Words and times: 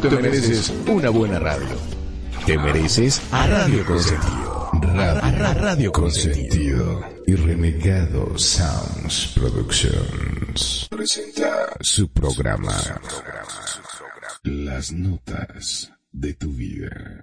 Te 0.00 0.10
mereces 0.10 0.72
una 0.86 1.10
buena 1.10 1.38
radio. 1.38 1.76
Te 2.46 2.58
mereces 2.58 3.22
a 3.30 3.46
Radio 3.46 3.84
Consentido. 3.84 4.70
Radio, 4.82 5.54
radio 5.54 5.92
Consentido 5.92 7.00
y 7.26 7.34
Renegado 7.34 8.36
Sounds 8.36 9.32
Productions 9.34 10.88
presenta 10.90 11.74
su 11.80 12.08
programa 12.08 12.74
Las 14.42 14.92
Notas 14.92 15.92
de 16.12 16.34
tu 16.34 16.50
Vida. 16.52 17.22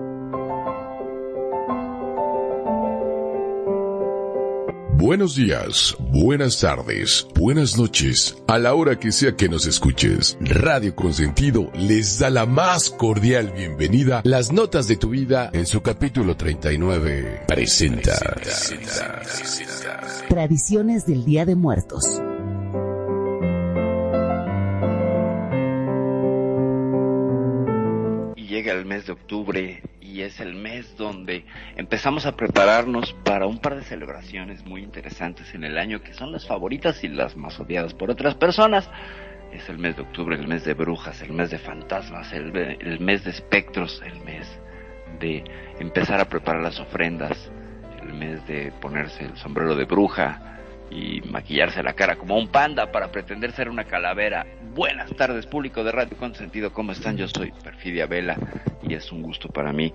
Buenos 5.01 5.35
días, 5.35 5.97
buenas 6.11 6.59
tardes, 6.59 7.25
buenas 7.33 7.75
noches, 7.75 8.37
a 8.47 8.59
la 8.59 8.75
hora 8.75 8.99
que 8.99 9.11
sea 9.11 9.35
que 9.35 9.49
nos 9.49 9.65
escuches. 9.65 10.37
Radio 10.39 10.95
Consentido 10.95 11.71
les 11.73 12.19
da 12.19 12.29
la 12.29 12.45
más 12.45 12.91
cordial 12.91 13.51
bienvenida. 13.51 14.21
Las 14.23 14.51
notas 14.51 14.87
de 14.87 14.97
tu 14.97 15.09
vida 15.09 15.49
en 15.53 15.65
su 15.65 15.81
capítulo 15.81 16.37
39 16.37 17.45
presenta. 17.47 18.11
Tradiciones 20.29 21.07
del 21.07 21.25
Día 21.25 21.47
de 21.47 21.55
Muertos. 21.55 22.05
Y 28.35 28.45
llega 28.45 28.73
el 28.73 28.85
mes 28.85 29.07
de 29.07 29.13
octubre 29.13 29.81
y 30.11 30.23
es 30.23 30.41
el 30.41 30.53
mes 30.53 30.97
donde 30.97 31.45
empezamos 31.77 32.25
a 32.25 32.35
prepararnos 32.35 33.13
para 33.23 33.47
un 33.47 33.59
par 33.59 33.75
de 33.75 33.83
celebraciones 33.83 34.65
muy 34.65 34.83
interesantes 34.83 35.55
en 35.55 35.63
el 35.63 35.77
año 35.77 36.01
que 36.01 36.13
son 36.13 36.33
las 36.33 36.45
favoritas 36.45 37.01
y 37.05 37.07
las 37.07 37.37
más 37.37 37.57
odiadas 37.59 37.93
por 37.93 38.11
otras 38.11 38.35
personas. 38.35 38.89
Es 39.53 39.69
el 39.69 39.77
mes 39.77 39.95
de 39.95 40.01
octubre, 40.01 40.35
el 40.35 40.47
mes 40.49 40.65
de 40.65 40.73
brujas, 40.73 41.21
el 41.21 41.31
mes 41.31 41.49
de 41.49 41.59
fantasmas, 41.59 42.33
el, 42.33 42.55
el 42.55 42.99
mes 42.99 43.23
de 43.23 43.31
espectros, 43.31 44.01
el 44.05 44.19
mes 44.21 44.47
de 45.21 45.45
empezar 45.79 46.19
a 46.19 46.25
preparar 46.25 46.61
las 46.61 46.79
ofrendas, 46.79 47.49
el 48.01 48.13
mes 48.13 48.45
de 48.47 48.73
ponerse 48.81 49.23
el 49.23 49.37
sombrero 49.37 49.75
de 49.75 49.85
bruja 49.85 50.50
y 50.91 51.21
maquillarse 51.21 51.81
la 51.81 51.93
cara 51.93 52.17
como 52.17 52.37
un 52.37 52.49
panda 52.49 52.91
para 52.91 53.11
pretender 53.11 53.53
ser 53.53 53.69
una 53.69 53.85
calavera. 53.85 54.45
Buenas 54.75 55.15
tardes, 55.15 55.47
público 55.47 55.83
de 55.83 55.91
Radio 55.91 56.17
Consentido, 56.17 56.73
¿cómo 56.73 56.91
están? 56.91 57.17
Yo 57.17 57.27
soy 57.27 57.51
Perfidia 57.63 58.05
Vela 58.05 58.37
y 58.83 58.93
es 58.93 59.11
un 59.11 59.21
gusto 59.21 59.49
para 59.49 59.71
mí 59.71 59.93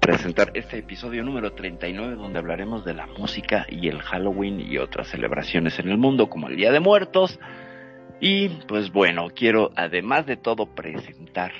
presentar 0.00 0.52
este 0.54 0.78
episodio 0.78 1.24
número 1.24 1.52
39 1.54 2.14
donde 2.14 2.38
hablaremos 2.38 2.84
de 2.84 2.94
la 2.94 3.06
música 3.06 3.66
y 3.68 3.88
el 3.88 4.00
Halloween 4.02 4.60
y 4.60 4.78
otras 4.78 5.08
celebraciones 5.08 5.78
en 5.80 5.88
el 5.88 5.98
mundo 5.98 6.28
como 6.28 6.48
el 6.48 6.56
Día 6.56 6.70
de 6.70 6.80
Muertos. 6.80 7.40
Y 8.20 8.48
pues 8.68 8.92
bueno, 8.92 9.28
quiero 9.34 9.72
además 9.74 10.26
de 10.26 10.36
todo 10.36 10.74
presentar 10.74 11.52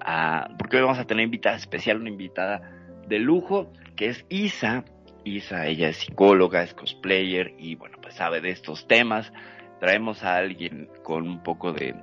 a, 0.00 0.48
porque 0.58 0.76
hoy 0.76 0.82
vamos 0.82 0.98
a 0.98 1.06
tener 1.06 1.24
invitada 1.24 1.56
especial, 1.56 2.00
una 2.00 2.08
invitada 2.08 2.62
de 3.08 3.18
lujo 3.18 3.72
que 3.96 4.08
es 4.08 4.24
Isa. 4.28 4.84
Isa, 5.24 5.66
ella 5.66 5.88
es 5.88 5.96
psicóloga, 5.96 6.62
es 6.62 6.72
cosplayer 6.72 7.54
y 7.58 7.74
bueno, 7.74 7.95
sabe 8.16 8.40
de 8.40 8.50
estos 8.50 8.86
temas. 8.88 9.32
Traemos 9.80 10.24
a 10.24 10.36
alguien 10.36 10.88
con 11.02 11.28
un 11.28 11.42
poco 11.42 11.72
de, 11.72 11.94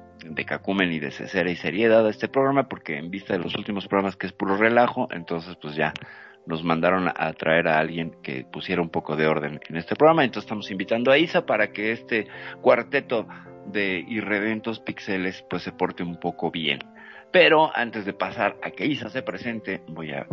cacumen 0.45 0.91
y 0.91 0.99
de 0.99 1.11
cesera 1.11 1.49
y 1.49 1.55
seriedad 1.55 2.05
a 2.05 2.09
este 2.09 2.27
programa 2.27 2.69
porque 2.69 2.97
en 2.97 3.09
vista 3.09 3.33
de 3.33 3.39
los 3.39 3.55
últimos 3.55 3.87
programas 3.87 4.15
que 4.15 4.27
es 4.27 4.33
puro 4.33 4.55
relajo, 4.55 5.07
entonces 5.11 5.57
pues 5.61 5.75
ya 5.75 5.93
nos 6.45 6.63
mandaron 6.63 7.07
a 7.07 7.33
traer 7.33 7.67
a 7.67 7.79
alguien 7.79 8.15
que 8.21 8.45
pusiera 8.45 8.81
un 8.81 8.89
poco 8.89 9.15
de 9.15 9.27
orden 9.27 9.59
en 9.67 9.75
este 9.77 9.95
programa. 9.95 10.23
Entonces 10.23 10.45
estamos 10.45 10.69
invitando 10.71 11.11
a 11.11 11.17
Isa 11.17 11.45
para 11.45 11.71
que 11.71 11.91
este 11.91 12.27
cuarteto 12.61 13.27
de 13.65 14.03
irredentos 14.07 14.79
pixeles 14.79 15.43
pues 15.49 15.63
se 15.63 15.71
porte 15.71 16.03
un 16.03 16.19
poco 16.19 16.51
bien. 16.51 16.79
Pero 17.31 17.75
antes 17.75 18.05
de 18.05 18.13
pasar 18.13 18.57
a 18.61 18.71
que 18.71 18.85
Isa 18.85 19.09
se 19.09 19.23
presente, 19.23 19.81
voy 19.87 20.11
a 20.11 20.27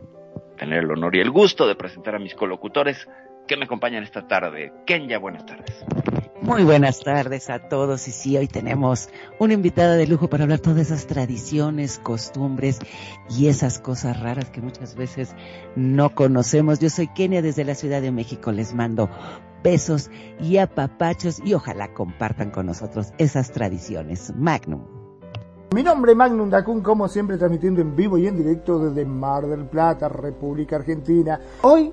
tener 0.58 0.84
el 0.84 0.90
honor 0.90 1.16
y 1.16 1.20
el 1.20 1.30
gusto 1.30 1.66
de 1.66 1.74
presentar 1.74 2.14
a 2.14 2.18
mis 2.18 2.34
colocutores 2.34 3.08
que 3.46 3.56
me 3.56 3.64
acompañan 3.64 4.02
esta 4.02 4.26
tarde. 4.26 4.72
Kenya, 4.86 5.18
buenas 5.18 5.44
tardes. 5.46 5.84
Muy 6.42 6.64
buenas 6.64 7.00
tardes 7.00 7.50
a 7.50 7.58
todos 7.68 8.08
y 8.08 8.12
sí, 8.12 8.36
hoy 8.36 8.48
tenemos 8.48 9.10
una 9.38 9.52
invitada 9.52 9.96
de 9.96 10.06
lujo 10.06 10.28
para 10.28 10.44
hablar 10.44 10.60
todas 10.60 10.80
esas 10.80 11.06
tradiciones, 11.06 11.98
costumbres 11.98 12.78
y 13.28 13.48
esas 13.48 13.78
cosas 13.78 14.18
raras 14.18 14.48
que 14.48 14.62
muchas 14.62 14.96
veces 14.96 15.34
no 15.76 16.14
conocemos. 16.14 16.78
Yo 16.78 16.88
soy 16.88 17.08
Kenia 17.08 17.42
desde 17.42 17.64
la 17.64 17.74
Ciudad 17.74 18.00
de 18.00 18.10
México, 18.10 18.52
les 18.52 18.72
mando 18.72 19.10
besos 19.62 20.10
y 20.40 20.56
apapachos 20.56 21.40
y 21.44 21.52
ojalá 21.52 21.92
compartan 21.92 22.50
con 22.50 22.66
nosotros 22.66 23.12
esas 23.18 23.52
tradiciones. 23.52 24.32
Magnum. 24.34 24.80
Mi 25.74 25.82
nombre 25.82 26.12
es 26.12 26.16
Magnum 26.16 26.50
Dacun, 26.50 26.80
como 26.80 27.06
siempre 27.06 27.36
transmitiendo 27.36 27.80
en 27.80 27.94
vivo 27.94 28.18
y 28.18 28.26
en 28.26 28.36
directo 28.36 28.78
desde 28.78 29.04
Mar 29.04 29.46
del 29.46 29.66
Plata, 29.66 30.08
República 30.08 30.76
Argentina. 30.76 31.38
Hoy 31.62 31.92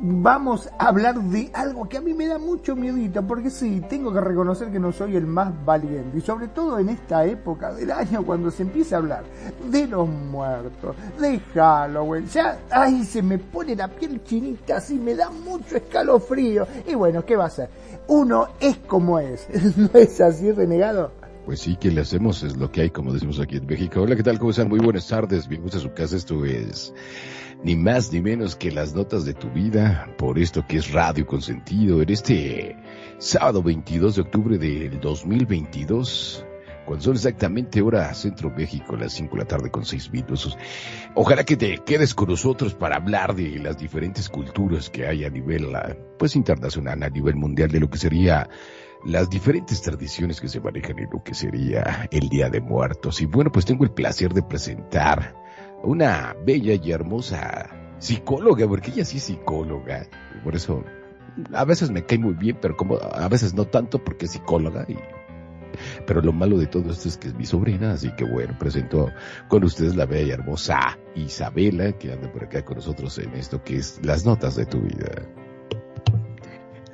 vamos 0.00 0.68
a 0.78 0.88
hablar 0.88 1.20
de 1.20 1.50
algo 1.52 1.88
que 1.88 1.96
a 1.96 2.00
mí 2.00 2.14
me 2.14 2.26
da 2.26 2.38
mucho 2.38 2.76
miedito, 2.76 3.26
porque 3.26 3.50
sí, 3.50 3.82
tengo 3.88 4.12
que 4.12 4.20
reconocer 4.20 4.70
que 4.70 4.78
no 4.78 4.92
soy 4.92 5.16
el 5.16 5.26
más 5.26 5.52
valiente, 5.64 6.18
y 6.18 6.20
sobre 6.20 6.48
todo 6.48 6.78
en 6.78 6.90
esta 6.90 7.24
época 7.24 7.72
del 7.72 7.90
año 7.90 8.24
cuando 8.24 8.50
se 8.50 8.62
empieza 8.62 8.96
a 8.96 8.98
hablar 8.98 9.24
de 9.70 9.86
los 9.86 10.08
muertos, 10.08 10.96
de 11.20 11.40
Halloween, 11.54 12.26
ya 12.26 12.58
ahí 12.70 13.04
se 13.04 13.22
me 13.22 13.38
pone 13.38 13.74
la 13.74 13.88
piel 13.88 14.22
chinita, 14.22 14.76
así 14.76 14.94
me 14.94 15.14
da 15.14 15.30
mucho 15.30 15.76
escalofrío, 15.76 16.66
y 16.86 16.94
bueno, 16.94 17.24
¿qué 17.24 17.36
va 17.36 17.46
a 17.46 17.50
ser? 17.50 17.68
Uno 18.06 18.48
es 18.60 18.78
como 18.78 19.18
es, 19.18 19.46
¿no 19.76 19.90
es 19.94 20.20
así, 20.20 20.52
renegado? 20.52 21.12
Pues 21.44 21.60
sí, 21.60 21.76
que 21.76 21.90
le 21.90 22.02
hacemos? 22.02 22.42
Es 22.42 22.58
lo 22.58 22.70
que 22.70 22.82
hay, 22.82 22.90
como 22.90 23.10
decimos 23.10 23.40
aquí 23.40 23.56
en 23.56 23.64
México. 23.64 24.02
Hola, 24.02 24.16
¿qué 24.16 24.22
tal? 24.22 24.38
¿Cómo 24.38 24.50
están? 24.50 24.68
Muy 24.68 24.80
buenas 24.80 25.08
tardes. 25.08 25.48
Bien, 25.48 25.64
a 25.66 25.70
su 25.70 25.94
casa. 25.94 26.14
Esto 26.14 26.44
es 26.44 26.92
ni 27.62 27.76
más 27.76 28.12
ni 28.12 28.20
menos 28.20 28.56
que 28.56 28.70
las 28.70 28.94
notas 28.94 29.24
de 29.24 29.34
tu 29.34 29.50
vida 29.50 30.08
por 30.16 30.38
esto 30.38 30.64
que 30.66 30.76
es 30.76 30.92
Radio 30.92 31.26
Consentido 31.26 32.00
en 32.02 32.10
este 32.10 32.76
sábado 33.18 33.62
22 33.62 34.14
de 34.16 34.22
octubre 34.22 34.58
del 34.58 35.00
2022 35.00 36.44
cuando 36.86 37.04
son 37.04 37.16
exactamente 37.16 37.82
hora 37.82 38.14
Centro 38.14 38.48
México, 38.48 38.96
las 38.96 39.12
5 39.12 39.36
de 39.36 39.42
la 39.42 39.46
tarde 39.46 39.70
con 39.70 39.84
6 39.84 40.10
minutos. 40.10 40.56
Ojalá 41.14 41.44
que 41.44 41.58
te 41.58 41.76
quedes 41.84 42.14
con 42.14 42.30
nosotros 42.30 42.74
para 42.74 42.96
hablar 42.96 43.34
de 43.34 43.58
las 43.58 43.76
diferentes 43.76 44.30
culturas 44.30 44.88
que 44.88 45.06
hay 45.06 45.26
a 45.26 45.28
nivel, 45.28 45.66
pues 46.18 46.34
internacional, 46.34 47.02
a 47.02 47.10
nivel 47.10 47.36
mundial, 47.36 47.70
de 47.70 47.80
lo 47.80 47.90
que 47.90 47.98
sería 47.98 48.48
las 49.04 49.28
diferentes 49.28 49.82
tradiciones 49.82 50.40
que 50.40 50.48
se 50.48 50.60
manejan 50.60 50.98
en 50.98 51.10
lo 51.12 51.22
que 51.22 51.34
sería 51.34 52.08
el 52.10 52.30
Día 52.30 52.48
de 52.48 52.62
Muertos. 52.62 53.20
Y 53.20 53.26
bueno, 53.26 53.52
pues 53.52 53.66
tengo 53.66 53.84
el 53.84 53.90
placer 53.90 54.32
de 54.32 54.42
presentar 54.42 55.34
una 55.82 56.36
bella 56.44 56.74
y 56.74 56.90
hermosa 56.90 57.70
psicóloga, 57.98 58.66
porque 58.68 58.90
ella 58.90 59.04
sí 59.04 59.18
es 59.18 59.24
psicóloga. 59.24 60.06
Por 60.44 60.54
eso 60.54 60.84
a 61.52 61.64
veces 61.64 61.90
me 61.90 62.04
cae 62.04 62.18
muy 62.18 62.34
bien, 62.34 62.58
pero 62.60 62.76
como 62.76 62.96
a 62.96 63.28
veces 63.28 63.54
no 63.54 63.64
tanto 63.64 64.02
porque 64.02 64.26
es 64.26 64.32
psicóloga. 64.32 64.86
Y, 64.88 64.96
pero 66.06 66.20
lo 66.20 66.32
malo 66.32 66.58
de 66.58 66.66
todo 66.66 66.90
esto 66.90 67.08
es 67.08 67.16
que 67.16 67.28
es 67.28 67.34
mi 67.34 67.46
sobrina, 67.46 67.92
así 67.92 68.10
que 68.12 68.24
bueno, 68.24 68.56
presento 68.58 69.10
con 69.48 69.64
ustedes 69.64 69.96
la 69.96 70.06
bella 70.06 70.28
y 70.28 70.30
hermosa 70.30 70.98
Isabela, 71.14 71.92
que 71.92 72.12
anda 72.12 72.30
por 72.32 72.44
acá 72.44 72.64
con 72.64 72.76
nosotros 72.76 73.18
en 73.18 73.34
esto 73.34 73.62
que 73.62 73.76
es 73.76 74.00
las 74.04 74.24
notas 74.24 74.56
de 74.56 74.66
tu 74.66 74.80
vida. 74.80 75.22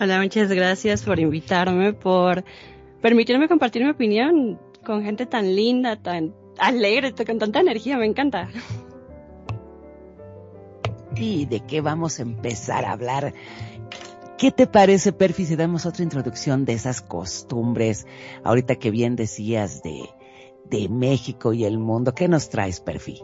Hola, 0.01 0.21
muchas 0.21 0.51
gracias 0.51 1.05
por 1.05 1.21
invitarme, 1.21 1.93
por 1.93 2.45
permitirme 3.01 3.49
compartir 3.49 3.85
mi 3.85 3.91
opinión 3.91 4.59
con 4.85 5.03
gente 5.03 5.25
tan 5.25 5.55
linda, 5.55 5.97
tan 5.97 6.35
alegre, 6.59 7.15
con 7.25 7.39
tanta 7.39 7.61
energía, 7.61 7.97
me 7.97 8.07
encanta. 8.07 8.49
¿Y 11.17 11.47
de 11.47 11.61
qué 11.61 11.81
vamos 11.81 12.19
a 12.19 12.23
empezar 12.23 12.85
a 12.85 12.93
hablar? 12.93 13.35
¿Qué 14.37 14.51
te 14.51 14.67
parece, 14.67 15.13
Perfi, 15.13 15.47
si 15.47 15.57
damos 15.57 15.87
otra 15.87 16.03
introducción 16.03 16.65
de 16.65 16.73
esas 16.73 17.01
costumbres? 17.01 18.07
Ahorita 18.43 18.75
que 18.77 18.91
bien 18.91 19.15
decías 19.15 19.83
de, 19.83 20.11
de 20.65 20.89
México 20.89 21.53
y 21.53 21.65
el 21.65 21.79
mundo, 21.79 22.15
¿qué 22.15 22.27
nos 22.27 22.49
traes, 22.49 22.81
Perfi? 22.81 23.23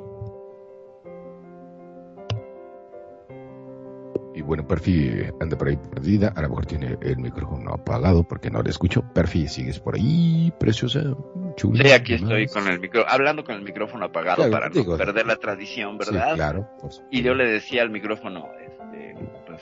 Y 4.40 4.42
bueno, 4.42 4.66
Perfi 4.66 5.26
anda 5.38 5.58
por 5.58 5.68
ahí 5.68 5.76
perdida, 5.76 6.32
a 6.34 6.40
lo 6.40 6.48
mejor 6.48 6.64
tiene 6.64 6.96
el 7.02 7.18
micrófono 7.18 7.74
apagado 7.74 8.22
porque 8.22 8.50
no 8.50 8.62
le 8.62 8.70
escucho. 8.70 9.02
Perfi, 9.12 9.46
sigues 9.48 9.78
por 9.78 9.96
ahí, 9.96 10.50
preciosa, 10.58 11.14
chula. 11.56 11.84
Sí, 11.84 11.92
aquí 11.92 12.14
estoy 12.14 12.46
con 12.46 12.66
el 12.66 12.80
micro, 12.80 13.04
hablando 13.06 13.44
con 13.44 13.56
el 13.56 13.60
micrófono 13.60 14.06
apagado 14.06 14.50
para 14.50 14.70
no 14.70 14.96
perder 14.96 15.26
la 15.26 15.36
tradición, 15.36 15.98
¿verdad? 15.98 16.30
Sí, 16.30 16.36
claro. 16.36 16.66
y 17.10 17.20
yo 17.20 17.34
le 17.34 17.50
decía 17.50 17.82
al 17.82 17.90
micrófono, 17.90 18.48
este, 18.64 19.14
pues, 19.46 19.60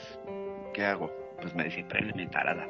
¿qué 0.73 0.85
hago? 0.85 1.11
Pues 1.41 1.53
me 1.55 1.65
decía, 1.65 1.85
mi 2.15 2.27
tarada. 2.27 2.65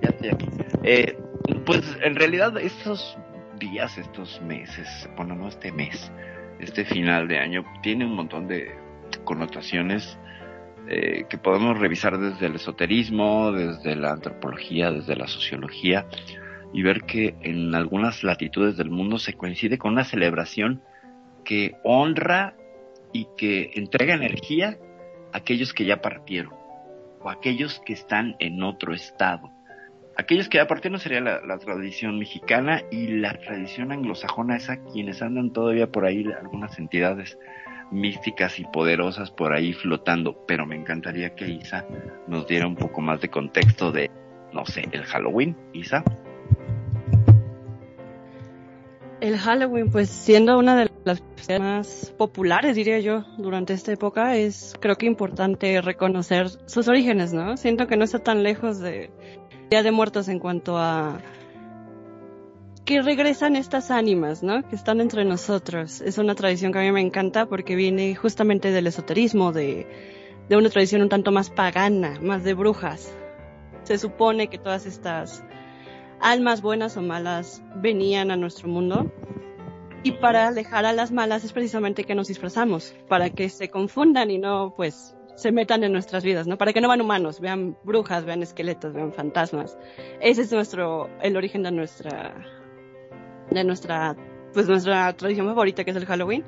Ya 0.00 0.08
estoy 0.08 0.30
aquí. 0.30 0.48
Eh, 0.82 1.18
pues 1.66 1.84
en 2.02 2.16
realidad 2.16 2.56
estos 2.56 3.18
días, 3.58 3.98
estos 3.98 4.40
meses, 4.40 5.10
bueno, 5.14 5.34
no 5.34 5.48
este 5.48 5.72
mes, 5.72 6.10
este 6.58 6.86
final 6.86 7.28
de 7.28 7.38
año, 7.38 7.66
tiene 7.82 8.06
un 8.06 8.14
montón 8.14 8.48
de 8.48 8.74
connotaciones 9.24 10.18
eh, 10.92 11.26
que 11.30 11.38
podemos 11.38 11.78
revisar 11.78 12.18
desde 12.18 12.46
el 12.46 12.56
esoterismo, 12.56 13.52
desde 13.52 13.94
la 13.94 14.10
antropología, 14.10 14.90
desde 14.90 15.14
la 15.14 15.28
sociología, 15.28 16.06
y 16.72 16.82
ver 16.82 17.02
que 17.02 17.36
en 17.42 17.76
algunas 17.76 18.24
latitudes 18.24 18.76
del 18.76 18.90
mundo 18.90 19.18
se 19.18 19.34
coincide 19.34 19.78
con 19.78 19.92
una 19.92 20.02
celebración 20.02 20.82
que 21.44 21.76
honra 21.84 22.56
y 23.12 23.28
que 23.36 23.70
entrega 23.74 24.14
energía 24.14 24.78
a 25.32 25.38
aquellos 25.38 25.72
que 25.72 25.84
ya 25.84 26.02
partieron 26.02 26.54
o 27.20 27.28
a 27.28 27.34
aquellos 27.34 27.80
que 27.86 27.92
están 27.92 28.34
en 28.40 28.60
otro 28.64 28.92
estado. 28.92 29.48
Aquellos 30.16 30.48
que 30.48 30.58
ya 30.58 30.66
partieron 30.66 30.98
sería 30.98 31.20
la, 31.20 31.40
la, 31.46 31.58
tradición 31.58 32.18
mexicana 32.18 32.82
y 32.90 33.06
la 33.06 33.34
tradición 33.34 33.92
anglosajona 33.92 34.56
es 34.56 34.68
a 34.68 34.82
quienes 34.84 35.22
andan 35.22 35.52
todavía 35.52 35.86
por 35.86 36.04
ahí 36.04 36.24
algunas 36.36 36.80
entidades 36.80 37.38
místicas 37.90 38.58
y 38.58 38.64
poderosas 38.64 39.30
por 39.30 39.52
ahí 39.52 39.72
flotando, 39.72 40.44
pero 40.46 40.66
me 40.66 40.76
encantaría 40.76 41.34
que 41.34 41.48
Isa 41.48 41.86
nos 42.26 42.46
diera 42.46 42.66
un 42.66 42.76
poco 42.76 43.00
más 43.00 43.20
de 43.20 43.28
contexto 43.28 43.92
de, 43.92 44.10
no 44.52 44.64
sé, 44.66 44.88
el 44.92 45.04
Halloween, 45.04 45.56
Isa. 45.72 46.04
El 49.20 49.36
Halloween, 49.36 49.90
pues 49.90 50.08
siendo 50.08 50.58
una 50.58 50.76
de 50.76 50.90
las 51.04 51.22
más 51.58 52.14
populares, 52.16 52.76
diría 52.76 53.00
yo, 53.00 53.24
durante 53.38 53.74
esta 53.74 53.92
época, 53.92 54.36
es 54.36 54.74
creo 54.80 54.96
que 54.96 55.06
importante 55.06 55.80
reconocer 55.82 56.48
sus 56.66 56.88
orígenes, 56.88 57.32
¿no? 57.32 57.56
Siento 57.56 57.86
que 57.86 57.96
no 57.96 58.04
está 58.04 58.20
tan 58.20 58.42
lejos 58.42 58.78
de 58.78 59.10
Día 59.70 59.82
de 59.82 59.90
Muertos 59.90 60.28
en 60.28 60.38
cuanto 60.38 60.78
a 60.78 61.18
que 62.90 63.02
regresan 63.02 63.54
estas 63.54 63.92
ánimas, 63.92 64.42
¿no? 64.42 64.68
Que 64.68 64.74
están 64.74 65.00
entre 65.00 65.24
nosotros. 65.24 66.00
Es 66.00 66.18
una 66.18 66.34
tradición 66.34 66.72
que 66.72 66.80
a 66.80 66.82
mí 66.82 66.90
me 66.90 67.00
encanta 67.00 67.46
porque 67.46 67.76
viene 67.76 68.16
justamente 68.16 68.72
del 68.72 68.88
esoterismo, 68.88 69.52
de, 69.52 69.86
de 70.48 70.56
una 70.56 70.70
tradición 70.70 71.02
un 71.02 71.08
tanto 71.08 71.30
más 71.30 71.50
pagana, 71.50 72.18
más 72.20 72.42
de 72.42 72.52
brujas. 72.52 73.16
Se 73.84 73.96
supone 73.96 74.48
que 74.48 74.58
todas 74.58 74.86
estas 74.86 75.44
almas 76.18 76.62
buenas 76.62 76.96
o 76.96 77.02
malas 77.02 77.62
venían 77.76 78.32
a 78.32 78.36
nuestro 78.36 78.66
mundo 78.66 79.08
y 80.02 80.10
para 80.10 80.48
alejar 80.48 80.84
a 80.84 80.92
las 80.92 81.12
malas 81.12 81.44
es 81.44 81.52
precisamente 81.52 82.02
que 82.02 82.16
nos 82.16 82.26
disfrazamos, 82.26 82.96
para 83.06 83.30
que 83.30 83.50
se 83.50 83.70
confundan 83.70 84.32
y 84.32 84.38
no, 84.38 84.74
pues, 84.76 85.14
se 85.36 85.52
metan 85.52 85.84
en 85.84 85.92
nuestras 85.92 86.24
vidas, 86.24 86.48
¿no? 86.48 86.58
Para 86.58 86.72
que 86.72 86.80
no 86.80 86.88
van 86.88 87.00
humanos, 87.00 87.38
vean 87.38 87.76
brujas, 87.84 88.24
vean 88.24 88.42
esqueletos, 88.42 88.92
vean 88.94 89.12
fantasmas. 89.12 89.78
Ese 90.20 90.42
es 90.42 90.50
nuestro, 90.50 91.08
el 91.22 91.36
origen 91.36 91.62
de 91.62 91.70
nuestra, 91.70 92.34
de 93.50 93.64
nuestra, 93.64 94.16
pues 94.52 94.68
nuestra 94.68 95.12
tradición 95.14 95.46
favorita 95.46 95.84
que 95.84 95.90
es 95.90 95.96
el 95.96 96.06
Halloween. 96.06 96.44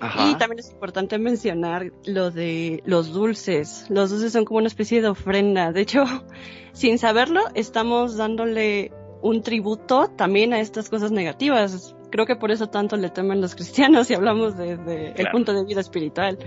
Y 0.00 0.36
también 0.36 0.60
es 0.60 0.70
importante 0.70 1.18
mencionar 1.18 1.90
lo 2.06 2.30
de 2.30 2.82
los 2.86 3.12
dulces. 3.12 3.86
Los 3.88 4.10
dulces 4.10 4.32
son 4.32 4.44
como 4.44 4.58
una 4.58 4.68
especie 4.68 5.02
de 5.02 5.08
ofrenda. 5.08 5.72
De 5.72 5.80
hecho, 5.80 6.04
sin 6.72 6.98
saberlo, 6.98 7.40
estamos 7.54 8.16
dándole 8.16 8.92
un 9.22 9.42
tributo 9.42 10.08
también 10.16 10.52
a 10.52 10.60
estas 10.60 10.88
cosas 10.88 11.10
negativas. 11.10 11.96
Creo 12.10 12.26
que 12.26 12.36
por 12.36 12.50
eso 12.50 12.68
tanto 12.68 12.96
le 12.96 13.10
temen 13.10 13.40
los 13.40 13.54
cristianos 13.54 14.10
y 14.10 14.14
hablamos 14.14 14.56
desde 14.56 15.20
el 15.20 15.28
punto 15.30 15.52
de 15.52 15.64
vista 15.64 15.80
espiritual. 15.80 16.38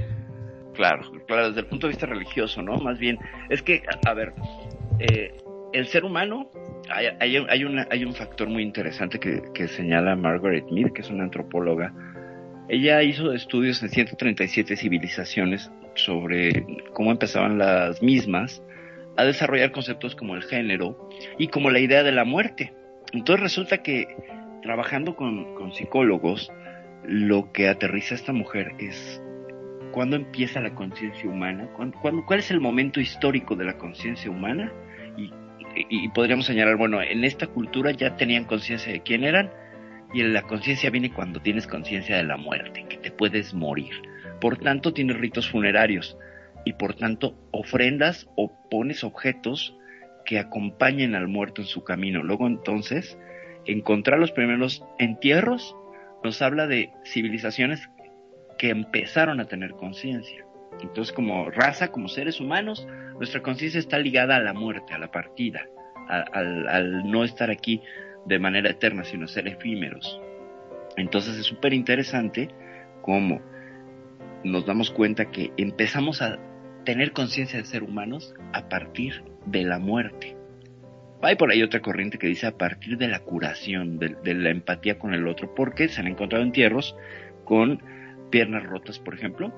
Claro, 0.74 1.12
claro, 1.27 1.50
desde 1.50 1.62
el 1.62 1.68
punto 1.68 1.88
de 1.88 1.92
vista 1.92 2.06
religioso, 2.06 2.62
¿no? 2.62 2.77
Más 2.77 2.98
bien, 2.98 3.19
es 3.50 3.62
que, 3.62 3.83
a, 4.07 4.13
ver, 4.13 4.33
eh, 5.00 5.38
el 5.74 5.88
ser 5.88 6.06
humano, 6.06 6.50
hay, 6.93 7.07
hay, 7.19 7.45
hay, 7.49 7.63
una, 7.63 7.88
hay 7.89 8.05
un 8.05 8.13
factor 8.13 8.49
muy 8.49 8.63
interesante 8.63 9.19
que, 9.19 9.41
que 9.53 9.67
señala 9.67 10.15
Margaret 10.15 10.65
Mead, 10.71 10.91
que 10.91 11.01
es 11.01 11.09
una 11.09 11.23
antropóloga. 11.23 11.93
Ella 12.69 13.01
hizo 13.03 13.33
estudios 13.33 13.81
en 13.83 13.89
137 13.89 14.75
civilizaciones 14.77 15.71
sobre 15.95 16.65
cómo 16.93 17.11
empezaban 17.11 17.57
las 17.57 18.01
mismas 18.01 18.63
a 19.17 19.25
desarrollar 19.25 19.71
conceptos 19.71 20.15
como 20.15 20.35
el 20.35 20.43
género 20.43 21.09
y 21.38 21.47
como 21.47 21.69
la 21.69 21.79
idea 21.79 22.03
de 22.03 22.11
la 22.11 22.23
muerte. 22.23 22.73
Entonces 23.11 23.41
resulta 23.41 23.83
que 23.83 24.15
trabajando 24.61 25.15
con, 25.15 25.55
con 25.55 25.73
psicólogos, 25.73 26.51
lo 27.03 27.51
que 27.51 27.67
aterriza 27.67 28.15
esta 28.15 28.31
mujer 28.31 28.73
es 28.79 29.21
cuándo 29.91 30.15
empieza 30.15 30.61
la 30.61 30.73
conciencia 30.73 31.29
humana, 31.29 31.69
¿Cuándo, 31.75 32.25
cuál 32.25 32.39
es 32.39 32.51
el 32.51 32.61
momento 32.61 32.99
histórico 32.99 33.55
de 33.55 33.65
la 33.65 33.77
conciencia 33.77 34.31
humana 34.31 34.71
y, 35.75 36.09
podríamos 36.09 36.45
señalar, 36.45 36.75
bueno, 36.77 37.01
en 37.01 37.23
esta 37.23 37.47
cultura 37.47 37.91
ya 37.91 38.15
tenían 38.15 38.45
conciencia 38.45 38.91
de 38.91 39.01
quién 39.01 39.23
eran 39.23 39.51
y 40.13 40.23
la 40.23 40.41
conciencia 40.44 40.89
viene 40.89 41.13
cuando 41.13 41.39
tienes 41.41 41.68
conciencia 41.68 42.18
de 42.18 42.23
la 42.23 42.38
muerte, 42.38 42.85
que 42.89 42.97
te 42.97 43.12
puedes 43.12 43.53
morir. 43.53 43.94
Por 44.39 44.57
tanto, 44.57 44.94
tienes 44.94 45.18
ritos 45.18 45.50
funerarios 45.50 46.18
y 46.65 46.73
por 46.73 46.95
tanto 46.95 47.35
ofrendas 47.51 48.27
o 48.35 48.51
pones 48.69 49.03
objetos 49.03 49.75
que 50.25 50.39
acompañen 50.39 51.15
al 51.15 51.27
muerto 51.27 51.62
en 51.62 51.68
su 51.68 51.83
camino. 51.83 52.24
Luego 52.24 52.47
entonces, 52.47 53.17
encontrar 53.65 54.19
los 54.19 54.31
primeros 54.31 54.83
entierros 55.00 55.75
nos 56.24 56.41
habla 56.41 56.67
de 56.67 56.91
civilizaciones 57.06 57.89
que 58.57 58.69
empezaron 58.69 59.39
a 59.39 59.45
tener 59.45 59.71
conciencia. 59.71 60.45
Entonces, 60.79 61.13
como 61.13 61.50
raza, 61.50 61.91
como 61.91 62.07
seres 62.07 62.39
humanos, 62.39 62.88
nuestra 63.18 63.41
conciencia 63.41 63.79
está 63.79 64.00
ligada 64.00 64.35
a 64.35 64.39
la 64.39 64.53
muerte, 64.53 64.94
a 64.94 64.97
la 64.97 65.12
partida, 65.12 65.68
al, 66.07 67.09
no 67.09 67.23
estar 67.23 67.51
aquí 67.51 67.81
de 68.25 68.39
manera 68.39 68.69
eterna, 68.69 69.03
sino 69.03 69.27
ser 69.27 69.47
efímeros. 69.47 70.19
Entonces 70.97 71.38
es 71.38 71.45
súper 71.45 71.73
interesante 71.73 72.50
cómo 73.01 73.41
nos 74.43 74.65
damos 74.65 74.91
cuenta 74.91 75.29
que 75.29 75.51
empezamos 75.57 76.22
a 76.22 76.39
tener 76.84 77.12
conciencia 77.12 77.60
de 77.60 77.65
ser 77.65 77.84
humanos 77.84 78.34
a 78.53 78.67
partir 78.67 79.24
de 79.45 79.63
la 79.63 79.79
muerte. 79.79 80.36
Hay 81.22 81.36
por 81.36 81.51
ahí 81.51 81.62
otra 81.62 81.81
corriente 81.81 82.17
que 82.17 82.27
dice 82.27 82.48
a 82.48 82.57
partir 82.57 82.98
de 82.98 83.07
la 83.07 83.19
curación, 83.19 84.00
de, 84.00 84.15
de 84.24 84.34
la 84.34 84.50
empatía 84.50 84.98
con 84.98 85.13
el 85.13 85.27
otro, 85.27 85.53
porque 85.53 85.88
se 85.88 86.01
han 86.01 86.07
encontrado 86.07 86.43
entierros 86.43 86.95
con 87.45 87.84
piernas 88.31 88.63
rotas, 88.63 88.98
por 88.98 89.13
ejemplo, 89.13 89.53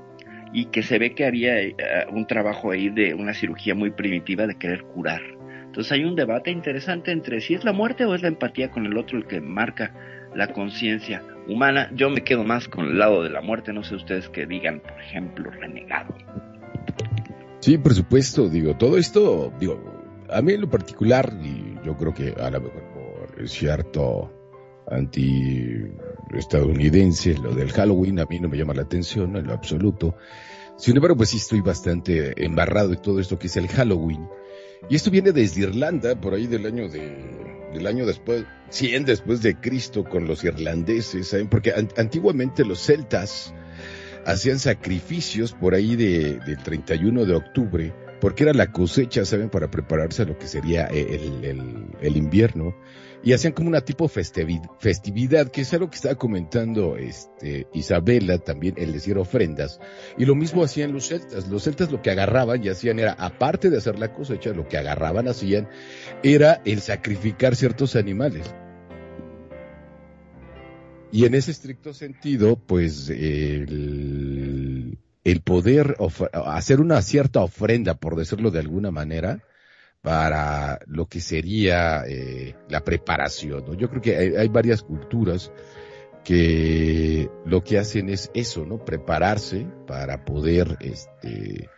y 0.53 0.65
que 0.65 0.83
se 0.83 0.99
ve 0.99 1.15
que 1.15 1.25
había 1.25 1.59
eh, 1.61 1.75
un 2.11 2.27
trabajo 2.27 2.71
ahí 2.71 2.89
de 2.89 3.13
una 3.13 3.33
cirugía 3.33 3.75
muy 3.75 3.91
primitiva 3.91 4.47
de 4.47 4.55
querer 4.55 4.83
curar. 4.83 5.21
Entonces 5.65 5.91
hay 5.91 6.05
un 6.05 6.15
debate 6.15 6.51
interesante 6.51 7.11
entre 7.11 7.41
si 7.41 7.55
es 7.55 7.63
la 7.63 7.73
muerte 7.73 8.05
o 8.05 8.13
es 8.13 8.21
la 8.21 8.27
empatía 8.27 8.69
con 8.69 8.85
el 8.85 8.95
otro 8.95 9.17
el 9.17 9.25
que 9.25 9.41
marca 9.41 9.91
la 10.35 10.53
conciencia 10.53 11.23
humana. 11.47 11.89
Yo 11.95 12.09
me 12.11 12.23
quedo 12.23 12.43
más 12.43 12.67
con 12.67 12.85
el 12.85 12.99
lado 12.99 13.23
de 13.23 13.31
la 13.31 13.41
muerte, 13.41 13.73
no 13.73 13.83
sé 13.83 13.95
ustedes 13.95 14.29
que 14.29 14.45
digan, 14.45 14.79
por 14.79 14.99
ejemplo, 15.01 15.49
renegado. 15.49 16.15
Sí, 17.59 17.77
por 17.77 17.93
supuesto, 17.93 18.49
digo, 18.49 18.77
todo 18.77 18.97
esto, 18.97 19.51
digo, 19.59 20.03
a 20.29 20.41
mí 20.41 20.53
en 20.53 20.61
lo 20.61 20.69
particular, 20.69 21.31
y 21.41 21.75
yo 21.85 21.97
creo 21.97 22.13
que 22.13 22.35
a 22.39 22.51
lo 22.51 22.61
mejor 22.61 22.83
por 22.93 23.49
cierto 23.49 24.31
anti-estadounidense, 26.33 27.35
lo 27.35 27.53
del 27.53 27.71
Halloween, 27.71 28.19
a 28.19 28.25
mí 28.25 28.39
no 28.39 28.49
me 28.49 28.57
llama 28.57 28.73
la 28.73 28.81
atención 28.81 29.35
en 29.35 29.47
lo 29.47 29.53
absoluto. 29.53 30.15
Sin 30.77 30.95
embargo, 30.95 31.17
pues 31.17 31.29
sí 31.29 31.37
estoy 31.37 31.61
bastante 31.61 32.43
embarrado 32.43 32.89
de 32.89 32.97
todo 32.97 33.19
esto 33.19 33.37
que 33.37 33.47
es 33.47 33.57
el 33.57 33.67
Halloween. 33.67 34.27
Y 34.89 34.95
esto 34.95 35.11
viene 35.11 35.31
desde 35.31 35.61
Irlanda, 35.61 36.19
por 36.19 36.33
ahí 36.33 36.47
del 36.47 36.65
año 36.65 36.89
de, 36.89 37.15
del 37.73 37.87
año 37.87 38.05
después, 38.05 38.45
100 38.69 39.05
después 39.05 39.41
de 39.41 39.55
Cristo 39.55 40.03
con 40.03 40.27
los 40.27 40.43
irlandeses, 40.43 41.27
¿saben? 41.27 41.47
Porque 41.47 41.73
antiguamente 41.95 42.65
los 42.65 42.79
celtas 42.79 43.53
hacían 44.25 44.59
sacrificios 44.59 45.53
por 45.53 45.75
ahí 45.75 45.95
de, 45.95 46.39
del 46.39 46.57
31 46.57 47.25
de 47.25 47.35
octubre, 47.35 47.93
porque 48.19 48.43
era 48.43 48.53
la 48.53 48.71
cosecha, 48.71 49.23
¿saben? 49.25 49.49
Para 49.49 49.71
prepararse 49.71 50.23
a 50.23 50.25
lo 50.25 50.37
que 50.37 50.47
sería 50.47 50.85
el, 50.87 51.87
el 52.01 52.17
invierno. 52.17 52.75
Y 53.23 53.31
hacían 53.31 53.53
como 53.53 53.69
una 53.69 53.81
tipo 53.81 54.09
festividad, 54.09 55.49
que 55.49 55.61
es 55.61 55.73
algo 55.73 55.89
que 55.89 55.95
estaba 55.95 56.15
comentando 56.15 56.97
este, 56.97 57.67
Isabela 57.73 58.37
también, 58.37 58.75
el 58.77 58.91
decir 58.91 59.17
ofrendas, 59.17 59.79
y 60.17 60.25
lo 60.25 60.35
mismo 60.35 60.61
hacían 60.61 60.91
los 60.91 61.07
celtas, 61.07 61.47
los 61.47 61.63
celtas 61.63 61.89
lo 61.89 62.01
que 62.01 62.11
agarraban 62.11 62.63
y 62.63 62.67
hacían 62.67 62.99
era, 62.99 63.13
aparte 63.13 63.69
de 63.69 63.77
hacer 63.77 63.97
la 63.97 64.13
cosecha, 64.13 64.51
lo 64.51 64.67
que 64.67 64.77
agarraban, 64.77 65.29
hacían, 65.29 65.69
era 66.21 66.61
el 66.65 66.81
sacrificar 66.81 67.55
ciertos 67.55 67.95
animales. 67.95 68.53
Y 71.13 71.25
en 71.25 71.35
ese 71.35 71.51
estricto 71.51 71.93
sentido, 71.93 72.57
pues 72.57 73.09
el, 73.09 74.97
el 75.23 75.41
poder 75.41 75.95
hacer 76.45 76.81
una 76.81 77.01
cierta 77.01 77.41
ofrenda, 77.41 77.93
por 77.93 78.17
decirlo 78.17 78.51
de 78.51 78.59
alguna 78.59 78.91
manera, 78.91 79.43
para 80.03 80.79
lo 80.85 81.05
que 81.05 81.21
sería 81.21 82.03
eh, 82.05 82.55
la 82.67 82.83
preparación. 82.83 83.63
¿no? 83.65 83.73
Yo 83.73 83.89
creo 83.89 84.01
que 84.01 84.37
hay, 84.37 84.47
varias 84.49 84.83
culturas 84.83 85.49
que 86.25 87.29
lo 87.45 87.63
que 87.63 87.79
hacen 87.79 88.09
es 88.09 88.29
eso, 88.33 88.65
¿no? 88.65 88.83
Prepararse 88.83 89.65
para 89.87 90.25
poder 90.25 90.77
este, 90.81 91.69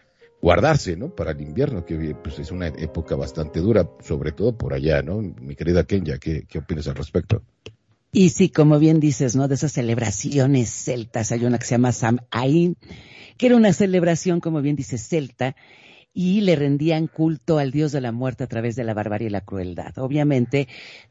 guardarse, 0.42 0.98
¿no? 0.98 1.14
Para 1.14 1.32
el 1.32 1.42
invierno, 1.42 1.86
que 1.86 2.16
pues, 2.16 2.40
es 2.40 2.52
una 2.52 2.68
época 2.68 3.16
bastante 3.16 3.60
dura, 3.60 3.88
sobre 4.02 4.32
todo 4.32 4.58
por 4.58 4.74
allá, 4.74 5.04
¿no? 5.04 5.22
Mi 5.22 5.56
querida 5.56 5.84
Kenya, 5.84 6.18
¿qué, 6.18 6.48
opinas 6.58 6.88
al 6.88 6.96
respecto? 6.96 7.44
Y 8.12 8.30
sí, 8.30 8.50
como 8.50 8.80
bien 8.80 9.00
dices, 9.00 9.36
¿no? 9.36 9.48
De 9.48 9.54
esas 9.54 9.74
celebraciones 9.74 10.72
celtas, 10.72 11.32
hay 11.32 11.46
una 11.46 11.60
que 11.60 11.66
se 11.66 11.76
llama 11.76 11.92
Sam 11.92 12.20
Ain, 12.32 12.76
que 13.38 13.46
era 13.46 13.56
una 13.56 13.72
celebración, 13.72 14.40
como 14.40 14.64
bien 14.64 14.76
dice, 14.76 14.98
celta, 14.98 15.56
y 16.18 16.40
le 16.42 16.56
rendían 16.56 17.08
culto 17.08 17.60
al 17.60 17.72
dios 17.72 17.92
de 17.92 18.00
la 18.00 18.14
muerte 18.14 18.46
a 18.46 18.48
través 18.48 18.78
de 18.78 18.86
la 18.86 18.94
barbarie 18.94 19.28
y 19.28 19.30
la 19.32 19.42
crueldad. 19.42 19.98
Obviamente, 19.98 20.70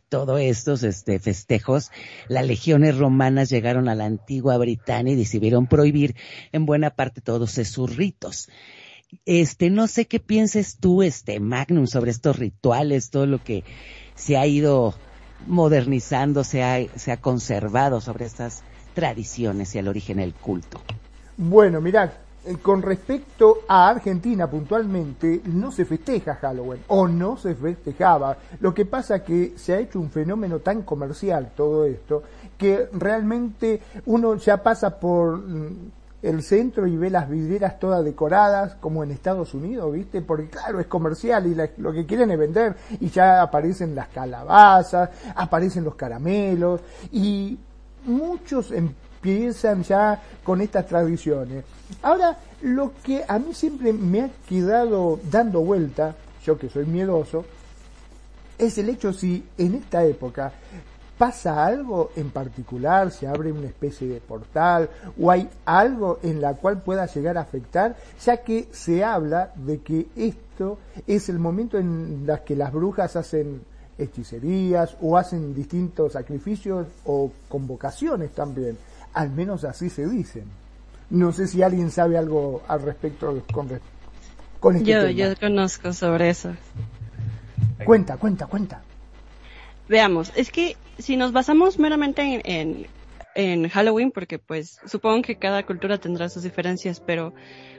todos 0.08 0.40
estos 0.40 0.82
este, 0.82 1.18
festejos, 1.18 1.92
las 2.26 2.46
legiones 2.46 2.96
romanas 2.96 3.50
llegaron 3.50 3.90
a 3.90 3.94
la 3.94 4.06
antigua 4.06 4.56
Britania 4.56 5.12
y 5.12 5.16
decidieron 5.16 5.66
prohibir 5.66 6.16
en 6.52 6.64
buena 6.64 6.88
parte 6.88 7.20
todos 7.20 7.58
esos 7.58 7.94
ritos. 7.94 8.48
Este, 9.26 9.68
no 9.68 9.88
sé 9.88 10.06
qué 10.06 10.20
pienses 10.20 10.78
tú, 10.78 11.02
este, 11.02 11.38
Magnum, 11.38 11.86
sobre 11.86 12.10
estos 12.10 12.38
rituales, 12.38 13.10
todo 13.10 13.26
lo 13.26 13.44
que 13.44 13.62
se 14.14 14.38
ha 14.38 14.46
ido 14.46 14.94
modernizando, 15.46 16.44
se 16.44 16.62
ha, 16.62 16.78
se 16.96 17.12
ha 17.12 17.20
conservado 17.20 18.00
sobre 18.00 18.24
estas 18.24 18.62
tradiciones 18.94 19.74
y 19.74 19.78
el 19.78 19.88
origen 19.88 20.16
del 20.16 20.32
culto. 20.32 20.80
Bueno, 21.36 21.82
mirad, 21.82 22.10
eh, 22.10 22.14
con 22.60 22.82
respecto 22.82 23.60
a 23.68 23.88
Argentina 23.88 24.48
puntualmente, 24.48 25.40
no 25.46 25.72
se 25.72 25.84
festeja 25.84 26.34
Halloween 26.36 26.82
o 26.88 27.08
no 27.08 27.36
se 27.36 27.54
festejaba. 27.54 28.36
Lo 28.60 28.74
que 28.74 28.84
pasa 28.84 29.24
que 29.24 29.54
se 29.56 29.74
ha 29.74 29.78
hecho 29.78 29.98
un 30.00 30.10
fenómeno 30.10 30.58
tan 30.58 30.82
comercial 30.82 31.52
todo 31.56 31.84
esto 31.86 32.22
que 32.58 32.88
realmente 32.92 33.80
uno 34.06 34.36
ya 34.36 34.62
pasa 34.62 34.98
por 34.98 35.38
mm, 35.38 35.90
el 36.22 36.42
centro 36.42 36.86
y 36.86 36.96
ve 36.96 37.10
las 37.10 37.28
vidrieras 37.28 37.78
todas 37.78 38.04
decoradas 38.04 38.76
como 38.76 39.04
en 39.04 39.10
Estados 39.10 39.52
Unidos, 39.54 39.92
¿viste? 39.92 40.22
Porque 40.22 40.48
claro, 40.48 40.80
es 40.80 40.86
comercial 40.86 41.46
y 41.46 41.54
lo 41.80 41.92
que 41.92 42.06
quieren 42.06 42.30
es 42.30 42.38
vender 42.38 42.76
y 43.00 43.10
ya 43.10 43.42
aparecen 43.42 43.94
las 43.94 44.08
calabazas, 44.08 45.10
aparecen 45.34 45.84
los 45.84 45.94
caramelos 45.94 46.80
y 47.12 47.58
muchos 48.06 48.70
empiezan 48.72 49.82
ya 49.82 50.20
con 50.42 50.60
estas 50.60 50.86
tradiciones. 50.86 51.64
Ahora, 52.02 52.38
lo 52.62 52.92
que 53.02 53.24
a 53.26 53.38
mí 53.38 53.54
siempre 53.54 53.92
me 53.92 54.22
ha 54.22 54.30
quedado 54.48 55.20
dando 55.30 55.60
vuelta, 55.60 56.14
yo 56.44 56.58
que 56.58 56.68
soy 56.68 56.86
miedoso, 56.86 57.44
es 58.58 58.78
el 58.78 58.88
hecho 58.88 59.12
si 59.12 59.44
en 59.58 59.74
esta 59.74 60.04
época 60.04 60.52
pasa 61.18 61.64
algo 61.64 62.10
en 62.16 62.30
particular, 62.30 63.10
se 63.10 63.26
abre 63.26 63.52
una 63.52 63.68
especie 63.68 64.08
de 64.08 64.20
portal 64.20 64.90
o 65.20 65.30
hay 65.30 65.48
algo 65.64 66.18
en 66.22 66.40
la 66.40 66.54
cual 66.54 66.82
pueda 66.82 67.06
llegar 67.06 67.38
a 67.38 67.42
afectar, 67.42 67.96
ya 68.24 68.38
que 68.38 68.68
se 68.72 69.04
habla 69.04 69.52
de 69.54 69.78
que 69.78 70.08
esto 70.16 70.78
es 71.06 71.28
el 71.28 71.38
momento 71.38 71.78
en 71.78 72.26
el 72.28 72.40
que 72.40 72.56
las 72.56 72.72
brujas 72.72 73.16
hacen 73.16 73.62
hechicerías 73.96 74.96
o 75.00 75.16
hacen 75.16 75.54
distintos 75.54 76.14
sacrificios 76.14 76.86
o 77.04 77.30
convocaciones 77.48 78.32
también, 78.32 78.76
al 79.12 79.30
menos 79.30 79.64
así 79.64 79.88
se 79.88 80.06
dicen. 80.06 80.63
No 81.10 81.32
sé 81.32 81.46
si 81.46 81.62
alguien 81.62 81.90
sabe 81.90 82.18
algo 82.18 82.62
al 82.68 82.82
respecto 82.82 83.42
con, 83.52 83.68
con 84.60 84.76
este 84.76 84.90
yo, 84.90 85.08
Yo 85.08 85.36
conozco 85.36 85.92
sobre 85.92 86.30
eso. 86.30 86.54
Cuenta, 87.84 88.16
cuenta, 88.16 88.46
cuenta. 88.46 88.82
Veamos, 89.88 90.32
es 90.34 90.50
que 90.50 90.76
si 90.98 91.16
nos 91.16 91.32
basamos 91.32 91.78
meramente 91.78 92.40
en, 92.44 92.86
en, 93.34 93.68
Halloween, 93.68 94.10
porque 94.10 94.38
pues 94.38 94.78
supongo 94.86 95.22
que 95.22 95.36
cada 95.36 95.64
cultura 95.66 95.98
tendrá 95.98 96.28
sus 96.28 96.42
diferencias, 96.42 97.00
pero 97.00 97.34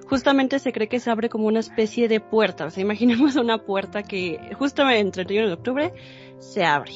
justamente 0.07 0.59
se 0.59 0.71
cree 0.71 0.87
que 0.87 0.99
se 0.99 1.09
abre 1.09 1.29
como 1.29 1.47
una 1.47 1.61
especie 1.61 2.07
de 2.07 2.19
puerta. 2.19 2.65
O 2.65 2.69
sea, 2.69 2.81
imaginemos 2.83 3.35
una 3.35 3.57
puerta 3.57 4.03
que 4.03 4.39
justamente 4.57 4.99
entre 4.99 5.21
el 5.21 5.27
31 5.27 5.47
de 5.47 5.53
octubre 5.53 5.93
se 6.39 6.63
abre. 6.63 6.91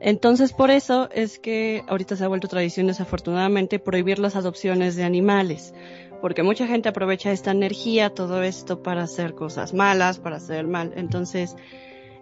Entonces, 0.00 0.54
por 0.54 0.70
eso 0.70 1.10
es 1.12 1.38
que 1.38 1.84
ahorita 1.86 2.16
se 2.16 2.24
ha 2.24 2.28
vuelto 2.28 2.48
tradición, 2.48 2.86
desafortunadamente, 2.86 3.78
prohibir 3.78 4.18
las 4.18 4.34
adopciones 4.34 4.96
de 4.96 5.04
animales, 5.04 5.74
porque 6.22 6.42
mucha 6.42 6.66
gente 6.66 6.88
aprovecha 6.88 7.32
esta 7.32 7.50
energía, 7.50 8.10
todo 8.10 8.42
esto, 8.42 8.82
para 8.82 9.02
hacer 9.02 9.34
cosas 9.34 9.74
malas, 9.74 10.18
para 10.18 10.36
hacer 10.36 10.66
mal. 10.66 10.94
Entonces, 10.96 11.54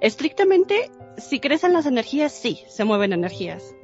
estrictamente, 0.00 0.90
si 1.16 1.38
crecen 1.38 1.72
las 1.72 1.86
energías, 1.86 2.32
sí, 2.32 2.64
se 2.68 2.84
mueven 2.84 3.12
energías. 3.12 3.74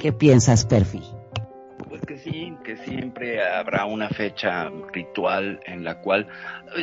¿Qué 0.00 0.12
piensas, 0.12 0.64
Perfi? 0.64 1.17
Que 2.18 2.30
sí, 2.30 2.54
que 2.64 2.76
siempre 2.78 3.40
habrá 3.40 3.84
una 3.84 4.08
fecha 4.08 4.70
ritual 4.92 5.60
en 5.66 5.84
la 5.84 6.00
cual... 6.00 6.26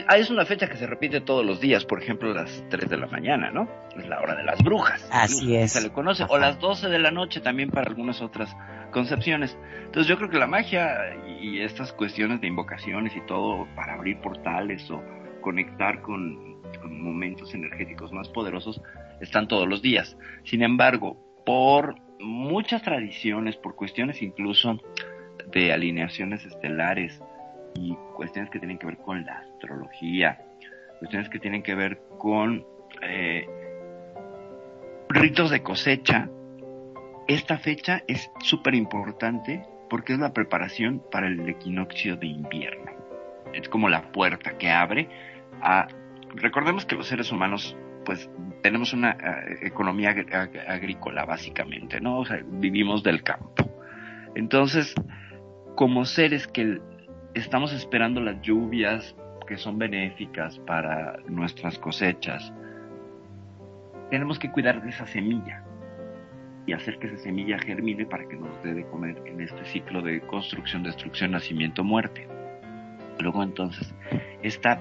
Ah, 0.07 0.17
es 0.17 0.29
una 0.29 0.45
fecha 0.45 0.69
que 0.69 0.77
se 0.77 0.87
repite 0.87 1.19
todos 1.19 1.45
los 1.45 1.59
días, 1.59 1.83
por 1.83 2.01
ejemplo, 2.01 2.33
las 2.33 2.63
3 2.69 2.89
de 2.89 2.97
la 2.97 3.07
mañana, 3.07 3.51
¿no? 3.51 3.67
Es 3.97 4.07
la 4.07 4.21
hora 4.21 4.35
de 4.35 4.43
las 4.43 4.63
brujas. 4.63 5.05
Así 5.11 5.55
es. 5.55 5.73
Se 5.73 5.81
le 5.81 5.89
conoce. 5.89 6.25
O 6.29 6.37
las 6.37 6.59
12 6.59 6.87
de 6.87 6.99
la 6.99 7.11
noche 7.11 7.41
también 7.41 7.69
para 7.69 7.89
algunas 7.89 8.21
otras 8.21 8.55
concepciones. 8.91 9.57
Entonces 9.85 10.07
yo 10.07 10.17
creo 10.17 10.29
que 10.29 10.37
la 10.37 10.47
magia 10.47 11.15
y 11.41 11.59
estas 11.61 11.91
cuestiones 11.91 12.39
de 12.39 12.47
invocaciones 12.47 13.13
y 13.15 13.21
todo 13.25 13.67
para 13.75 13.95
abrir 13.95 14.19
portales 14.21 14.89
o 14.89 15.03
conectar 15.41 16.01
con, 16.01 16.61
con 16.81 17.01
momentos 17.01 17.53
energéticos 17.53 18.13
más 18.13 18.29
poderosos 18.29 18.81
están 19.19 19.49
todos 19.49 19.67
los 19.67 19.81
días. 19.81 20.17
Sin 20.45 20.63
embargo, 20.63 21.17
por 21.45 21.95
muchas 22.19 22.81
tradiciones, 22.81 23.55
por 23.57 23.75
cuestiones 23.75 24.21
incluso 24.21 24.79
de 25.55 25.71
alineaciones 25.71 26.45
estelares 26.45 27.19
y 27.73 27.95
cuestiones 28.15 28.51
que 28.51 28.59
tienen 28.59 28.77
que 28.77 28.85
ver 28.85 28.97
con 28.97 29.25
la 29.25 29.39
astrología, 29.39 30.39
cuestiones 30.99 31.29
que 31.29 31.39
tienen 31.39 31.63
que 31.63 31.73
ver 31.73 31.99
con 32.19 32.65
eh, 33.01 33.47
ritos 35.09 35.49
de 35.49 35.63
cosecha, 35.63 36.29
esta 37.27 37.57
fecha 37.57 38.03
es 38.07 38.29
súper 38.41 38.75
importante 38.75 39.63
porque 39.89 40.13
es 40.13 40.19
la 40.19 40.33
preparación 40.33 41.01
para 41.09 41.27
el 41.27 41.47
equinoccio 41.47 42.17
de 42.17 42.27
invierno. 42.27 42.91
Es 43.53 43.69
como 43.69 43.87
la 43.89 44.11
puerta 44.11 44.57
que 44.57 44.69
abre 44.69 45.07
a... 45.61 45.87
Recordemos 46.35 46.85
que 46.85 46.95
los 46.95 47.07
seres 47.07 47.31
humanos 47.31 47.77
pues 48.03 48.29
tenemos 48.61 48.93
una 48.93 49.11
eh, 49.11 49.59
economía 49.63 50.13
agrícola 50.67 51.25
básicamente, 51.25 52.01
¿no? 52.01 52.19
O 52.19 52.25
sea, 52.25 52.41
vivimos 52.45 53.03
del 53.03 53.23
campo. 53.23 53.71
Entonces, 54.35 54.93
como 55.75 56.05
seres 56.05 56.47
que 56.47 56.81
estamos 57.33 57.73
esperando 57.73 58.21
las 58.21 58.41
lluvias 58.41 59.15
que 59.45 59.57
son 59.57 59.77
benéficas 59.77 60.57
para 60.59 61.17
nuestras 61.27 61.77
cosechas, 61.77 62.53
tenemos 64.09 64.39
que 64.39 64.49
cuidar 64.51 64.81
de 64.81 64.89
esa 64.89 65.05
semilla 65.05 65.63
y 66.65 66.73
hacer 66.73 66.97
que 66.97 67.07
esa 67.07 67.17
semilla 67.17 67.59
germine 67.59 68.05
para 68.05 68.27
que 68.27 68.37
nos 68.37 68.63
dé 68.63 68.73
de 68.73 68.85
comer 68.85 69.21
en 69.25 69.41
este 69.41 69.63
ciclo 69.65 70.01
de 70.01 70.21
construcción, 70.21 70.83
destrucción, 70.83 71.31
nacimiento, 71.31 71.83
muerte. 71.83 72.27
Luego 73.19 73.43
entonces, 73.43 73.93
esta 74.41 74.79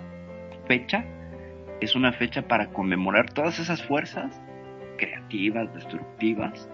fecha 0.66 1.04
es 1.80 1.94
una 1.94 2.12
fecha 2.12 2.42
para 2.42 2.68
conmemorar 2.68 3.30
todas 3.32 3.58
esas 3.58 3.82
fuerzas 3.82 4.40
creativas, 4.96 5.72
destructivas, 5.74 6.70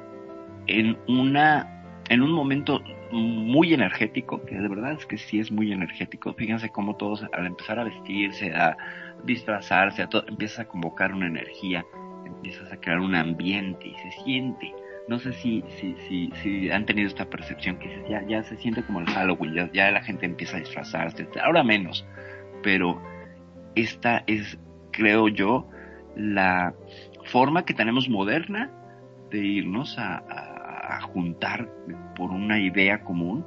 en 0.67 0.97
una 1.09 1.80
en 2.11 2.23
un 2.23 2.33
momento 2.33 2.83
muy 3.13 3.73
energético, 3.73 4.45
que 4.45 4.57
de 4.57 4.69
verdad 4.69 4.93
es 4.93 5.07
que 5.07 5.17
sí 5.17 5.39
es 5.39 5.53
muy 5.53 5.73
energético. 5.73 6.35
Fíjense 6.35 6.69
cómo 6.69 6.97
todos 6.97 7.25
al 7.33 7.47
empezar 7.47 7.79
a 7.79 7.85
vestirse, 7.85 8.53
a 8.53 8.77
disfrazarse, 9.25 10.03
a 10.03 10.09
todo, 10.09 10.25
empiezas 10.27 10.59
a 10.59 10.65
convocar 10.69 11.15
una 11.15 11.29
energía, 11.29 11.87
empiezas 12.27 12.73
a 12.73 12.77
crear 12.79 12.99
un 12.99 13.15
ambiente 13.15 13.87
y 13.87 13.95
se 13.95 14.11
siente. 14.25 14.75
No 15.07 15.21
sé 15.21 15.33
si, 15.35 15.63
si, 15.79 15.95
si, 16.09 16.33
si 16.43 16.71
han 16.71 16.85
tenido 16.85 17.07
esta 17.07 17.31
percepción 17.31 17.79
que 17.79 18.05
ya, 18.11 18.27
ya 18.27 18.43
se 18.43 18.57
siente 18.57 18.83
como 18.83 19.01
el 19.01 19.07
Halloween, 19.07 19.71
ya, 19.73 19.91
la 19.93 20.03
gente 20.03 20.27
empieza 20.27 20.57
a 20.57 20.61
disfrazarse, 20.61 21.29
ahora 21.41 21.63
menos, 21.63 22.05
pero 22.63 23.01
esta 23.77 24.25
es 24.27 24.59
creo 24.91 25.29
yo, 25.29 25.69
la 26.17 26.75
forma 27.27 27.65
que 27.65 27.73
tenemos 27.73 28.09
moderna 28.09 28.69
de 29.31 29.39
irnos 29.39 29.97
a, 29.97 30.50
juntar 31.01 31.69
por 32.17 32.31
una 32.31 32.59
idea 32.59 33.03
común 33.03 33.45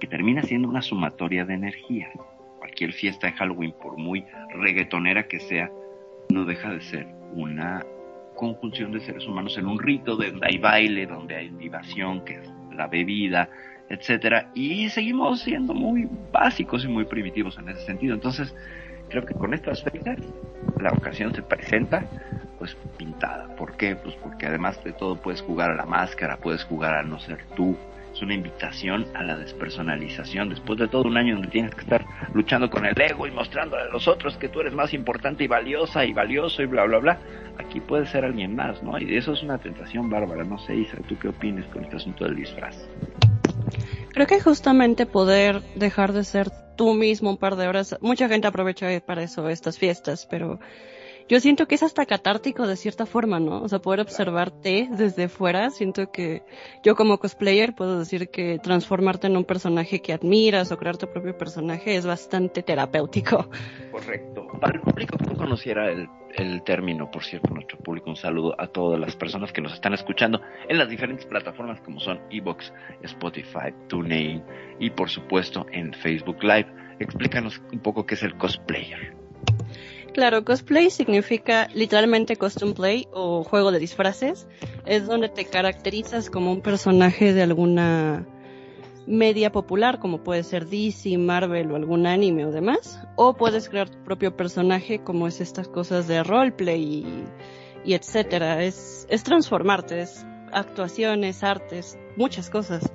que 0.00 0.06
termina 0.06 0.42
siendo 0.42 0.68
una 0.68 0.82
sumatoria 0.82 1.44
de 1.44 1.54
energía. 1.54 2.10
Cualquier 2.58 2.92
fiesta 2.92 3.26
de 3.26 3.34
Halloween, 3.34 3.74
por 3.80 3.98
muy 3.98 4.24
reggaetonera 4.54 5.28
que 5.28 5.38
sea, 5.40 5.70
no 6.30 6.44
deja 6.44 6.70
de 6.70 6.80
ser 6.80 7.06
una 7.34 7.84
conjunción 8.34 8.92
de 8.92 9.00
seres 9.00 9.26
humanos 9.26 9.56
en 9.58 9.66
un 9.66 9.78
rito 9.78 10.16
donde 10.16 10.46
hay 10.46 10.58
baile, 10.58 11.06
donde 11.06 11.36
hay 11.36 11.50
libación, 11.50 12.24
que 12.24 12.34
es 12.34 12.52
la 12.74 12.86
bebida, 12.86 13.48
etcétera, 13.88 14.50
y 14.54 14.88
seguimos 14.88 15.40
siendo 15.40 15.74
muy 15.74 16.08
básicos 16.32 16.84
y 16.84 16.88
muy 16.88 17.04
primitivos 17.04 17.58
en 17.58 17.68
ese 17.68 17.84
sentido. 17.84 18.14
Entonces, 18.14 18.54
creo 19.12 19.26
que 19.26 19.34
con 19.34 19.52
estas 19.52 19.82
fechas 19.82 20.18
la 20.80 20.90
ocasión 20.90 21.34
se 21.34 21.42
presenta 21.42 22.04
pues 22.58 22.76
pintada. 22.96 23.54
¿Por 23.56 23.76
qué? 23.76 23.94
Pues 23.94 24.14
porque 24.16 24.46
además 24.46 24.82
de 24.82 24.92
todo 24.92 25.16
puedes 25.16 25.42
jugar 25.42 25.70
a 25.70 25.74
la 25.74 25.84
máscara, 25.84 26.38
puedes 26.38 26.64
jugar 26.64 26.94
a 26.94 27.02
no 27.02 27.18
ser 27.18 27.44
tú. 27.54 27.76
Es 28.14 28.22
una 28.22 28.34
invitación 28.34 29.06
a 29.14 29.22
la 29.22 29.36
despersonalización. 29.36 30.48
Después 30.48 30.78
de 30.78 30.88
todo 30.88 31.04
un 31.04 31.16
año 31.16 31.34
donde 31.34 31.48
tienes 31.48 31.74
que 31.74 31.82
estar 31.82 32.04
luchando 32.32 32.70
con 32.70 32.86
el 32.86 32.98
ego 32.98 33.26
y 33.26 33.30
mostrándole 33.30 33.82
a 33.82 33.88
los 33.88 34.08
otros 34.08 34.36
que 34.38 34.48
tú 34.48 34.60
eres 34.60 34.72
más 34.72 34.94
importante 34.94 35.44
y 35.44 35.48
valiosa 35.48 36.04
y 36.04 36.12
valioso 36.12 36.62
y 36.62 36.66
bla, 36.66 36.84
bla, 36.84 36.98
bla, 36.98 37.18
aquí 37.58 37.80
puede 37.80 38.06
ser 38.06 38.24
alguien 38.24 38.54
más, 38.54 38.82
¿no? 38.82 38.98
Y 38.98 39.16
eso 39.16 39.32
es 39.32 39.42
una 39.42 39.58
tentación 39.58 40.08
bárbara. 40.08 40.44
No 40.44 40.58
sé, 40.58 40.74
Isa, 40.74 40.96
¿tú 41.08 41.18
qué 41.18 41.28
opinas 41.28 41.66
con 41.66 41.84
este 41.84 41.96
asunto 41.96 42.24
del 42.24 42.36
disfraz? 42.36 42.76
Creo 44.12 44.26
que 44.26 44.40
justamente 44.40 45.06
poder 45.06 45.62
dejar 45.74 46.12
de 46.12 46.24
ser 46.24 46.50
tú 46.76 46.94
mismo 46.94 47.30
un 47.30 47.36
par 47.38 47.56
de 47.56 47.68
horas, 47.68 47.96
mucha 48.00 48.28
gente 48.28 48.46
aprovecha 48.46 48.88
para 49.06 49.22
eso 49.22 49.48
estas 49.48 49.78
fiestas, 49.78 50.26
pero 50.30 50.58
yo 51.28 51.40
siento 51.40 51.66
que 51.66 51.76
es 51.76 51.82
hasta 51.82 52.04
catártico 52.04 52.66
de 52.66 52.76
cierta 52.76 53.06
forma, 53.06 53.40
¿no? 53.40 53.62
O 53.62 53.68
sea, 53.68 53.78
poder 53.78 54.00
observarte 54.00 54.88
desde 54.90 55.28
fuera, 55.28 55.70
siento 55.70 56.10
que 56.10 56.42
yo 56.82 56.94
como 56.94 57.18
cosplayer 57.18 57.74
puedo 57.74 58.00
decir 58.00 58.28
que 58.28 58.58
transformarte 58.58 59.28
en 59.28 59.36
un 59.36 59.44
personaje 59.44 60.00
que 60.00 60.12
admiras 60.12 60.72
o 60.72 60.76
crear 60.76 60.98
tu 60.98 61.06
propio 61.10 61.36
personaje 61.36 61.96
es 61.96 62.04
bastante 62.04 62.62
terapéutico. 62.62 63.48
Correcto. 63.90 64.46
Para 64.60 64.74
el 64.74 64.80
público 64.80 65.16
que 65.16 65.24
no 65.24 65.36
conociera 65.36 65.90
el, 65.90 66.08
el 66.34 66.62
término, 66.62 67.10
por 67.10 67.24
cierto, 67.24 67.52
nuestro 67.52 67.78
público, 67.78 68.10
un 68.10 68.16
saludo 68.16 68.54
a 68.58 68.66
todas 68.66 68.98
las 68.98 69.16
personas 69.16 69.52
que 69.52 69.60
nos 69.60 69.72
están 69.72 69.94
escuchando 69.94 70.40
en 70.68 70.78
las 70.78 70.88
diferentes 70.88 71.26
plataformas 71.26 71.80
como 71.80 72.00
son 72.00 72.20
Evox, 72.30 72.72
Spotify, 73.02 73.72
TuneIn 73.88 74.42
y 74.78 74.90
por 74.90 75.10
supuesto 75.10 75.66
en 75.72 75.92
Facebook 75.92 76.42
Live. 76.42 76.66
Explícanos 76.98 77.60
un 77.72 77.80
poco 77.80 78.06
qué 78.06 78.14
es 78.14 78.22
el 78.22 78.36
cosplayer. 78.36 79.14
Claro, 80.12 80.44
cosplay 80.44 80.90
significa 80.90 81.68
literalmente 81.72 82.36
costume 82.36 82.74
play 82.74 83.08
o 83.12 83.44
juego 83.44 83.72
de 83.72 83.78
disfraces. 83.78 84.46
Es 84.84 85.06
donde 85.06 85.30
te 85.30 85.46
caracterizas 85.46 86.28
como 86.28 86.52
un 86.52 86.60
personaje 86.60 87.32
de 87.32 87.42
alguna 87.42 88.26
media 89.06 89.52
popular, 89.52 89.98
como 89.98 90.22
puede 90.22 90.42
ser 90.42 90.66
DC, 90.66 91.18
Marvel 91.18 91.70
o 91.70 91.76
algún 91.76 92.06
anime 92.06 92.46
o 92.46 92.50
demás. 92.50 93.02
O 93.16 93.34
puedes 93.34 93.68
crear 93.68 93.88
tu 93.88 93.98
propio 94.04 94.36
personaje, 94.36 95.00
como 95.02 95.26
es 95.26 95.40
estas 95.40 95.68
cosas 95.68 96.08
de 96.08 96.22
roleplay 96.22 96.82
y, 96.82 97.24
y 97.84 97.94
etcétera. 97.94 98.62
Es, 98.62 99.06
es 99.10 99.22
transformarte, 99.22 100.00
es 100.00 100.26
actuaciones, 100.52 101.42
artes, 101.42 101.98
muchas 102.16 102.50
cosas. 102.50 102.92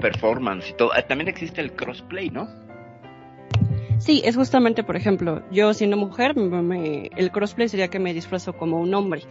Performance 0.00 0.70
y 0.70 0.74
todo. 0.74 0.90
Ah, 0.92 1.02
también 1.02 1.28
existe 1.28 1.60
el 1.60 1.72
crossplay, 1.72 2.30
¿no? 2.30 2.48
Sí, 3.98 4.22
es 4.24 4.36
justamente, 4.36 4.84
por 4.84 4.94
ejemplo, 4.94 5.42
yo 5.50 5.74
siendo 5.74 5.96
mujer, 5.96 6.34
el 6.36 7.30
crossplay 7.32 7.68
sería 7.68 7.88
que 7.88 7.98
me 7.98 8.14
disfrazo 8.14 8.52
como 8.52 8.80
un 8.80 8.94
hombre. 8.94 9.22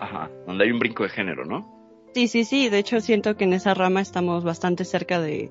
Ajá, 0.00 0.30
donde 0.46 0.64
hay 0.64 0.72
un 0.72 0.78
brinco 0.78 1.02
de 1.02 1.10
género, 1.10 1.44
¿no? 1.44 1.75
Sí, 2.16 2.28
sí, 2.28 2.46
sí, 2.46 2.70
de 2.70 2.78
hecho 2.78 2.98
siento 3.02 3.36
que 3.36 3.44
en 3.44 3.52
esa 3.52 3.74
rama 3.74 4.00
estamos 4.00 4.42
bastante 4.42 4.86
cerca 4.86 5.20
de, 5.20 5.50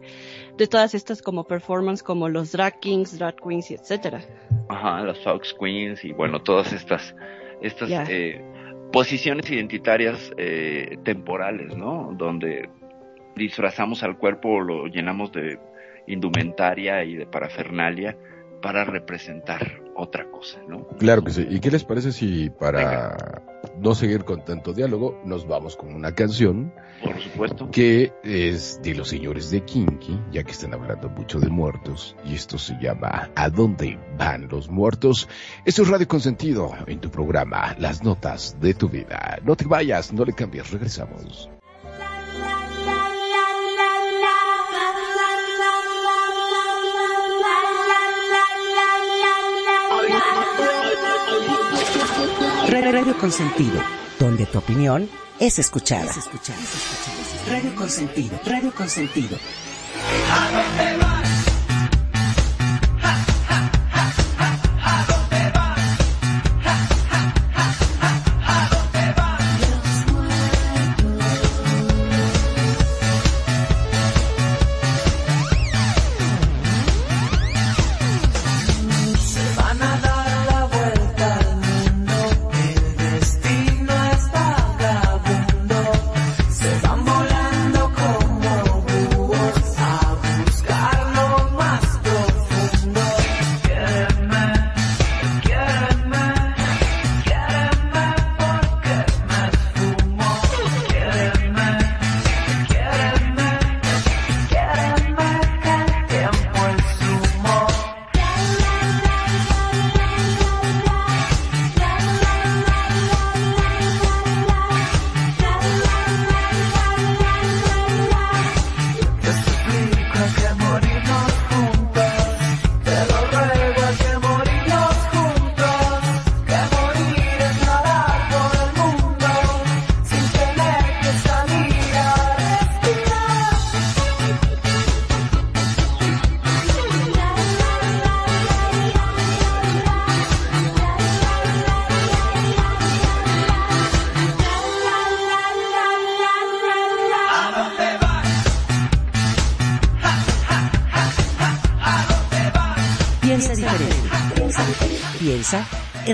de 0.57 0.65
todas 0.65 0.95
estas 0.95 1.21
como 1.21 1.43
performance 1.43 2.01
como 2.01 2.27
los 2.27 2.53
drag 2.53 2.79
kings, 2.79 3.19
drag 3.19 3.35
queens 3.35 3.69
y 3.69 3.75
etcétera. 3.75 4.21
Ajá, 4.67 5.01
las 5.01 5.23
fox 5.23 5.55
queens 5.59 6.03
y 6.03 6.11
bueno, 6.11 6.41
todas 6.41 6.73
estas, 6.73 7.13
estas 7.61 8.09
eh, 8.09 8.43
posiciones 8.91 9.47
identitarias 9.51 10.31
eh, 10.37 10.97
temporales, 11.03 11.77
¿no? 11.77 12.15
Donde 12.17 12.67
disfrazamos 13.35 14.01
al 14.01 14.17
cuerpo 14.17 14.55
o 14.55 14.61
lo 14.61 14.87
llenamos 14.87 15.31
de 15.33 15.59
indumentaria 16.07 17.03
y 17.03 17.15
de 17.15 17.27
parafernalia 17.27 18.17
para 18.63 18.85
representar 18.85 19.83
otra 19.95 20.31
cosa, 20.31 20.59
¿no? 20.67 20.87
Claro 20.97 21.23
que 21.23 21.29
sí. 21.29 21.45
¿Y 21.47 21.59
qué 21.59 21.69
les 21.69 21.83
parece 21.83 22.11
si 22.11 22.49
para 22.49 23.15
no 23.79 23.95
seguir 23.95 24.23
con 24.23 24.43
tanto 24.43 24.73
diálogo 24.73 25.19
nos 25.25 25.47
vamos 25.47 25.75
con 25.75 25.93
una 25.93 26.13
canción? 26.13 26.73
Por 27.03 27.19
supuesto. 27.21 27.69
Que 27.71 28.13
es 28.23 28.81
de 28.81 28.95
los 28.95 29.09
señores 29.09 29.51
de 29.51 29.61
Kinky, 29.61 30.19
ya 30.31 30.43
que 30.43 30.51
están 30.51 30.73
hablando 30.73 31.09
mucho 31.09 31.39
de 31.39 31.49
muertos, 31.49 32.15
y 32.25 32.35
esto 32.35 32.57
se 32.57 32.75
llama 32.81 33.29
¿A 33.35 33.49
dónde 33.49 33.99
van 34.17 34.47
los 34.47 34.69
muertos? 34.69 35.27
Esto 35.65 35.83
es 35.83 35.89
Radio 35.89 36.07
Consentido 36.07 36.71
en 36.87 36.99
tu 36.99 37.09
programa, 37.09 37.75
Las 37.79 38.03
Notas 38.03 38.57
de 38.59 38.73
tu 38.73 38.89
Vida. 38.89 39.39
No 39.43 39.55
te 39.55 39.65
vayas, 39.65 40.13
no 40.13 40.25
le 40.25 40.33
cambies, 40.33 40.71
regresamos. 40.71 41.49
Radio 52.67 53.17
Consentido, 53.17 53.79
donde 54.19 54.45
tu 54.47 54.57
opinión 54.57 55.07
es 55.39 55.59
escuchada. 55.59 56.09
Es 56.09 56.17
escuchada. 56.17 56.59
Radio 57.47 57.75
Consentido, 57.75 58.39
Radio 58.45 58.73
Consentido. 58.73 59.37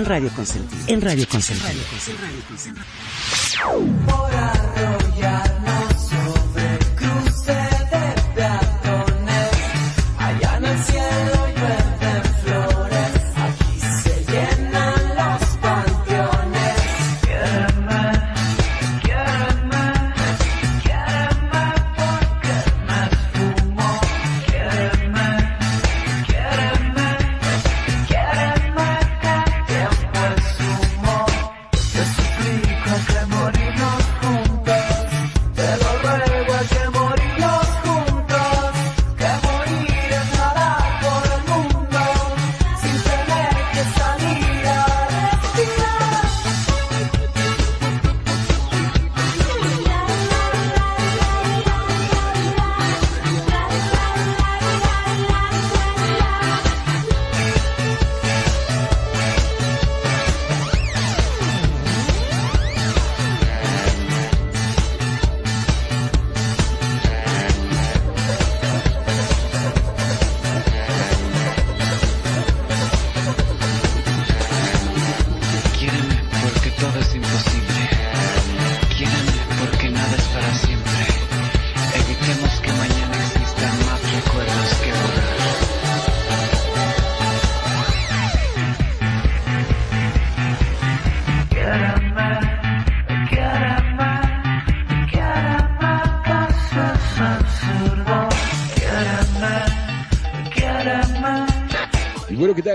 En 0.02 0.08
Radio 0.08 0.30
Consentido. 0.34 0.82
En 0.88 1.00
Radio 1.00 1.28
Consentido. 1.28 1.68
En 1.70 2.18
Radio 2.18 2.42
Consentido. 2.48 2.84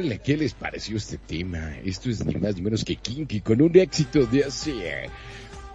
Tal? 0.02 0.22
¿Qué 0.22 0.38
les 0.38 0.54
pareció 0.54 0.98
este 0.98 1.18
tema? 1.18 1.76
Esto 1.84 2.10
es 2.10 2.24
ni 2.26 2.36
más 2.36 2.56
ni 2.56 2.62
menos 2.62 2.84
que 2.84 2.96
Kinky 2.96 3.42
con 3.42 3.62
un 3.62 3.76
éxito 3.78 4.26
de 4.26 4.44
hace 4.44 5.10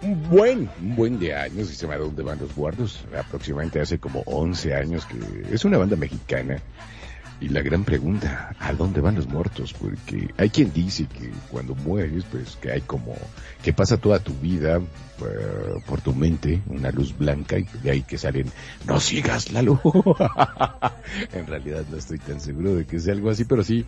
un 0.01 0.29
buen, 0.29 0.69
un 0.81 0.95
buen 0.95 1.19
de 1.19 1.35
años 1.35 1.67
se 1.67 1.75
llama 1.75 1.97
¿Dónde 1.97 2.23
van 2.23 2.39
los 2.39 2.55
guardos? 2.55 3.03
Aproximadamente 3.17 3.79
hace 3.81 3.99
como 3.99 4.21
11 4.25 4.75
años 4.75 5.05
que 5.05 5.53
es 5.53 5.65
una 5.65 5.77
banda 5.77 5.95
mexicana. 5.95 6.61
Y 7.39 7.49
la 7.49 7.61
gran 7.61 7.83
pregunta, 7.83 8.55
¿a 8.59 8.73
dónde 8.73 9.01
van 9.01 9.15
los 9.15 9.27
muertos? 9.27 9.73
Porque 9.73 10.33
hay 10.37 10.49
quien 10.49 10.71
dice 10.71 11.07
que 11.07 11.29
cuando 11.51 11.75
mueres, 11.75 12.23
pues 12.31 12.55
que 12.55 12.71
hay 12.71 12.81
como, 12.81 13.15
que 13.61 13.73
pasa 13.73 13.97
toda 13.97 14.19
tu 14.19 14.33
vida 14.35 14.77
eh, 14.77 15.81
por 15.85 15.99
tu 15.99 16.13
mente, 16.13 16.61
una 16.67 16.91
luz 16.91 17.17
blanca 17.17 17.57
y 17.57 17.67
de 17.83 17.91
ahí 17.91 18.03
que 18.03 18.17
salen, 18.17 18.47
no 18.85 18.99
sigas 18.99 19.51
la 19.51 19.61
luz. 19.61 19.79
en 21.33 21.47
realidad 21.47 21.83
no 21.89 21.97
estoy 21.97 22.19
tan 22.19 22.39
seguro 22.39 22.75
de 22.75 22.85
que 22.85 22.99
sea 22.99 23.13
algo 23.13 23.29
así, 23.29 23.43
pero 23.43 23.63
sí, 23.63 23.85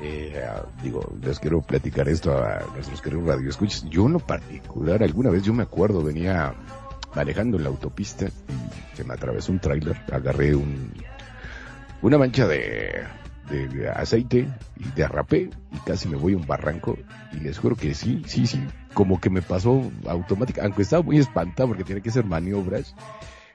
eh, 0.00 0.44
digo, 0.82 1.14
les 1.22 1.38
quiero 1.38 1.62
platicar 1.62 2.08
esto 2.08 2.36
a 2.36 2.64
nuestros 2.74 3.00
queridos 3.00 3.26
radioescuchas. 3.26 3.84
Yo 3.88 4.06
en 4.06 4.14
lo 4.14 4.18
particular, 4.18 5.02
alguna 5.02 5.30
vez 5.30 5.42
yo 5.42 5.54
me 5.54 5.62
acuerdo, 5.62 6.02
venía 6.02 6.54
manejando 7.14 7.56
en 7.56 7.62
la 7.62 7.68
autopista 7.70 8.26
y 8.26 8.96
se 8.96 9.04
me 9.04 9.14
atravesó 9.14 9.52
un 9.52 9.60
tráiler, 9.60 9.96
agarré 10.12 10.54
un 10.54 10.92
una 12.04 12.18
mancha 12.18 12.46
de, 12.46 13.02
de 13.48 13.88
aceite 13.88 14.46
y 14.76 14.84
derrapé 14.94 15.48
y 15.72 15.78
casi 15.86 16.06
me 16.06 16.16
voy 16.16 16.34
a 16.34 16.36
un 16.36 16.46
barranco 16.46 16.98
y 17.32 17.40
les 17.40 17.58
juro 17.58 17.76
que 17.76 17.94
sí, 17.94 18.22
sí, 18.26 18.46
sí, 18.46 18.62
como 18.92 19.18
que 19.20 19.30
me 19.30 19.40
pasó 19.40 19.90
automática, 20.06 20.62
aunque 20.64 20.82
estaba 20.82 21.02
muy 21.02 21.18
espantado 21.18 21.68
porque 21.68 21.82
tiene 21.82 22.02
que 22.02 22.10
hacer 22.10 22.26
maniobras, 22.26 22.94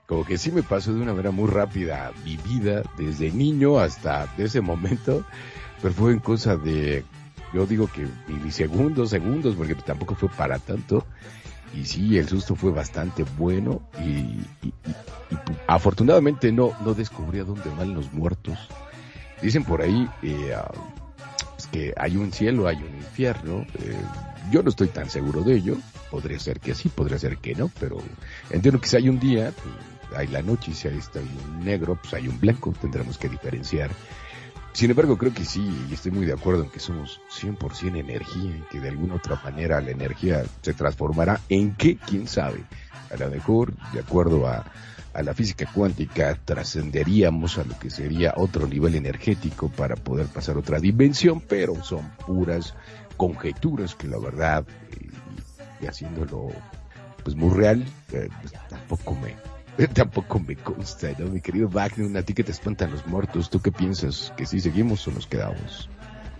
como 0.07 0.25
que 0.25 0.39
sí 0.39 0.51
me 0.51 0.63
pasó 0.63 0.91
de 0.91 0.99
una 0.99 1.11
manera 1.11 1.29
muy 1.29 1.47
rápida, 1.47 2.11
vivida 2.25 2.81
desde 2.97 3.31
niño 3.31 3.79
hasta 3.79 4.27
ese 4.39 4.61
momento, 4.61 5.23
pero 5.79 5.93
fue 5.93 6.11
en 6.11 6.19
cosa 6.19 6.57
de, 6.57 7.05
yo 7.53 7.67
digo 7.67 7.87
que 7.87 8.07
milisegundos, 8.27 9.11
segundos, 9.11 9.55
porque 9.55 9.75
tampoco 9.75 10.15
fue 10.15 10.27
para 10.29 10.57
tanto, 10.57 11.05
y 11.73 11.85
sí, 11.85 12.17
el 12.17 12.27
susto 12.27 12.55
fue 12.55 12.71
bastante 12.71 13.23
bueno 13.37 13.81
y, 13.99 14.41
afortunadamente 15.67 16.51
no, 16.51 16.73
no 16.83 16.93
descubrí 16.93 17.39
a 17.39 17.43
dónde 17.43 17.69
van 17.77 17.93
los 17.93 18.11
muertos. 18.11 18.57
Dicen 19.41 19.63
por 19.63 19.81
ahí 19.81 20.09
eh, 20.21 20.53
ah, 20.55 20.71
pues 21.55 21.67
que 21.67 21.93
hay 21.97 22.17
un 22.17 22.31
cielo, 22.31 22.67
hay 22.67 22.77
un 22.77 22.95
infierno. 22.95 23.65
Eh, 23.79 23.95
yo 24.51 24.63
no 24.63 24.69
estoy 24.69 24.87
tan 24.87 25.09
seguro 25.09 25.41
de 25.41 25.55
ello. 25.55 25.77
Podría 26.09 26.39
ser 26.39 26.59
que 26.59 26.73
sí, 26.73 26.89
podría 26.89 27.19
ser 27.19 27.37
que 27.37 27.53
no, 27.53 27.69
pero 27.79 27.97
entiendo 28.49 28.81
que 28.81 28.87
si 28.87 28.97
hay 28.97 29.09
un 29.09 29.19
día, 29.19 29.51
pues, 29.51 30.17
hay 30.17 30.27
la 30.27 30.41
noche 30.41 30.71
y 30.71 30.73
si 30.73 30.87
hay, 30.87 30.97
está 30.97 31.19
un 31.19 31.63
negro, 31.63 31.99
pues 32.01 32.13
hay 32.15 32.27
un 32.27 32.39
blanco. 32.39 32.73
Tendremos 32.81 33.17
que 33.17 33.29
diferenciar 33.29 33.91
sin 34.73 34.89
embargo, 34.91 35.17
creo 35.17 35.33
que 35.33 35.45
sí, 35.45 35.67
y 35.89 35.93
estoy 35.93 36.11
muy 36.11 36.25
de 36.25 36.33
acuerdo 36.33 36.63
en 36.63 36.69
que 36.69 36.79
somos 36.79 37.21
100% 37.41 37.99
energía 37.99 38.55
y 38.55 38.63
que 38.71 38.79
de 38.79 38.89
alguna 38.89 39.15
otra 39.15 39.39
manera 39.43 39.81
la 39.81 39.91
energía 39.91 40.43
se 40.61 40.73
transformará 40.73 41.39
en 41.49 41.75
qué, 41.75 41.97
quién 41.97 42.27
sabe. 42.27 42.63
A 43.11 43.17
lo 43.17 43.29
mejor, 43.29 43.73
de 43.91 43.99
acuerdo 43.99 44.47
a, 44.47 44.65
a 45.13 45.23
la 45.23 45.33
física 45.33 45.65
cuántica, 45.73 46.37
trascenderíamos 46.45 47.57
a 47.57 47.63
lo 47.63 47.77
que 47.79 47.89
sería 47.89 48.33
otro 48.37 48.67
nivel 48.67 48.95
energético 48.95 49.69
para 49.69 49.95
poder 49.95 50.27
pasar 50.27 50.57
otra 50.57 50.79
dimensión, 50.79 51.41
pero 51.41 51.83
son 51.83 52.09
puras 52.25 52.75
conjeturas 53.17 53.95
que 53.95 54.07
la 54.07 54.17
verdad, 54.17 54.65
eh, 54.91 55.09
y, 55.81 55.87
haciéndolo 55.87 56.49
pues 57.23 57.35
muy 57.35 57.53
real, 57.53 57.85
eh, 58.13 58.29
pues, 58.41 58.53
tampoco 58.69 59.15
me, 59.15 59.35
Tampoco 59.93 60.39
me 60.39 60.55
consta, 60.55 61.09
¿no? 61.17 61.27
Mi 61.27 61.41
querido 61.41 61.69
Wagner, 61.69 62.17
a 62.17 62.23
ti 62.23 62.33
que 62.33 62.43
te 62.43 62.51
espantan 62.51 62.91
los 62.91 63.05
muertos, 63.07 63.49
¿tú 63.49 63.61
qué 63.61 63.71
piensas? 63.71 64.33
¿Que 64.35 64.45
si 64.45 64.59
seguimos 64.59 65.07
o 65.07 65.11
nos 65.11 65.25
quedamos? 65.25 65.89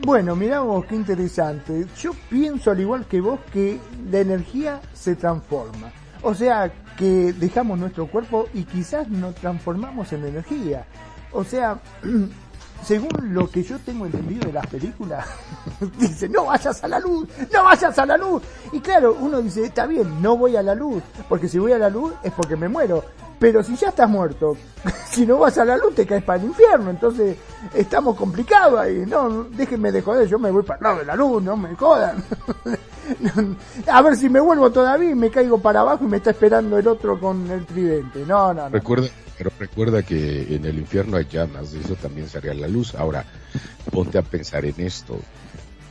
Bueno, 0.02 0.36
mira 0.36 0.62
vos, 0.62 0.86
qué 0.86 0.96
interesante. 0.96 1.86
Yo 1.98 2.12
pienso, 2.30 2.72
al 2.72 2.80
igual 2.80 3.06
que 3.06 3.22
vos, 3.22 3.40
que 3.52 3.80
la 4.10 4.20
energía 4.20 4.82
se 4.94 5.16
transforma. 5.16 5.92
O 6.22 6.34
sea, 6.34 6.72
que 6.98 7.34
dejamos 7.34 7.80
nuestro 7.80 8.08
cuerpo 8.08 8.48
y 8.54 8.64
quizás 8.64 9.08
nos 9.08 9.36
transformamos 9.36 10.12
en 10.12 10.26
energía. 10.26 10.86
O 11.32 11.44
sea, 11.44 11.80
según 12.84 13.34
lo 13.34 13.50
que 13.50 13.64
yo 13.64 13.80
tengo 13.80 14.06
entendido 14.06 14.48
de 14.48 14.54
las 14.54 14.68
películas, 14.68 15.26
dice, 15.98 16.28
no 16.28 16.46
vayas 16.46 16.84
a 16.84 16.88
la 16.90 17.00
luz, 17.00 17.28
no 17.54 17.64
vayas 17.64 17.98
a 17.98 18.06
la 18.06 18.18
luz. 18.18 18.44
Y 18.74 18.80
claro, 18.80 19.16
uno 19.20 19.42
dice, 19.42 19.64
está 19.64 19.86
bien, 19.86 20.22
no 20.22 20.36
voy 20.38 20.58
a 20.58 20.64
la 20.64 20.76
luz, 20.76 21.04
porque 21.30 21.48
si 21.48 21.58
voy 21.58 21.72
a 21.72 21.78
la 21.78 21.90
luz 21.90 22.14
es 22.24 22.34
porque 22.34 22.58
me 22.58 22.68
muero. 22.68 23.04
Pero 23.40 23.64
si 23.64 23.76
ya 23.76 23.90
estás 23.90 24.10
muerto, 24.10 24.58
si 25.10 25.26
no 25.26 25.38
vas 25.38 25.58
a 25.58 25.66
la 25.66 25.78
luz 25.78 25.96
te 25.96 26.06
caes 26.06 26.24
para 26.24 26.42
el 26.42 26.50
infierno, 26.50 26.90
entonces 26.90 27.38
estamos 27.74 28.16
complicados 28.16 28.80
ahí, 28.80 29.06
no, 29.08 29.46
déjenme 29.46 29.92
de 29.92 30.02
joder, 30.02 30.28
yo 30.28 30.38
me 30.38 30.52
voy 30.52 30.64
para 30.64 30.78
el 30.78 30.84
lado 30.84 31.00
de 31.00 31.06
la 31.06 31.16
luz, 31.16 31.42
no 31.42 31.56
me 31.56 31.76
jodan. 31.76 32.24
a 33.88 34.02
ver 34.02 34.16
si 34.18 34.30
me 34.30 34.40
vuelvo 34.40 34.70
todavía 34.72 35.12
y 35.12 35.16
me 35.16 35.32
caigo 35.32 35.60
para 35.60 35.82
abajo 35.82 36.04
y 36.04 36.08
me 36.08 36.18
está 36.18 36.32
esperando 36.32 36.78
el 36.78 36.88
otro 36.88 37.20
con 37.20 37.50
el 37.50 37.66
tridente, 37.66 38.26
no, 38.28 38.54
no, 38.54 38.64
no. 38.64 38.70
Recuerda, 38.70 39.08
pero 39.38 39.52
recuerda 39.58 40.04
que 40.04 40.54
en 40.54 40.66
el 40.66 40.78
infierno 40.78 41.16
hay 41.16 41.26
llamas, 41.26 41.74
eso 41.74 41.96
también 41.96 42.28
sería 42.28 42.54
la 42.54 42.68
luz. 42.68 42.94
Ahora, 42.94 43.24
ponte 43.90 44.18
a 44.18 44.22
pensar 44.22 44.66
en 44.66 44.76
esto. 44.80 45.18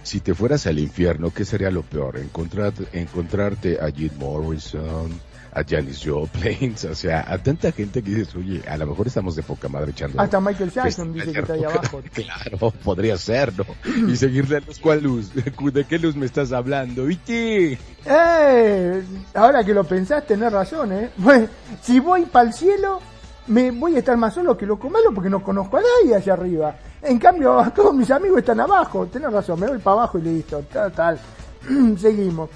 Si 0.02 0.20
te 0.20 0.34
fueras 0.34 0.66
al 0.66 0.78
infierno, 0.78 1.32
¿qué 1.32 1.46
sería 1.46 1.70
lo 1.70 1.82
peor? 1.82 2.18
Encontrarte, 2.18 2.86
encontrarte 2.92 3.80
a 3.80 3.90
Jim 3.90 4.10
Morrison, 4.18 5.10
a 5.52 5.62
Janis 5.64 6.02
Joplin, 6.04 6.74
o 6.90 6.94
sea, 6.94 7.24
a 7.26 7.38
tanta 7.38 7.72
gente 7.72 8.02
que 8.02 8.10
dices, 8.10 8.34
oye, 8.34 8.62
a 8.68 8.76
lo 8.76 8.86
mejor 8.86 9.06
estamos 9.06 9.36
de 9.36 9.42
poca 9.42 9.68
madre 9.68 9.90
echando. 9.92 10.20
Hasta 10.20 10.40
Michael 10.40 10.70
Jackson 10.70 11.12
dice 11.12 11.32
que 11.32 11.40
está 11.40 11.52
ahí 11.54 11.64
abajo. 11.64 12.02
Claro, 12.12 12.70
podría 12.84 13.16
ser, 13.16 13.52
¿no? 13.56 13.64
Y 14.10 14.16
seguirle 14.16 14.56
a 14.56 14.60
los 14.60 14.78
cual 14.78 15.02
luz, 15.02 15.32
¿de 15.72 15.84
qué 15.84 15.98
luz 15.98 16.16
me 16.16 16.26
estás 16.26 16.52
hablando? 16.52 17.08
¿Y 17.08 17.16
qué? 17.16 17.78
Eh, 18.04 19.02
ahora 19.34 19.64
que 19.64 19.74
lo 19.74 19.84
pensás, 19.84 20.26
tenés 20.26 20.52
razón, 20.52 20.92
¿eh? 20.92 21.10
Si 21.82 22.00
voy 22.00 22.24
para 22.26 22.48
el 22.48 22.54
cielo, 22.54 23.00
me 23.46 23.70
voy 23.70 23.96
a 23.96 23.98
estar 24.00 24.16
más 24.16 24.34
solo 24.34 24.56
que 24.56 24.66
loco 24.66 24.90
malo 24.90 25.12
porque 25.14 25.30
no 25.30 25.42
conozco 25.42 25.76
a 25.76 25.80
nadie 25.80 26.16
allá 26.16 26.32
arriba. 26.34 26.76
En 27.02 27.18
cambio, 27.18 27.72
todos 27.74 27.94
mis 27.94 28.10
amigos 28.10 28.38
están 28.38 28.60
abajo. 28.60 29.06
Tenés 29.06 29.32
razón, 29.32 29.60
me 29.60 29.68
voy 29.68 29.78
para 29.78 29.98
abajo 29.98 30.18
y 30.18 30.22
listo. 30.22 30.62
Tal, 30.72 30.92
tal. 30.92 31.18
Seguimos. 31.98 32.50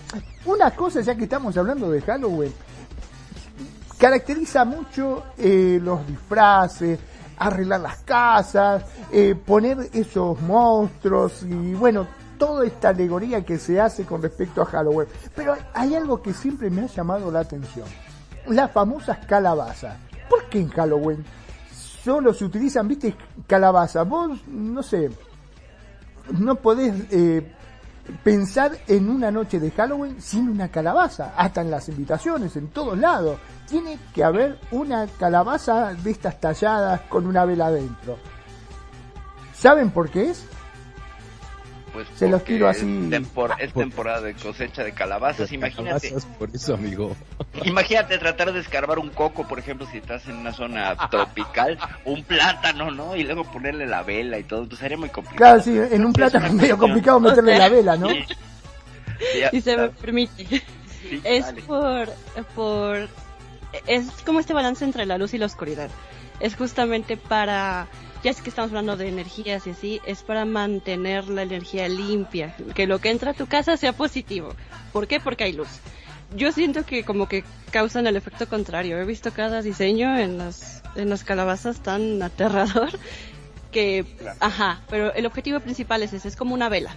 Una 0.44 0.70
cosa, 0.72 1.00
ya 1.00 1.14
que 1.14 1.24
estamos 1.24 1.56
hablando 1.56 1.90
de 1.90 2.00
Halloween, 2.02 2.52
caracteriza 4.02 4.64
mucho 4.64 5.26
eh, 5.38 5.78
los 5.80 6.04
disfraces, 6.04 6.98
arreglar 7.38 7.82
las 7.82 7.98
casas, 7.98 8.84
eh, 9.12 9.36
poner 9.36 9.90
esos 9.92 10.40
monstruos 10.40 11.44
y 11.44 11.74
bueno, 11.74 12.08
toda 12.36 12.66
esta 12.66 12.88
alegoría 12.88 13.44
que 13.44 13.58
se 13.58 13.80
hace 13.80 14.04
con 14.04 14.20
respecto 14.20 14.60
a 14.60 14.64
Halloween. 14.64 15.06
Pero 15.36 15.54
hay 15.72 15.94
algo 15.94 16.20
que 16.20 16.32
siempre 16.32 16.68
me 16.68 16.82
ha 16.82 16.86
llamado 16.86 17.30
la 17.30 17.38
atención. 17.38 17.86
Las 18.48 18.72
famosas 18.72 19.24
calabazas. 19.24 19.96
¿Por 20.28 20.48
qué 20.48 20.58
en 20.58 20.70
Halloween 20.70 21.24
solo 22.02 22.34
se 22.34 22.44
utilizan, 22.44 22.88
viste, 22.88 23.14
calabaza? 23.46 24.02
Vos, 24.02 24.36
no 24.48 24.82
sé, 24.82 25.12
no 26.40 26.56
podés 26.56 26.92
eh, 27.12 27.54
pensar 28.22 28.72
en 28.88 29.08
una 29.08 29.30
noche 29.30 29.60
de 29.60 29.70
Halloween 29.70 30.20
sin 30.20 30.48
una 30.48 30.68
calabaza, 30.68 31.34
hasta 31.36 31.60
en 31.60 31.70
las 31.70 31.88
invitaciones, 31.88 32.56
en 32.56 32.68
todos 32.68 32.98
lados. 32.98 33.38
Tiene 33.68 33.98
que 34.14 34.24
haber 34.24 34.58
una 34.70 35.06
calabaza 35.06 35.94
de 35.94 36.10
estas 36.10 36.40
talladas 36.40 37.02
con 37.02 37.26
una 37.26 37.44
vela 37.44 37.66
adentro. 37.66 38.18
¿Saben 39.54 39.90
por 39.90 40.10
qué 40.10 40.30
es? 40.30 40.44
Pues 41.92 42.08
se 42.16 42.28
los 42.28 42.42
tiro 42.42 42.68
así. 42.68 43.10
Es, 43.58 43.74
temporada 43.74 44.22
de 44.22 44.34
cosecha 44.34 44.82
de 44.82 44.92
calabazas, 44.92 45.52
imagínate. 45.52 46.14
por 46.38 46.48
eso, 46.54 46.74
amigo. 46.74 47.14
Imagínate 47.64 48.16
tratar 48.18 48.52
de 48.52 48.60
escarbar 48.60 48.98
un 48.98 49.10
coco, 49.10 49.46
por 49.46 49.58
ejemplo, 49.58 49.86
si 49.90 49.98
estás 49.98 50.26
en 50.26 50.36
una 50.36 50.52
zona 50.52 50.96
tropical, 51.10 51.78
un 52.06 52.24
plátano, 52.24 52.90
¿no? 52.90 53.14
Y 53.14 53.24
luego 53.24 53.44
ponerle 53.44 53.86
la 53.86 54.02
vela 54.02 54.38
y 54.38 54.44
todo, 54.44 54.66
pues 54.66 54.80
sería 54.80 54.96
muy 54.96 55.10
complicado. 55.10 55.60
Claro, 55.60 55.62
sí, 55.62 55.94
en 55.94 56.04
un 56.04 56.12
plátano 56.14 56.46
es 56.46 56.54
medio 56.54 56.78
complicado 56.78 57.20
meterle 57.20 57.58
la 57.58 57.68
vela, 57.68 57.96
¿no? 57.96 58.08
Si 59.50 59.60
se 59.60 59.76
me 59.76 59.88
permite. 59.90 60.62
es 61.24 61.44
por, 61.66 62.08
por, 62.54 63.08
es 63.86 64.10
como 64.24 64.40
este 64.40 64.54
balance 64.54 64.84
entre 64.84 65.04
la 65.04 65.18
luz 65.18 65.34
y 65.34 65.38
la 65.38 65.46
oscuridad. 65.46 65.90
Es 66.40 66.56
justamente 66.56 67.16
para 67.16 67.86
ya 68.22 68.30
es 68.30 68.40
que 68.40 68.50
estamos 68.50 68.70
hablando 68.70 68.96
de 68.96 69.08
energías 69.08 69.66
y 69.66 69.70
así, 69.70 70.00
es 70.06 70.22
para 70.22 70.44
mantener 70.44 71.28
la 71.28 71.42
energía 71.42 71.88
limpia, 71.88 72.54
que 72.74 72.86
lo 72.86 72.98
que 73.00 73.10
entra 73.10 73.32
a 73.32 73.34
tu 73.34 73.46
casa 73.46 73.76
sea 73.76 73.92
positivo. 73.92 74.54
¿Por 74.92 75.06
qué? 75.06 75.20
Porque 75.20 75.44
hay 75.44 75.52
luz. 75.52 75.68
Yo 76.34 76.52
siento 76.52 76.86
que 76.86 77.04
como 77.04 77.28
que 77.28 77.44
causan 77.70 78.06
el 78.06 78.16
efecto 78.16 78.48
contrario. 78.48 78.98
He 78.98 79.04
visto 79.04 79.32
cada 79.32 79.60
diseño 79.60 80.16
en 80.18 80.38
las, 80.38 80.82
en 80.96 81.10
las 81.10 81.24
calabazas 81.24 81.80
tan 81.80 82.22
aterrador 82.22 82.90
que, 83.70 84.04
ajá, 84.40 84.80
pero 84.88 85.12
el 85.14 85.26
objetivo 85.26 85.60
principal 85.60 86.02
es 86.02 86.12
ese, 86.12 86.28
es 86.28 86.36
como 86.36 86.54
una 86.54 86.68
vela 86.68 86.94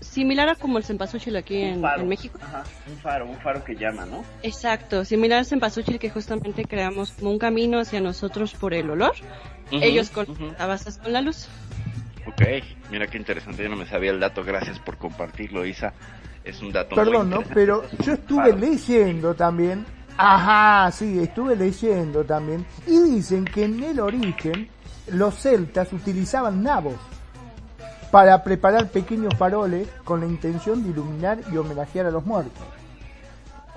similar 0.00 0.48
a 0.48 0.54
como 0.54 0.78
el 0.78 0.84
cempasúchil 0.84 1.36
aquí 1.36 1.60
en, 1.60 1.82
México. 2.08 2.38
Ajá, 2.42 2.64
un 2.88 2.96
faro, 2.98 3.26
un 3.26 3.36
faro 3.38 3.64
que 3.64 3.74
llama, 3.74 4.06
¿no? 4.06 4.24
Exacto, 4.42 5.04
similar 5.04 5.40
al 5.40 5.46
cempasúchil 5.46 5.98
que 5.98 6.10
justamente 6.10 6.64
creamos 6.64 7.12
como 7.12 7.30
un 7.30 7.38
camino 7.38 7.78
hacia 7.78 8.00
nosotros 8.00 8.54
por 8.54 8.74
el 8.74 8.90
olor, 8.90 9.14
ellos 9.82 10.10
con 10.10 10.30
uh 10.30 10.54
con 11.02 11.12
la 11.12 11.20
luz. 11.20 11.48
Ok, 12.26 12.42
mira 12.90 13.06
qué 13.06 13.18
interesante, 13.18 13.62
yo 13.62 13.68
no 13.68 13.76
me 13.76 13.86
sabía 13.86 14.10
el 14.10 14.20
dato, 14.20 14.42
gracias 14.44 14.78
por 14.78 14.96
compartirlo, 14.96 15.66
Isa. 15.66 15.92
Es 16.42 16.60
un 16.60 16.72
dato 16.72 16.94
Perdón, 16.94 17.30
muy 17.30 17.38
¿no? 17.38 17.44
Pero 17.54 17.84
yo 18.00 18.14
estuve 18.14 18.54
leyendo 18.54 19.34
también. 19.34 19.84
Ajá, 20.16 20.90
sí, 20.92 21.18
estuve 21.18 21.56
leyendo 21.56 22.24
también. 22.24 22.64
Y 22.86 22.98
dicen 23.00 23.44
que 23.44 23.64
en 23.64 23.82
el 23.82 24.00
origen 24.00 24.68
los 25.08 25.34
celtas 25.34 25.92
utilizaban 25.92 26.62
nabos 26.62 26.96
para 28.10 28.44
preparar 28.44 28.90
pequeños 28.90 29.34
faroles 29.36 29.88
con 30.04 30.20
la 30.20 30.26
intención 30.26 30.84
de 30.84 30.90
iluminar 30.90 31.40
y 31.52 31.56
homenajear 31.56 32.06
a 32.06 32.10
los 32.10 32.24
muertos. 32.24 32.62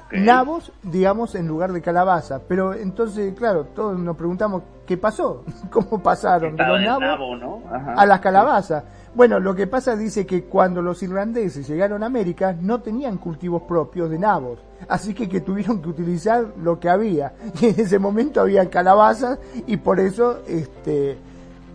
Ok. 0.07 0.13
Nabos, 0.13 0.71
digamos, 0.83 1.35
en 1.35 1.47
lugar 1.47 1.73
de 1.73 1.81
calabaza. 1.81 2.41
Pero 2.47 2.73
entonces, 2.73 3.33
claro, 3.35 3.65
todos 3.65 3.99
nos 3.99 4.15
preguntamos 4.15 4.63
qué 4.85 4.97
pasó, 4.97 5.43
cómo 5.69 6.01
pasaron 6.01 6.55
de 6.55 6.65
los 6.65 6.81
nabos 6.81 7.01
nabo, 7.01 7.35
¿no? 7.35 7.61
Ajá. 7.69 7.93
a 7.93 8.05
las 8.05 8.19
calabazas. 8.21 8.83
Bueno, 9.13 9.39
lo 9.39 9.55
que 9.55 9.67
pasa 9.67 9.95
dice 9.95 10.25
que 10.25 10.45
cuando 10.45 10.81
los 10.81 11.01
irlandeses 11.03 11.67
llegaron 11.67 12.03
a 12.03 12.05
América 12.05 12.55
no 12.59 12.81
tenían 12.81 13.17
cultivos 13.17 13.63
propios 13.63 14.09
de 14.09 14.19
nabos, 14.19 14.59
así 14.87 15.13
que, 15.13 15.27
que 15.27 15.41
tuvieron 15.41 15.81
que 15.81 15.89
utilizar 15.89 16.45
lo 16.61 16.79
que 16.79 16.89
había. 16.89 17.33
Y 17.61 17.65
en 17.65 17.79
ese 17.79 17.99
momento 17.99 18.41
había 18.41 18.69
calabazas 18.69 19.39
y 19.65 19.77
por 19.77 19.99
eso 19.99 20.39
este 20.47 21.17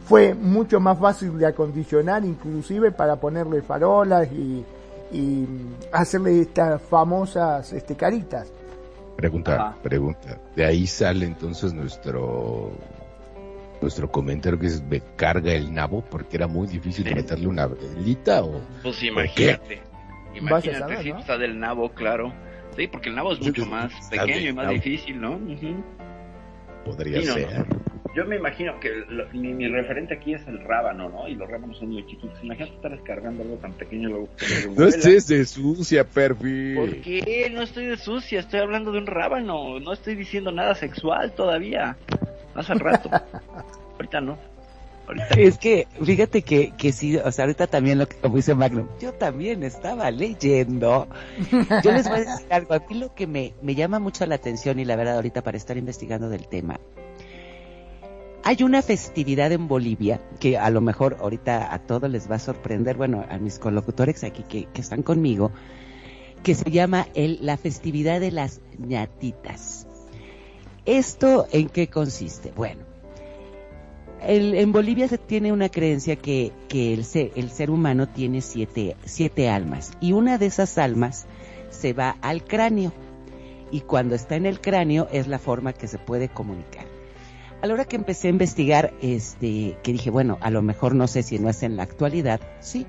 fue 0.07 0.35
mucho 0.35 0.81
más 0.81 0.99
fácil 0.99 1.39
de 1.39 1.47
acondicionar, 1.47 2.25
inclusive 2.25 2.93
para 2.93 3.17
ponerle 3.17 3.63
farolas 3.63 4.31
y, 4.33 4.65
y 5.13 5.47
hacerle 5.93 6.41
estas 6.43 6.81
famosas 6.83 7.73
este, 7.73 7.95
caritas. 7.97 8.51
Pregunta, 9.17 9.55
Ajá. 9.55 9.77
pregunta. 9.83 10.39
De 10.57 10.65
ahí 10.65 10.87
sale 10.87 11.27
entonces 11.27 11.73
nuestro 11.75 12.73
nuestro 13.81 14.11
comentario 14.11 14.59
que 14.61 14.67
es 14.69 14.83
me 14.83 15.01
carga 15.17 15.53
el 15.53 15.75
nabo 15.75 16.03
porque 16.09 16.37
era 16.37 16.47
muy 16.47 16.69
difícil 16.69 17.05
Sí. 17.07 17.15
meterle 17.15 17.49
una 17.49 17.67
velita 17.67 18.43
o 18.45 18.61
Pues 18.83 19.03
imagínate. 19.03 19.83
Imagínate, 20.35 20.79
saber, 20.79 21.03
sí, 21.03 21.13
¿no? 21.13 21.19
está 21.19 21.37
del 21.37 21.59
nabo, 21.59 21.91
claro. 21.91 22.33
Sí, 22.77 22.87
porque 22.87 23.11
el 23.11 23.17
nabo 23.17 23.33
es 23.33 23.41
mucho 23.41 23.67
más 23.67 23.93
pequeño 24.09 24.49
y 24.49 24.53
más 24.55 24.69
difícil, 24.71 25.21
¿no? 25.21 25.33
Ujú. 25.37 25.83
podría 26.87 27.21
Sí, 27.21 27.27
no, 27.27 27.35
ser. 27.35 27.67
Yo 28.15 28.27
me 28.27 28.37
imagino 28.37 28.79
que 28.79 28.91
lo- 29.09 29.27
mi, 29.33 29.55
mi 29.55 29.69
referente 29.69 30.15
aquí 30.15 30.35
es 30.35 30.47
el 30.47 30.61
rábano, 30.65 31.09
¿no? 31.09 31.27
Y 31.29 31.35
los 31.35 31.49
rábanos 31.49 31.79
son 31.79 31.91
muy 31.91 32.05
chiquitos. 32.07 32.39
Imagínate 32.43 32.75
estar 32.75 32.91
descargando 32.91 33.43
algo 33.43 33.57
tan 33.57 33.73
pequeño 33.73 34.09
luego 34.11 34.29
No 34.77 34.87
estés 34.87 35.27
de 35.29 35.45
sucia, 35.47 36.05
Perfi. 36.05 36.75
¿Por 36.75 36.97
qué? 37.01 37.51
No 37.53 37.63
estoy 37.63 37.87
de 37.87 37.97
sucia, 37.97 38.41
estoy 38.41 38.61
hablando 38.61 38.93
de 38.93 38.99
un 38.99 39.07
rábano. 39.07 39.81
No 39.81 39.93
estoy 39.95 40.15
diciendo 40.15 40.53
nada 40.53 40.75
sexual 40.75 41.33
todavía. 41.33 41.97
Más 42.55 42.69
al 42.69 42.81
rato. 42.81 43.09
Ahorita 43.97 44.21
no. 44.21 44.37
Ahorita. 45.07 45.29
Es 45.37 45.59
que, 45.59 45.89
fíjate 46.05 46.43
que, 46.43 46.73
que 46.77 46.93
sí, 46.93 47.17
o 47.17 47.33
sea, 47.33 47.45
ahorita 47.47 47.67
también 47.67 47.99
lo 47.99 48.07
que 48.07 48.17
como 48.17 48.37
dice 48.37 48.55
Magnum, 48.55 48.87
yo 49.01 49.13
también 49.13 49.63
estaba 49.65 50.11
leyendo. 50.11 51.09
Yo 51.83 51.93
les 51.93 52.09
voy 52.09 52.19
a 52.19 52.21
decir 52.21 52.47
algo, 52.53 52.75
a 52.75 52.79
mí 52.79 52.99
lo 53.01 53.13
que 53.15 53.27
me, 53.27 53.53
me 53.63 53.75
llama 53.75 53.99
mucho 53.99 54.25
la 54.27 54.37
atención 54.37 54.79
y 54.79 54.85
la 54.85 54.95
verdad 54.97 55.17
ahorita 55.17 55.43
para 55.43 55.57
estar 55.57 55.77
investigando 55.77 56.29
del 56.29 56.47
tema, 56.47 56.79
hay 58.45 58.63
una 58.63 58.83
festividad 58.83 59.53
en 59.53 59.69
Bolivia 59.69 60.21
que 60.41 60.59
a 60.59 60.71
lo 60.71 60.81
mejor 60.81 61.17
ahorita 61.21 61.73
a 61.73 61.79
todos 61.79 62.11
les 62.11 62.31
va 62.31 62.37
a 62.37 62.41
sorprender, 62.41 62.97
bueno, 62.97 63.25
a 63.29 63.39
mis 63.39 63.59
colocutores 63.59 64.25
aquí 64.25 64.43
que, 64.43 64.69
están 64.75 65.03
conmigo, 65.03 65.53
que 66.43 66.55
se 66.55 66.71
llama 66.71 67.07
el, 67.15 67.39
la 67.43 67.57
festividad 67.57 68.21
de 68.21 68.33
las 68.33 68.61
ñatitas. 68.79 69.87
¿Esto 70.85 71.47
en 71.53 71.69
qué 71.69 71.87
consiste? 71.87 72.53
Bueno, 72.57 72.83
en 74.21 74.73
Bolivia 74.73 75.09
se 75.09 75.19
tiene 75.19 75.53
una 75.53 75.69
creencia 75.69 76.17
que, 76.17 76.53
el, 76.71 77.05
ser, 77.05 77.71
humano 77.71 78.09
tiene 78.09 78.41
siete 78.41 79.49
almas 79.49 79.93
y 80.01 80.13
una 80.13 80.39
de 80.39 80.47
esas 80.47 80.79
almas 80.79 81.27
se 81.71 81.93
va 81.93 82.17
al 82.21 82.45
cráneo 82.45 82.93
y 83.71 83.81
cuando 83.81 84.15
está 84.15 84.37
en 84.37 84.47
el 84.47 84.61
cráneo 84.61 85.09
es 85.13 85.29
la 85.29 85.39
forma 85.39 85.73
que 85.73 85.89
se 85.89 85.99
puede 85.99 86.29
comunicar. 86.29 86.92
A 87.63 87.69
la 87.69 87.75
hora 87.75 87.85
que 87.85 87.95
empecé 87.95 88.27
a 88.27 88.31
investigar, 88.31 88.93
este, 89.03 89.79
que 89.85 89.93
dije, 89.93 90.11
bueno, 90.11 90.37
a 90.41 90.51
lo 90.51 90.63
mejor 90.63 90.97
no 90.97 91.07
sé 91.07 91.23
si 91.23 91.39
no 91.39 91.49
es 91.49 91.63
en 91.63 91.77
la 91.77 91.85
actualidad, 91.85 92.41
sí, 92.59 92.87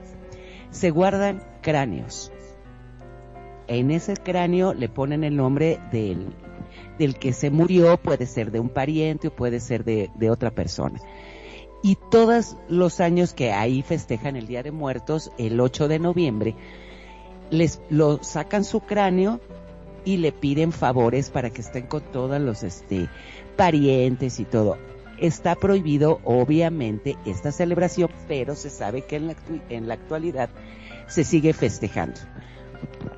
se 0.71 0.89
guardan 0.89 1.43
cráneos. 1.61 2.31
En 3.67 3.91
ese 3.91 4.15
cráneo 4.15 4.73
le 4.73 4.89
ponen 4.89 5.23
el 5.23 5.35
nombre 5.35 5.79
del, 5.91 6.33
del 6.97 7.19
que 7.19 7.33
se 7.33 7.51
murió, 7.51 7.97
puede 7.97 8.25
ser 8.25 8.49
de 8.49 8.59
un 8.59 8.69
pariente 8.69 9.27
o 9.27 9.35
puede 9.35 9.59
ser 9.59 9.83
de, 9.83 10.09
de 10.15 10.31
otra 10.31 10.49
persona. 10.49 10.99
Y 11.83 11.99
todos 12.09 12.57
los 12.67 12.99
años 12.99 13.35
que 13.35 13.51
ahí 13.51 13.83
festejan 13.83 14.35
el 14.35 14.47
Día 14.47 14.63
de 14.63 14.71
Muertos, 14.71 15.31
el 15.37 15.59
8 15.59 15.87
de 15.87 15.99
noviembre, 15.99 16.55
les 17.51 17.79
lo 17.91 18.23
sacan 18.23 18.63
su 18.63 18.79
cráneo 18.79 19.39
y 20.05 20.17
le 20.17 20.31
piden 20.31 20.71
favores 20.71 21.29
para 21.29 21.51
que 21.51 21.61
estén 21.61 21.85
con 21.85 22.01
todos 22.01 22.41
los 22.41 22.63
este 22.63 23.07
parientes 23.55 24.39
y 24.39 24.45
todo. 24.45 24.77
Está 25.17 25.55
prohibido, 25.55 26.19
obviamente, 26.23 27.15
esta 27.25 27.51
celebración, 27.51 28.09
pero 28.27 28.55
se 28.55 28.69
sabe 28.69 29.03
que 29.03 29.15
en 29.17 29.27
la, 29.27 29.35
en 29.69 29.87
la 29.87 29.93
actualidad 29.93 30.49
se 31.07 31.23
sigue 31.23 31.53
festejando. 31.53 32.19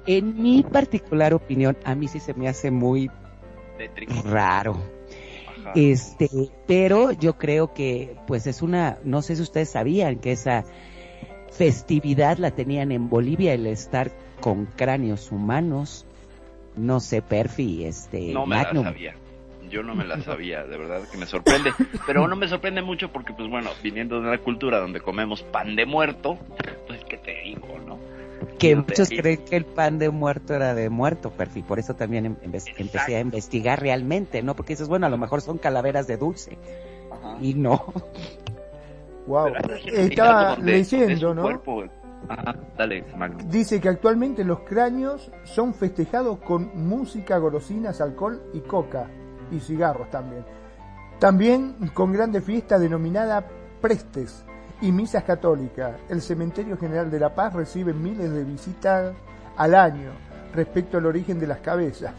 En 0.06 0.42
mi 0.42 0.62
particular 0.64 1.34
opinión, 1.34 1.78
a 1.84 1.96
mí 1.96 2.08
sí 2.08 2.20
se 2.20 2.34
me 2.34 2.48
hace 2.48 2.70
muy 2.70 3.10
raro. 4.24 4.78
Ajá. 5.62 5.72
Este, 5.74 6.30
pero 6.68 7.12
yo 7.12 7.38
creo 7.38 7.74
que 7.74 8.16
pues 8.28 8.46
es 8.46 8.62
una, 8.62 9.00
no 9.04 9.22
sé 9.24 9.36
si 9.36 9.42
ustedes 9.42 9.70
sabían 9.70 10.18
que 10.18 10.34
esa 10.34 10.64
festividad 11.52 12.38
la 12.38 12.52
tenían 12.52 12.92
en 12.92 13.10
Bolivia, 13.10 13.54
el 13.54 13.66
estar 13.66 14.12
con 14.42 14.66
cráneos 14.66 15.32
humanos. 15.32 16.06
No 16.76 17.00
sé, 17.00 17.22
Perfi, 17.22 17.86
este, 17.86 18.34
No 18.34 18.46
me 18.46 18.58
la 18.58 18.64
Magnum. 18.64 18.84
sabía. 18.84 19.16
Yo 19.70 19.84
no 19.84 19.96
me 19.96 20.06
la 20.06 20.20
sabía, 20.22 20.64
de 20.64 20.78
verdad 20.78 21.02
que 21.12 21.18
me 21.18 21.26
sorprende. 21.26 21.72
Pero 22.06 22.28
no 22.28 22.36
me 22.36 22.48
sorprende 22.48 22.82
mucho 22.82 23.12
porque, 23.12 23.34
pues 23.34 23.50
bueno, 23.50 23.70
viniendo 23.84 24.22
de 24.22 24.28
una 24.28 24.38
cultura 24.38 24.80
donde 24.80 25.02
comemos 25.02 25.44
pan 25.44 25.76
de 25.76 25.86
muerto, 25.86 26.38
pues 26.88 27.04
qué 27.06 27.18
te 27.18 27.34
digo, 27.44 27.68
¿no? 27.86 27.98
Que 28.60 28.76
No 28.76 28.84
muchos 28.88 29.10
digo. 29.10 29.22
creen 29.22 29.46
que 29.46 29.56
el 29.56 29.66
pan 29.66 29.98
de 30.00 30.10
muerto 30.10 30.54
era 30.54 30.74
de 30.76 30.90
muerto, 30.90 31.32
Perfi. 31.32 31.62
Por 31.64 31.80
eso 31.80 31.96
también 31.96 32.26
em- 32.26 32.36
empe- 32.44 32.74
empecé 32.78 33.16
a 33.16 33.20
investigar 33.20 33.82
realmente, 33.82 34.42
¿no? 34.44 34.56
Porque 34.56 34.74
dices, 34.74 34.88
bueno, 34.88 35.06
a 35.08 35.10
lo 35.10 35.18
mejor 35.18 35.42
son 35.42 35.58
calaveras 35.58 36.08
de 36.08 36.18
dulce. 36.18 36.58
Ajá. 37.12 37.38
Y 37.42 37.54
no. 37.54 37.86
Wow. 39.28 39.54
Gente 39.84 40.04
Estaba 40.04 40.56
leyendo, 40.58 41.34
¿no? 41.34 41.42
cuerpo- 41.44 41.86
Ajá, 42.28 42.56
dale. 42.78 43.04
Dice 43.50 43.80
que 43.80 43.90
actualmente 43.90 44.44
los 44.44 44.62
cráneos 44.62 45.32
son 45.44 45.74
festejados 45.74 46.40
con 46.40 46.72
música, 46.88 47.38
golosinas, 47.38 48.02
alcohol 48.02 48.42
y 48.54 48.62
coca 48.62 49.10
y 49.52 49.60
cigarros 49.60 50.10
también. 50.10 50.44
También 51.20 51.76
con 51.94 52.12
grande 52.12 52.42
fiesta 52.42 52.78
denominada 52.78 53.46
prestes 53.82 54.44
y 54.82 54.92
misas 54.92 55.24
católicas. 55.24 55.96
El 56.10 56.22
Cementerio 56.22 56.78
General 56.78 57.10
de 57.10 57.20
La 57.20 57.34
Paz 57.34 57.54
recibe 57.54 57.94
miles 57.94 58.32
de 58.32 58.44
visitas 58.44 59.14
al 59.56 59.76
año 59.76 60.12
respecto 60.54 60.98
al 60.98 61.06
origen 61.06 61.40
de 61.40 61.48
las 61.48 61.60
cabezas. 61.60 62.14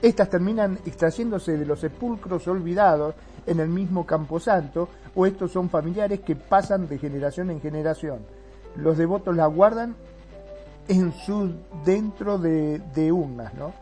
Estas 0.00 0.28
terminan 0.28 0.78
extrayéndose 0.84 1.56
de 1.56 1.64
los 1.64 1.80
sepulcros 1.80 2.46
olvidados 2.48 3.14
en 3.46 3.60
el 3.60 3.68
mismo 3.68 4.04
Camposanto 4.04 4.88
o 5.14 5.26
estos 5.26 5.52
son 5.52 5.70
familiares 5.70 6.20
que 6.20 6.36
pasan 6.36 6.88
de 6.88 6.98
generación 6.98 7.50
en 7.50 7.60
generación. 7.60 8.20
Los 8.76 8.98
devotos 8.98 9.36
la 9.36 9.46
guardan 9.46 9.94
en 10.88 11.12
su 11.12 11.54
dentro 11.84 12.38
de, 12.38 12.80
de 12.94 13.12
urnas, 13.12 13.54
¿no? 13.54 13.72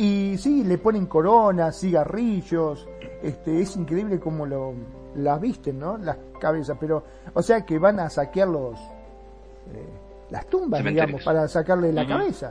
Y 0.00 0.38
sí, 0.38 0.64
le 0.64 0.78
ponen 0.78 1.04
coronas, 1.04 1.78
cigarrillos, 1.78 2.88
este, 3.22 3.60
es 3.60 3.76
increíble 3.76 4.18
como 4.18 4.46
lo 4.46 4.72
las 5.14 5.38
visten, 5.38 5.78
¿no? 5.78 5.98
Las 5.98 6.16
cabezas, 6.40 6.78
pero, 6.80 7.04
o 7.34 7.42
sea 7.42 7.66
que 7.66 7.78
van 7.78 8.00
a 8.00 8.08
saquear 8.08 8.48
los 8.48 8.80
eh, 8.80 9.90
las 10.30 10.46
tumbas, 10.46 10.82
digamos, 10.82 11.22
para 11.22 11.46
sacarle 11.48 11.92
la 11.92 12.06
cabeza. 12.06 12.50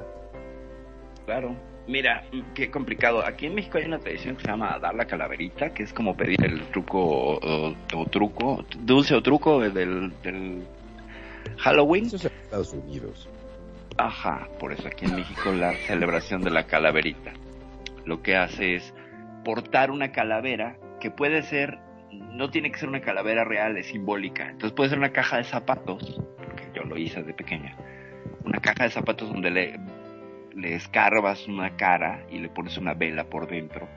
Claro. 1.26 1.56
Mira, 1.88 2.24
qué 2.54 2.70
complicado. 2.70 3.26
Aquí 3.26 3.48
en 3.48 3.56
México 3.56 3.80
hay 3.80 3.86
una 3.86 3.98
tradición 3.98 4.36
que 4.36 4.44
se 4.44 4.48
llama 4.50 4.78
dar 4.78 4.94
la 4.94 5.06
calaverita, 5.06 5.74
que 5.74 5.82
es 5.82 5.92
como 5.92 6.16
pedir 6.16 6.46
el 6.46 6.62
truco 6.68 7.40
o 7.40 8.06
truco, 8.12 8.64
dulce 8.82 9.16
o 9.16 9.24
truco 9.24 9.60
del, 9.60 10.14
del 10.22 10.68
Halloween. 11.58 12.06
Eso 12.06 12.18
es 12.18 12.26
en 12.26 12.32
Estados 12.44 12.74
Unidos. 12.74 13.28
Ajá, 13.98 14.48
por 14.60 14.72
eso 14.72 14.88
aquí 14.88 15.06
en 15.06 15.16
México 15.16 15.52
la 15.52 15.74
celebración 15.88 16.42
de 16.42 16.52
la 16.52 16.68
calaverita. 16.68 17.34
Lo 18.06 18.22
que 18.22 18.36
hace 18.36 18.76
es 18.76 18.94
portar 19.44 19.92
una 19.92 20.12
calavera 20.12 20.78
que 21.00 21.12
puede 21.12 21.44
ser, 21.44 21.80
no 22.12 22.50
tiene 22.50 22.72
que 22.72 22.80
ser 22.80 22.90
una 22.90 23.02
calavera 23.02 23.44
real, 23.44 23.78
es 23.78 23.88
simbólica. 23.88 24.50
Entonces 24.50 24.74
puede 24.74 24.90
ser 24.90 25.00
una 25.00 25.12
caja 25.12 25.38
de 25.38 25.44
zapatos, 25.44 26.22
porque 26.38 26.64
yo 26.74 26.84
lo 26.84 26.98
hice 26.98 27.24
de 27.24 27.34
pequeña. 27.34 27.76
Una 28.44 28.60
caja 28.60 28.84
de 28.84 28.90
zapatos 28.90 29.30
donde 29.32 29.52
le, 29.52 29.80
le 30.56 30.76
escarbas 30.76 31.48
una 31.48 31.76
cara 31.76 32.26
y 32.30 32.40
le 32.40 32.50
pones 32.50 32.78
una 32.78 32.94
vela 32.94 33.26
por 33.26 33.48
dentro. 33.48 33.88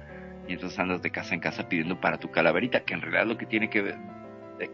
Y 0.48 0.54
entonces 0.54 0.78
andas 0.78 1.02
de 1.02 1.10
casa 1.10 1.34
en 1.34 1.40
casa 1.40 1.68
pidiendo 1.68 2.00
para 2.00 2.18
tu 2.18 2.30
calaverita, 2.30 2.80
que 2.80 2.94
en 2.94 3.02
realidad 3.02 3.26
lo 3.26 3.38
que 3.38 3.46
tiene 3.46 3.70
que 3.70 3.82
ver, 3.82 3.98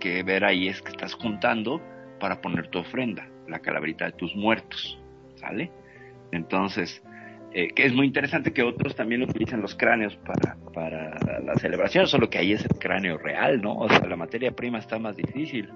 que 0.01 0.23
ver 0.23 0.45
ahí 0.45 0.69
es 0.69 0.83
que 0.83 0.91
estás 0.91 1.15
juntando 1.15 1.81
para 2.21 2.41
poner 2.41 2.69
tu 2.69 2.79
ofrenda, 2.79 3.29
la 3.47 3.61
calaverita 3.61 4.07
de 4.07 4.13
tus 4.13 4.35
muertos, 4.35 5.01
¿sale? 5.37 5.71
Entonces, 6.33 7.03
eh, 7.53 7.69
que 7.75 7.87
es 7.87 7.95
muy 7.95 8.07
interesante 8.07 8.53
que 8.53 8.63
otros 8.63 8.95
también 8.95 9.23
utilizan 9.23 9.63
los 9.63 9.75
cráneos 9.75 10.17
para, 10.17 10.57
para 10.75 11.41
la 11.41 11.55
celebración, 11.57 12.07
solo 12.07 12.29
que 12.29 12.39
ahí 12.39 12.53
es 12.53 12.63
el 12.65 12.79
cráneo 12.79 13.17
real, 13.17 13.63
¿no? 13.63 13.75
O 13.77 13.89
sea, 13.89 14.07
la 14.07 14.17
materia 14.17 14.53
prima 14.53 14.79
está 14.79 14.99
más 14.99 15.17
difícil. 15.17 15.71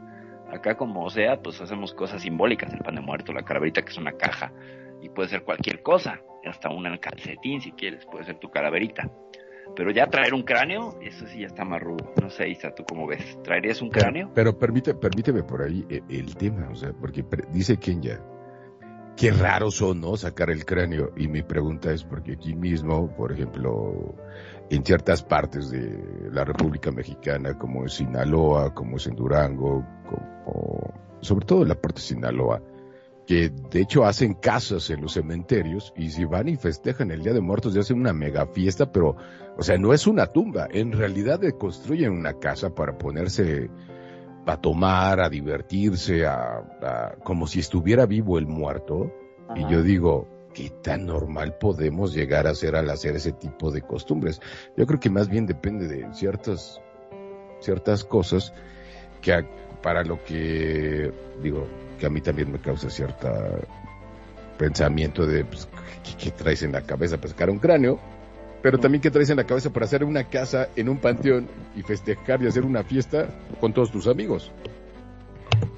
Acá 0.50 0.76
como 0.76 1.08
sea, 1.08 1.40
pues 1.40 1.60
hacemos 1.62 1.94
cosas 1.94 2.20
simbólicas, 2.20 2.72
el 2.74 2.80
pan 2.80 2.96
de 2.96 3.00
muerto, 3.00 3.32
la 3.32 3.42
calaverita 3.42 3.82
que 3.82 3.90
es 3.90 3.96
una 3.96 4.12
caja, 4.12 4.52
y 5.00 5.08
puede 5.08 5.30
ser 5.30 5.44
cualquier 5.44 5.82
cosa, 5.82 6.20
hasta 6.44 6.68
un 6.68 6.84
calcetín 6.98 7.62
si 7.62 7.72
quieres, 7.72 8.04
puede 8.04 8.24
ser 8.24 8.38
tu 8.38 8.50
calaverita. 8.50 9.10
Pero 9.74 9.90
ya 9.90 10.06
traer 10.08 10.34
un 10.34 10.42
cráneo, 10.42 10.98
eso 11.00 11.26
sí 11.26 11.40
ya 11.40 11.46
está 11.46 11.64
más 11.64 11.80
rudo. 11.80 12.12
No 12.20 12.28
sé, 12.28 12.50
Isa, 12.50 12.74
¿tú 12.74 12.84
cómo 12.84 13.06
ves? 13.06 13.38
¿Traerías 13.42 13.80
un 13.80 13.88
cráneo? 13.88 14.30
Pero, 14.34 14.58
permite, 14.58 14.94
permíteme 14.94 15.42
por 15.42 15.62
ahí 15.62 15.86
el, 15.88 16.04
el 16.10 16.36
tema, 16.36 16.68
o 16.70 16.74
sea, 16.74 16.92
porque 16.92 17.24
dice 17.50 17.78
Kenya, 17.78 18.20
qué 19.22 19.30
raro 19.30 19.70
son, 19.70 20.00
¿no? 20.00 20.16
Sacar 20.16 20.50
el 20.50 20.64
cráneo. 20.64 21.12
Y 21.16 21.28
mi 21.28 21.44
pregunta 21.44 21.92
es 21.92 22.02
porque 22.02 22.32
aquí 22.32 22.56
mismo, 22.56 23.08
por 23.14 23.30
ejemplo, 23.30 24.16
en 24.68 24.84
ciertas 24.84 25.22
partes 25.22 25.70
de 25.70 26.28
la 26.32 26.44
República 26.44 26.90
Mexicana, 26.90 27.56
como 27.56 27.82
en 27.82 27.88
Sinaloa, 27.88 28.74
como 28.74 28.96
es 28.96 29.06
en 29.06 29.14
Durango, 29.14 29.86
como, 30.08 30.92
sobre 31.20 31.46
todo 31.46 31.62
en 31.62 31.68
la 31.68 31.80
parte 31.80 32.00
de 32.00 32.06
Sinaloa, 32.08 32.62
que 33.24 33.48
de 33.70 33.80
hecho 33.82 34.04
hacen 34.04 34.34
casas 34.34 34.90
en 34.90 35.02
los 35.02 35.12
cementerios 35.12 35.92
y 35.96 36.10
si 36.10 36.24
van 36.24 36.48
y 36.48 36.56
festejan 36.56 37.12
el 37.12 37.22
Día 37.22 37.32
de 37.32 37.40
Muertos 37.40 37.76
y 37.76 37.78
hacen 37.78 38.00
una 38.00 38.12
mega 38.12 38.46
fiesta, 38.46 38.90
pero, 38.90 39.14
o 39.56 39.62
sea, 39.62 39.78
no 39.78 39.92
es 39.92 40.08
una 40.08 40.26
tumba, 40.26 40.66
en 40.72 40.90
realidad 40.90 41.38
construyen 41.60 42.10
una 42.10 42.40
casa 42.40 42.74
para 42.74 42.98
ponerse 42.98 43.70
a 44.46 44.56
tomar, 44.56 45.20
a 45.20 45.28
divertirse, 45.28 46.26
a, 46.26 47.14
como 47.22 47.46
si 47.46 47.60
estuviera 47.60 48.06
vivo 48.06 48.38
el 48.38 48.46
muerto. 48.46 49.12
Y 49.54 49.70
yo 49.70 49.82
digo, 49.82 50.28
¿qué 50.54 50.70
tan 50.82 51.06
normal 51.06 51.56
podemos 51.58 52.14
llegar 52.14 52.46
a 52.46 52.54
ser 52.54 52.76
al 52.76 52.88
hacer 52.90 53.16
ese 53.16 53.32
tipo 53.32 53.70
de 53.70 53.82
costumbres? 53.82 54.40
Yo 54.76 54.86
creo 54.86 55.00
que 55.00 55.10
más 55.10 55.28
bien 55.28 55.46
depende 55.46 55.88
de 55.88 56.12
ciertas, 56.14 56.80
ciertas 57.60 58.04
cosas 58.04 58.52
que 59.20 59.44
para 59.82 60.04
lo 60.04 60.22
que 60.24 61.12
digo, 61.42 61.66
que 61.98 62.06
a 62.06 62.10
mí 62.10 62.20
también 62.20 62.50
me 62.50 62.60
causa 62.60 62.88
cierta 62.88 63.32
pensamiento 64.58 65.26
de 65.26 65.44
pues, 65.44 65.68
¿qué, 66.18 66.30
traes 66.30 66.62
en 66.62 66.72
la 66.72 66.82
cabeza 66.82 67.16
para 67.16 67.30
sacar 67.30 67.50
un 67.50 67.58
cráneo? 67.58 67.98
Pero 68.62 68.78
también 68.78 69.02
qué 69.02 69.10
traes 69.10 69.30
en 69.30 69.36
la 69.36 69.44
cabeza 69.44 69.70
para 69.70 69.86
hacer 69.86 70.04
una 70.04 70.24
casa 70.24 70.68
en 70.76 70.88
un 70.88 70.98
panteón 70.98 71.48
y 71.74 71.82
festejar 71.82 72.42
y 72.42 72.46
hacer 72.46 72.64
una 72.64 72.84
fiesta 72.84 73.28
con 73.60 73.72
todos 73.72 73.90
tus 73.90 74.06
amigos. 74.06 74.52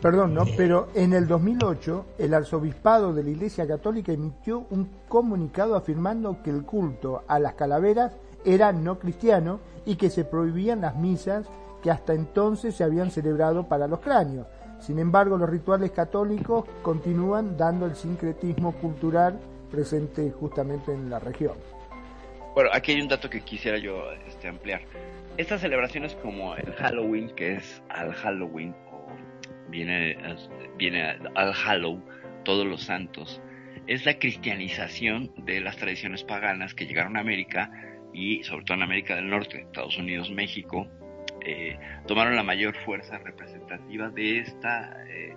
Perdón, 0.01 0.35
¿no? 0.35 0.44
Pero 0.57 0.88
en 0.94 1.14
el 1.14 1.27
2008 1.27 2.05
el 2.18 2.35
arzobispado 2.35 3.14
de 3.14 3.25
la 3.25 3.31
Iglesia 3.31 3.66
Católica 3.66 4.12
emitió 4.12 4.66
un 4.70 4.88
comunicado 5.09 5.77
afirmando 5.77 6.42
que 6.42 6.51
el 6.51 6.64
culto 6.64 7.23
a 7.27 7.38
las 7.38 7.55
calaveras 7.55 8.12
era 8.44 8.73
no 8.73 8.99
cristiano 8.99 9.61
y 9.87 9.97
que 9.97 10.11
se 10.11 10.25
prohibían 10.25 10.83
las 10.83 10.97
misas 10.97 11.47
que 11.83 11.90
hasta 11.90 12.12
entonces 12.12 12.75
se 12.75 12.85
habían 12.85 13.11
celebrado 13.11 13.66
para 13.66 13.88
los 13.88 14.01
cráneos. 14.01 14.47
Sin 14.79 14.99
embargo, 14.99 15.38
los 15.38 15.49
rituales 15.49 15.90
católicos 15.92 16.64
continúan 16.83 17.57
dando 17.57 17.87
el 17.87 17.97
sincretismo 17.97 18.73
cultural 18.73 19.38
presente 19.70 20.31
justamente 20.38 20.92
en 20.92 21.09
la 21.09 21.18
región. 21.18 21.55
Bueno, 22.55 22.71
aquí 22.73 22.93
hay 22.93 23.01
un 23.01 23.09
dato 23.09 23.29
que 23.29 23.40
quisiera 23.40 23.79
yo 23.79 24.12
este, 24.29 24.49
ampliar. 24.49 24.83
Estas 25.37 25.61
celebraciones 25.61 26.14
como 26.17 26.55
el 26.57 26.73
Halloween, 26.75 27.31
que 27.31 27.55
es 27.55 27.83
al 27.88 28.12
Halloween, 28.14 28.75
o 28.93 29.09
viene, 29.69 30.17
viene 30.77 31.19
al 31.35 31.53
Hallow, 31.53 32.01
todos 32.45 32.64
los 32.67 32.83
santos, 32.83 33.43
es 33.87 34.07
la 34.07 34.19
cristianización 34.19 35.33
de 35.37 35.61
las 35.61 35.77
tradiciones 35.77 36.23
paganas 36.23 36.75
que 36.75 36.87
llegaron 36.87 37.17
a 37.17 37.21
América 37.21 37.71
y 38.12 38.45
sobre 38.45 38.64
todo 38.64 38.77
en 38.77 38.83
América 38.85 39.17
del 39.17 39.29
Norte, 39.29 39.61
Estados 39.61 39.99
Unidos, 39.99 40.31
México, 40.31 40.87
eh, 41.45 41.77
tomaron 42.07 42.37
la 42.37 42.43
mayor 42.43 42.75
fuerza 42.77 43.19
representativa 43.19 44.09
de 44.09 44.38
esta 44.38 45.05
eh, 45.09 45.37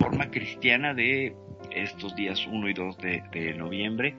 forma 0.00 0.30
cristiana 0.30 0.94
de 0.94 1.36
estos 1.70 2.16
días 2.16 2.46
1 2.46 2.68
y 2.68 2.74
2 2.74 2.98
de, 2.98 3.54
noviembre, 3.56 4.16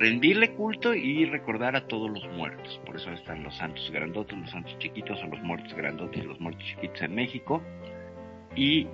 rendirle 0.00 0.54
culto 0.54 0.94
y 0.94 1.26
recordar 1.26 1.76
a 1.76 1.86
todos 1.86 2.10
los 2.10 2.26
muertos. 2.32 2.80
Por 2.86 2.96
eso 2.96 3.12
están 3.12 3.44
los 3.44 3.54
santos 3.56 3.90
grandotes, 3.92 4.36
los 4.36 4.50
santos 4.50 4.76
chiquitos, 4.78 5.22
o 5.22 5.26
los 5.26 5.40
muertos 5.42 5.74
grandotes 5.74 6.24
y 6.24 6.26
los 6.26 6.40
muertos 6.40 6.64
chiquitos 6.64 7.02
en 7.02 7.14
México. 7.14 7.62
Y 8.56 8.88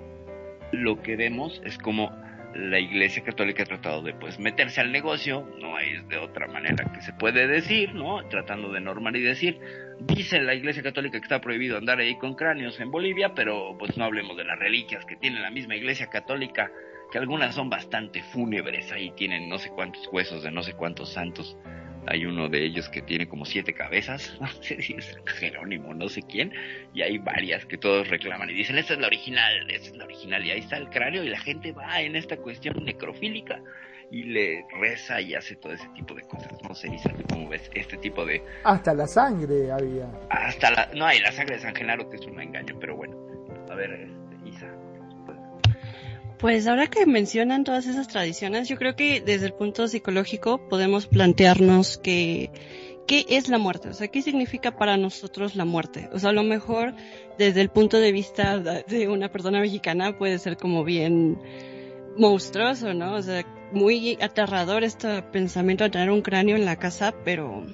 lo 0.73 1.01
que 1.01 1.15
vemos 1.15 1.61
es 1.63 1.77
como 1.77 2.11
la 2.53 2.79
Iglesia 2.79 3.23
Católica 3.23 3.63
ha 3.63 3.65
tratado 3.65 4.01
de 4.01 4.13
pues 4.13 4.37
meterse 4.39 4.81
al 4.81 4.91
negocio, 4.91 5.47
no 5.59 5.77
hay 5.77 6.01
de 6.09 6.17
otra 6.17 6.47
manera 6.47 6.91
que 6.93 7.01
se 7.01 7.13
puede 7.13 7.47
decir, 7.47 7.93
¿no? 7.93 8.27
Tratando 8.27 8.71
de 8.73 8.81
normar 8.81 9.15
y 9.15 9.21
decir, 9.21 9.59
dice 10.01 10.41
la 10.41 10.55
Iglesia 10.55 10.83
Católica 10.83 11.19
que 11.19 11.23
está 11.23 11.39
prohibido 11.39 11.77
andar 11.77 11.99
ahí 11.99 12.17
con 12.17 12.35
cráneos 12.35 12.79
en 12.81 12.91
Bolivia, 12.91 13.33
pero 13.33 13.77
pues 13.77 13.95
no 13.95 14.03
hablemos 14.03 14.35
de 14.35 14.43
las 14.43 14.59
reliquias 14.59 15.05
que 15.05 15.15
tiene 15.15 15.39
la 15.39 15.51
misma 15.51 15.75
Iglesia 15.75 16.07
Católica, 16.07 16.71
que 17.11 17.17
algunas 17.17 17.55
son 17.55 17.69
bastante 17.69 18.21
fúnebres, 18.23 18.91
ahí 18.91 19.11
tienen 19.11 19.49
no 19.49 19.57
sé 19.59 19.69
cuántos 19.69 20.07
huesos 20.11 20.43
de 20.43 20.51
no 20.51 20.63
sé 20.63 20.73
cuántos 20.73 21.13
santos 21.13 21.57
hay 22.09 22.25
uno 22.25 22.47
de 22.47 22.63
ellos 22.63 22.87
que 22.89 23.01
tiene 23.01 23.27
como 23.27 23.45
siete 23.45 23.73
cabezas, 23.73 24.35
no 24.41 24.47
sé 24.61 24.81
si 24.81 24.93
es 24.93 25.17
Jerónimo, 25.25 25.93
no 25.93 26.09
sé 26.09 26.21
quién, 26.23 26.53
y 26.93 27.01
hay 27.01 27.17
varias 27.17 27.65
que 27.65 27.77
todos 27.77 28.07
reclaman 28.07 28.49
y 28.49 28.53
dicen, 28.53 28.77
esta 28.77 28.93
es 28.93 28.99
la 28.99 29.07
original, 29.07 29.69
esta 29.69 29.89
es 29.89 29.97
la 29.97 30.05
original, 30.05 30.45
y 30.45 30.51
ahí 30.51 30.59
está 30.59 30.77
el 30.77 30.89
cráneo 30.89 31.23
y 31.23 31.29
la 31.29 31.39
gente 31.39 31.71
va 31.71 32.01
en 32.01 32.15
esta 32.15 32.37
cuestión 32.37 32.83
necrofílica 32.83 33.61
y 34.09 34.23
le 34.23 34.65
reza 34.79 35.19
y 35.19 35.35
hace 35.35 35.55
todo 35.55 35.73
ese 35.73 35.87
tipo 35.89 36.13
de 36.13 36.23
cosas. 36.23 36.49
No 36.63 36.73
sé, 36.73 36.87
Isa, 36.87 37.11
¿cómo 37.29 37.49
ves 37.49 37.69
este 37.73 37.97
tipo 37.97 38.25
de... 38.25 38.41
Hasta 38.63 38.93
la 38.93 39.05
sangre 39.05 39.69
había. 39.69 40.09
Hasta 40.29 40.71
la... 40.71 40.89
No, 40.95 41.05
hay 41.05 41.19
la 41.19 41.31
sangre 41.33 41.55
de 41.55 41.61
San 41.61 41.75
Genaro 41.75 42.09
que 42.09 42.15
es 42.15 42.25
un 42.25 42.39
engaño, 42.39 42.77
pero 42.79 42.95
bueno. 42.95 43.17
A 43.69 43.75
ver. 43.75 44.07
Pues 46.39 46.67
ahora 46.67 46.87
que 46.87 47.05
mencionan 47.05 47.63
todas 47.63 47.87
esas 47.87 48.07
tradiciones, 48.07 48.69
yo 48.69 48.77
creo 48.77 48.95
que 48.95 49.21
desde 49.21 49.47
el 49.47 49.53
punto 49.53 49.87
psicológico 49.87 50.59
podemos 50.69 51.07
plantearnos 51.07 51.97
que 51.97 52.51
qué 53.07 53.25
es 53.29 53.47
la 53.47 53.57
muerte, 53.57 53.89
o 53.89 53.93
sea, 53.93 54.09
qué 54.09 54.21
significa 54.21 54.77
para 54.77 54.97
nosotros 54.97 55.55
la 55.55 55.65
muerte. 55.65 56.09
O 56.13 56.19
sea, 56.19 56.29
a 56.29 56.33
lo 56.33 56.43
mejor 56.43 56.93
desde 57.39 57.61
el 57.61 57.69
punto 57.69 57.97
de 57.99 58.11
vista 58.11 58.59
de 58.59 59.07
una 59.07 59.31
persona 59.31 59.61
mexicana 59.61 60.17
puede 60.17 60.37
ser 60.37 60.57
como 60.57 60.83
bien 60.83 61.39
monstruoso, 62.17 62.93
¿no? 62.93 63.15
O 63.15 63.21
sea, 63.21 63.43
muy 63.71 64.17
aterrador 64.21 64.83
este 64.83 65.23
pensamiento 65.23 65.85
de 65.85 65.89
tener 65.89 66.11
un 66.11 66.21
cráneo 66.21 66.55
en 66.55 66.65
la 66.65 66.75
casa, 66.75 67.13
pero 67.23 67.65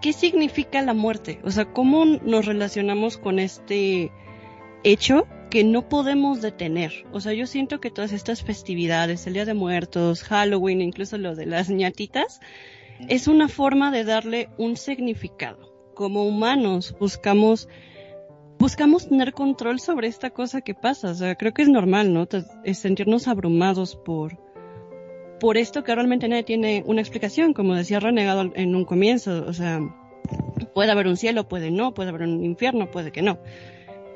¿qué 0.00 0.12
significa 0.12 0.82
la 0.82 0.94
muerte? 0.94 1.40
O 1.42 1.50
sea, 1.50 1.64
¿cómo 1.64 2.04
nos 2.04 2.46
relacionamos 2.46 3.18
con 3.18 3.38
este 3.38 4.12
hecho 4.84 5.26
que 5.54 5.62
no 5.62 5.88
podemos 5.88 6.42
detener. 6.42 7.06
O 7.12 7.20
sea, 7.20 7.32
yo 7.32 7.46
siento 7.46 7.80
que 7.80 7.92
todas 7.92 8.10
estas 8.10 8.42
festividades, 8.42 9.24
el 9.28 9.34
Día 9.34 9.44
de 9.44 9.54
Muertos, 9.54 10.24
Halloween, 10.24 10.80
incluso 10.80 11.16
lo 11.16 11.36
de 11.36 11.46
las 11.46 11.70
ñatitas, 11.70 12.40
es 13.08 13.28
una 13.28 13.46
forma 13.46 13.92
de 13.92 14.02
darle 14.02 14.48
un 14.58 14.76
significado. 14.76 15.72
Como 15.94 16.24
humanos 16.24 16.96
buscamos 16.98 17.68
buscamos 18.58 19.08
tener 19.08 19.32
control 19.32 19.78
sobre 19.78 20.08
esta 20.08 20.30
cosa 20.30 20.60
que 20.60 20.74
pasa. 20.74 21.12
O 21.12 21.14
sea, 21.14 21.36
creo 21.36 21.54
que 21.54 21.62
es 21.62 21.68
normal, 21.68 22.12
¿no? 22.12 22.26
Es 22.64 22.78
sentirnos 22.78 23.28
abrumados 23.28 23.94
por 23.94 24.36
por 25.38 25.56
esto 25.56 25.84
que 25.84 25.94
realmente 25.94 26.26
nadie 26.26 26.42
tiene 26.42 26.82
una 26.84 27.00
explicación, 27.00 27.54
como 27.54 27.76
decía 27.76 28.00
Renegado 28.00 28.50
en 28.56 28.74
un 28.74 28.84
comienzo. 28.84 29.44
O 29.46 29.52
sea, 29.52 29.78
puede 30.74 30.90
haber 30.90 31.06
un 31.06 31.16
cielo, 31.16 31.46
puede 31.46 31.70
no, 31.70 31.94
puede 31.94 32.08
haber 32.08 32.22
un 32.22 32.44
infierno, 32.44 32.90
puede 32.90 33.12
que 33.12 33.22
no. 33.22 33.38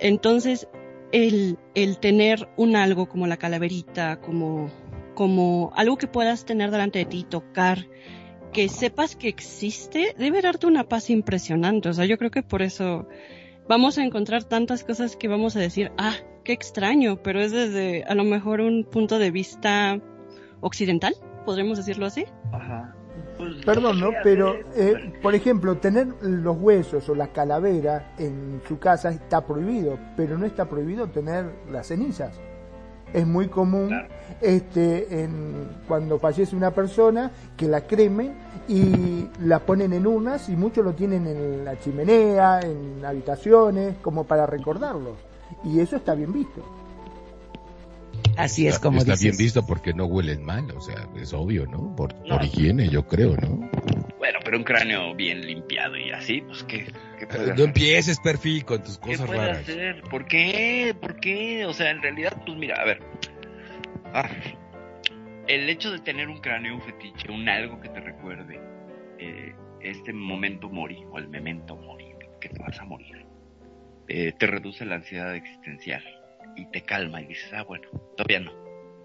Entonces, 0.00 0.66
el, 1.12 1.58
el 1.74 1.98
tener 1.98 2.48
un 2.56 2.76
algo 2.76 3.08
como 3.08 3.26
la 3.26 3.36
calaverita, 3.36 4.20
como, 4.20 4.70
como 5.14 5.72
algo 5.74 5.96
que 5.96 6.06
puedas 6.06 6.44
tener 6.44 6.70
delante 6.70 7.00
de 7.00 7.04
ti, 7.04 7.24
tocar, 7.24 7.86
que 8.52 8.68
sepas 8.68 9.16
que 9.16 9.28
existe, 9.28 10.14
debe 10.18 10.42
darte 10.42 10.66
una 10.66 10.84
paz 10.84 11.10
impresionante. 11.10 11.88
O 11.88 11.92
sea, 11.92 12.04
yo 12.04 12.18
creo 12.18 12.30
que 12.30 12.42
por 12.42 12.62
eso 12.62 13.08
vamos 13.68 13.98
a 13.98 14.04
encontrar 14.04 14.44
tantas 14.44 14.84
cosas 14.84 15.16
que 15.16 15.28
vamos 15.28 15.56
a 15.56 15.60
decir, 15.60 15.92
ah, 15.98 16.14
qué 16.44 16.52
extraño, 16.52 17.22
pero 17.22 17.40
es 17.40 17.52
desde 17.52 18.04
a 18.04 18.14
lo 18.14 18.24
mejor 18.24 18.60
un 18.60 18.84
punto 18.84 19.18
de 19.18 19.30
vista 19.30 20.00
occidental, 20.60 21.14
podremos 21.44 21.78
decirlo 21.78 22.06
así. 22.06 22.24
Ajá. 22.52 22.97
Pues, 23.38 23.64
Perdón, 23.64 24.00
¿no? 24.00 24.10
Pero, 24.24 24.56
eh, 24.74 25.12
por 25.22 25.34
ejemplo, 25.34 25.76
tener 25.76 26.08
los 26.20 26.58
huesos 26.58 27.08
o 27.08 27.14
la 27.14 27.28
calavera 27.28 28.14
en 28.18 28.60
su 28.66 28.80
casa 28.80 29.10
está 29.10 29.46
prohibido, 29.46 29.96
pero 30.16 30.36
no 30.36 30.44
está 30.44 30.64
prohibido 30.64 31.06
tener 31.06 31.46
las 31.70 31.86
cenizas. 31.86 32.32
Es 33.12 33.26
muy 33.26 33.48
común 33.48 33.90
este, 34.40 35.22
en, 35.22 35.68
cuando 35.86 36.18
fallece 36.18 36.54
una 36.54 36.72
persona 36.72 37.30
que 37.56 37.66
la 37.66 37.86
cremen 37.86 38.34
y 38.66 39.28
la 39.44 39.60
ponen 39.60 39.94
en 39.94 40.06
unas 40.06 40.48
y 40.48 40.56
muchos 40.56 40.84
lo 40.84 40.92
tienen 40.92 41.26
en 41.26 41.64
la 41.64 41.78
chimenea, 41.78 42.60
en 42.60 43.02
habitaciones, 43.04 43.96
como 44.02 44.24
para 44.24 44.46
recordarlos. 44.46 45.16
Y 45.64 45.80
eso 45.80 45.96
está 45.96 46.14
bien 46.14 46.32
visto. 46.32 46.77
Así 48.38 48.68
es 48.68 48.78
como 48.78 48.98
Está 48.98 49.12
dices. 49.12 49.24
bien 49.24 49.36
visto 49.36 49.66
porque 49.66 49.92
no 49.92 50.06
huelen 50.06 50.44
mal, 50.44 50.70
o 50.70 50.80
sea, 50.80 51.08
es 51.20 51.32
obvio, 51.32 51.66
¿no? 51.66 51.94
Por, 51.96 52.14
por 52.24 52.42
higiene, 52.44 52.88
yo 52.88 53.06
creo, 53.06 53.36
¿no? 53.36 53.68
Bueno, 54.18 54.38
pero 54.44 54.58
un 54.58 54.64
cráneo 54.64 55.14
bien 55.14 55.44
limpiado 55.44 55.96
y 55.96 56.10
así, 56.10 56.40
pues 56.42 56.62
qué, 56.64 56.86
qué 57.18 57.26
puede 57.26 57.46
No 57.48 57.52
hacer? 57.54 57.64
empieces, 57.66 58.20
perfil, 58.20 58.64
con 58.64 58.82
tus 58.82 58.98
¿Qué 58.98 59.10
cosas 59.12 59.26
puede 59.26 59.38
raras. 59.40 59.58
hacer? 59.60 60.02
¿Por 60.02 60.26
qué? 60.26 60.94
¿Por 61.00 61.18
qué? 61.20 61.66
O 61.66 61.72
sea, 61.72 61.90
en 61.90 62.00
realidad, 62.00 62.32
pues 62.46 62.56
mira, 62.56 62.76
a 62.80 62.84
ver. 62.84 63.00
Ah, 64.14 64.28
el 65.48 65.68
hecho 65.68 65.90
de 65.90 65.98
tener 66.00 66.28
un 66.28 66.38
cráneo, 66.40 66.74
un 66.76 66.82
fetiche, 66.82 67.30
un 67.32 67.48
algo 67.48 67.80
que 67.80 67.88
te 67.88 68.00
recuerde 68.00 68.60
eh, 69.18 69.52
este 69.80 70.12
momento 70.12 70.68
mori, 70.68 71.02
o 71.10 71.18
el 71.18 71.28
memento 71.28 71.74
mori, 71.76 72.12
que 72.40 72.48
te 72.50 72.58
vas 72.62 72.78
a 72.80 72.84
morir, 72.84 73.26
eh, 74.08 74.32
te 74.38 74.46
reduce 74.46 74.84
la 74.84 74.96
ansiedad 74.96 75.34
existencial 75.34 76.02
y 76.58 76.66
te 76.66 76.82
calma 76.82 77.20
y 77.22 77.26
dices, 77.26 77.52
ah, 77.52 77.62
bueno, 77.62 77.88
todavía 78.16 78.40
no, 78.40 78.52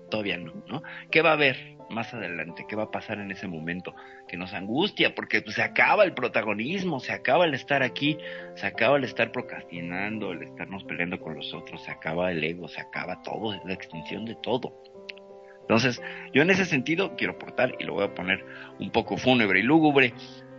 todavía 0.09 0.37
no, 0.37 0.53
¿no? 0.67 0.83
¿Qué 1.11 1.21
va 1.21 1.31
a 1.31 1.33
haber 1.33 1.77
más 1.89 2.13
adelante? 2.13 2.65
¿Qué 2.67 2.75
va 2.75 2.83
a 2.83 2.91
pasar 2.91 3.19
en 3.19 3.31
ese 3.31 3.47
momento? 3.47 3.95
Que 4.27 4.37
nos 4.37 4.53
angustia, 4.53 5.15
porque 5.15 5.41
pues, 5.41 5.55
se 5.55 5.61
acaba 5.61 6.03
el 6.03 6.13
protagonismo, 6.13 6.99
se 6.99 7.13
acaba 7.13 7.45
el 7.45 7.53
estar 7.53 7.83
aquí, 7.83 8.17
se 8.55 8.65
acaba 8.65 8.97
el 8.97 9.03
estar 9.03 9.31
procrastinando, 9.31 10.31
el 10.31 10.43
estarnos 10.43 10.83
peleando 10.83 11.19
con 11.19 11.35
los 11.35 11.53
otros, 11.53 11.83
se 11.83 11.91
acaba 11.91 12.31
el 12.31 12.43
ego, 12.43 12.67
se 12.67 12.81
acaba 12.81 13.21
todo, 13.21 13.59
la 13.65 13.73
extinción 13.73 14.25
de 14.25 14.35
todo. 14.35 14.73
Entonces, 15.61 16.01
yo 16.33 16.41
en 16.41 16.49
ese 16.49 16.65
sentido 16.65 17.15
quiero 17.15 17.33
aportar 17.33 17.75
y 17.79 17.85
lo 17.85 17.93
voy 17.93 18.03
a 18.03 18.13
poner 18.13 18.45
un 18.79 18.91
poco 18.91 19.15
fúnebre 19.17 19.59
y 19.59 19.63
lúgubre. 19.63 20.13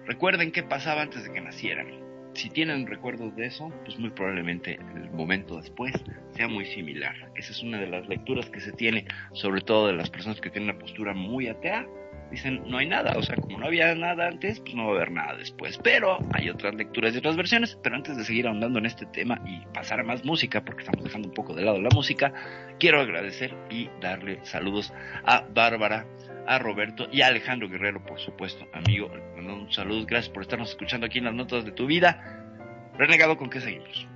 Recuerden 0.06 0.50
qué 0.50 0.62
pasaba 0.62 1.02
antes 1.02 1.24
de 1.24 1.32
que 1.32 1.40
nacieran. 1.40 2.13
Si 2.34 2.50
tienen 2.50 2.86
recuerdos 2.86 3.34
de 3.36 3.46
eso, 3.46 3.72
pues 3.84 3.96
muy 3.98 4.10
probablemente 4.10 4.78
el 4.96 5.08
momento 5.10 5.56
después 5.56 5.94
sea 6.32 6.48
muy 6.48 6.64
similar. 6.66 7.14
Esa 7.36 7.52
es 7.52 7.62
una 7.62 7.78
de 7.78 7.86
las 7.86 8.08
lecturas 8.08 8.50
que 8.50 8.60
se 8.60 8.72
tiene, 8.72 9.06
sobre 9.32 9.60
todo 9.60 9.86
de 9.86 9.92
las 9.92 10.10
personas 10.10 10.40
que 10.40 10.50
tienen 10.50 10.70
una 10.70 10.78
postura 10.78 11.14
muy 11.14 11.46
atea. 11.46 11.86
Dicen, 12.32 12.64
no 12.66 12.78
hay 12.78 12.88
nada, 12.88 13.16
o 13.16 13.22
sea, 13.22 13.36
como 13.36 13.60
no 13.60 13.66
había 13.66 13.94
nada 13.94 14.26
antes, 14.26 14.58
pues 14.58 14.74
no 14.74 14.86
va 14.86 14.92
a 14.92 14.96
haber 14.96 15.12
nada 15.12 15.36
después. 15.36 15.78
Pero 15.84 16.18
hay 16.32 16.50
otras 16.50 16.74
lecturas 16.74 17.14
y 17.14 17.18
otras 17.18 17.36
versiones. 17.36 17.78
Pero 17.84 17.94
antes 17.94 18.16
de 18.16 18.24
seguir 18.24 18.48
ahondando 18.48 18.80
en 18.80 18.86
este 18.86 19.06
tema 19.06 19.40
y 19.46 19.64
pasar 19.72 20.00
a 20.00 20.02
más 20.02 20.24
música, 20.24 20.64
porque 20.64 20.82
estamos 20.82 21.04
dejando 21.04 21.28
un 21.28 21.34
poco 21.34 21.54
de 21.54 21.62
lado 21.62 21.80
la 21.80 21.90
música, 21.94 22.32
quiero 22.80 23.00
agradecer 23.00 23.54
y 23.70 23.88
darle 24.00 24.40
saludos 24.42 24.92
a 25.24 25.44
Bárbara, 25.54 26.06
a 26.46 26.58
Roberto 26.58 27.06
y 27.12 27.22
a 27.22 27.28
Alejandro 27.28 27.68
Guerrero, 27.68 28.04
por 28.04 28.18
supuesto, 28.20 28.66
amigo. 28.72 29.10
Un 29.36 29.70
saludo, 29.72 30.04
gracias 30.06 30.32
por 30.32 30.42
estarnos 30.42 30.70
escuchando 30.70 31.06
aquí 31.06 31.18
en 31.18 31.24
las 31.24 31.34
notas 31.34 31.64
de 31.64 31.72
tu 31.72 31.86
vida. 31.86 32.40
Renegado, 32.98 33.36
¿con 33.36 33.50
qué 33.50 33.60
seguimos? 33.60 34.06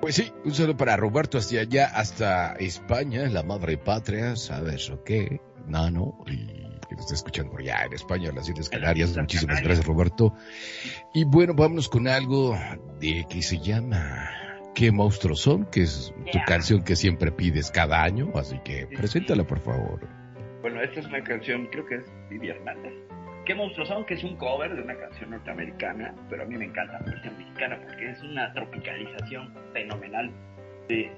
Pues 0.00 0.16
sí, 0.16 0.32
un 0.44 0.52
saludo 0.52 0.76
para 0.76 0.96
Roberto 0.96 1.38
hacia 1.38 1.60
allá, 1.60 1.86
hasta 1.94 2.54
España, 2.54 3.28
la 3.28 3.42
madre 3.44 3.78
patria, 3.78 4.34
¿sabes 4.36 4.90
o 4.90 5.04
qué? 5.04 5.40
Nano, 5.68 6.24
y 6.26 6.44
que 6.88 6.96
nos 6.96 7.02
está 7.04 7.14
escuchando 7.14 7.52
por 7.52 7.60
allá 7.60 7.84
en 7.86 7.92
España, 7.92 8.30
en 8.30 8.34
las 8.34 8.48
Islas 8.48 8.68
Canarias. 8.68 9.16
Muchísimas 9.16 9.56
Canarias. 9.56 9.64
gracias, 9.78 9.86
Roberto. 9.86 10.34
Y 11.14 11.24
bueno, 11.24 11.54
vámonos 11.54 11.88
con 11.88 12.08
algo 12.08 12.58
de 12.98 13.24
que 13.30 13.42
se 13.42 13.58
llama 13.60 14.28
¿Qué 14.74 14.90
monstruos 14.90 15.40
son? 15.40 15.66
Que 15.66 15.82
es 15.82 16.12
tu 16.16 16.32
Yeah. 16.32 16.44
canción 16.46 16.82
que 16.82 16.96
siempre 16.96 17.30
pides 17.30 17.70
cada 17.70 18.02
año, 18.02 18.32
así 18.34 18.58
que 18.64 18.86
preséntala, 18.88 19.44
por 19.44 19.60
favor. 19.60 20.08
Bueno, 20.62 20.80
esta 20.80 21.00
es 21.00 21.06
una 21.06 21.24
canción, 21.24 21.66
creo 21.66 21.84
que 21.84 21.96
es 21.96 22.04
Didi 22.30 22.50
Hernández. 22.50 22.94
¿Qué 23.44 23.52
monstruos 23.52 23.88
son? 23.88 24.06
Que 24.06 24.14
es 24.14 24.22
un 24.22 24.36
cover 24.36 24.72
de 24.72 24.80
una 24.80 24.96
canción 24.96 25.30
norteamericana, 25.30 26.14
pero 26.30 26.44
a 26.44 26.46
mí 26.46 26.56
me 26.56 26.66
encanta 26.66 27.00
la 27.00 27.10
versión 27.10 27.36
mexicana 27.36 27.80
porque 27.82 28.10
es 28.10 28.22
una 28.22 28.52
tropicalización 28.52 29.52
fenomenal 29.72 30.30
de 30.88 31.10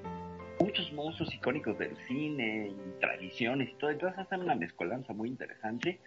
muchos 0.59 0.91
monstruos 0.93 1.31
icónicos 1.31 1.77
del 1.77 1.95
cine 2.07 2.71
y 2.71 2.99
tradiciones 2.99 3.69
y 3.69 3.73
todo. 3.75 3.91
Entonces 3.91 4.17
hacen 4.17 4.41
una 4.41 4.55
mezcolanza 4.55 5.13
muy 5.13 5.29
interesante, 5.29 5.99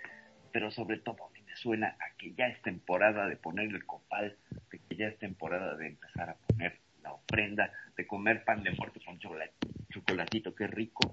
pero 0.50 0.72
sobre 0.72 0.98
todo 0.98 1.14
a 1.24 1.30
me 1.30 1.54
suena 1.54 1.96
a 2.00 2.16
que 2.18 2.34
ya 2.34 2.48
es 2.48 2.60
temporada 2.62 3.28
de 3.28 3.36
poner 3.36 3.68
el 3.68 3.86
copal, 3.86 4.36
de 4.72 4.80
que 4.80 4.96
ya 4.96 5.06
es 5.06 5.18
temporada 5.20 5.76
de 5.76 5.86
empezar 5.86 6.30
a 6.30 6.34
poner 6.34 6.80
la 7.04 7.12
ofrenda, 7.12 7.70
de 7.96 8.04
comer 8.04 8.42
pan 8.42 8.64
de 8.64 8.72
muerto 8.72 8.98
con 9.06 9.20
chocolatito, 9.90 10.56
qué 10.56 10.66
rico. 10.66 11.12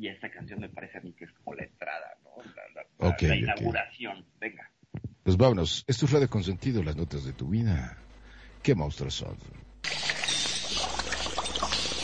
Y 0.00 0.08
esta 0.08 0.30
canción 0.30 0.60
me 0.60 0.70
parece 0.70 0.96
a 0.96 1.02
mí 1.02 1.12
que 1.12 1.26
es 1.26 1.32
como 1.32 1.54
la 1.54 1.64
entrada, 1.64 2.16
¿no? 2.24 2.30
La, 3.20 3.36
inauguración. 3.36 4.24
Venga. 4.40 4.70
Pues 5.22 5.36
vámonos, 5.36 5.84
esto 5.86 6.06
es 6.06 6.12
Radio 6.12 6.30
Consentido, 6.30 6.82
las 6.82 6.96
notas 6.96 7.22
de 7.24 7.34
tu 7.34 7.50
vida. 7.50 7.98
¿Qué 8.62 8.74
monstruos 8.74 9.12
son? 9.12 9.36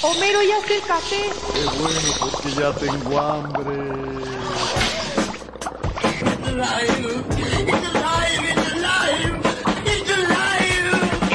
Homero, 0.03 0.41
ya 0.43 0.59
acércate. 0.59 1.23
Qué 1.55 1.65
bueno, 1.81 2.01
porque 2.21 2.51
ya 2.51 2.75
tengo 2.75 3.19
hambre. 3.19 3.77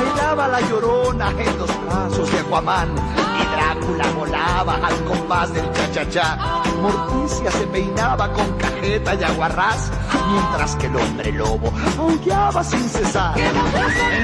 Bailaba 0.00 0.48
la 0.48 0.60
llorona 0.62 1.30
en 1.30 1.58
los 1.58 1.84
brazos 1.84 2.32
de 2.32 2.38
Aquaman 2.38 2.88
y 2.94 3.44
Drácula 3.54 4.10
volaba 4.16 4.74
al 4.76 5.04
compás 5.04 5.52
del 5.52 5.70
cha-cha-cha. 5.72 6.38
Morticia 6.80 7.50
se 7.50 7.66
peinaba 7.66 8.32
con 8.32 8.50
cajeta 8.56 9.14
y 9.14 9.22
aguarrás, 9.24 9.90
mientras 10.32 10.76
que 10.76 10.86
el 10.86 10.96
hombre 10.96 11.32
lobo 11.32 11.70
aullaba 11.98 12.64
sin 12.64 12.88
cesar. 12.88 13.34
¿Qué 13.34 13.52
monstruos 13.52 13.92
son? 13.92 14.14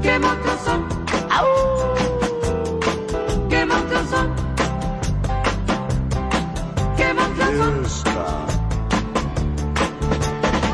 ¿Qué 0.00 0.18
monstruos 0.18 0.60
son? 0.64 0.88
¡Au! 1.30 1.46
¿Qué 3.50 3.66
monstruos 3.66 4.10
son? 4.10 4.32
¿Qué? 6.96 7.14
Esta. 7.84 8.17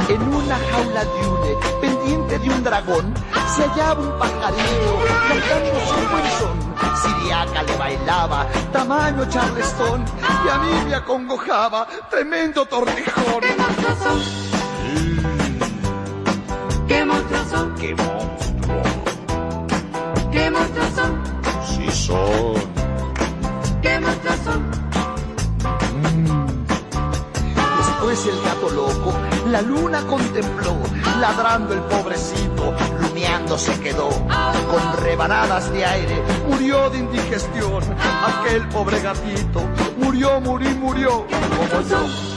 En 0.07 0.23
una 0.35 0.59
jaula 0.59 1.05
de 1.05 1.27
hule, 1.27 1.57
pendiente 1.81 2.39
de 2.39 2.51
un 2.51 2.63
dragón, 2.63 3.15
se 3.57 3.63
hallaba 3.63 4.01
un 4.01 4.19
pajarillo 4.19 4.99
cantando 5.29 5.81
su 5.87 5.95
buen 6.11 6.27
son. 6.39 6.57
Siriaca 7.03 7.63
le 7.63 7.77
bailaba, 7.77 8.47
tamaño 8.73 9.25
charlestón, 9.31 10.05
y 10.45 10.49
a 10.49 10.59
mí 10.59 10.85
me 10.89 10.95
acongojaba, 10.95 11.87
tremendo 12.11 12.67
tortijón. 12.67 13.41
¿Qué 13.41 13.55
monstruos 13.57 13.99
son? 13.99 14.21
¿Qué 16.87 17.05
monstruos 17.05 17.49
son? 17.49 17.75
¡Qué 17.77 17.95
monstruo! 17.95 18.83
¿Qué 20.31 20.51
monstruos 20.51 20.89
son? 20.95 21.23
Sí 21.67 21.91
son. 21.91 22.55
¿Qué 23.81 24.01
monstruos 24.01 24.39
son? 24.45 24.85
Después 27.79 28.27
el 28.27 28.43
gato 28.43 28.71
loco, 28.71 29.15
la 29.55 29.63
luna 29.63 30.05
contempló, 30.09 30.77
ladrando 31.21 31.75
el 31.75 31.81
pobrecito, 31.83 32.75
lumeando 33.01 33.57
se 33.57 33.79
quedó. 33.79 34.09
Con 34.09 35.05
rebanadas 35.05 35.73
de 35.73 35.85
aire, 35.85 36.21
murió 36.49 36.91
de 36.91 36.99
indigestión. 36.99 37.81
Aquel 38.27 38.67
pobre 38.71 39.01
gatito, 39.01 39.61
murió, 39.97 40.41
murió, 40.41 40.71
murió, 40.71 41.27
como 41.57 41.89
yo. 41.89 42.34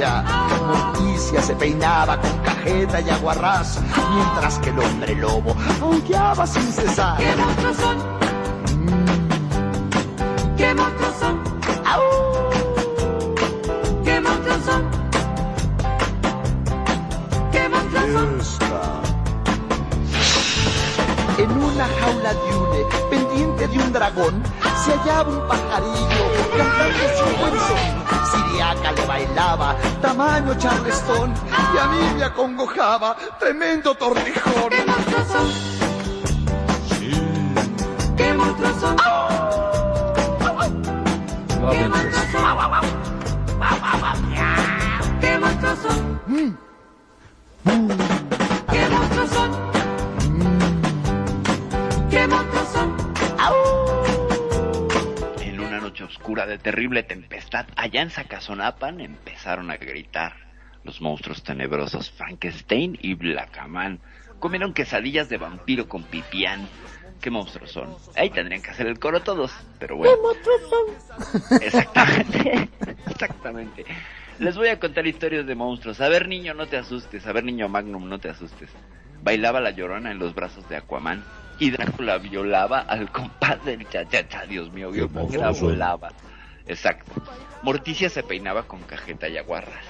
Un 0.00 0.24
cha-cha-cha. 0.24 0.24
Morticia 0.66 1.42
se 1.42 1.54
peinaba 1.54 2.20
con 2.20 2.38
cajeta 2.38 3.00
y 3.00 3.10
aguarrás, 3.10 3.80
mientras 4.14 4.58
que 4.58 4.70
el 4.70 4.78
hombre 4.78 5.14
lobo 5.14 5.54
aullaba 5.80 6.46
sin 6.46 6.72
cesar. 6.72 7.18
¿Qué 7.18 7.36
monstruos 7.36 7.76
son? 7.76 7.96
¿Qué 10.56 10.74
monstruos 10.74 11.14
son? 11.20 11.40
¡Au! 11.86 12.02
¿Qué 14.04 14.20
monstruos 14.20 14.64
son? 14.64 14.82
¿Qué 17.52 17.68
monstruos 17.68 18.46
son? 18.46 18.60
En 21.38 21.50
una 21.52 21.86
jaula 22.00 22.34
de 22.34 22.56
hule, 22.56 22.86
pendiente 23.10 23.68
de 23.68 23.78
un 23.78 23.92
dragón, 23.92 24.42
se 24.84 24.92
hallaba 24.92 25.30
un 25.30 25.48
pajarillo 25.48 26.24
cantando 26.56 27.04
su 27.16 27.24
buen 27.40 27.99
le 28.74 29.06
bailaba, 29.06 29.76
tamaño 30.00 30.54
charlestón, 30.54 31.34
y 31.74 31.78
a 31.78 31.86
mí 31.86 32.14
me 32.16 32.24
acongojaba, 32.24 33.16
tremendo 33.38 33.94
tortijón. 33.94 34.70
Oscura 56.20 56.44
de 56.44 56.58
terrible 56.58 57.02
tempestad, 57.02 57.64
allá 57.76 58.02
en 58.02 58.10
Zacazonapan 58.10 59.00
empezaron 59.00 59.70
a 59.70 59.78
gritar. 59.78 60.34
Los 60.84 61.00
monstruos 61.00 61.42
tenebrosos 61.42 62.10
Frankenstein 62.10 62.98
y 63.00 63.14
Blackaman 63.14 64.00
comieron 64.38 64.74
quesadillas 64.74 65.30
de 65.30 65.38
vampiro 65.38 65.88
con 65.88 66.02
pipián. 66.02 66.68
¿Qué 67.22 67.30
monstruos 67.30 67.72
son? 67.72 67.96
Ahí 68.16 68.28
tendrían 68.28 68.60
que 68.60 68.68
hacer 68.68 68.86
el 68.86 68.98
coro 68.98 69.20
todos, 69.20 69.50
pero 69.78 69.96
bueno. 69.96 70.14
¿Qué 70.14 70.22
monstruos 70.22 70.60
son? 70.68 71.62
Exactamente, 71.62 72.68
exactamente. 73.06 73.84
Les 74.38 74.56
voy 74.56 74.68
a 74.68 74.78
contar 74.78 75.06
historias 75.06 75.46
de 75.46 75.54
monstruos. 75.54 76.02
A 76.02 76.08
ver, 76.10 76.28
niño, 76.28 76.52
no 76.52 76.66
te 76.66 76.76
asustes. 76.76 77.26
A 77.26 77.32
ver, 77.32 77.44
niño 77.44 77.68
Magnum, 77.68 78.06
no 78.06 78.18
te 78.18 78.28
asustes. 78.28 78.68
Bailaba 79.22 79.60
la 79.60 79.70
llorona 79.70 80.10
en 80.10 80.18
los 80.18 80.34
brazos 80.34 80.68
de 80.68 80.76
Aquaman. 80.76 81.24
Y 81.58 81.70
Drácula 81.70 82.16
violaba 82.18 82.80
al 82.80 83.10
compás 83.12 83.62
del 83.64 83.86
chachacha. 83.88 84.46
Dios 84.46 84.72
mío, 84.72 84.90
vio 84.90 85.08
Qué 85.08 85.14
cómo 85.14 85.36
la 85.36 85.50
volaba. 85.50 86.10
Exacto. 86.66 87.12
Morticia 87.62 88.08
se 88.08 88.22
peinaba 88.22 88.62
con 88.62 88.80
cajeta 88.82 89.28
y 89.28 89.36
aguarras. 89.36 89.84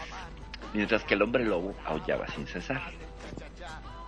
Mientras 0.72 1.04
que 1.04 1.14
el 1.14 1.22
hombre 1.22 1.44
lobo 1.44 1.74
aullaba 1.84 2.26
sin 2.28 2.46
cesar. 2.46 2.80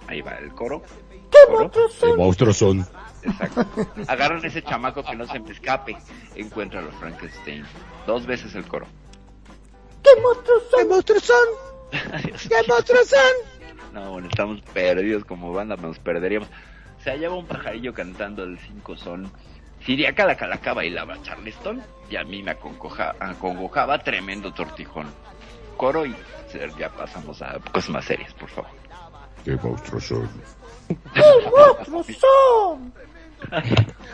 Ahí 0.09 0.21
va 0.23 0.33
el 0.33 0.53
coro. 0.53 0.83
¿Qué 1.31 1.39
Coro. 1.47 1.61
monstruos 1.61 1.93
¿Qué 1.93 2.01
son? 2.01 2.17
monstruos 2.19 2.57
son? 2.57 2.87
Exacto. 3.23 3.67
Agarran 4.09 4.45
ese 4.45 4.63
chamaco 4.63 5.05
que 5.05 5.15
no 5.15 5.27
se 5.27 5.39
me 5.39 5.53
escape. 5.53 5.97
Encuentra 6.35 6.81
a 6.81 6.83
los 6.83 6.95
Frankenstein. 6.97 7.65
Dos 8.07 8.27
veces 8.27 8.55
el 8.57 8.65
coro. 8.67 8.87
¿Qué 10.03 10.21
monstruos 10.21 10.63
son? 10.71 10.81
¿Qué 10.81 10.87
monstruos 10.87 11.23
son? 11.23 11.47
¿Qué 12.49 12.69
monstruos 12.69 13.09
son? 13.09 13.52
No, 13.93 14.11
bueno, 14.13 14.29
estamos 14.29 14.61
perdidos 14.73 15.25
como 15.25 15.53
banda, 15.53 15.77
nos 15.77 15.99
perderíamos. 15.99 16.49
Se 17.03 17.11
hallaba 17.11 17.37
un 17.37 17.47
pajarillo 17.47 17.93
cantando 17.93 18.43
el 18.45 18.59
cinco 18.59 18.97
son. 18.97 19.31
Siriaca 19.85 20.25
la 20.27 20.37
calaca 20.37 20.73
bailaba 20.73 21.21
Charleston 21.23 21.83
y 22.09 22.17
a 22.17 22.23
mí 22.25 22.43
me 22.43 22.53
acongoja- 22.53 23.15
acongojaba 23.19 23.99
tremendo 23.99 24.53
tortijón. 24.53 25.09
Coro 25.77 26.07
y 26.07 26.15
ya 26.79 26.91
pasamos 26.91 27.43
a 27.43 27.59
cosas 27.73 27.91
más 27.91 28.05
serias, 28.05 28.33
por 28.35 28.49
favor. 28.49 28.71
¿Qué 29.45 29.57
monstruos 29.57 30.05
son? 30.05 30.31
¿Qué 31.13 31.21
monstruos 31.57 32.07
son? 32.19 32.93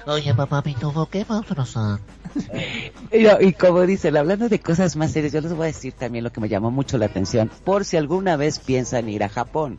Oye, 0.07 0.35
papá 0.35 0.62
Pitufo, 0.62 1.07
¿qué 1.07 1.24
monstruos 1.29 1.68
son? 1.68 2.01
Y, 3.41 3.53
como 3.55 3.82
dicen, 3.82 4.16
hablando 4.16 4.49
de 4.49 4.61
cosas 4.61 4.95
más 4.97 5.12
serias, 5.12 5.32
yo 5.32 5.41
les 5.41 5.55
voy 5.55 5.64
a 5.64 5.66
decir 5.66 5.95
también 5.95 6.24
lo 6.24 6.30
que 6.30 6.41
me 6.41 6.49
llamó 6.49 6.70
mucho 6.70 6.99
la 6.99 7.07
atención, 7.07 7.51
por 7.64 7.84
si 7.84 7.97
alguna 7.97 8.36
vez 8.36 8.59
piensan 8.59 9.09
ir 9.09 9.24
a 9.24 9.28
Japón. 9.28 9.78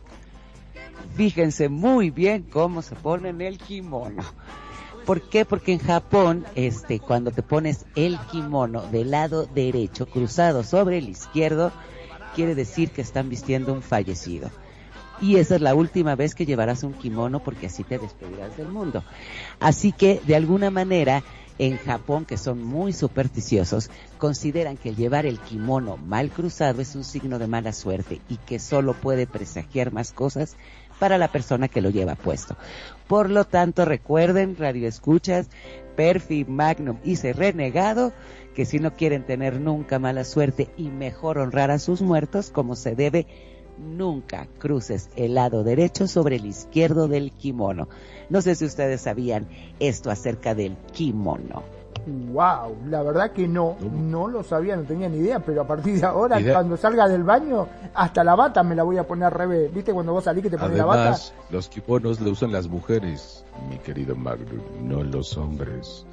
Fíjense 1.16 1.68
muy 1.68 2.10
bien 2.10 2.42
cómo 2.42 2.82
se 2.82 2.96
ponen 2.96 3.40
el 3.40 3.58
kimono. 3.58 4.22
¿Por 5.06 5.22
qué? 5.22 5.44
Porque 5.44 5.72
en 5.72 5.78
Japón, 5.78 6.44
este, 6.54 7.00
cuando 7.00 7.30
te 7.30 7.42
pones 7.42 7.86
el 7.94 8.18
kimono 8.30 8.82
del 8.82 9.10
lado 9.10 9.46
derecho 9.46 10.06
cruzado 10.06 10.62
sobre 10.62 10.98
el 10.98 11.08
izquierdo, 11.08 11.72
quiere 12.34 12.54
decir 12.54 12.90
que 12.90 13.02
están 13.02 13.28
vistiendo 13.28 13.72
un 13.72 13.82
fallecido. 13.82 14.50
Y 15.20 15.36
esa 15.36 15.56
es 15.56 15.60
la 15.60 15.74
última 15.74 16.14
vez 16.14 16.34
que 16.34 16.46
llevarás 16.46 16.82
un 16.82 16.94
kimono 16.94 17.40
porque 17.40 17.66
así 17.66 17.84
te 17.84 17.98
despedirás 17.98 18.56
del 18.56 18.68
mundo. 18.68 19.04
Así 19.58 19.92
que, 19.92 20.20
de 20.26 20.34
alguna 20.34 20.70
manera, 20.70 21.22
en 21.60 21.76
Japón, 21.76 22.24
que 22.24 22.38
son 22.38 22.64
muy 22.64 22.94
supersticiosos, 22.94 23.90
consideran 24.16 24.78
que 24.78 24.94
llevar 24.94 25.26
el 25.26 25.38
kimono 25.38 25.98
mal 25.98 26.30
cruzado 26.30 26.80
es 26.80 26.96
un 26.96 27.04
signo 27.04 27.38
de 27.38 27.48
mala 27.48 27.74
suerte 27.74 28.22
y 28.30 28.38
que 28.38 28.58
solo 28.58 28.94
puede 28.94 29.26
presagiar 29.26 29.92
más 29.92 30.12
cosas 30.12 30.56
para 30.98 31.18
la 31.18 31.30
persona 31.30 31.68
que 31.68 31.82
lo 31.82 31.90
lleva 31.90 32.14
puesto. 32.14 32.56
Por 33.06 33.28
lo 33.28 33.44
tanto, 33.44 33.84
recuerden, 33.84 34.56
radio 34.56 34.88
escuchas, 34.88 35.50
Perfi, 35.96 36.46
Magnum 36.46 36.96
y 37.04 37.16
Ser 37.16 37.36
Renegado, 37.36 38.14
que 38.54 38.64
si 38.64 38.78
no 38.78 38.94
quieren 38.94 39.26
tener 39.26 39.60
nunca 39.60 39.98
mala 39.98 40.24
suerte 40.24 40.70
y 40.78 40.88
mejor 40.88 41.36
honrar 41.36 41.70
a 41.70 41.78
sus 41.78 42.00
muertos 42.00 42.48
como 42.48 42.74
se 42.74 42.94
debe, 42.94 43.26
nunca 43.80 44.46
cruces 44.58 45.10
el 45.16 45.34
lado 45.34 45.64
derecho 45.64 46.06
sobre 46.06 46.36
el 46.36 46.46
izquierdo 46.46 47.08
del 47.08 47.32
kimono. 47.32 47.88
No 48.28 48.42
sé 48.42 48.54
si 48.54 48.64
ustedes 48.64 49.00
sabían 49.00 49.48
esto 49.80 50.10
acerca 50.10 50.54
del 50.54 50.76
kimono. 50.92 51.62
Wow, 52.06 52.76
la 52.88 53.02
verdad 53.02 53.32
que 53.32 53.46
no, 53.46 53.76
no 53.92 54.26
lo 54.26 54.42
sabía, 54.42 54.74
no 54.74 54.84
tenía 54.84 55.08
ni 55.08 55.18
idea, 55.18 55.40
pero 55.40 55.60
a 55.62 55.66
partir 55.66 56.00
de 56.00 56.06
ahora, 56.06 56.40
cuando 56.42 56.76
salga 56.76 57.06
del 57.06 57.24
baño, 57.24 57.66
hasta 57.94 58.24
la 58.24 58.34
bata 58.34 58.62
me 58.62 58.74
la 58.74 58.84
voy 58.84 58.96
a 58.96 59.06
poner 59.06 59.24
al 59.26 59.32
revés. 59.32 59.72
¿Viste 59.72 59.92
cuando 59.92 60.12
vos 60.12 60.24
salís 60.24 60.42
que 60.42 60.50
te 60.50 60.56
pones 60.56 60.78
la 60.78 60.86
bata? 60.86 61.00
Además, 61.02 61.34
los 61.50 61.68
kimonos 61.68 62.20
lo 62.20 62.30
usan 62.30 62.52
las 62.52 62.68
mujeres, 62.68 63.44
mi 63.68 63.76
querido 63.78 64.16
Magnum, 64.16 64.60
no 64.82 65.02
los 65.04 65.36
hombres. 65.36 66.06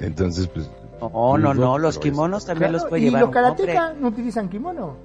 Entonces, 0.00 0.48
pues... 0.48 0.68
No, 1.00 1.38
no, 1.38 1.54
no, 1.54 1.78
los 1.78 1.98
kimonos 1.98 2.44
también 2.44 2.70
Claro, 2.70 2.82
los 2.82 2.88
puede 2.90 3.02
¿Y 3.02 3.04
llevar 3.06 3.20
los 3.22 3.30
un 3.30 3.36
hombre. 3.36 3.56
karatecas 3.66 3.96
no 4.00 4.08
utilizan 4.08 4.48
kimono? 4.48 4.96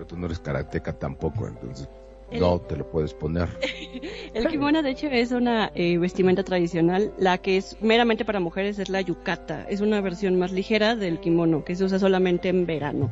Pero 0.00 0.06
tú 0.08 0.16
no 0.16 0.24
eres 0.24 0.38
karateca 0.38 0.94
tampoco, 0.94 1.46
entonces 1.46 1.86
El- 2.30 2.40
no 2.40 2.58
te 2.58 2.74
lo 2.74 2.90
puedes 2.90 3.12
poner. 3.12 3.50
El 4.32 4.48
kimono, 4.48 4.82
de 4.82 4.88
hecho, 4.92 5.08
es 5.08 5.30
una 5.30 5.70
eh, 5.74 5.98
vestimenta 5.98 6.42
tradicional. 6.42 7.12
La 7.18 7.36
que 7.36 7.58
es 7.58 7.76
meramente 7.82 8.24
para 8.24 8.40
mujeres 8.40 8.78
es 8.78 8.88
la 8.88 9.02
yukata. 9.02 9.66
Es 9.68 9.82
una 9.82 10.00
versión 10.00 10.38
más 10.38 10.52
ligera 10.52 10.96
del 10.96 11.20
kimono, 11.20 11.64
que 11.66 11.76
se 11.76 11.84
usa 11.84 11.98
solamente 11.98 12.48
en 12.48 12.64
verano. 12.64 13.10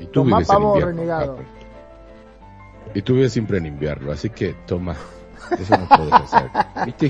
Y 0.00 0.06
tú 0.06 0.10
Tomá 0.24 0.38
vives 0.38 0.48
en 0.50 0.54
pavo 0.56 0.68
invierno, 0.74 0.96
renegado. 0.96 1.36
Capo. 1.36 1.48
Y 2.96 3.02
tú 3.02 3.14
vives 3.14 3.32
siempre 3.32 3.58
en 3.58 3.66
invierno, 3.66 4.10
así 4.10 4.28
que 4.30 4.54
toma, 4.66 4.96
eso 5.56 5.76
no 5.78 5.86
puedes 5.96 6.14
hacer. 6.14 6.50
¿Viste? 6.84 7.08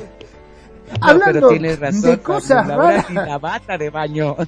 No, 1.00 1.06
Hablando 1.08 1.32
pero 1.32 1.48
tienes 1.48 1.80
razón, 1.80 2.10
de 2.10 2.18
cosas 2.18 2.66
raras. 2.68 3.10
la 3.10 3.38
bata 3.38 3.78
de 3.78 3.88
baño. 3.88 4.36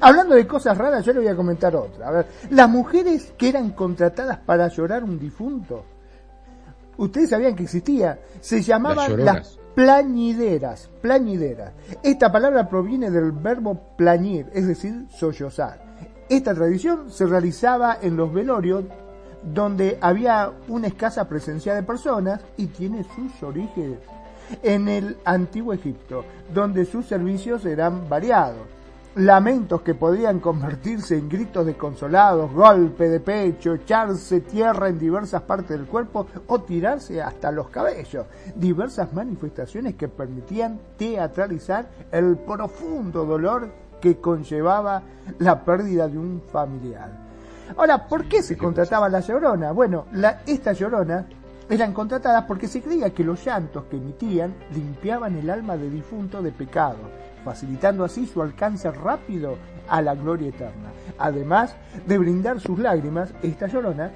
Hablando 0.00 0.34
de 0.34 0.46
cosas 0.46 0.76
raras, 0.76 1.04
yo 1.04 1.12
le 1.12 1.20
voy 1.20 1.28
a 1.28 1.36
comentar 1.36 1.74
otra. 1.76 2.08
A 2.08 2.10
ver, 2.10 2.26
las 2.50 2.68
mujeres 2.68 3.32
que 3.36 3.48
eran 3.48 3.70
contratadas 3.70 4.38
para 4.38 4.68
llorar 4.68 5.04
un 5.04 5.18
difunto, 5.18 5.84
ustedes 6.96 7.30
sabían 7.30 7.54
que 7.54 7.64
existía, 7.64 8.18
se 8.40 8.56
Las 8.56 8.66
llamaban 8.66 9.10
lloronas. 9.10 9.34
las 9.34 9.58
plañideras, 9.74 10.90
plañideras. 11.00 11.72
Esta 12.02 12.30
palabra 12.30 12.68
proviene 12.68 13.10
del 13.10 13.32
verbo 13.32 13.78
plañir, 13.96 14.46
es 14.52 14.66
decir, 14.66 15.06
sollozar. 15.10 15.82
Esta 16.28 16.54
tradición 16.54 17.10
se 17.10 17.26
realizaba 17.26 17.98
en 18.00 18.16
los 18.16 18.32
velorios 18.32 18.84
donde 19.42 19.98
había 20.00 20.52
una 20.68 20.86
escasa 20.86 21.28
presencia 21.28 21.74
de 21.74 21.82
personas 21.82 22.40
y 22.56 22.66
tiene 22.66 23.04
sus 23.04 23.42
orígenes 23.42 23.98
en 24.62 24.88
el 24.88 25.16
antiguo 25.24 25.72
Egipto, 25.72 26.24
donde 26.52 26.84
sus 26.84 27.06
servicios 27.06 27.64
eran 27.64 28.08
variados. 28.08 28.66
Lamentos 29.16 29.82
que 29.82 29.94
podían 29.94 30.40
convertirse 30.40 31.18
en 31.18 31.28
gritos 31.28 31.66
desconsolados, 31.66 32.50
golpe 32.50 33.10
de 33.10 33.20
pecho, 33.20 33.74
echarse 33.74 34.40
tierra 34.40 34.88
en 34.88 34.98
diversas 34.98 35.42
partes 35.42 35.76
del 35.76 35.86
cuerpo 35.86 36.26
o 36.46 36.62
tirarse 36.62 37.20
hasta 37.20 37.52
los 37.52 37.68
cabellos. 37.68 38.24
Diversas 38.56 39.12
manifestaciones 39.12 39.96
que 39.96 40.08
permitían 40.08 40.80
teatralizar 40.96 41.90
el 42.10 42.38
profundo 42.38 43.26
dolor 43.26 43.68
que 44.00 44.16
conllevaba 44.16 45.02
la 45.40 45.62
pérdida 45.62 46.08
de 46.08 46.16
un 46.16 46.40
familiar. 46.50 47.10
Ahora, 47.76 48.08
¿por 48.08 48.24
qué 48.24 48.42
se 48.42 48.56
contrataba 48.56 49.10
la 49.10 49.20
llorona? 49.20 49.72
Bueno, 49.72 50.06
la, 50.12 50.40
esta 50.46 50.72
llorona 50.72 51.26
eran 51.68 51.92
contratadas 51.92 52.44
porque 52.44 52.66
se 52.66 52.80
creía 52.80 53.10
que 53.10 53.24
los 53.24 53.44
llantos 53.44 53.84
que 53.84 53.96
emitían 53.96 54.54
limpiaban 54.74 55.36
el 55.36 55.50
alma 55.50 55.76
de 55.76 55.90
difunto 55.90 56.42
de 56.42 56.50
pecado, 56.52 56.98
facilitando 57.44 58.04
así 58.04 58.26
su 58.26 58.42
alcance 58.42 58.90
rápido 58.90 59.56
a 59.88 60.00
la 60.02 60.14
gloria 60.14 60.48
eterna. 60.48 60.90
Además 61.18 61.74
de 62.06 62.18
brindar 62.18 62.60
sus 62.60 62.78
lágrimas, 62.78 63.32
esta 63.42 63.66
llorona 63.66 64.10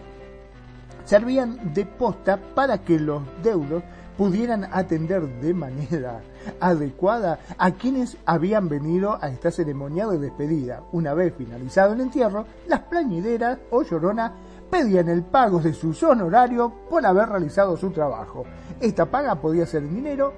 servían 1.04 1.72
de 1.72 1.86
posta 1.86 2.38
para 2.54 2.78
que 2.78 2.98
los 2.98 3.22
deudos 3.42 3.82
pudieran 4.16 4.68
atender 4.72 5.26
de 5.40 5.54
manera 5.54 6.20
adecuada 6.60 7.38
a 7.58 7.72
quienes 7.72 8.16
habían 8.24 8.68
venido 8.68 9.18
a 9.20 9.28
esta 9.28 9.50
ceremonia 9.50 10.06
de 10.06 10.18
despedida. 10.18 10.82
Una 10.92 11.14
vez 11.14 11.34
finalizado 11.36 11.92
el 11.92 12.00
entierro, 12.00 12.46
las 12.66 12.80
plañideras 12.80 13.58
o 13.70 13.82
lloronas 13.82 14.32
pedían 14.70 15.08
el 15.08 15.22
pago 15.22 15.60
de 15.60 15.74
sus 15.74 16.02
honorarios 16.02 16.72
por 16.90 17.04
haber 17.04 17.28
realizado 17.28 17.76
su 17.76 17.90
trabajo. 17.90 18.44
Esta 18.80 19.06
paga 19.06 19.36
podía 19.36 19.66
ser 19.66 19.82
en 19.84 19.94
dinero, 19.94 20.32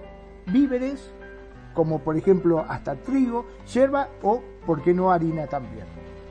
víveres, 0.46 1.10
como 1.78 2.00
por 2.00 2.16
ejemplo 2.16 2.64
hasta 2.68 2.96
trigo, 2.96 3.46
yerba 3.72 4.08
o, 4.24 4.42
por 4.66 4.82
qué 4.82 4.92
no, 4.92 5.12
harina 5.12 5.46
también. 5.46 5.84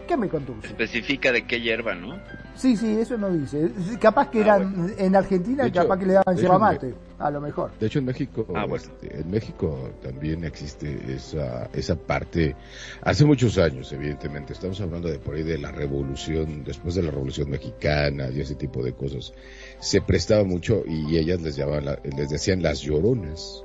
¿Qué 0.05 0.17
me 0.17 0.27
contó 0.27 0.51
usted? 0.51 0.69
Especifica 0.71 1.31
de 1.31 1.45
qué 1.47 1.61
hierba, 1.61 1.95
¿no? 1.95 2.17
Sí, 2.55 2.75
sí, 2.75 2.97
eso 2.99 3.17
no 3.17 3.29
dice. 3.29 3.71
Capaz 3.99 4.29
que 4.29 4.41
eran 4.41 4.93
en 4.97 5.15
Argentina, 5.15 5.65
hecho- 5.67 5.81
capaz 5.83 5.99
que 5.99 6.05
le 6.05 6.13
daban 6.13 6.35
yerba 6.37 6.59
mate, 6.59 6.93
a 7.19 7.31
lo 7.31 7.39
mejor. 7.39 7.71
De 7.79 7.87
hecho, 7.87 7.99
en 7.99 8.05
México, 8.05 8.45
Ah, 8.55 8.65
bueno. 8.65 8.75
este, 8.75 9.19
en 9.21 9.29
México 9.31 9.89
también 10.03 10.43
existe 10.43 10.97
esa, 11.13 11.69
esa 11.73 11.95
parte. 11.95 12.55
Hace 13.03 13.23
muchos 13.23 13.57
años, 13.57 13.91
evidentemente, 13.93 14.51
estamos 14.51 14.79
hablando 14.81 15.07
de 15.09 15.19
por 15.19 15.35
ahí 15.35 15.43
de 15.43 15.57
la 15.59 15.71
revolución, 15.71 16.63
después 16.65 16.95
de 16.95 17.03
la 17.03 17.11
revolución 17.11 17.49
mexicana 17.49 18.29
y 18.29 18.41
ese 18.41 18.55
tipo 18.55 18.83
de 18.83 18.91
cosas. 18.93 19.33
Se 19.79 20.01
prestaba 20.01 20.43
mucho 20.43 20.83
y 20.85 21.15
ellas 21.17 21.41
les 21.41 21.55
llamaban, 21.55 21.85
la- 21.85 21.99
les 22.17 22.29
decían 22.29 22.61
las 22.61 22.81
lloronas. 22.81 23.63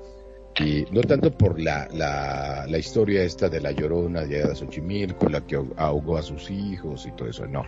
Y 0.59 0.87
no 0.91 1.01
tanto 1.03 1.33
por 1.33 1.59
la, 1.59 1.89
la, 1.93 2.67
la 2.69 2.79
historia 2.79 3.23
esta 3.23 3.49
de 3.49 3.61
la 3.61 3.73
llorona 3.73 4.23
de 4.23 4.47
de 4.47 4.55
Xochimilco, 4.55 5.29
la 5.29 5.41
que 5.47 5.57
ahogó 5.77 6.19
a 6.19 6.23
sus 6.23 6.51
hijos 6.51 7.07
y 7.07 7.13
todo 7.13 7.29
eso, 7.29 7.47
no. 7.47 7.65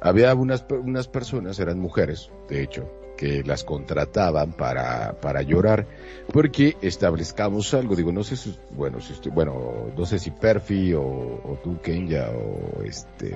Había 0.00 0.34
unas, 0.34 0.64
unas 0.70 1.08
personas, 1.08 1.58
eran 1.58 1.78
mujeres, 1.78 2.30
de 2.48 2.62
hecho, 2.62 2.90
que 3.16 3.42
las 3.44 3.64
contrataban 3.64 4.52
para, 4.52 5.20
para 5.20 5.42
llorar, 5.42 5.86
porque 6.32 6.76
establezcamos 6.80 7.74
algo, 7.74 7.94
digo, 7.94 8.12
no 8.12 8.22
sé 8.22 8.36
si, 8.36 8.56
bueno, 8.70 9.00
si 9.00 9.12
estoy, 9.12 9.30
bueno, 9.30 9.92
no 9.94 10.06
sé 10.06 10.18
si 10.18 10.30
Perfi 10.30 10.94
o, 10.94 11.02
o 11.02 11.58
tú, 11.62 11.78
Kenya, 11.82 12.30
o 12.30 12.82
este, 12.82 13.34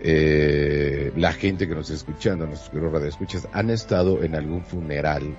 eh, 0.00 1.12
la 1.16 1.32
gente 1.32 1.66
que 1.66 1.74
nos 1.74 1.90
está 1.90 2.08
escuchando, 2.08 2.46
nuestros 2.46 2.92
radioescuchas, 2.92 3.48
han 3.52 3.70
estado 3.70 4.22
en 4.22 4.36
algún 4.36 4.64
funeral, 4.64 5.36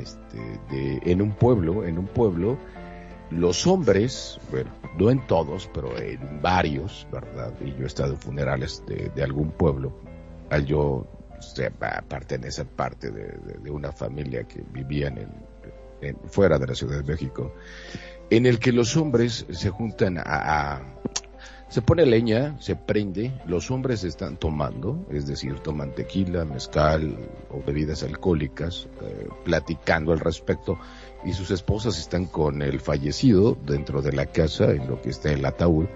este, 0.00 0.38
de, 0.70 1.00
en 1.04 1.22
un 1.22 1.32
pueblo, 1.32 1.84
en 1.84 1.98
un 1.98 2.06
pueblo, 2.06 2.58
los 3.30 3.66
hombres, 3.66 4.40
bueno, 4.50 4.70
no 4.98 5.10
en 5.10 5.24
todos, 5.26 5.70
pero 5.72 5.96
en 5.98 6.42
varios, 6.42 7.06
¿verdad? 7.12 7.52
Y 7.64 7.70
yo 7.76 7.84
he 7.84 7.86
estado 7.86 8.14
en 8.14 8.18
funerales 8.18 8.82
de, 8.86 9.22
algún 9.22 9.50
pueblo, 9.52 9.92
al 10.50 10.66
yo 10.66 11.06
se- 11.40 11.66
a- 11.80 12.02
pertenece 12.02 12.64
parte 12.64 13.10
de, 13.10 13.24
de- 13.24 13.58
de 13.62 13.70
una 13.70 13.92
familia 13.92 14.44
que 14.44 14.62
vivían 14.72 15.18
en, 15.18 15.30
fuera 16.28 16.58
de 16.58 16.66
la 16.66 16.74
Ciudad 16.74 16.96
de 16.96 17.04
México, 17.12 17.52
en 18.30 18.46
el 18.46 18.58
que 18.58 18.72
los 18.72 18.96
hombres 18.96 19.46
se 19.50 19.70
juntan 19.70 20.18
a- 20.18 20.82
se 21.70 21.80
pone 21.82 22.04
leña, 22.04 22.56
se 22.60 22.76
prende, 22.76 23.32
los 23.46 23.70
hombres 23.70 24.04
están 24.04 24.36
tomando, 24.36 25.06
es 25.10 25.26
decir, 25.26 25.60
toman 25.60 25.94
tequila, 25.94 26.44
mezcal 26.44 27.16
o 27.48 27.62
bebidas 27.64 28.02
alcohólicas, 28.02 28.88
eh, 29.02 29.28
platicando 29.44 30.12
al 30.12 30.20
respecto, 30.20 30.78
y 31.24 31.32
sus 31.32 31.50
esposas 31.52 31.98
están 31.98 32.26
con 32.26 32.60
el 32.62 32.80
fallecido 32.80 33.56
dentro 33.66 34.02
de 34.02 34.12
la 34.12 34.26
casa, 34.26 34.72
en 34.72 34.88
lo 34.88 35.00
que 35.00 35.10
está 35.10 35.32
el 35.32 35.44
ataúd. 35.44 35.86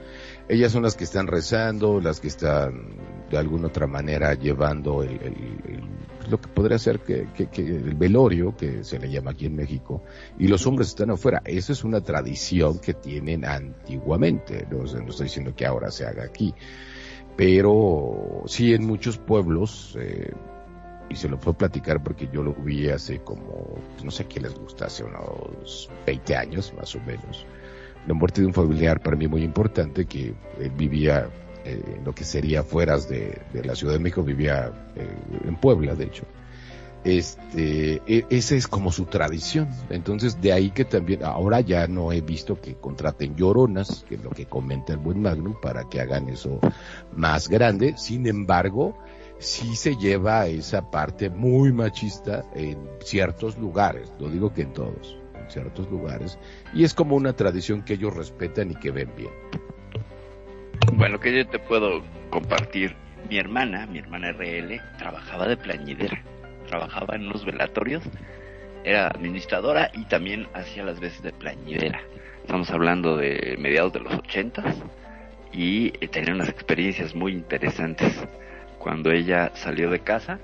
Ellas 0.49 0.71
son 0.73 0.85
las 0.85 0.97
que 0.97 1.05
están 1.05 1.27
rezando, 1.27 2.01
las 2.01 2.21
que 2.21 2.29
están 2.29 2.97
de 3.31 3.37
alguna 3.39 3.67
otra 3.67 3.87
manera 3.87 4.35
llevando 4.35 5.03
el, 5.03 5.11
el- 5.11 5.61
el- 5.67 5.94
lo 6.31 6.41
que 6.41 6.49
podría 6.49 6.79
ser 6.79 7.01
que, 7.01 7.27
el 7.57 7.95
velorio, 7.95 8.57
que 8.57 8.85
se 8.85 8.99
le 8.99 9.11
llama 9.11 9.33
aquí 9.33 9.47
en 9.47 9.57
México, 9.57 10.03
y 10.39 10.49
los 10.49 10.67
hombres 10.67 10.89
están 10.89 11.11
afuera. 11.11 11.43
Eso 11.45 11.73
es 11.73 11.85
una 11.85 12.01
tradición 12.01 12.79
que 12.79 12.95
tienen 12.95 13.45
antiguamente, 13.45 14.67
no, 14.71 14.85
estoy 14.85 15.25
diciendo 15.25 15.55
que 15.55 15.67
ahora 15.67 15.91
se 15.91 16.07
haga 16.07 16.25
aquí, 16.25 16.55
pero 17.37 18.43
sí 18.47 18.75
en 18.75 18.87
muchos 18.87 19.19
pueblos, 19.19 19.97
eh, 20.01 20.33
y 21.09 21.17
se 21.17 21.29
lo 21.29 21.39
puedo 21.39 21.57
platicar 21.57 22.03
porque 22.03 22.29
yo 22.33 22.43
lo 22.43 22.55
vi 22.55 22.89
hace 22.89 23.21
como, 23.21 23.79
no 24.03 24.11
sé 24.11 24.25
qué 24.27 24.41
les 24.41 24.55
gusta, 24.55 24.87
hace 24.87 25.05
unos 25.05 25.91
20 26.07 26.37
años 26.37 26.73
más 26.77 26.95
o 26.95 27.01
menos. 27.01 27.47
La 28.07 28.15
muerte 28.15 28.41
de 28.41 28.47
un 28.47 28.55
familiar 28.55 29.01
para 29.01 29.17
mí 29.17 29.27
muy 29.29 29.43
importante 29.43 30.07
que 30.07 30.35
él 30.59 30.71
vivía 30.77 31.29
eh, 31.65 32.01
lo 32.05 32.15
que 32.15 32.25
sería 32.25 32.61
afueras 32.61 33.09
de, 33.09 33.41
de 33.53 33.65
la 33.65 33.75
Ciudad 33.75 33.95
de 33.95 33.99
México, 33.99 34.23
vivía 34.23 34.73
eh, 34.97 35.09
en 35.45 35.57
Puebla, 35.57 35.95
de 35.95 36.05
hecho. 36.05 36.25
Este, 37.05 38.01
e- 38.07 38.27
esa 38.31 38.55
es 38.55 38.67
como 38.67 38.91
su 38.91 39.05
tradición. 39.05 39.69
Entonces, 39.91 40.41
de 40.41 40.53
ahí 40.53 40.71
que 40.71 40.85
también, 40.85 41.23
ahora 41.23 41.61
ya 41.61 41.87
no 41.87 42.13
he 42.13 42.23
visto 42.23 42.61
que 42.61 42.75
contraten 42.77 43.37
lloronas, 43.37 44.05
que 44.09 44.15
es 44.15 44.25
lo 44.25 44.31
que 44.31 44.47
comenta 44.47 44.95
el 44.95 44.99
buen 44.99 45.21
Magnum, 45.21 45.55
para 45.61 45.85
que 45.89 46.01
hagan 46.01 46.29
eso 46.31 46.61
más 47.15 47.49
grande. 47.49 47.95
Sin 47.99 48.27
embargo, 48.27 48.97
sí 49.39 49.77
se 49.77 49.97
lleva 49.97 50.47
esa 50.47 50.91
parte 50.91 51.29
muy 51.29 51.73
machista 51.73 52.45
en 52.55 52.79
ciertos 53.01 53.59
lugares, 53.59 54.13
no 54.19 54.29
digo 54.29 54.55
que 54.55 54.63
en 54.63 54.73
todos, 54.73 55.19
en 55.35 55.51
ciertos 55.51 55.91
lugares, 55.91 56.39
y 56.73 56.85
es 56.85 56.95
como 56.95 57.17
una 57.17 57.35
tradición 57.35 57.83
que 57.83 57.95
ellos 57.95 58.15
respetan 58.17 58.71
y 58.71 58.77
que 58.77 58.91
ven 58.91 59.11
bien. 59.15 59.33
Bueno, 60.95 61.19
que 61.21 61.37
yo 61.37 61.47
te 61.47 61.59
puedo 61.59 62.03
compartir. 62.31 62.95
Mi 63.29 63.39
hermana, 63.39 63.87
mi 63.87 63.99
hermana 63.99 64.33
RL, 64.33 64.81
trabajaba 64.99 65.49
de 65.49 65.57
plañidera. 65.57 66.23
Trabajaba 66.69 67.17
en 67.17 67.27
unos 67.27 67.45
velatorios. 67.45 68.03
Era 68.85 69.09
administradora 69.09 69.91
y 69.95 70.05
también 70.05 70.47
hacía 70.53 70.85
las 70.85 71.01
veces 71.01 71.23
de 71.23 71.33
plañidera. 71.33 72.01
Estamos 72.43 72.71
hablando 72.71 73.17
de 73.17 73.57
mediados 73.59 73.95
de 73.95 74.01
los 74.01 74.15
ochentas 74.15 74.77
y 75.53 75.89
eh, 76.01 76.09
tenía 76.09 76.35
unas 76.35 76.49
experiencias 76.49 77.15
muy 77.15 77.33
interesantes. 77.33 78.13
Cuando 78.79 79.11
ella 79.11 79.53
salió 79.55 79.89
de 79.91 80.01
casa, 80.01 80.39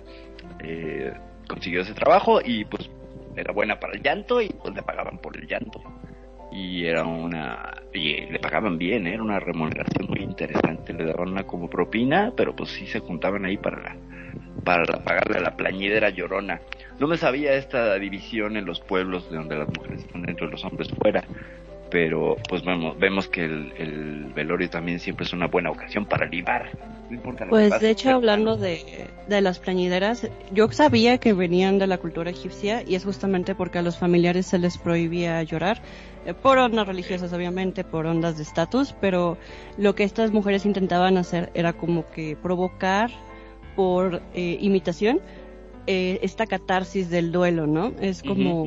eh, 0.60 1.12
consiguió 1.46 1.82
ese 1.82 1.92
trabajo 1.92 2.40
y 2.42 2.64
pues 2.64 2.88
era 3.36 3.52
buena 3.52 3.78
para 3.78 3.92
el 3.92 4.02
llanto 4.02 4.40
y 4.40 4.48
pues 4.48 4.74
le 4.74 4.82
pagaban 4.82 5.18
por 5.18 5.36
el 5.36 5.46
llanto 5.46 5.82
y 6.52 6.84
era 6.86 7.04
una 7.04 7.74
y 7.92 8.26
le 8.26 8.38
pagaban 8.38 8.78
bien 8.78 9.06
¿eh? 9.06 9.14
era 9.14 9.22
una 9.22 9.40
remuneración 9.40 10.08
muy 10.08 10.20
interesante. 10.20 10.92
Le 10.92 11.04
daban 11.04 11.30
una 11.30 11.44
como 11.44 11.68
propina 11.68 12.32
pero 12.36 12.54
pues 12.54 12.70
sí 12.70 12.86
se 12.86 13.00
juntaban 13.00 13.44
ahí 13.44 13.56
para 13.56 13.80
la, 13.80 13.96
para 14.64 15.04
pagarle 15.04 15.38
a 15.38 15.42
la 15.42 15.56
plañidera 15.56 16.10
llorona. 16.10 16.60
No 16.98 17.06
me 17.06 17.16
sabía 17.16 17.54
esta 17.54 17.94
división 17.98 18.56
en 18.56 18.66
los 18.66 18.80
pueblos 18.80 19.30
de 19.30 19.36
donde 19.36 19.56
las 19.56 19.68
mujeres 19.68 20.00
están 20.00 20.22
dentro 20.22 20.46
y 20.46 20.50
los 20.50 20.64
hombres 20.64 20.88
fuera 21.00 21.24
pero 21.90 22.36
pues 22.48 22.64
vemos 22.64 22.98
vemos 22.98 23.28
que 23.28 23.44
el, 23.44 23.72
el 23.76 24.32
velorio 24.34 24.70
también 24.70 25.00
siempre 25.00 25.24
es 25.26 25.32
una 25.32 25.46
buena 25.46 25.70
ocasión 25.70 26.06
para 26.06 26.26
libar. 26.26 26.70
No 27.08 27.16
importa 27.16 27.44
lo 27.44 27.50
que 27.50 27.56
Pues 27.56 27.70
pase, 27.70 27.84
de 27.84 27.90
hecho, 27.90 28.10
hablando 28.10 28.56
de, 28.56 29.08
de 29.28 29.40
las 29.40 29.58
plañideras, 29.58 30.28
yo 30.52 30.70
sabía 30.70 31.18
que 31.18 31.32
venían 31.32 31.78
de 31.78 31.86
la 31.88 31.98
cultura 31.98 32.30
egipcia 32.30 32.82
y 32.86 32.94
es 32.94 33.04
justamente 33.04 33.54
porque 33.54 33.78
a 33.78 33.82
los 33.82 33.98
familiares 33.98 34.46
se 34.46 34.58
les 34.58 34.78
prohibía 34.78 35.42
llorar, 35.42 35.82
eh, 36.24 36.34
por 36.34 36.58
ondas 36.58 36.86
religiosas 36.86 37.32
obviamente, 37.32 37.82
por 37.82 38.06
ondas 38.06 38.36
de 38.36 38.44
estatus, 38.44 38.94
pero 39.00 39.38
lo 39.76 39.94
que 39.94 40.04
estas 40.04 40.30
mujeres 40.30 40.64
intentaban 40.66 41.16
hacer 41.16 41.50
era 41.54 41.72
como 41.72 42.08
que 42.10 42.36
provocar 42.40 43.10
por 43.74 44.22
eh, 44.34 44.58
imitación 44.60 45.20
eh, 45.86 46.18
esta 46.22 46.46
catarsis 46.46 47.10
del 47.10 47.32
duelo, 47.32 47.66
¿no? 47.66 47.92
Es 48.00 48.22
como, 48.22 48.66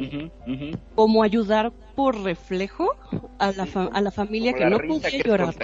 como 0.95 1.24
ayudar 1.24 1.72
por 1.95 2.22
reflejo 2.24 2.95
a 3.39 3.51
la, 3.51 3.66
fa- 3.66 3.89
a 3.93 4.01
la 4.01 4.11
familia 4.11 4.51
Como 4.51 4.57
que 4.64 4.64
la 4.64 4.70
no 4.72 4.78
podía 4.88 5.09
que 5.11 5.24
llorar. 5.24 5.55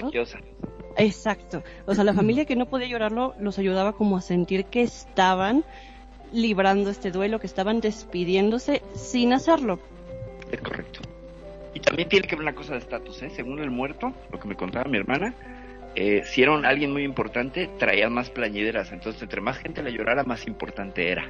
Exacto. 0.97 1.63
O 1.85 1.95
sea, 1.95 2.03
la 2.03 2.13
familia 2.13 2.45
que 2.45 2.55
no 2.55 2.65
podía 2.67 2.87
llorarlo 2.87 3.33
los 3.39 3.57
ayudaba 3.57 3.93
como 3.93 4.17
a 4.17 4.21
sentir 4.21 4.65
que 4.65 4.81
estaban 4.81 5.63
librando 6.33 6.89
este 6.89 7.11
duelo, 7.11 7.39
que 7.39 7.47
estaban 7.47 7.79
despidiéndose 7.81 8.81
sin 8.93 9.33
hacerlo. 9.33 9.79
Es 10.51 10.59
correcto. 10.61 10.99
Y 11.73 11.79
también 11.79 12.09
tiene 12.09 12.27
que 12.27 12.35
ver 12.35 12.43
una 12.43 12.53
cosa 12.55 12.73
de 12.73 12.79
estatus, 12.79 13.21
¿eh? 13.21 13.29
Según 13.35 13.59
el 13.59 13.71
muerto, 13.71 14.13
lo 14.31 14.39
que 14.39 14.47
me 14.47 14.55
contaba 14.55 14.89
mi 14.89 14.97
hermana, 14.97 15.33
eh, 16.01 16.23
si 16.23 16.41
era 16.41 16.55
alguien 16.55 16.93
muy 16.93 17.03
importante, 17.03 17.69
traían 17.77 18.13
más 18.13 18.29
plañideras. 18.29 18.93
Entonces, 18.93 19.21
entre 19.21 19.41
más 19.41 19.57
gente 19.57 19.83
le 19.83 19.91
llorara, 19.91 20.23
más 20.23 20.47
importante 20.47 21.11
era. 21.11 21.29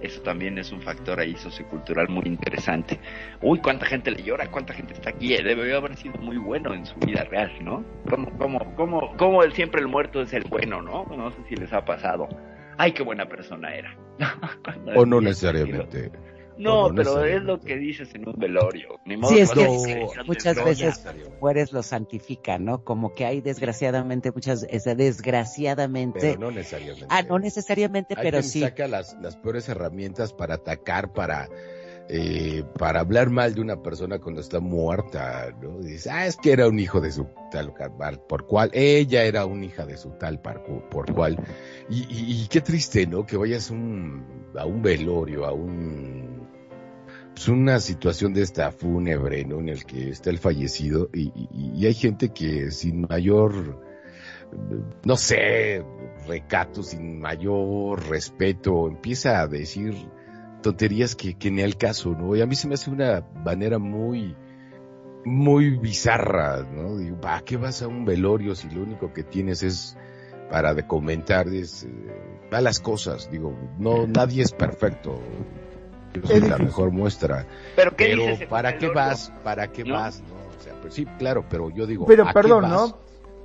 Eso 0.00 0.22
también 0.22 0.56
es 0.56 0.72
un 0.72 0.80
factor 0.80 1.20
ahí 1.20 1.36
sociocultural 1.36 2.08
muy 2.08 2.22
interesante. 2.24 2.98
Uy, 3.42 3.60
cuánta 3.60 3.84
gente 3.84 4.10
le 4.10 4.22
llora, 4.22 4.50
cuánta 4.50 4.72
gente 4.72 4.94
está 4.94 5.10
aquí. 5.10 5.34
Eh, 5.34 5.42
Debe 5.42 5.76
haber 5.76 5.96
sido 5.96 6.14
muy 6.18 6.38
bueno 6.38 6.72
en 6.72 6.86
su 6.86 6.98
vida 7.00 7.24
real, 7.24 7.52
¿no? 7.62 7.84
Como, 8.08 8.30
como, 8.38 8.74
como, 8.74 9.16
como 9.18 9.42
el 9.42 9.52
siempre 9.52 9.82
el 9.82 9.88
muerto 9.88 10.22
es 10.22 10.32
el 10.32 10.44
bueno, 10.48 10.80
¿no? 10.80 11.04
No 11.14 11.30
sé 11.32 11.42
si 11.50 11.54
les 11.54 11.70
ha 11.74 11.84
pasado. 11.84 12.26
Ay, 12.78 12.92
qué 12.92 13.02
buena 13.02 13.26
persona 13.26 13.74
era. 13.74 13.94
O 14.96 15.04
no 15.04 15.20
necesariamente. 15.20 16.10
No 16.58 16.92
pero 16.94 17.24
es 17.24 17.42
lo 17.42 17.60
que 17.60 17.76
dices 17.76 18.14
en 18.14 18.28
un 18.28 18.34
velorio. 18.36 18.98
Ni 19.04 19.16
modo 19.16 19.32
Sí, 19.32 19.40
es 19.40 19.50
que 19.50 20.06
muchas 20.26 20.56
"No, 20.56 20.64
veces 20.64 21.04
ya". 21.04 21.12
mujeres 21.40 21.72
lo 21.72 21.82
santifican, 21.82 22.64
¿no? 22.64 22.84
Como 22.84 23.14
que 23.14 23.24
hay 23.26 23.40
desgraciadamente, 23.40 24.32
muchas, 24.32 24.66
es 24.68 24.84
desgraciadamente, 24.84 26.20
Pero 26.20 26.38
no 26.40 26.50
necesariamente. 26.50 27.06
ah, 27.08 27.22
no 27.22 27.38
necesariamente, 27.38 28.14
Hay 28.16 28.24
pero 28.24 28.38
quien 28.40 28.50
sí. 28.50 28.60
saca 28.60 28.88
las, 28.88 29.16
las 29.20 29.36
peores 29.36 29.68
herramientas 29.68 30.32
para 30.32 30.54
atacar, 30.54 31.12
para 31.12 31.48
eh, 32.08 32.62
para 32.78 33.00
hablar 33.00 33.30
mal 33.30 33.54
de 33.54 33.60
una 33.60 33.82
persona 33.82 34.20
cuando 34.20 34.40
está 34.40 34.60
muerta, 34.60 35.52
¿no? 35.60 35.78
Dices, 35.80 36.06
ah, 36.06 36.26
es 36.26 36.36
que 36.36 36.52
era 36.52 36.68
un 36.68 36.78
hijo 36.78 37.00
de 37.00 37.10
su 37.10 37.26
tal 37.50 37.72
por 38.28 38.46
cual, 38.46 38.70
ella 38.72 39.24
era 39.24 39.44
una 39.44 39.64
hija 39.64 39.84
de 39.86 39.96
su 39.96 40.10
tal 40.10 40.40
por, 40.40 40.88
por 40.88 41.12
cual. 41.12 41.36
Y, 41.90 42.02
y, 42.02 42.42
y, 42.42 42.48
qué 42.48 42.60
triste, 42.60 43.06
¿no? 43.08 43.26
Que 43.26 43.36
vayas 43.36 43.70
un, 43.70 44.24
a 44.56 44.66
un 44.66 44.82
velorio, 44.82 45.46
a 45.46 45.52
un 45.52 46.25
pues 47.36 47.48
una 47.48 47.80
situación 47.80 48.32
de 48.32 48.40
esta 48.40 48.72
fúnebre, 48.72 49.44
¿no? 49.44 49.60
En 49.60 49.68
el 49.68 49.84
que 49.84 50.08
está 50.08 50.30
el 50.30 50.38
fallecido 50.38 51.10
y, 51.12 51.30
y, 51.52 51.84
hay 51.84 51.92
gente 51.92 52.30
que 52.30 52.70
sin 52.70 53.02
mayor, 53.02 53.78
no 55.04 55.16
sé, 55.18 55.84
recato, 56.26 56.82
sin 56.82 57.20
mayor 57.20 58.08
respeto, 58.08 58.88
empieza 58.88 59.42
a 59.42 59.48
decir 59.48 60.08
tonterías 60.62 61.14
que, 61.14 61.34
que 61.34 61.50
ni 61.50 61.60
al 61.60 61.76
caso, 61.76 62.12
¿no? 62.12 62.34
Y 62.34 62.40
a 62.40 62.46
mí 62.46 62.54
se 62.54 62.68
me 62.68 62.74
hace 62.74 62.90
una 62.90 63.22
manera 63.44 63.78
muy, 63.78 64.34
muy 65.26 65.76
bizarra, 65.76 66.62
¿no? 66.62 66.96
Digo, 66.96 67.20
¿para 67.20 67.42
qué 67.42 67.58
vas 67.58 67.82
a 67.82 67.86
un 67.86 68.06
velorio 68.06 68.54
si 68.54 68.70
lo 68.70 68.82
único 68.82 69.12
que 69.12 69.24
tienes 69.24 69.62
es 69.62 69.98
para 70.50 70.72
de 70.72 70.86
comentar 70.86 71.48
es 71.48 71.84
eh, 71.84 72.60
las 72.62 72.80
cosas? 72.80 73.30
Digo, 73.30 73.54
no, 73.78 74.06
nadie 74.06 74.42
es 74.42 74.52
perfecto. 74.52 75.20
Soy 76.24 76.40
la 76.40 76.58
mejor 76.58 76.90
muestra. 76.90 77.46
Pero, 77.74 77.90
¿qué 77.96 78.06
pero 78.06 78.22
dices 78.30 78.46
¿para 78.48 78.76
qué 78.78 78.88
vas? 78.88 79.32
¿Para 79.44 79.68
qué 79.68 79.84
¿No? 79.84 79.94
vas? 79.94 80.20
¿no? 80.20 80.34
O 80.58 80.62
sea, 80.62 80.74
pues 80.80 80.94
sí, 80.94 81.04
claro, 81.18 81.44
pero 81.48 81.70
yo 81.70 81.86
digo, 81.86 82.06
Pero 82.06 82.24
¿a 82.24 82.28
qué 82.28 82.34
perdón, 82.34 82.62
vas? 82.62 82.70
¿no? 82.72 82.96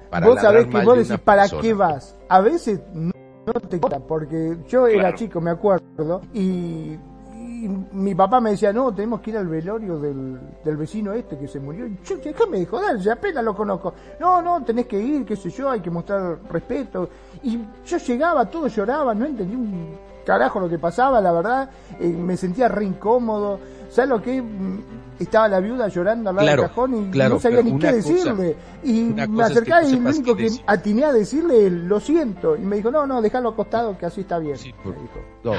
Para 0.09 0.27
vos 0.27 0.39
sabés 0.41 0.65
que 0.67 0.81
vos 0.83 0.95
de 0.95 1.03
decís, 1.03 1.19
¿para 1.19 1.41
persona. 1.43 1.61
qué 1.61 1.73
vas? 1.73 2.15
A 2.29 2.41
veces 2.41 2.81
no, 2.93 3.11
no 3.45 3.53
te 3.53 3.79
queda, 3.79 3.99
porque 3.99 4.57
yo 4.67 4.87
era 4.87 4.99
Claro. 4.99 5.17
chico, 5.17 5.39
me 5.41 5.51
acuerdo, 5.51 6.21
y, 6.33 6.97
y 7.33 7.67
mi 7.93 8.13
papá 8.15 8.41
me 8.41 8.51
decía, 8.51 8.73
no, 8.73 8.93
tenemos 8.93 9.21
que 9.21 9.29
ir 9.29 9.37
al 9.37 9.47
velorio 9.47 9.99
del, 9.99 10.39
del 10.65 10.77
vecino 10.77 11.13
este 11.13 11.37
que 11.37 11.47
se 11.47 11.59
murió. 11.59 11.85
Y 11.87 11.97
yo, 12.03 12.17
déjame 12.17 12.59
de 12.59 12.65
joder, 12.65 12.97
ya 12.97 13.13
apenas 13.13 13.43
lo 13.43 13.55
conozco. 13.55 13.93
No, 14.19 14.41
no, 14.41 14.63
tenés 14.65 14.87
que 14.87 14.99
ir, 14.99 15.23
qué 15.25 15.35
sé 15.35 15.49
yo, 15.49 15.69
hay 15.69 15.79
que 15.79 15.89
mostrar 15.91 16.39
respeto. 16.49 17.07
Y 17.43 17.59
yo 17.85 17.97
llegaba, 17.97 18.49
todos 18.49 18.75
lloraban, 18.75 19.17
no 19.19 19.25
entendí 19.25 19.55
un 19.55 19.95
carajo 20.25 20.59
lo 20.59 20.69
que 20.69 20.79
pasaba, 20.79 21.19
la 21.21 21.31
verdad, 21.31 21.69
eh, 21.99 22.07
me 22.07 22.37
sentía 22.37 22.67
re 22.67 22.85
incómodo. 22.85 23.59
¿Sabes 23.89 24.09
lo 24.09 24.21
que? 24.21 24.41
Mm, 24.41 24.79
Estaba 25.19 25.47
la 25.47 25.59
viuda 25.59 25.87
llorando 25.87 26.31
al 26.31 26.35
lado 26.37 26.45
Claro, 26.47 26.61
del 26.63 26.69
cajón 26.69 26.95
y 26.95 27.11
claro, 27.11 27.35
no 27.35 27.39
sabía 27.39 27.61
ni 27.61 27.71
qué 27.77 27.77
cosa- 27.77 27.91
decirle. 27.91 28.55
y 28.83 29.01
me 29.03 29.21
es 29.21 29.29
que 29.29 29.41
acercaba 29.43 29.81
tú 29.83 29.87
y 29.89 29.99
lo 29.99 30.09
único 30.09 30.35
que 30.35 30.43
decir. 30.43 30.61
atiné 30.65 31.03
a 31.05 31.13
decirle 31.13 31.69
lo 31.69 31.99
siento. 31.99 32.55
Y 32.55 32.61
me 32.61 32.77
dijo, 32.77 32.89
no, 32.89 33.05
no, 33.05 33.21
déjalo 33.21 33.49
acostado 33.49 33.95
que 33.99 34.07
así 34.07 34.21
está 34.21 34.39
bien. 34.39 34.57
Sí, 34.57 34.73
me 34.73 34.83
por- 34.83 34.99
dijo. 34.99 35.19
No, 35.43 35.51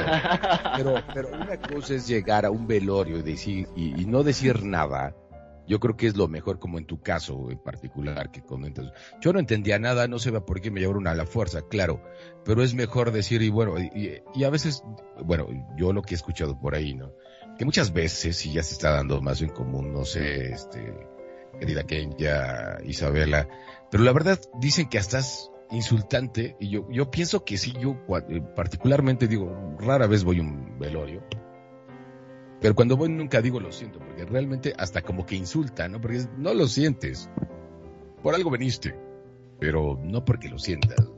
pero, 0.76 0.94
pero 1.14 1.28
una 1.28 1.56
cosa 1.60 1.94
es 1.94 2.08
llegar 2.08 2.44
a 2.44 2.50
un 2.50 2.66
velorio 2.66 3.18
y 3.18 3.22
decir, 3.22 3.68
y, 3.76 4.00
y 4.02 4.04
no 4.06 4.24
decir 4.24 4.64
nada. 4.64 5.14
Yo 5.68 5.78
creo 5.78 5.96
que 5.96 6.08
es 6.08 6.16
lo 6.16 6.26
mejor, 6.26 6.58
como 6.58 6.78
en 6.78 6.84
tu 6.86 7.00
caso 7.00 7.48
en 7.48 7.58
particular 7.58 8.32
que 8.32 8.42
comentas. 8.42 8.86
Yo 9.20 9.32
no 9.32 9.38
entendía 9.38 9.78
nada, 9.78 10.08
no 10.08 10.18
sé 10.18 10.32
por 10.40 10.60
qué 10.60 10.72
me 10.72 10.80
llevaron 10.80 11.06
a 11.06 11.14
la 11.14 11.24
fuerza, 11.24 11.60
claro, 11.70 12.00
pero 12.44 12.62
es 12.62 12.74
mejor 12.74 13.12
decir, 13.12 13.42
y 13.42 13.50
bueno, 13.50 13.78
y, 13.78 14.20
y- 14.34 14.44
a 14.44 14.50
veces, 14.50 14.82
bueno, 15.24 15.46
yo 15.76 15.92
lo 15.92 16.02
que 16.02 16.14
he 16.14 16.16
escuchado 16.16 16.58
por 16.58 16.74
ahí, 16.74 16.94
¿no? 16.94 17.12
Que 17.58 17.64
muchas 17.64 17.92
veces, 17.92 18.44
y 18.46 18.52
ya 18.52 18.62
se 18.62 18.74
está 18.74 18.92
dando 18.92 19.20
más 19.20 19.40
en 19.42 19.50
común, 19.50 19.92
no 19.92 20.04
sé, 20.04 20.52
este, 20.52 20.92
querida 21.60 21.84
Kenya, 21.84 22.78
Isabela, 22.84 23.48
pero 23.90 24.02
la 24.04 24.12
verdad 24.12 24.38
dicen 24.60 24.88
que 24.88 24.98
hasta 24.98 25.18
es 25.18 25.50
insultante, 25.70 26.56
y 26.58 26.70
yo, 26.70 26.86
yo 26.90 27.10
pienso 27.10 27.44
que 27.44 27.56
sí, 27.58 27.72
yo 27.80 27.96
eh, 28.28 28.40
particularmente 28.56 29.28
digo, 29.28 29.76
rara 29.78 30.06
vez 30.06 30.24
voy 30.24 30.38
a 30.38 30.42
un 30.42 30.78
velorio, 30.78 31.22
pero 32.60 32.74
cuando 32.74 32.96
voy 32.96 33.08
nunca 33.08 33.40
digo 33.40 33.60
lo 33.60 33.72
siento, 33.72 33.98
porque 33.98 34.24
realmente 34.24 34.72
hasta 34.78 35.02
como 35.02 35.26
que 35.26 35.34
insulta, 35.36 35.88
¿no? 35.88 36.00
Porque 36.00 36.22
no 36.38 36.54
lo 36.54 36.66
sientes, 36.66 37.28
por 38.22 38.34
algo 38.34 38.50
veniste, 38.50 38.98
pero 39.58 39.98
no 40.02 40.24
porque 40.24 40.48
lo 40.48 40.58
sientas, 40.58 41.10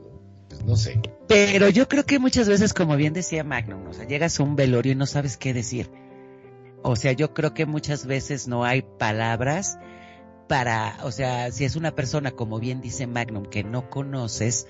¿no? 0.65 0.75
Sé. 0.75 1.01
Pero 1.27 1.69
yo 1.69 1.87
creo 1.87 2.05
que 2.05 2.19
muchas 2.19 2.47
veces, 2.47 2.73
como 2.73 2.95
bien 2.95 3.13
decía 3.13 3.43
Magnum, 3.43 3.87
o 3.87 3.93
sea, 3.93 4.05
llegas 4.05 4.39
a 4.39 4.43
un 4.43 4.55
velorio 4.55 4.91
y 4.91 4.95
no 4.95 5.05
sabes 5.05 5.37
qué 5.37 5.53
decir. 5.53 5.89
O 6.83 6.95
sea, 6.95 7.13
yo 7.13 7.33
creo 7.33 7.53
que 7.53 7.65
muchas 7.65 8.05
veces 8.05 8.47
no 8.47 8.63
hay 8.63 8.83
palabras 8.83 9.79
para, 10.47 10.97
o 11.03 11.11
sea, 11.11 11.51
si 11.51 11.65
es 11.65 11.75
una 11.75 11.95
persona, 11.95 12.31
como 12.31 12.59
bien 12.59 12.81
dice 12.81 13.07
Magnum, 13.07 13.45
que 13.45 13.63
no 13.63 13.89
conoces, 13.89 14.67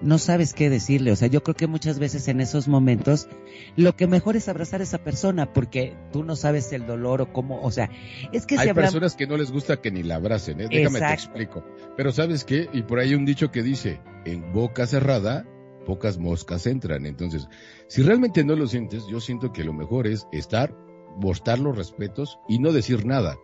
no 0.00 0.18
sabes 0.18 0.54
qué 0.54 0.70
decirle. 0.70 1.12
O 1.12 1.16
sea, 1.16 1.28
yo 1.28 1.42
creo 1.42 1.54
que 1.54 1.66
muchas 1.66 1.98
veces 1.98 2.28
en 2.28 2.40
esos 2.40 2.68
momentos 2.68 3.28
lo 3.76 3.96
que 3.96 4.06
mejor 4.06 4.36
es 4.36 4.48
abrazar 4.48 4.80
a 4.80 4.84
esa 4.84 4.98
persona 4.98 5.52
porque 5.52 5.96
tú 6.12 6.24
no 6.24 6.36
sabes 6.36 6.72
el 6.72 6.86
dolor 6.86 7.22
o 7.22 7.32
cómo, 7.32 7.62
o 7.62 7.70
sea, 7.70 7.90
es 8.32 8.46
que 8.46 8.56
si 8.56 8.62
Hay 8.62 8.68
hablamos... 8.68 8.92
personas 8.92 9.16
que 9.16 9.26
no 9.26 9.36
les 9.36 9.50
gusta 9.50 9.80
que 9.80 9.90
ni 9.90 10.02
la 10.02 10.16
abracen, 10.16 10.60
¿eh? 10.60 10.68
Déjame 10.70 11.00
te 11.00 11.12
explico. 11.12 11.64
Pero 11.96 12.12
¿sabes 12.12 12.44
qué? 12.44 12.68
Y 12.72 12.82
por 12.82 12.98
ahí 12.98 13.10
hay 13.10 13.14
un 13.14 13.24
dicho 13.24 13.50
que 13.50 13.62
dice, 13.62 14.00
en 14.24 14.52
boca 14.52 14.86
cerrada, 14.86 15.46
pocas 15.84 16.18
moscas 16.18 16.66
entran. 16.66 17.06
Entonces, 17.06 17.48
si 17.88 18.02
realmente 18.02 18.44
no 18.44 18.56
lo 18.56 18.66
sientes, 18.66 19.06
yo 19.06 19.20
siento 19.20 19.52
que 19.52 19.64
lo 19.64 19.72
mejor 19.72 20.06
es 20.06 20.26
estar, 20.32 20.74
mostrar 21.16 21.58
los 21.58 21.76
respetos 21.76 22.38
y 22.48 22.58
no 22.58 22.72
decir 22.72 23.06
nada. 23.06 23.36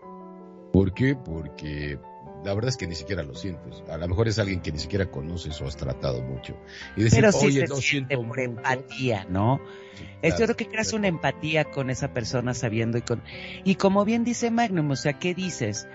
¿Por 0.72 0.94
qué? 0.94 1.16
Porque 1.16 1.98
la 2.44 2.54
verdad 2.54 2.68
es 2.70 2.76
que 2.76 2.86
ni 2.86 2.94
siquiera 2.94 3.22
lo 3.22 3.34
sientes. 3.34 3.82
A 3.90 3.96
lo 3.96 4.08
mejor 4.08 4.28
es 4.28 4.38
alguien 4.38 4.60
que 4.60 4.72
ni 4.72 4.78
siquiera 4.78 5.10
conoces 5.10 5.60
o 5.60 5.66
has 5.66 5.76
tratado 5.76 6.22
mucho. 6.22 6.56
Y 6.96 7.02
decir, 7.02 7.20
Pero 7.20 7.32
sí 7.32 7.46
oye, 7.46 7.60
se 7.60 7.66
lo 7.68 7.76
siente 7.76 8.16
por 8.16 8.26
mucho". 8.26 8.40
empatía, 8.40 9.26
¿no? 9.28 9.60
Sí, 9.94 10.04
Es, 10.22 10.32
yo 10.32 10.36
claro, 10.36 10.54
creo 10.54 10.56
que 10.56 10.68
creas 10.72 10.92
una 10.92 11.08
empatía 11.08 11.64
con 11.64 11.90
esa 11.90 12.12
persona 12.14 12.54
sabiendo 12.54 12.98
y 12.98 13.02
con 13.02 13.22
y 13.64 13.74
como 13.74 14.04
bien 14.04 14.24
dice 14.24 14.50
Magnum, 14.50 14.90
o 14.90 14.96
sea, 14.96 15.18
¿qué 15.18 15.34
dices? 15.34 15.86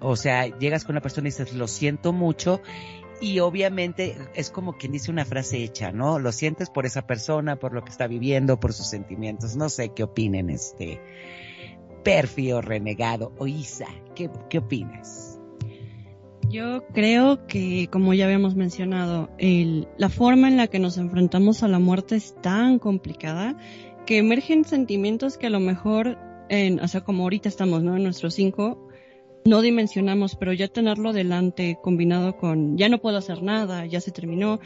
O 0.00 0.16
sea, 0.16 0.46
llegas 0.58 0.84
con 0.84 0.94
una 0.94 1.02
persona 1.02 1.28
y 1.28 1.30
dices, 1.32 1.52
lo 1.52 1.68
siento 1.68 2.14
mucho, 2.14 2.62
y 3.20 3.40
obviamente 3.40 4.16
es 4.34 4.50
como 4.50 4.78
quien 4.78 4.92
dice 4.92 5.10
una 5.10 5.26
frase 5.26 5.62
hecha, 5.62 5.92
¿no? 5.92 6.18
Lo 6.18 6.32
sientes 6.32 6.70
por 6.70 6.86
esa 6.86 7.06
persona, 7.06 7.56
por 7.56 7.74
lo 7.74 7.84
que 7.84 7.90
está 7.90 8.06
viviendo, 8.06 8.58
por 8.58 8.72
sus 8.72 8.88
sentimientos. 8.88 9.56
No 9.56 9.68
sé 9.68 9.90
qué 9.90 10.04
opinen, 10.04 10.48
este 10.48 11.02
perfio 12.02 12.60
renegado 12.60 13.32
o 13.38 13.46
Isa, 13.46 13.86
¿qué, 14.14 14.30
qué 14.48 14.58
opinas? 14.58 15.40
Yo 16.48 16.84
creo 16.92 17.46
que, 17.46 17.88
como 17.92 18.12
ya 18.12 18.24
habíamos 18.24 18.56
mencionado, 18.56 19.30
el- 19.38 19.86
la 19.98 20.08
forma 20.08 20.48
en 20.48 20.56
la 20.56 20.66
que 20.66 20.80
nos 20.80 20.98
enfrentamos 20.98 21.62
a 21.62 21.68
la 21.68 21.78
muerte 21.78 22.16
es 22.16 22.34
tan 22.42 22.78
complicada 22.80 23.56
que 24.04 24.18
emergen 24.18 24.64
sentimientos 24.64 25.38
que 25.38 25.46
a 25.46 25.50
lo 25.50 25.60
mejor, 25.60 26.18
en, 26.48 26.80
o 26.80 26.88
sea, 26.88 27.02
como 27.02 27.22
ahorita 27.22 27.48
estamos, 27.48 27.82
¿no? 27.84 27.96
En 27.96 28.02
nuestros 28.02 28.34
cinco, 28.34 28.88
no 29.44 29.60
dimensionamos, 29.60 30.34
pero 30.34 30.52
ya 30.52 30.66
tenerlo 30.68 31.12
delante 31.12 31.78
combinado 31.80 32.36
con 32.36 32.76
ya 32.76 32.88
no 32.88 32.98
puedo 33.00 33.16
hacer 33.18 33.42
nada, 33.42 33.86
ya 33.86 34.00
se 34.00 34.10
terminó, 34.10 34.58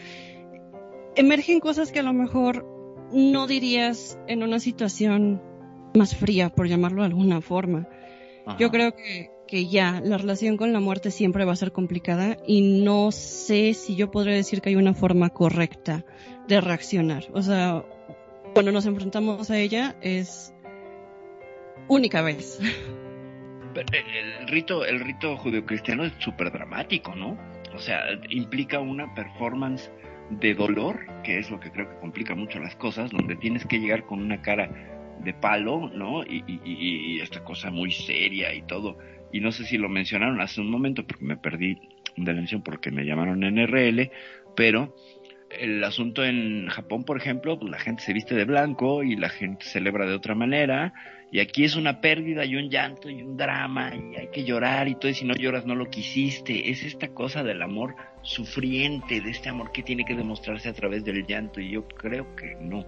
emergen 1.16 1.60
cosas 1.60 1.92
que 1.92 2.00
a 2.00 2.02
lo 2.02 2.12
mejor 2.12 2.66
no 3.12 3.46
dirías 3.46 4.18
en 4.26 4.42
una 4.42 4.58
situación 4.58 5.42
más 5.94 6.16
fría, 6.16 6.50
por 6.50 6.68
llamarlo 6.68 7.02
de 7.02 7.06
alguna 7.06 7.40
forma. 7.40 7.88
Yo 8.58 8.70
creo 8.70 8.94
que, 8.94 9.30
que 9.48 9.68
ya 9.68 10.00
la 10.04 10.18
relación 10.18 10.56
con 10.56 10.72
la 10.72 10.80
muerte 10.80 11.10
siempre 11.10 11.44
va 11.44 11.52
a 11.52 11.56
ser 11.56 11.72
complicada 11.72 12.36
y 12.46 12.82
no 12.82 13.10
sé 13.10 13.72
si 13.74 13.96
yo 13.96 14.10
podría 14.10 14.34
decir 14.34 14.60
que 14.60 14.68
hay 14.70 14.76
una 14.76 14.92
forma 14.92 15.30
correcta 15.30 16.04
de 16.46 16.60
reaccionar. 16.60 17.24
O 17.32 17.40
sea, 17.40 17.84
cuando 18.52 18.70
nos 18.70 18.86
enfrentamos 18.86 19.50
a 19.50 19.58
ella 19.58 19.96
es 20.02 20.52
única 21.88 22.22
vez. 22.22 22.60
Pero 23.74 23.86
el 23.92 24.48
rito, 24.48 24.84
el 24.84 25.00
rito 25.00 25.36
judeocristiano 25.36 26.04
es 26.04 26.12
súper 26.18 26.52
dramático, 26.52 27.14
¿no? 27.14 27.36
O 27.74 27.78
sea, 27.78 28.02
implica 28.30 28.78
una 28.78 29.12
performance 29.14 29.90
de 30.30 30.54
dolor, 30.54 31.06
que 31.22 31.38
es 31.38 31.50
lo 31.50 31.58
que 31.58 31.70
creo 31.70 31.88
que 31.88 31.96
complica 31.96 32.34
mucho 32.34 32.60
las 32.60 32.76
cosas, 32.76 33.10
donde 33.10 33.36
tienes 33.36 33.66
que 33.66 33.80
llegar 33.80 34.06
con 34.06 34.20
una 34.20 34.40
cara 34.42 34.70
de 35.22 35.34
palo, 35.34 35.90
¿no? 35.94 36.22
Y, 36.24 36.44
y- 36.46 36.60
y- 36.64 37.20
esta 37.20 37.42
cosa 37.44 37.70
muy 37.70 37.90
seria 37.90 38.52
y 38.54 38.62
todo. 38.62 38.98
Y 39.32 39.40
no 39.40 39.52
sé 39.52 39.64
si 39.64 39.78
lo 39.78 39.88
mencionaron 39.88 40.40
hace 40.40 40.60
un 40.60 40.70
momento, 40.70 41.06
porque 41.06 41.24
me 41.24 41.36
perdí 41.36 41.74
de 42.16 42.32
la 42.32 42.34
mención 42.34 42.62
porque 42.62 42.90
me 42.90 43.04
llamaron 43.04 43.42
NRL, 43.42 44.10
pero 44.54 44.94
el 45.50 45.82
asunto 45.84 46.24
en 46.24 46.66
Japón, 46.68 47.04
por 47.04 47.16
ejemplo, 47.16 47.58
pues 47.58 47.70
la 47.70 47.78
gente 47.78 48.02
se 48.02 48.12
viste 48.12 48.34
de 48.34 48.44
blanco 48.44 49.02
y 49.02 49.16
la 49.16 49.28
gente 49.28 49.64
celebra 49.64 50.06
de 50.06 50.14
otra 50.14 50.34
manera, 50.34 50.92
y 51.32 51.40
aquí 51.40 51.64
es 51.64 51.74
una 51.74 52.00
pérdida 52.00 52.44
y 52.44 52.54
un 52.56 52.70
llanto 52.70 53.08
y 53.10 53.22
un 53.22 53.36
drama, 53.36 53.92
y 53.94 54.16
hay 54.16 54.28
que 54.28 54.44
llorar 54.44 54.88
y 54.88 54.94
todo, 54.94 55.10
y 55.10 55.14
si 55.14 55.24
no 55.24 55.34
lloras 55.34 55.66
no 55.66 55.74
lo 55.74 55.90
quisiste. 55.90 56.70
Es 56.70 56.84
esta 56.84 57.08
cosa 57.08 57.42
del 57.42 57.62
amor 57.62 57.96
sufriente, 58.24 59.20
de 59.20 59.30
este 59.30 59.48
amor 59.50 59.70
que 59.70 59.82
tiene 59.84 60.04
que 60.04 60.14
demostrarse 60.16 60.68
a 60.68 60.72
través 60.72 61.04
del 61.04 61.24
llanto, 61.26 61.60
y 61.60 61.70
yo 61.70 61.86
creo 61.86 62.34
que 62.34 62.56
no. 62.60 62.84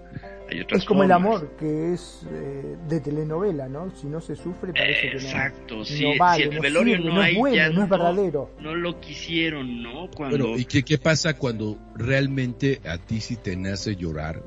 Hay 0.50 0.60
otras 0.60 0.80
Es 0.80 0.86
como 0.86 1.02
el 1.04 1.12
amor, 1.12 1.56
que 1.58 1.92
es 1.92 2.26
eh, 2.30 2.76
de 2.88 3.00
telenovela, 3.00 3.68
¿no? 3.68 3.90
Si 3.94 4.06
no 4.08 4.20
se 4.20 4.34
sufre, 4.34 4.72
parece 4.72 5.02
que 5.10 5.16
no. 5.16 5.20
Exacto, 5.22 5.76
no 5.76 5.84
sí, 5.84 6.04
vale, 6.18 6.42
si 6.44 6.48
el 6.48 6.54
no 6.56 6.62
velorio 6.62 6.96
sirve, 6.96 7.08
no, 7.08 7.14
no 7.14 7.20
es 7.22 7.26
hay 7.28 7.36
bueno, 7.36 7.56
llanto, 7.56 7.76
no 7.78 7.84
es 7.84 7.90
verdadero. 7.90 8.50
no 8.60 8.74
lo 8.74 9.00
quisieron, 9.00 9.82
¿no? 9.82 10.10
Cuando 10.10 10.38
Bueno, 10.38 10.58
¿y 10.58 10.64
qué, 10.64 10.82
qué 10.82 10.98
pasa 10.98 11.36
cuando 11.36 11.78
realmente 11.94 12.80
a 12.88 12.98
ti 12.98 13.20
sí 13.20 13.36
te 13.36 13.56
nace 13.56 13.94
llorar? 13.96 14.42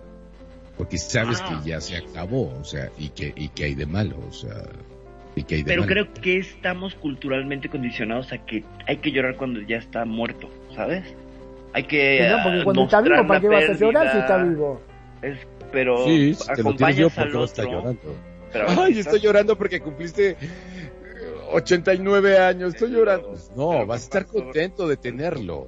porque 0.77 0.97
sabes 0.97 1.41
Ah. 1.43 1.59
que 1.61 1.69
ya 1.71 1.81
se 1.81 1.97
acabó, 1.97 2.57
o 2.57 2.63
sea, 2.63 2.89
y 2.97 3.09
que, 3.09 3.33
y 3.35 3.49
que 3.49 3.65
hay 3.65 3.75
de 3.75 3.85
malo, 3.85 4.15
o 4.25 4.31
sea, 4.31 4.63
y 5.35 5.43
que 5.43 5.55
hay 5.55 5.63
de 5.63 5.67
Pero 5.73 5.85
creo 5.85 6.13
que 6.13 6.37
estamos 6.37 6.95
culturalmente 6.95 7.67
condicionados 7.67 8.31
a 8.31 8.37
que 8.45 8.63
hay 8.87 8.95
que 8.95 9.11
llorar 9.11 9.35
cuando 9.35 9.59
ya 9.59 9.75
está 9.75 10.05
muerto, 10.05 10.49
¿sabes? 10.79 11.03
Hay 11.73 11.83
que 11.83 12.25
No, 12.31 12.37
porque 12.41 12.59
ah, 12.59 12.63
cuando 12.63 12.83
está 12.85 13.01
vivo, 13.01 13.27
¿para 13.27 13.39
qué 13.41 13.47
vas 13.49 13.69
a 13.69 13.73
llorar 13.73 14.11
si 14.13 14.17
está 14.17 14.43
vivo? 14.43 14.81
Es- 15.21 15.45
pero 15.73 16.05
Sí, 16.05 16.33
si 16.33 16.47
te 16.55 16.63
lo 16.63 16.73
tienes 16.73 16.95
yo, 16.95 17.07
acompañas 17.07 17.13
¿por 17.15 17.31
qué 17.31 17.37
vas 17.37 17.59
a 17.59 17.63
llorando? 17.63 18.15
pero 18.53 18.65
Ay, 18.69 18.75
estás- 18.93 18.97
estoy 18.97 19.19
llorando 19.19 19.57
porque 19.57 19.81
cumpliste 19.81 20.29
eh, 20.31 20.37
89 21.51 22.39
años, 22.39 22.73
estoy 22.73 22.91
llorando. 22.91 23.33
No, 23.57 23.69
Pero 23.71 23.85
vas 23.87 24.01
a 24.01 24.03
estar 24.05 24.25
contento 24.25 24.87
de 24.87 24.95
tenerlo. 24.95 25.67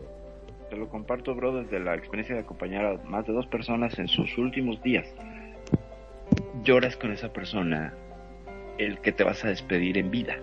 Te 0.70 0.78
lo 0.78 0.88
comparto, 0.88 1.36
bro, 1.36 1.62
desde 1.62 1.82
la 1.82 1.94
experiencia 1.96 2.36
de 2.36 2.42
acompañar 2.42 2.86
a 2.86 2.98
más 3.04 3.28
de 3.28 3.34
dos 3.34 3.46
personas 3.48 4.00
en 4.00 4.08
sus 4.08 4.38
últimos 4.38 4.82
días. 4.82 5.06
Lloras 6.64 6.96
con 6.96 7.12
esa 7.12 7.34
persona 7.34 7.94
el 8.78 8.98
que 9.00 9.12
te 9.12 9.26
vas 9.26 9.44
a 9.44 9.50
despedir 9.50 9.98
en 9.98 10.10
vida. 10.10 10.36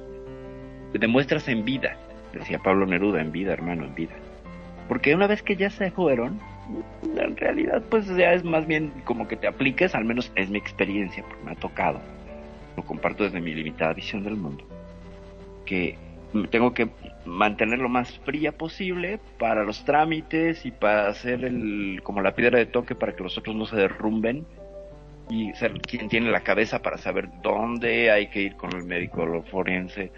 Te 0.93 0.99
demuestras 0.99 1.49
en 1.49 1.64
vida, 1.64 1.97
decía 2.35 2.59
Pablo 2.62 2.85
Neruda, 2.87 3.23
en 3.23 3.33
vida, 3.33 3.55
hermano, 3.55 3.87
en 3.87 3.95
vida. 3.95 4.12
Porque 4.89 5.14
una 5.14 5.26
vez 5.26 5.43
que 5.43 5.57
ya 5.57 5.70
se 5.70 5.91
fueron, 5.91 6.41
en 7.16 7.36
realidad 7.36 7.82
pues 7.91 8.07
ya 8.09 8.32
es 8.32 8.43
más 8.45 8.66
bien 8.66 8.91
como 9.05 9.28
que 9.28 9.36
te 9.36 9.47
apliques, 9.47 9.95
al 9.95 10.05
menos 10.05 10.32
es 10.34 10.51
mi 10.51 10.59
experiencia, 10.59 11.22
porque 11.22 11.45
me 11.45 11.53
ha 11.53 11.57
tocado. 11.57 12.01
Lo 12.76 12.84
comparto 12.84 13.24
desde 13.24 13.41
mi 13.41 13.55
limitada 13.55 13.93
visión 13.93 14.24
del 14.24 14.36
mundo. 14.36 14.64
Que 15.66 15.97
tengo 16.51 16.72
que 16.72 16.89
mantener 17.24 17.78
lo 17.78 17.89
más 17.89 18.18
fría 18.20 18.53
posible 18.53 19.18
para 19.39 19.64
los 19.64 19.84
trámites 19.84 20.64
y 20.64 20.70
para 20.70 21.09
hacer 21.09 21.45
el 21.45 22.01
como 22.03 22.20
la 22.22 22.34
piedra 22.34 22.59
de 22.59 22.66
toque 22.66 22.95
para 22.95 23.14
que 23.14 23.22
los 23.22 23.36
otros 23.39 23.57
no 23.57 23.66
se 23.66 23.76
derrumben 23.76 24.47
y 25.30 25.53
ser 25.55 25.80
quien 25.80 26.09
tiene 26.09 26.30
la 26.30 26.41
cabeza 26.41 26.80
para 26.80 26.99
saber 26.99 27.28
dónde 27.43 28.11
hay 28.11 28.28
que 28.28 28.41
ir 28.43 28.57
con 28.57 28.74
el 28.74 28.84
médico 28.84 29.43
forense 29.51 30.11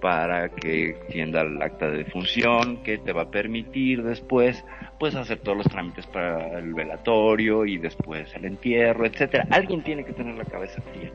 para 0.00 0.48
que 0.50 0.96
tienda 1.10 1.42
el 1.42 1.60
acta 1.60 1.90
de 1.90 1.98
defunción 1.98 2.82
que 2.82 2.98
te 2.98 3.12
va 3.12 3.22
a 3.22 3.30
permitir 3.30 4.02
después 4.02 4.64
pues 4.98 5.14
hacer 5.14 5.38
todos 5.40 5.58
los 5.58 5.66
trámites 5.66 6.06
para 6.06 6.58
el 6.58 6.74
velatorio 6.74 7.64
y 7.64 7.78
después 7.78 8.34
el 8.34 8.44
entierro, 8.44 9.06
etcétera. 9.06 9.46
Alguien 9.50 9.82
tiene 9.82 10.04
que 10.04 10.12
tener 10.12 10.36
la 10.36 10.44
cabeza 10.44 10.80
fría 10.82 11.10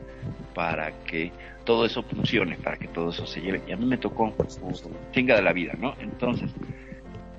para 0.54 0.92
que 1.04 1.32
todo 1.64 1.84
eso 1.86 2.02
funcione, 2.02 2.56
para 2.56 2.76
que 2.76 2.88
todo 2.88 3.10
eso 3.10 3.26
se 3.26 3.40
lleve. 3.40 3.62
Y 3.66 3.72
a 3.72 3.76
mí 3.76 3.86
me 3.86 3.98
tocó 3.98 4.34
chinga 5.12 5.36
de 5.36 5.42
la 5.42 5.52
vida, 5.52 5.74
¿no? 5.78 5.94
Entonces, 6.00 6.50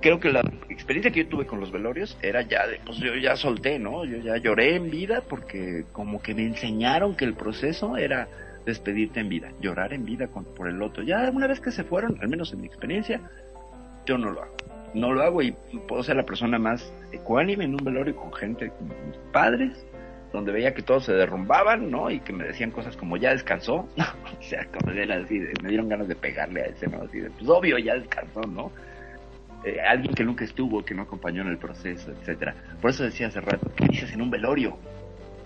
creo 0.01 0.19
que 0.19 0.31
la 0.31 0.41
experiencia 0.69 1.11
que 1.11 1.23
yo 1.23 1.29
tuve 1.29 1.45
con 1.45 1.59
los 1.59 1.71
velorios 1.71 2.17
era 2.21 2.41
ya 2.41 2.65
de, 2.67 2.79
pues 2.85 2.97
yo 2.97 3.15
ya 3.15 3.35
solté, 3.35 3.79
¿no? 3.79 4.05
Yo 4.05 4.17
ya 4.17 4.37
lloré 4.37 4.75
en 4.75 4.89
vida 4.89 5.21
porque 5.27 5.85
como 5.91 6.21
que 6.21 6.33
me 6.33 6.43
enseñaron 6.43 7.15
que 7.15 7.25
el 7.25 7.33
proceso 7.33 7.97
era 7.97 8.27
despedirte 8.69 9.19
en 9.19 9.29
vida, 9.29 9.51
llorar 9.59 9.93
en 9.93 10.05
vida 10.05 10.27
por 10.27 10.67
el 10.67 10.81
otro. 10.81 11.03
Ya 11.03 11.29
una 11.29 11.47
vez 11.47 11.59
que 11.59 11.71
se 11.71 11.83
fueron, 11.83 12.17
al 12.21 12.29
menos 12.29 12.53
en 12.53 12.61
mi 12.61 12.67
experiencia, 12.67 13.21
yo 14.05 14.17
no 14.17 14.31
lo 14.31 14.43
hago. 14.43 14.55
No 14.93 15.13
lo 15.13 15.21
hago 15.21 15.41
y 15.41 15.51
puedo 15.87 16.01
ser 16.01 16.15
la 16.15 16.25
persona 16.25 16.57
más 16.57 16.91
ecuánime 17.11 17.65
en 17.65 17.75
un 17.75 17.83
velorio 17.83 18.15
con 18.15 18.33
gente, 18.33 18.69
con 18.69 18.87
mis 18.87 19.17
padres, 19.31 19.85
donde 20.33 20.51
veía 20.51 20.73
que 20.73 20.81
todos 20.81 21.05
se 21.05 21.13
derrumbaban, 21.13 21.89
¿no? 21.89 22.09
Y 22.09 22.19
que 22.19 22.33
me 22.33 22.43
decían 22.43 22.71
cosas 22.71 22.95
como, 22.95 23.17
ya 23.17 23.31
descansó. 23.31 23.87
o 23.97 24.41
sea, 24.41 24.65
como 24.65 24.91
era 24.91 25.17
así, 25.17 25.39
me 25.61 25.69
dieron 25.69 25.89
ganas 25.89 26.07
de 26.07 26.15
pegarle 26.15 26.61
a 26.61 26.65
ese, 26.65 26.87
¿no? 26.87 27.01
Así 27.01 27.19
de, 27.19 27.29
pues 27.29 27.47
obvio, 27.49 27.77
ya 27.77 27.95
descansó, 27.95 28.41
¿no? 28.41 28.71
Eh, 29.63 29.79
alguien 29.81 30.13
que 30.13 30.23
nunca 30.23 30.45
estuvo, 30.45 30.83
que 30.85 30.93
no 30.93 31.03
acompañó 31.03 31.41
en 31.41 31.49
el 31.49 31.57
proceso, 31.57 32.11
etcétera. 32.11 32.55
Por 32.81 32.91
eso 32.91 33.03
decía 33.03 33.27
hace 33.27 33.41
rato, 33.41 33.69
¿qué 33.75 33.85
dices 33.87 34.13
en 34.13 34.21
un 34.21 34.31
velorio? 34.31 34.77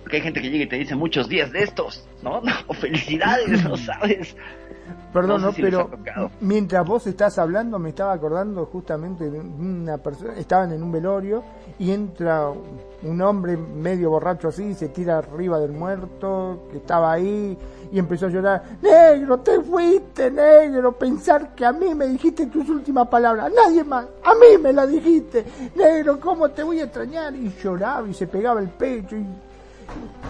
Porque 0.03 0.17
hay 0.17 0.23
gente 0.23 0.41
que 0.41 0.49
llega 0.49 0.65
y 0.65 0.67
te 0.67 0.75
dice 0.75 0.95
muchos 0.95 1.27
días 1.27 1.51
de 1.51 1.63
estos, 1.63 2.05
¿no? 2.21 2.41
O 2.67 2.73
felicidades, 2.73 3.63
no 3.63 3.75
sabes. 3.77 4.35
Perdón, 5.13 5.41
No 5.41 5.47
no, 5.47 5.51
sé 5.51 5.57
si 5.57 5.61
les 5.61 5.71
pero 5.71 6.31
mientras 6.41 6.85
vos 6.85 7.07
estás 7.07 7.37
hablando 7.37 7.79
me 7.79 7.89
estaba 7.89 8.13
acordando 8.13 8.65
justamente 8.65 9.29
de 9.29 9.39
una 9.39 9.97
persona, 9.97 10.33
estaban 10.37 10.73
en 10.73 10.83
un 10.83 10.91
velorio 10.91 11.43
y 11.79 11.91
entra 11.91 12.49
un 12.49 13.21
hombre 13.21 13.55
medio 13.55 14.09
borracho 14.09 14.49
así, 14.49 14.73
se 14.73 14.89
tira 14.89 15.19
arriba 15.19 15.59
del 15.59 15.71
muerto 15.71 16.67
que 16.71 16.77
estaba 16.77 17.13
ahí 17.13 17.57
y 17.91 17.99
empezó 17.99 18.25
a 18.25 18.29
llorar, 18.29 18.63
negro, 18.81 19.39
te 19.39 19.61
fuiste, 19.61 20.31
negro, 20.31 20.91
pensar 20.93 21.53
que 21.53 21.65
a 21.65 21.71
mí 21.71 21.93
me 21.93 22.07
dijiste 22.07 22.47
tus 22.47 22.67
últimas 22.67 23.07
palabras, 23.07 23.51
nadie 23.55 23.83
más, 23.83 24.05
a 24.23 24.33
mí 24.33 24.57
me 24.59 24.73
la 24.73 24.87
dijiste, 24.87 25.45
negro, 25.75 26.19
¿cómo 26.19 26.49
te 26.49 26.63
voy 26.63 26.79
a 26.79 26.85
extrañar? 26.85 27.35
Y 27.35 27.53
lloraba 27.61 28.07
y 28.07 28.13
se 28.13 28.27
pegaba 28.27 28.59
el 28.59 28.69
pecho 28.69 29.15
y 29.15 29.25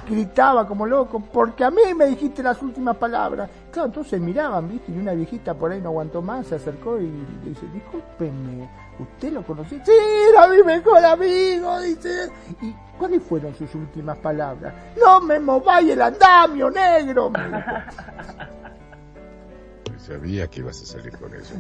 gritaba 0.09 0.67
como 0.67 0.85
loco, 0.85 1.19
porque 1.19 1.63
a 1.63 1.71
mí 1.71 1.81
me 1.95 2.05
dijiste 2.05 2.43
las 2.43 2.61
últimas 2.61 2.97
palabras. 2.97 3.49
Claro, 3.71 3.87
entonces 3.87 4.19
miraban, 4.19 4.69
¿viste? 4.69 4.91
Y 4.91 4.97
una 4.97 5.13
viejita 5.13 5.53
por 5.53 5.71
ahí 5.71 5.81
no 5.81 5.89
aguantó 5.89 6.21
más, 6.21 6.47
se 6.47 6.55
acercó 6.55 6.99
y 6.99 7.07
le 7.43 7.49
dice, 7.49 7.65
discúlpeme, 7.73 8.69
¿usted 8.99 9.33
lo 9.33 9.43
conocía? 9.43 9.83
Sí, 9.85 9.91
era 10.29 10.47
mi 10.47 10.63
mejor 10.63 11.03
amigo, 11.03 11.79
dice. 11.81 12.29
¿Y 12.61 12.73
cuáles 12.97 13.23
fueron 13.23 13.55
sus 13.55 13.73
últimas 13.75 14.17
palabras? 14.17 14.73
No 14.99 15.21
me 15.21 15.39
mováis 15.39 15.89
el 15.89 16.01
andamio, 16.01 16.69
negro. 16.69 17.31
Sabía 20.05 20.47
que 20.47 20.59
ibas 20.59 20.81
a 20.81 20.85
salir 20.85 21.13
con 21.17 21.33
eso. 21.33 21.53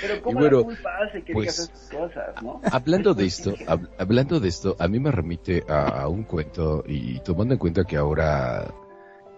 Pero 0.00 0.22
¿cómo 0.22 0.40
la 0.40 0.50
culpa 0.62 0.90
hace 1.08 1.22
que 1.22 1.32
pues, 1.32 1.56
digas 1.56 1.70
esas 1.70 1.90
cosas, 1.90 2.42
no? 2.42 2.60
Hablando 2.70 3.14
de 3.14 3.24
esto, 3.26 3.52
hab- 3.66 3.88
hablando 3.98 4.40
de 4.40 4.48
esto, 4.48 4.76
a 4.78 4.88
mí 4.88 4.98
me 4.98 5.10
remite 5.12 5.64
a, 5.68 6.02
a 6.02 6.08
un 6.08 6.24
cuento 6.24 6.82
y 6.86 7.20
tomando 7.20 7.54
en 7.54 7.58
cuenta 7.58 7.84
que 7.84 7.96
ahora 7.96 8.72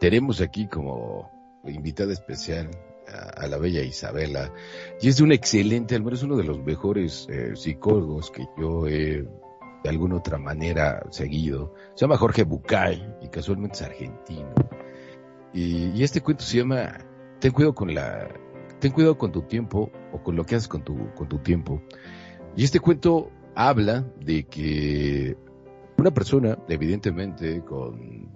tenemos 0.00 0.40
aquí 0.40 0.66
como 0.68 1.30
invitada 1.66 2.12
especial 2.12 2.70
a, 3.08 3.42
a 3.44 3.46
la 3.48 3.58
bella 3.58 3.82
Isabela 3.82 4.50
y 5.00 5.08
es 5.08 5.16
de 5.18 5.24
un 5.24 5.32
excelente, 5.32 5.94
al 5.94 6.02
menos 6.04 6.22
uno 6.22 6.36
de 6.36 6.44
los 6.44 6.58
mejores 6.62 7.26
eh, 7.30 7.52
psicólogos 7.54 8.30
que 8.30 8.46
yo 8.58 8.86
he 8.86 9.26
de 9.82 9.90
alguna 9.90 10.16
otra 10.16 10.38
manera 10.38 11.02
seguido. 11.10 11.74
Se 11.94 12.02
llama 12.06 12.16
Jorge 12.16 12.44
Bucay 12.44 13.16
y 13.20 13.28
casualmente 13.28 13.74
es 13.76 13.82
argentino. 13.82 14.54
Y, 15.54 16.02
este 16.02 16.20
cuento 16.20 16.44
se 16.44 16.58
llama 16.58 16.98
Ten 17.38 17.52
cuidado 17.52 17.74
con 17.74 17.94
la 17.94 18.28
ten 18.80 18.92
cuidado 18.92 19.16
con 19.16 19.32
tu 19.32 19.42
tiempo 19.42 19.90
o 20.12 20.22
con 20.22 20.36
lo 20.36 20.44
que 20.44 20.56
haces 20.56 20.68
con 20.68 20.82
tu 20.82 21.14
con 21.14 21.28
tu 21.28 21.38
tiempo. 21.38 21.80
Y 22.56 22.64
este 22.64 22.80
cuento 22.80 23.30
habla 23.54 24.04
de 24.20 24.44
que 24.44 25.36
una 25.96 26.12
persona, 26.12 26.58
evidentemente 26.68 27.62
con 27.62 28.28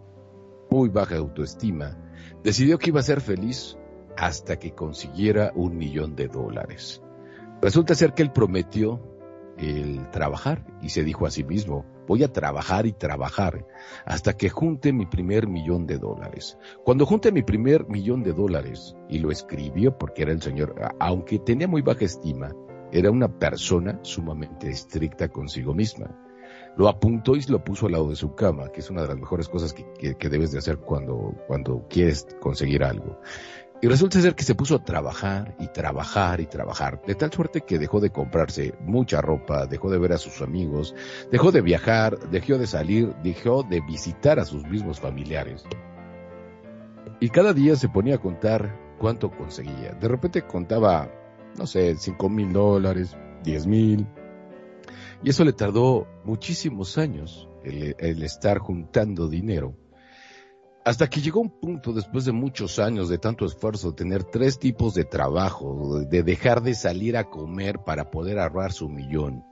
muy 0.70 0.88
baja 0.88 1.16
autoestima, 1.16 1.98
decidió 2.42 2.78
que 2.78 2.90
iba 2.90 3.00
a 3.00 3.02
ser 3.02 3.20
feliz 3.20 3.76
hasta 4.16 4.58
que 4.58 4.74
consiguiera 4.74 5.52
un 5.54 5.76
millón 5.76 6.14
de 6.14 6.28
dólares. 6.28 7.02
Resulta 7.60 7.94
ser 7.94 8.14
que 8.14 8.22
él 8.22 8.32
prometió 8.32 9.00
el 9.58 10.08
trabajar 10.10 10.64
y 10.80 10.90
se 10.90 11.02
dijo 11.02 11.26
a 11.26 11.30
sí 11.30 11.44
mismo, 11.44 11.84
voy 12.08 12.24
a 12.24 12.32
trabajar 12.32 12.86
y 12.86 12.92
trabajar 12.92 13.64
hasta 14.06 14.36
que 14.36 14.48
junte 14.48 14.92
mi 14.92 15.06
primer 15.06 15.46
millón 15.46 15.86
de 15.86 15.98
dólares. 15.98 16.58
Cuando 16.84 17.06
junte 17.06 17.30
mi 17.30 17.42
primer 17.42 17.86
millón 17.86 18.22
de 18.24 18.32
dólares, 18.32 18.96
y 19.08 19.18
lo 19.18 19.30
escribió 19.30 19.96
porque 19.96 20.22
era 20.22 20.32
el 20.32 20.42
señor, 20.42 20.74
aunque 20.98 21.38
tenía 21.38 21.68
muy 21.68 21.82
baja 21.82 22.04
estima, 22.06 22.52
era 22.90 23.10
una 23.10 23.28
persona 23.28 24.00
sumamente 24.02 24.70
estricta 24.70 25.28
consigo 25.28 25.74
misma. 25.74 26.16
Lo 26.76 26.88
apuntó 26.88 27.34
y 27.36 27.42
lo 27.42 27.62
puso 27.62 27.86
al 27.86 27.92
lado 27.92 28.08
de 28.08 28.16
su 28.16 28.34
cama, 28.34 28.70
que 28.72 28.80
es 28.80 28.88
una 28.88 29.02
de 29.02 29.08
las 29.08 29.16
mejores 29.18 29.48
cosas 29.48 29.74
que, 29.74 29.84
que- 29.98 30.14
que 30.14 30.28
debes 30.28 30.52
de 30.52 30.58
hacer 30.58 30.78
cuando, 30.78 31.34
cuando 31.46 31.86
quieres 31.88 32.26
conseguir 32.40 32.84
algo. 32.84 33.20
Y 33.80 33.86
resulta 33.86 34.20
ser 34.20 34.34
que 34.34 34.42
se 34.42 34.56
puso 34.56 34.74
a 34.74 34.84
trabajar 34.84 35.54
y 35.60 35.68
trabajar 35.68 36.40
y 36.40 36.46
trabajar, 36.46 37.00
de 37.06 37.14
tal 37.14 37.32
suerte 37.32 37.60
que 37.60 37.78
dejó 37.78 38.00
de 38.00 38.10
comprarse 38.10 38.74
mucha 38.80 39.20
ropa, 39.20 39.66
dejó 39.66 39.88
de 39.88 39.98
ver 39.98 40.12
a 40.12 40.18
sus 40.18 40.42
amigos, 40.42 40.96
dejó 41.30 41.52
de 41.52 41.60
viajar, 41.60 42.18
dejó 42.30 42.58
de 42.58 42.66
salir, 42.66 43.14
dejó 43.22 43.62
de 43.62 43.80
visitar 43.80 44.40
a 44.40 44.44
sus 44.44 44.64
mismos 44.64 44.98
familiares. 44.98 45.64
Y 47.20 47.28
cada 47.28 47.52
día 47.52 47.76
se 47.76 47.88
ponía 47.88 48.16
a 48.16 48.20
contar 48.20 48.76
cuánto 48.98 49.30
conseguía. 49.30 49.92
De 49.92 50.08
repente 50.08 50.42
contaba, 50.42 51.08
no 51.56 51.66
sé, 51.68 51.94
cinco 51.96 52.28
mil 52.28 52.52
dólares, 52.52 53.16
diez 53.44 53.64
mil. 53.64 54.08
Y 55.22 55.30
eso 55.30 55.44
le 55.44 55.52
tardó 55.52 56.08
muchísimos 56.24 56.98
años 56.98 57.48
el, 57.62 57.94
el 57.98 58.24
estar 58.24 58.58
juntando 58.58 59.28
dinero. 59.28 59.74
Hasta 60.88 61.10
que 61.10 61.20
llegó 61.20 61.40
un 61.40 61.50
punto, 61.50 61.92
después 61.92 62.24
de 62.24 62.32
muchos 62.32 62.78
años 62.78 63.10
de 63.10 63.18
tanto 63.18 63.44
esfuerzo, 63.44 63.94
tener 63.94 64.24
tres 64.24 64.58
tipos 64.58 64.94
de 64.94 65.04
trabajo, 65.04 66.00
de 66.00 66.22
dejar 66.22 66.62
de 66.62 66.72
salir 66.72 67.18
a 67.18 67.28
comer 67.28 67.80
para 67.80 68.10
poder 68.10 68.38
ahorrar 68.38 68.72
su 68.72 68.88
millón. 68.88 69.44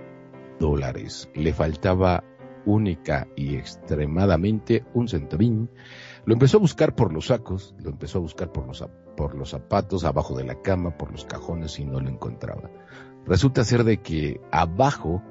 dólares. 0.58 1.28
Le 1.36 1.52
faltaba 1.52 2.24
única 2.66 3.28
y 3.36 3.56
extremadamente 3.56 4.86
un 4.94 5.08
centavín. 5.08 5.70
Lo 6.26 6.34
empezó 6.34 6.58
a 6.58 6.62
buscar 6.62 6.96
por 6.96 7.14
los 7.14 7.28
sacos, 7.28 7.76
lo 7.80 7.90
empezó 7.90 8.20
a 8.20 8.22
buscar 8.22 8.52
por 8.52 8.68
los, 8.68 8.86
por 9.18 9.36
los 9.36 9.50
zapatos, 9.50 10.04
abajo 10.04 10.38
de 10.38 10.44
la 10.44 10.62
cama, 10.62 10.98
por 10.98 11.12
los 11.12 11.26
cajones 11.26 11.80
y 11.80 11.86
no 11.86 12.00
lo 12.00 12.10
encontraba. 12.10 12.70
Resulta 13.26 13.64
ser 13.64 13.84
de 13.84 14.02
que 14.02 14.42
abajo, 14.52 15.22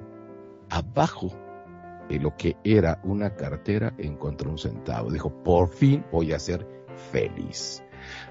abajo 0.69 1.31
de 2.09 2.19
lo 2.19 2.37
que 2.37 2.57
era 2.65 3.01
una 3.05 3.37
cartera 3.37 3.95
encontró 3.99 4.51
un 4.51 4.59
centavo. 4.59 5.11
Dijo, 5.11 5.31
por 5.43 5.69
fin 5.69 6.05
voy 6.11 6.33
a 6.33 6.39
ser 6.39 6.67
feliz. 7.13 7.83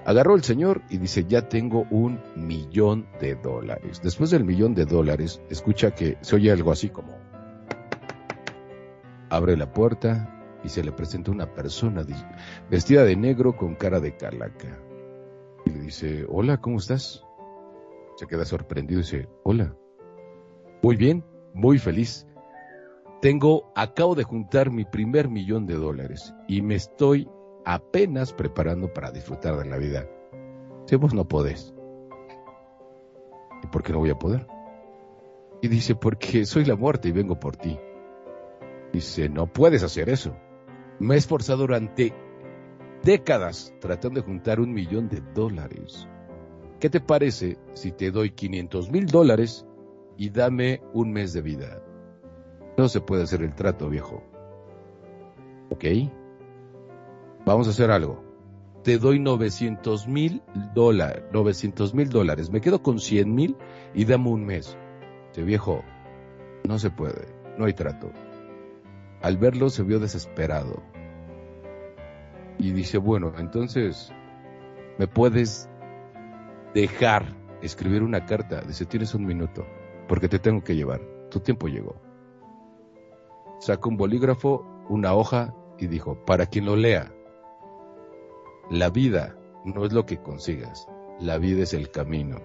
Agarró 0.04 0.34
el 0.34 0.42
señor 0.42 0.82
y 0.90 0.98
dice, 0.98 1.24
ya 1.28 1.48
tengo 1.48 1.86
un 1.90 2.20
millón 2.36 3.06
de 3.20 3.34
dólares. 3.34 4.00
Después 4.02 4.30
del 4.30 4.44
millón 4.44 4.74
de 4.74 4.84
dólares, 4.84 5.40
escucha 5.48 5.92
que 5.92 6.18
se 6.20 6.36
oye 6.36 6.50
algo 6.50 6.72
así 6.72 6.88
como... 6.88 7.29
Abre 9.30 9.56
la 9.56 9.72
puerta 9.72 10.58
y 10.64 10.68
se 10.68 10.82
le 10.82 10.92
presenta 10.92 11.30
una 11.30 11.54
persona 11.54 12.04
vestida 12.68 13.04
de 13.04 13.16
negro 13.16 13.56
con 13.56 13.74
cara 13.74 14.00
de 14.00 14.16
calaca. 14.16 14.78
Y 15.64 15.70
le 15.70 15.80
dice, 15.80 16.26
hola, 16.28 16.60
¿cómo 16.60 16.78
estás? 16.78 17.24
Se 18.16 18.26
queda 18.26 18.44
sorprendido 18.44 19.00
y 19.00 19.04
dice, 19.04 19.28
hola. 19.44 19.74
Muy 20.82 20.96
bien, 20.96 21.24
muy 21.54 21.78
feliz. 21.78 22.26
Tengo, 23.22 23.70
acabo 23.76 24.14
de 24.14 24.24
juntar 24.24 24.70
mi 24.70 24.84
primer 24.84 25.28
millón 25.28 25.66
de 25.66 25.74
dólares 25.74 26.34
y 26.48 26.62
me 26.62 26.74
estoy 26.74 27.28
apenas 27.64 28.32
preparando 28.32 28.92
para 28.92 29.10
disfrutar 29.10 29.56
de 29.56 29.66
la 29.66 29.76
vida. 29.76 30.08
Si 30.86 30.96
vos 30.96 31.14
no 31.14 31.28
podés. 31.28 31.74
¿Y 33.62 33.66
por 33.66 33.82
qué 33.82 33.92
no 33.92 33.98
voy 33.98 34.10
a 34.10 34.18
poder? 34.18 34.46
Y 35.62 35.68
dice, 35.68 35.94
porque 35.94 36.46
soy 36.46 36.64
la 36.64 36.76
muerte 36.76 37.08
y 37.08 37.12
vengo 37.12 37.38
por 37.38 37.56
ti. 37.56 37.78
Dice, 38.92 39.28
no 39.28 39.46
puedes 39.46 39.82
hacer 39.82 40.08
eso. 40.08 40.36
Me 40.98 41.14
he 41.14 41.18
esforzado 41.18 41.60
durante 41.60 42.12
décadas 43.02 43.72
tratando 43.80 44.20
de 44.20 44.26
juntar 44.26 44.60
un 44.60 44.72
millón 44.72 45.08
de 45.08 45.22
dólares. 45.34 46.08
¿Qué 46.80 46.90
te 46.90 47.00
parece 47.00 47.58
si 47.74 47.92
te 47.92 48.10
doy 48.10 48.30
500 48.30 48.90
mil 48.90 49.06
dólares 49.06 49.66
y 50.16 50.30
dame 50.30 50.82
un 50.92 51.12
mes 51.12 51.32
de 51.32 51.42
vida? 51.42 51.82
No 52.76 52.88
se 52.88 53.00
puede 53.00 53.22
hacer 53.22 53.42
el 53.42 53.54
trato, 53.54 53.88
viejo. 53.88 54.22
¿Ok? 55.70 55.84
Vamos 57.44 57.66
a 57.66 57.70
hacer 57.70 57.90
algo. 57.90 58.24
Te 58.82 58.98
doy 58.98 59.18
900 59.18 60.08
mil 60.08 60.42
dólares, 60.74 61.24
900 61.32 61.94
mil 61.94 62.08
dólares. 62.08 62.50
Me 62.50 62.60
quedo 62.60 62.82
con 62.82 62.98
100 62.98 63.34
mil 63.34 63.56
y 63.94 64.04
dame 64.06 64.30
un 64.30 64.44
mes. 64.44 64.76
Dice, 65.28 65.42
viejo, 65.42 65.84
no 66.64 66.78
se 66.78 66.90
puede. 66.90 67.26
No 67.58 67.66
hay 67.66 67.74
trato. 67.74 68.10
Al 69.22 69.36
verlo 69.36 69.68
se 69.68 69.82
vio 69.82 69.98
desesperado. 69.98 70.82
Y 72.58 72.72
dice, 72.72 72.98
bueno, 72.98 73.32
entonces, 73.38 74.12
¿me 74.98 75.06
puedes 75.06 75.68
dejar 76.74 77.36
escribir 77.60 78.02
una 78.02 78.24
carta? 78.24 78.62
Dice, 78.62 78.86
tienes 78.86 79.14
un 79.14 79.26
minuto, 79.26 79.66
porque 80.08 80.28
te 80.28 80.38
tengo 80.38 80.64
que 80.64 80.74
llevar. 80.74 81.00
Tu 81.30 81.40
tiempo 81.40 81.68
llegó. 81.68 82.00
Saca 83.60 83.88
un 83.88 83.98
bolígrafo, 83.98 84.66
una 84.88 85.14
hoja 85.14 85.54
y 85.78 85.86
dijo, 85.86 86.24
para 86.24 86.46
quien 86.46 86.64
lo 86.64 86.76
lea, 86.76 87.12
la 88.70 88.88
vida 88.88 89.36
no 89.64 89.84
es 89.84 89.92
lo 89.92 90.06
que 90.06 90.22
consigas, 90.22 90.88
la 91.18 91.36
vida 91.36 91.62
es 91.62 91.74
el 91.74 91.90
camino. 91.90 92.40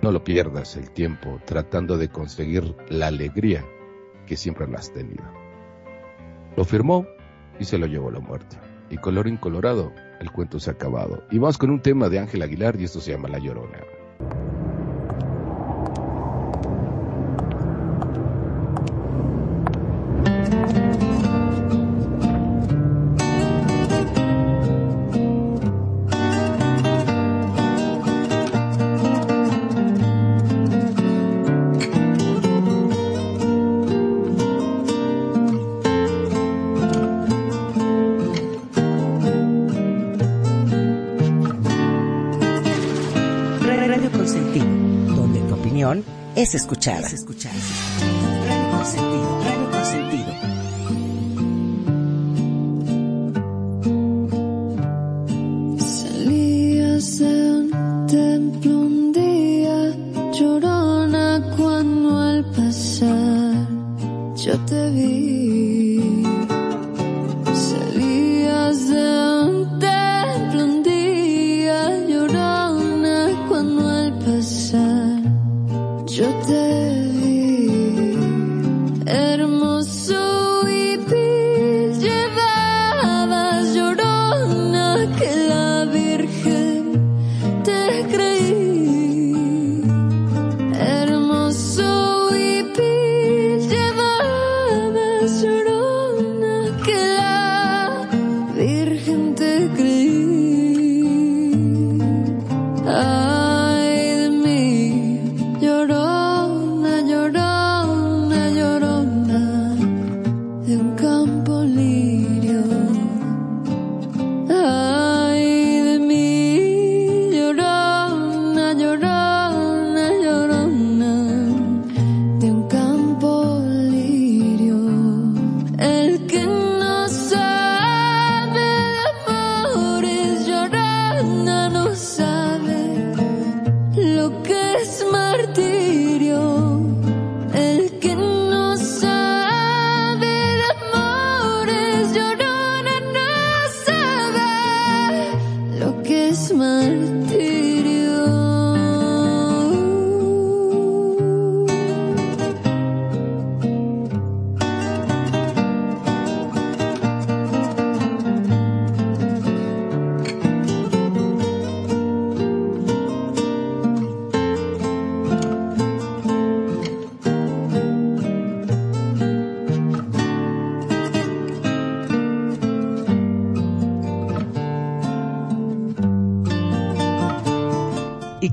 No 0.00 0.10
lo 0.10 0.24
pierdas 0.24 0.76
el 0.76 0.90
tiempo 0.90 1.38
tratando 1.44 1.98
de 1.98 2.08
conseguir 2.08 2.74
la 2.88 3.08
alegría 3.08 3.62
que 4.30 4.36
siempre 4.36 4.68
la 4.68 4.78
has 4.78 4.92
tenido. 4.92 5.24
Lo 6.56 6.64
firmó 6.64 7.04
y 7.58 7.64
se 7.64 7.78
lo 7.78 7.86
llevó 7.86 8.10
a 8.10 8.12
la 8.12 8.20
muerte. 8.20 8.56
Y 8.88 8.96
color 8.96 9.26
incolorado, 9.26 9.92
el 10.20 10.30
cuento 10.30 10.60
se 10.60 10.70
ha 10.70 10.74
acabado. 10.74 11.24
Y 11.32 11.38
vamos 11.38 11.58
con 11.58 11.68
un 11.70 11.82
tema 11.82 12.08
de 12.08 12.20
Ángel 12.20 12.42
Aguilar 12.42 12.76
y 12.78 12.84
esto 12.84 13.00
se 13.00 13.10
llama 13.10 13.28
La 13.28 13.40
Llorona. 13.40 13.80
Es 46.80 46.86
escuchada. 46.86 47.06
Es 47.06 47.12
escuchada. 47.12 47.54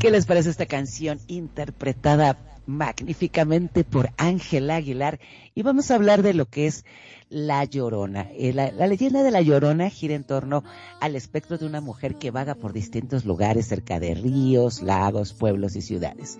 Qué 0.07 0.11
les 0.11 0.25
parece 0.25 0.49
esta 0.49 0.67
canción 0.67 1.19
interpretada 1.27 2.37
magníficamente 2.65 3.83
por 3.83 4.11
Ángela 4.15 4.77
Aguilar 4.77 5.19
y 5.53 5.63
vamos 5.63 5.91
a 5.91 5.95
hablar 5.95 6.21
de 6.23 6.33
lo 6.33 6.45
que 6.45 6.65
es 6.65 6.85
La 7.27 7.65
Llorona. 7.65 8.29
Eh, 8.37 8.53
la, 8.53 8.71
la, 8.71 8.87
leyenda 8.87 9.21
de 9.21 9.31
La 9.31 9.41
Llorona 9.41 9.89
gira 9.89 10.15
en 10.15 10.23
torno 10.23 10.63
al 11.01 11.17
espectro 11.17 11.57
de 11.57 11.65
una 11.65 11.81
mujer 11.81 12.15
que 12.15 12.31
vaga 12.31 12.55
por 12.55 12.71
distintos 12.71 13.25
lugares 13.25 13.67
cerca 13.67 13.99
de 13.99 14.15
ríos, 14.15 14.81
lagos, 14.81 15.33
pueblos 15.33 15.75
y 15.75 15.81
ciudades, 15.81 16.39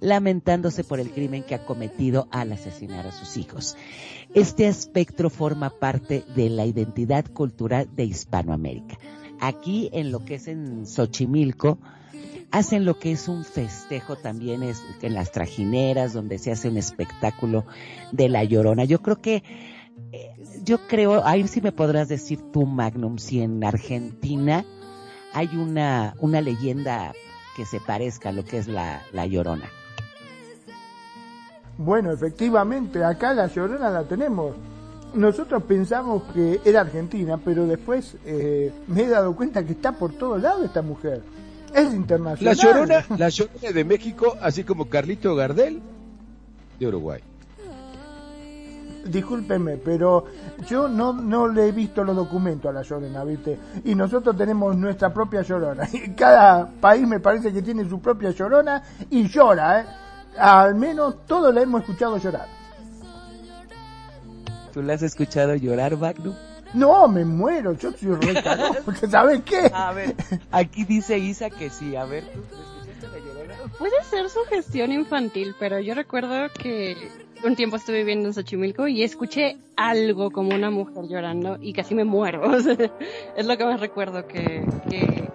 lamentándose 0.00 0.82
por 0.82 0.98
el 0.98 1.12
crimen 1.12 1.44
que 1.44 1.54
ha 1.54 1.64
cometido 1.64 2.26
al 2.32 2.50
asesinar 2.50 3.06
a 3.06 3.12
sus 3.12 3.36
hijos. 3.36 3.76
Este 4.34 4.66
espectro 4.66 5.30
forma 5.30 5.70
parte 5.70 6.24
de 6.34 6.50
la 6.50 6.66
identidad 6.66 7.26
cultural 7.26 7.88
de 7.94 8.06
Hispanoamérica. 8.06 8.98
Aquí 9.38 9.88
en 9.92 10.10
lo 10.10 10.24
que 10.24 10.34
es 10.34 10.48
en 10.48 10.84
Xochimilco, 10.84 11.78
hacen 12.54 12.84
lo 12.84 13.00
que 13.00 13.10
es 13.10 13.26
un 13.26 13.44
festejo 13.44 14.14
también 14.14 14.62
es 14.62 14.80
en 15.02 15.14
las 15.14 15.32
trajineras 15.32 16.12
donde 16.12 16.38
se 16.38 16.52
hace 16.52 16.68
un 16.68 16.76
espectáculo 16.76 17.66
de 18.12 18.28
la 18.28 18.44
llorona. 18.44 18.84
Yo 18.84 19.02
creo 19.02 19.20
que 19.20 19.42
eh, 20.12 20.30
yo 20.62 20.78
creo, 20.86 21.26
ahí 21.26 21.48
sí 21.48 21.60
me 21.60 21.72
podrás 21.72 22.08
decir 22.08 22.40
tú 22.52 22.64
Magnum 22.64 23.18
si 23.18 23.42
en 23.42 23.64
Argentina 23.64 24.64
hay 25.32 25.48
una 25.56 26.14
una 26.20 26.40
leyenda 26.40 27.12
que 27.56 27.64
se 27.64 27.80
parezca 27.80 28.28
a 28.28 28.32
lo 28.32 28.44
que 28.44 28.58
es 28.58 28.68
la, 28.68 29.02
llorona. 29.26 29.68
Bueno, 31.76 32.12
efectivamente, 32.12 33.02
acá 33.02 33.34
la 33.34 33.48
llorona 33.48 33.90
la 33.90 34.04
tenemos. 34.04 34.54
Nosotros 35.12 35.64
pensamos 35.64 36.22
que 36.32 36.60
era 36.64 36.82
Argentina, 36.82 37.36
pero 37.36 37.66
después 37.66 38.16
eh, 38.24 38.72
me 38.86 39.02
he 39.02 39.08
dado 39.08 39.34
cuenta 39.34 39.64
que 39.64 39.72
está 39.72 39.90
por 39.90 40.12
todos 40.12 40.40
lados 40.40 40.64
esta 40.64 40.82
mujer. 40.82 41.20
Es 41.74 41.92
internacional. 41.92 42.56
La 42.56 42.62
Llorona, 42.62 43.04
la 43.18 43.28
Llorona 43.28 43.72
de 43.72 43.84
México, 43.84 44.36
así 44.40 44.62
como 44.62 44.88
Carlito 44.88 45.34
Gardel 45.34 45.82
de 46.78 46.86
Uruguay. 46.86 47.20
Discúlpeme, 49.06 49.76
pero 49.78 50.24
yo 50.66 50.88
no, 50.88 51.12
no 51.12 51.48
le 51.48 51.68
he 51.68 51.72
visto 51.72 52.04
los 52.04 52.14
documentos 52.16 52.70
a 52.70 52.72
la 52.72 52.82
Llorona, 52.82 53.24
¿viste? 53.24 53.58
Y 53.84 53.94
nosotros 53.94 54.36
tenemos 54.36 54.76
nuestra 54.76 55.12
propia 55.12 55.42
Llorona. 55.42 55.88
Y 55.92 56.10
cada 56.12 56.66
país 56.80 57.06
me 57.06 57.18
parece 57.20 57.52
que 57.52 57.60
tiene 57.60 57.88
su 57.88 58.00
propia 58.00 58.30
Llorona 58.30 58.82
y 59.10 59.28
llora, 59.28 59.80
¿eh? 59.80 59.84
Al 60.38 60.74
menos 60.76 61.26
todos 61.26 61.52
la 61.52 61.62
hemos 61.62 61.82
escuchado 61.82 62.16
llorar. 62.18 62.46
¿Tú 64.72 64.82
la 64.82 64.94
has 64.94 65.02
escuchado 65.02 65.54
llorar, 65.54 65.96
Magnum? 65.96 66.34
No, 66.74 67.08
me 67.08 67.24
muero, 67.24 67.72
yo 67.74 67.92
soy 67.92 68.14
re 68.14 68.42
porque 68.84 69.06
¿sabes 69.06 69.42
qué? 69.44 69.70
A 69.72 69.92
ver, 69.92 70.14
aquí 70.50 70.84
dice 70.84 71.18
Isa 71.18 71.50
que 71.50 71.70
sí, 71.70 71.96
a 71.96 72.04
ver. 72.04 72.24
Puede 73.78 74.02
ser 74.04 74.28
su 74.28 74.40
gestión 74.48 74.92
infantil, 74.92 75.54
pero 75.58 75.78
yo 75.80 75.94
recuerdo 75.94 76.48
que 76.52 76.96
un 77.44 77.56
tiempo 77.56 77.76
estuve 77.76 77.98
viviendo 77.98 78.28
en 78.28 78.34
Xochimilco 78.34 78.88
y 78.88 79.02
escuché 79.02 79.56
algo 79.76 80.30
como 80.30 80.54
una 80.54 80.70
mujer 80.70 81.06
llorando 81.08 81.58
y 81.60 81.72
casi 81.72 81.94
me 81.94 82.04
muero. 82.04 82.42
O 82.54 82.60
sea, 82.60 82.76
es 83.36 83.46
lo 83.46 83.56
que 83.56 83.64
más 83.64 83.80
recuerdo 83.80 84.26
que, 84.26 84.64
que 84.88 85.28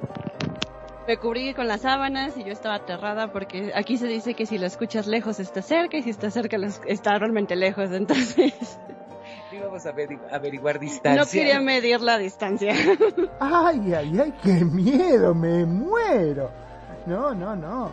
me 1.08 1.18
cubrí 1.18 1.54
con 1.54 1.68
las 1.68 1.82
sábanas 1.82 2.38
y 2.38 2.44
yo 2.44 2.52
estaba 2.52 2.76
aterrada 2.76 3.32
porque 3.32 3.72
aquí 3.76 3.98
se 3.98 4.08
dice 4.08 4.34
que 4.34 4.46
si 4.46 4.58
lo 4.58 4.66
escuchas 4.66 5.08
lejos 5.08 5.40
está 5.40 5.62
cerca 5.62 5.98
y 5.98 6.04
si 6.04 6.10
está 6.10 6.30
cerca 6.32 6.58
está 6.86 7.18
realmente 7.18 7.56
lejos, 7.56 7.92
entonces 7.92 8.54
averiguar 9.86 10.80
distancia. 10.80 11.22
No 11.22 11.30
quería 11.30 11.60
medir 11.60 12.02
la 12.02 12.18
distancia. 12.18 12.74
Ay, 13.40 13.94
ay, 13.94 14.20
ay, 14.20 14.34
qué 14.44 14.66
miedo, 14.66 15.34
me 15.34 15.66
muero. 15.66 16.52
No, 17.06 17.34
no, 17.34 17.56
no. 17.56 17.90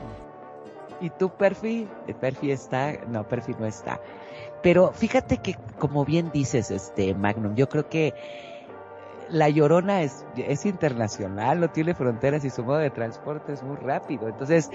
¿Y 1.00 1.10
tú, 1.10 1.30
Perfi? 1.30 1.88
Perfi 2.20 2.50
está, 2.50 2.92
no, 3.08 3.26
Perfi 3.26 3.52
no 3.58 3.66
está. 3.66 4.00
Pero 4.62 4.92
fíjate 4.92 5.38
que, 5.38 5.56
como 5.78 6.04
bien 6.04 6.30
dices, 6.32 6.70
este, 6.70 7.14
Magnum, 7.14 7.54
yo 7.54 7.68
creo 7.68 7.88
que 7.88 8.14
la 9.28 9.48
Llorona 9.48 10.02
es, 10.02 10.24
es 10.36 10.66
internacional, 10.66 11.60
no 11.60 11.70
tiene 11.70 11.94
fronteras 11.94 12.44
y 12.44 12.50
su 12.50 12.62
modo 12.64 12.78
de 12.78 12.90
transporte 12.90 13.52
es 13.52 13.62
muy 13.62 13.76
rápido. 13.76 14.28
Entonces, 14.28 14.70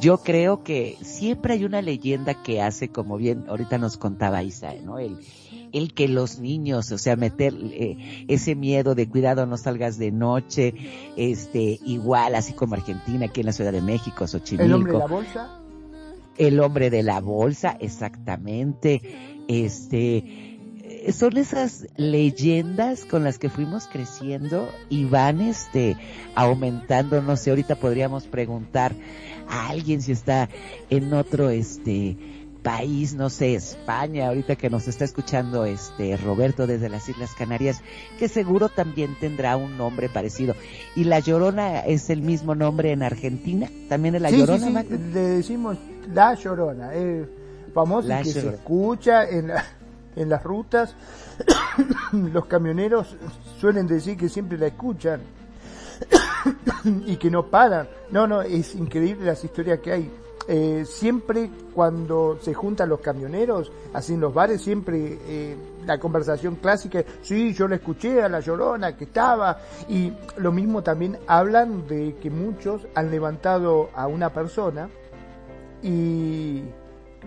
yo 0.00 0.18
creo 0.18 0.62
que 0.62 0.96
siempre 1.02 1.54
hay 1.54 1.64
una 1.64 1.82
leyenda 1.82 2.42
que 2.42 2.62
hace, 2.62 2.90
como 2.90 3.16
bien 3.16 3.44
ahorita 3.48 3.78
nos 3.78 3.96
contaba 3.96 4.42
Isa, 4.42 4.74
¿no? 4.82 4.98
El, 4.98 5.18
el 5.72 5.94
que 5.94 6.08
los 6.08 6.38
niños, 6.38 6.92
o 6.92 6.98
sea, 6.98 7.16
meter 7.16 7.54
eh, 7.54 8.24
ese 8.28 8.54
miedo 8.54 8.94
de 8.94 9.08
cuidado 9.08 9.46
no 9.46 9.56
salgas 9.56 9.98
de 9.98 10.12
noche, 10.12 10.74
este, 11.16 11.78
igual 11.84 12.34
así 12.34 12.52
como 12.52 12.74
Argentina, 12.74 13.26
aquí 13.26 13.40
en 13.40 13.46
la 13.46 13.52
Ciudad 13.52 13.72
de 13.72 13.82
México, 13.82 14.26
Xochimilco. 14.26 14.64
¿El 14.64 14.72
hombre 14.74 14.92
de 14.92 14.98
la 14.98 15.06
bolsa? 15.06 15.60
El 16.38 16.60
hombre 16.60 16.90
de 16.90 17.02
la 17.02 17.20
bolsa, 17.20 17.76
exactamente. 17.80 19.02
Este, 19.48 20.52
son 21.10 21.36
esas 21.36 21.86
leyendas 21.96 23.04
con 23.04 23.24
las 23.24 23.38
que 23.38 23.48
fuimos 23.48 23.86
creciendo 23.86 24.68
y 24.88 25.04
van 25.04 25.40
este 25.40 25.96
aumentando, 26.34 27.20
no 27.22 27.36
sé, 27.36 27.50
ahorita 27.50 27.76
podríamos 27.76 28.26
preguntar 28.26 28.94
a 29.48 29.68
alguien 29.68 30.02
si 30.02 30.12
está 30.12 30.48
en 30.90 31.12
otro 31.12 31.50
este 31.50 32.16
país, 32.62 33.14
no 33.14 33.28
sé, 33.28 33.54
España, 33.54 34.28
ahorita 34.28 34.56
que 34.56 34.70
nos 34.70 34.88
está 34.88 35.04
escuchando 35.04 35.64
este 35.64 36.16
Roberto 36.16 36.66
desde 36.66 36.88
las 36.88 37.08
Islas 37.08 37.34
Canarias, 37.36 37.82
que 38.18 38.28
seguro 38.28 38.68
también 38.68 39.16
tendrá 39.18 39.56
un 39.56 39.76
nombre 39.76 40.08
parecido. 40.08 40.54
¿Y 40.94 41.04
La 41.04 41.18
Llorona 41.18 41.80
es 41.80 42.08
el 42.10 42.22
mismo 42.22 42.54
nombre 42.54 42.92
en 42.92 43.02
Argentina? 43.02 43.68
¿También 43.88 44.14
es 44.14 44.22
La 44.22 44.30
sí, 44.30 44.38
Llorona? 44.38 44.82
Sí, 44.82 44.88
sí, 44.88 44.98
le 45.12 45.20
decimos 45.20 45.78
La 46.12 46.34
Llorona, 46.34 46.94
es 46.94 47.26
famoso 47.74 48.08
La 48.08 48.22
que 48.22 48.32
Llorona. 48.32 48.50
se 48.50 48.56
escucha 48.56 49.28
en, 49.28 49.48
la, 49.48 49.64
en 50.16 50.28
las 50.28 50.42
rutas. 50.42 50.94
Los 52.12 52.46
camioneros 52.46 53.16
suelen 53.60 53.86
decir 53.86 54.16
que 54.16 54.28
siempre 54.28 54.56
la 54.58 54.68
escuchan 54.68 55.20
y 57.06 57.16
que 57.16 57.30
no 57.30 57.46
paran. 57.46 57.88
No, 58.10 58.26
no, 58.26 58.42
es 58.42 58.74
increíble 58.74 59.26
las 59.26 59.42
historias 59.42 59.80
que 59.80 59.92
hay. 59.92 60.10
Eh, 60.48 60.84
siempre 60.84 61.50
cuando 61.72 62.38
se 62.40 62.52
juntan 62.52 62.88
los 62.88 63.00
camioneros, 63.00 63.70
así 63.92 64.14
en 64.14 64.20
los 64.20 64.34
bares, 64.34 64.60
siempre 64.60 65.18
eh, 65.26 65.56
la 65.86 65.98
conversación 65.98 66.56
clásica 66.56 67.04
sí, 67.22 67.52
yo 67.52 67.68
la 67.68 67.76
escuché 67.76 68.22
a 68.22 68.28
la 68.28 68.40
llorona 68.40 68.96
que 68.96 69.04
estaba, 69.04 69.58
y 69.88 70.12
lo 70.38 70.50
mismo 70.50 70.82
también 70.82 71.18
hablan 71.28 71.86
de 71.86 72.16
que 72.16 72.28
muchos 72.30 72.86
han 72.94 73.10
levantado 73.10 73.90
a 73.94 74.08
una 74.08 74.30
persona 74.30 74.88
y 75.80 76.62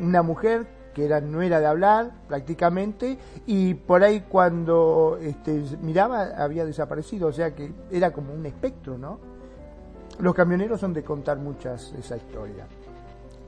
una 0.02 0.22
mujer 0.22 0.68
que 0.94 1.06
era, 1.06 1.22
no 1.22 1.42
era 1.42 1.60
de 1.60 1.66
hablar 1.68 2.12
prácticamente, 2.28 3.18
y 3.46 3.76
por 3.76 4.04
ahí 4.04 4.26
cuando 4.28 5.18
este, 5.22 5.64
miraba 5.82 6.32
había 6.38 6.66
desaparecido, 6.66 7.30
o 7.30 7.34
sea 7.34 7.56
que 7.56 7.72
era 7.92 8.12
como 8.12 8.34
un 8.34 8.46
espectro, 8.46 8.98
¿no? 8.98 9.20
Los 10.20 10.34
camioneros 10.34 10.80
son 10.80 10.94
de 10.94 11.04
contar 11.04 11.38
muchas 11.38 11.94
esa 11.98 12.16
historia 12.16 12.66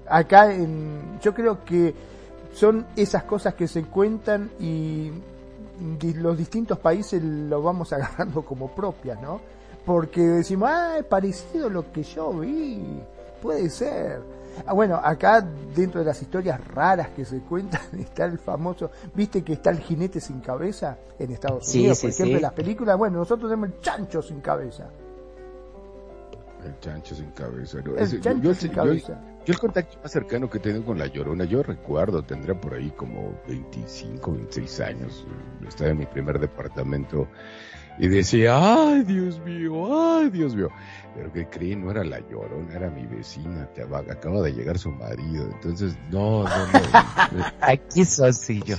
acá 0.09 0.53
en, 0.53 1.19
yo 1.21 1.33
creo 1.33 1.63
que 1.63 1.93
son 2.53 2.85
esas 2.95 3.23
cosas 3.23 3.53
que 3.53 3.67
se 3.67 3.83
cuentan 3.83 4.49
y 4.59 5.11
los 6.15 6.37
distintos 6.37 6.79
países 6.79 7.21
lo 7.23 7.61
vamos 7.61 7.93
agarrando 7.93 8.43
como 8.43 8.69
propias, 8.69 9.21
¿no? 9.21 9.39
Porque 9.85 10.21
decimos, 10.21 10.69
ah, 10.71 10.97
es 10.97 11.05
parecido 11.05 11.67
a 11.67 11.69
lo 11.69 11.91
que 11.91 12.03
yo 12.03 12.31
vi, 12.33 13.01
puede 13.41 13.69
ser. 13.69 14.19
Ah, 14.65 14.73
bueno, 14.73 14.99
acá 15.01 15.45
dentro 15.75 15.99
de 16.01 16.05
las 16.07 16.19
historias 16.21 16.59
raras 16.67 17.09
que 17.09 17.23
se 17.23 17.39
cuentan 17.41 17.81
está 17.99 18.25
el 18.25 18.39
famoso, 18.39 18.89
viste 19.13 19.43
que 19.43 19.53
está 19.53 19.69
el 19.69 19.79
jinete 19.79 20.19
sin 20.19 20.39
cabeza 20.41 20.97
en 21.19 21.31
Estados 21.31 21.67
Sí, 21.67 21.79
Unidos, 21.81 21.99
sí, 21.99 22.07
por 22.07 22.11
ejemplo, 22.11 22.31
sí. 22.31 22.35
en 22.37 22.41
las 22.41 22.53
películas, 22.53 22.97
bueno, 22.97 23.17
nosotros 23.19 23.49
tenemos 23.49 23.69
el 23.69 23.79
chancho 23.81 24.21
sin 24.21 24.41
cabeza. 24.41 24.89
El 26.65 26.79
chancho 26.79 27.15
sin 27.15 27.29
cabeza. 27.31 27.77
¿no? 27.85 27.95
El 27.95 28.21
chancho 28.21 28.43
yo, 28.49 28.53
sin 28.55 28.69
yo- 28.71 28.75
cabeza. 28.75 29.13
yo 29.13 29.36
el 29.51 29.59
contacto 29.59 29.97
más 30.01 30.11
cercano 30.11 30.49
que 30.49 30.57
he 30.57 30.61
tenido 30.61 30.83
con 30.83 30.97
la 30.97 31.07
Llorona, 31.07 31.45
yo 31.45 31.63
recuerdo, 31.63 32.23
tendría 32.23 32.59
por 32.59 32.73
ahí 32.73 32.91
como 32.91 33.39
25, 33.47 34.31
26 34.33 34.79
años. 34.81 35.25
Estaba 35.67 35.91
en 35.91 35.97
mi 35.99 36.05
primer 36.05 36.39
departamento 36.39 37.27
y 37.99 38.07
decía, 38.07 38.57
ay 38.57 39.03
Dios 39.03 39.39
mío, 39.39 40.17
ay 40.19 40.29
Dios 40.29 40.55
mío. 40.55 40.69
Pero 41.15 41.31
que 41.31 41.47
creí 41.47 41.75
no 41.75 41.89
era 41.91 42.03
la 42.03 42.19
Llorona, 42.19 42.73
era 42.75 42.89
mi 42.89 43.05
vecina, 43.07 43.69
que 43.73 43.81
aba- 43.83 43.99
acaba 43.99 44.41
de 44.41 44.53
llegar 44.53 44.77
su 44.77 44.91
marido. 44.91 45.49
Entonces, 45.51 45.97
no, 46.11 46.43
no, 46.43 46.49
no. 46.49 47.45
Aquí 47.61 48.05
soy 48.05 48.61
yo. 48.63 48.75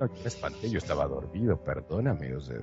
No, 0.00 0.06
yo 0.06 0.14
me 0.22 0.28
espanté, 0.28 0.70
yo 0.70 0.78
estaba 0.78 1.06
dormido, 1.06 1.56
perdóname, 1.62 2.34
o 2.34 2.40
sea. 2.40 2.56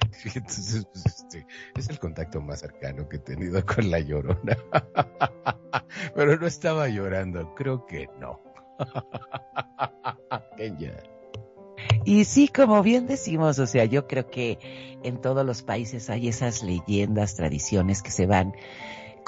Entonces, 0.34 0.86
pues, 0.92 1.06
este, 1.06 1.46
es 1.76 1.88
el 1.88 1.98
contacto 1.98 2.40
más 2.40 2.60
cercano 2.60 3.08
que 3.08 3.16
he 3.16 3.20
tenido 3.20 3.64
con 3.64 3.90
la 3.90 4.00
llorona. 4.00 4.56
Pero 6.14 6.36
no 6.36 6.46
estaba 6.46 6.88
llorando, 6.88 7.54
creo 7.54 7.86
que 7.86 8.08
no. 8.18 8.40
Kenya. 10.56 10.96
Y 12.04 12.24
sí, 12.24 12.48
como 12.48 12.82
bien 12.82 13.06
decimos, 13.06 13.58
o 13.58 13.66
sea, 13.66 13.84
yo 13.84 14.06
creo 14.06 14.28
que 14.30 14.58
en 15.02 15.20
todos 15.20 15.44
los 15.44 15.62
países 15.62 16.10
hay 16.10 16.28
esas 16.28 16.62
leyendas, 16.62 17.36
tradiciones 17.36 18.02
que 18.02 18.10
se 18.10 18.26
van 18.26 18.54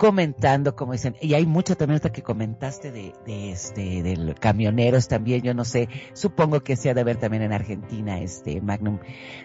comentando, 0.01 0.75
como 0.75 0.93
dicen, 0.93 1.15
y 1.21 1.35
hay 1.35 1.45
mucho 1.45 1.77
también 1.77 1.97
hasta 1.97 2.11
que 2.11 2.23
comentaste 2.23 2.91
de, 2.91 3.13
de 3.27 3.53
este, 3.53 4.03
del 4.03 4.35
camioneros 4.35 5.09
también, 5.09 5.43
yo 5.43 5.53
no 5.53 5.67
sé, 5.67 5.91
supongo 6.15 6.61
que 6.61 6.75
se 6.77 6.89
ha 6.89 6.95
de 6.95 7.05
ver 7.05 7.19
también 7.19 7.43
en 7.43 7.53
Argentina, 7.53 8.19
este, 8.19 8.63
Magnum, 8.63 8.99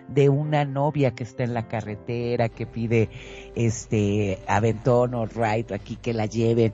de 0.07 0.29
una 0.29 0.63
novia 0.63 1.11
que 1.11 1.23
está 1.25 1.43
en 1.43 1.53
la 1.53 1.67
carretera, 1.67 2.47
que 2.47 2.65
pide, 2.65 3.09
este, 3.53 4.39
aventón 4.47 5.13
o 5.15 5.25
ride 5.25 5.75
aquí 5.75 5.97
que 5.97 6.13
la 6.13 6.25
lleven. 6.25 6.71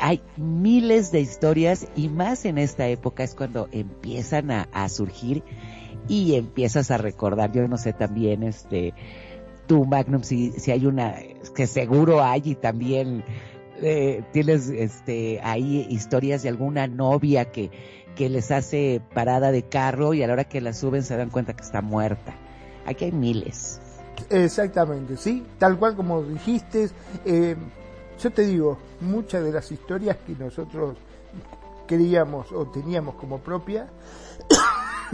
Hay 0.00 0.20
miles 0.36 1.12
de 1.12 1.20
historias 1.20 1.86
y 1.94 2.08
más 2.08 2.44
en 2.44 2.58
esta 2.58 2.88
época 2.88 3.22
es 3.22 3.36
cuando 3.36 3.68
empiezan 3.70 4.50
a, 4.50 4.62
a 4.72 4.88
surgir 4.88 5.44
y 6.08 6.34
empiezas 6.34 6.90
a 6.90 6.98
recordar, 6.98 7.52
yo 7.52 7.68
no 7.68 7.78
sé 7.78 7.92
también, 7.92 8.42
este, 8.42 8.92
tú 9.66 9.84
Magnum, 9.84 10.22
si, 10.22 10.52
si 10.52 10.70
hay 10.70 10.86
una, 10.86 11.14
que 11.54 11.66
seguro 11.66 12.22
hay 12.22 12.42
y 12.44 12.54
también 12.54 13.24
eh, 13.82 14.22
tienes 14.32 14.68
este 14.68 15.40
ahí 15.42 15.86
historias 15.90 16.42
de 16.42 16.48
alguna 16.48 16.86
novia 16.86 17.50
que, 17.50 17.70
que 18.14 18.28
les 18.28 18.50
hace 18.50 19.00
parada 19.14 19.50
de 19.50 19.62
carro 19.62 20.14
y 20.14 20.22
a 20.22 20.26
la 20.26 20.34
hora 20.34 20.44
que 20.44 20.60
la 20.60 20.72
suben 20.72 21.02
se 21.02 21.16
dan 21.16 21.30
cuenta 21.30 21.54
que 21.54 21.62
está 21.62 21.82
muerta. 21.82 22.34
Aquí 22.86 23.06
hay 23.06 23.12
miles. 23.12 23.80
Exactamente, 24.30 25.16
sí, 25.16 25.44
tal 25.58 25.78
cual 25.78 25.96
como 25.96 26.22
dijiste. 26.22 26.90
Eh, 27.24 27.56
yo 28.20 28.30
te 28.30 28.46
digo, 28.46 28.78
muchas 29.00 29.42
de 29.42 29.52
las 29.52 29.70
historias 29.72 30.16
que 30.24 30.34
nosotros 30.34 30.96
queríamos 31.86 32.52
o 32.52 32.66
teníamos 32.66 33.16
como 33.16 33.38
propia, 33.38 33.88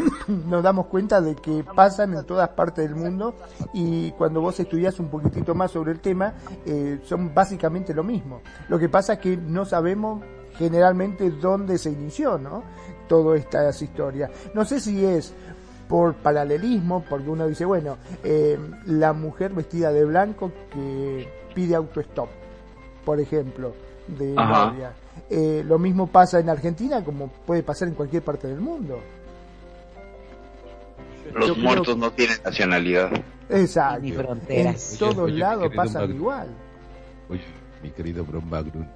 nos 0.28 0.62
damos 0.62 0.86
cuenta 0.86 1.20
de 1.20 1.34
que 1.34 1.64
pasan 1.64 2.14
en 2.14 2.24
todas 2.24 2.48
partes 2.50 2.88
del 2.88 2.96
mundo 2.96 3.34
y 3.72 4.10
cuando 4.12 4.40
vos 4.40 4.58
estudias 4.60 4.98
un 5.00 5.08
poquitito 5.08 5.54
más 5.54 5.70
sobre 5.70 5.92
el 5.92 6.00
tema, 6.00 6.34
eh, 6.66 7.00
son 7.04 7.34
básicamente 7.34 7.94
lo 7.94 8.04
mismo. 8.04 8.40
Lo 8.68 8.78
que 8.78 8.88
pasa 8.88 9.14
es 9.14 9.18
que 9.20 9.36
no 9.36 9.64
sabemos 9.64 10.22
generalmente 10.56 11.30
dónde 11.30 11.78
se 11.78 11.90
inició, 11.90 12.38
¿no? 12.38 12.62
Todas 13.08 13.40
estas 13.40 13.80
historias. 13.82 14.30
No 14.54 14.64
sé 14.64 14.80
si 14.80 15.04
es 15.04 15.34
por 15.88 16.14
paralelismo, 16.14 17.04
porque 17.08 17.28
uno 17.28 17.48
dice, 17.48 17.64
bueno, 17.64 17.96
eh, 18.22 18.58
la 18.86 19.12
mujer 19.12 19.52
vestida 19.52 19.92
de 19.92 20.04
blanco 20.04 20.52
que 20.72 21.28
pide 21.52 21.74
autostop, 21.74 22.28
por 23.04 23.18
ejemplo, 23.18 23.72
de 24.06 24.34
novia. 24.34 24.92
Eh, 25.28 25.64
lo 25.66 25.78
mismo 25.78 26.06
pasa 26.06 26.38
en 26.38 26.48
Argentina 26.48 27.04
como 27.04 27.28
puede 27.28 27.62
pasar 27.62 27.88
en 27.88 27.94
cualquier 27.94 28.22
parte 28.22 28.46
del 28.48 28.60
mundo. 28.60 29.00
Los 31.34 31.48
Yo 31.48 31.54
creo 31.54 31.64
muertos 31.64 31.96
no 31.96 32.10
tienen 32.12 32.36
nacionalidad. 32.44 33.10
Exacto. 33.48 34.00
Ni 34.02 34.10
En 34.10 34.16
fronteras. 34.16 34.96
todos 34.98 35.16
Oye, 35.18 35.22
oye, 35.24 35.32
mi 35.34 35.40
lados 35.40 35.74
Magno. 35.74 36.04
igual. 36.14 36.48
Oye, 37.28 37.44
mi 37.82 37.90
querido 37.90 38.24
Bron 38.24 38.44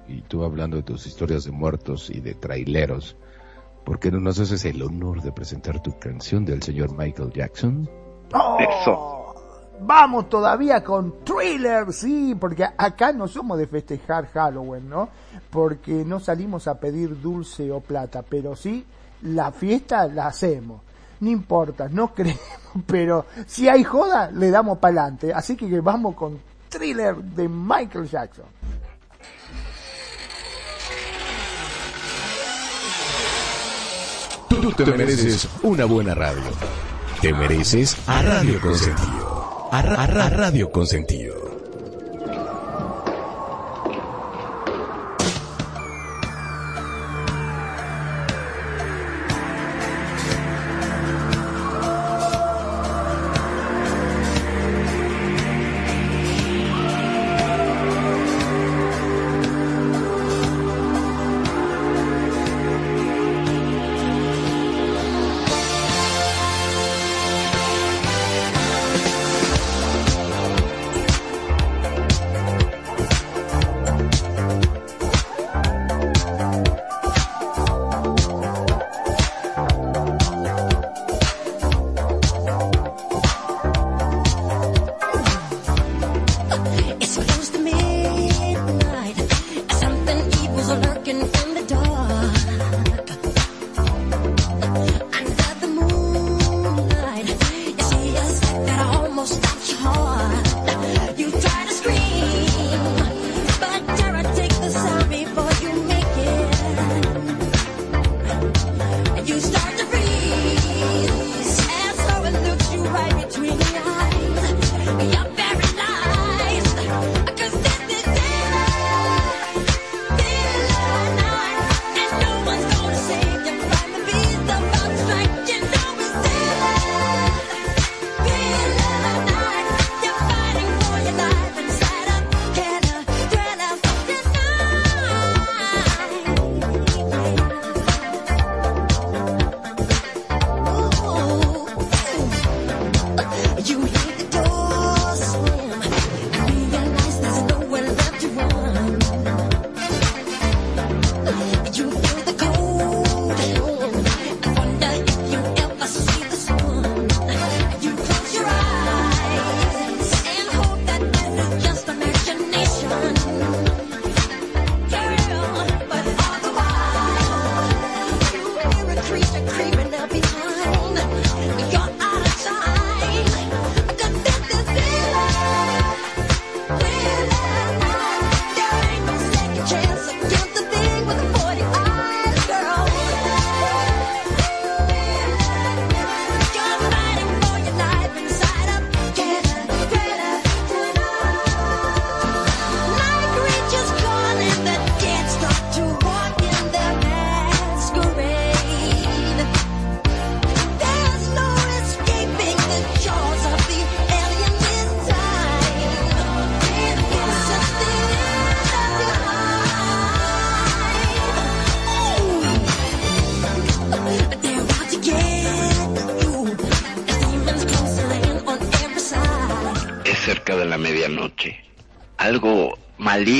y 0.07 0.21
tú 0.21 0.43
hablando 0.43 0.77
de 0.77 0.83
tus 0.83 1.07
historias 1.07 1.45
de 1.45 1.51
muertos 1.51 2.09
y 2.09 2.19
de 2.19 2.35
traileros, 2.35 3.15
¿por 3.83 3.99
qué 3.99 4.11
no 4.11 4.19
nos 4.19 4.39
haces 4.39 4.63
el 4.65 4.81
honor 4.81 5.21
de 5.21 5.31
presentar 5.31 5.81
tu 5.81 5.97
canción 5.99 6.45
del 6.45 6.61
señor 6.61 6.95
Michael 6.95 7.31
Jackson? 7.31 7.89
¡Oh! 8.33 8.57
Eso. 8.59 9.11
Vamos 9.81 10.29
todavía 10.29 10.83
con 10.83 11.25
thriller, 11.25 11.91
sí, 11.91 12.33
porque 12.39 12.63
acá 12.63 13.11
no 13.11 13.27
somos 13.27 13.57
de 13.57 13.67
festejar 13.67 14.27
Halloween, 14.27 14.89
¿no? 14.89 15.09
Porque 15.49 15.91
no 16.05 16.19
salimos 16.21 16.67
a 16.67 16.79
pedir 16.79 17.19
dulce 17.21 17.69
o 17.71 17.81
plata, 17.81 18.23
pero 18.27 18.55
sí 18.55 18.85
la 19.21 19.51
fiesta 19.51 20.07
la 20.07 20.27
hacemos. 20.27 20.81
No 21.25 21.31
importa, 21.31 21.89
no 21.89 22.13
creemos, 22.13 22.39
pero 22.85 23.25
si 23.47 23.67
hay 23.67 23.83
joda, 23.83 24.29
le 24.31 24.51
damos 24.51 24.77
para 24.77 25.01
adelante. 25.01 25.33
Así 25.33 25.55
que 25.55 25.65
vamos 25.81 26.13
con 26.15 26.39
thriller 26.69 27.15
de 27.15 27.49
Michael 27.49 28.07
Jackson. 28.07 28.45
Tú 34.49 34.71
te 34.71 34.85
mereces 34.85 35.47
una 35.63 35.85
buena 35.85 36.15
radio. 36.15 36.43
Te 37.21 37.33
mereces 37.33 37.97
a 38.07 38.21
Radio 38.21 38.59
Consentido. 38.61 39.69
A, 39.71 39.79
a 39.79 40.07
Ra- 40.07 40.29
Radio 40.29 40.71
Consentido. 40.71 41.44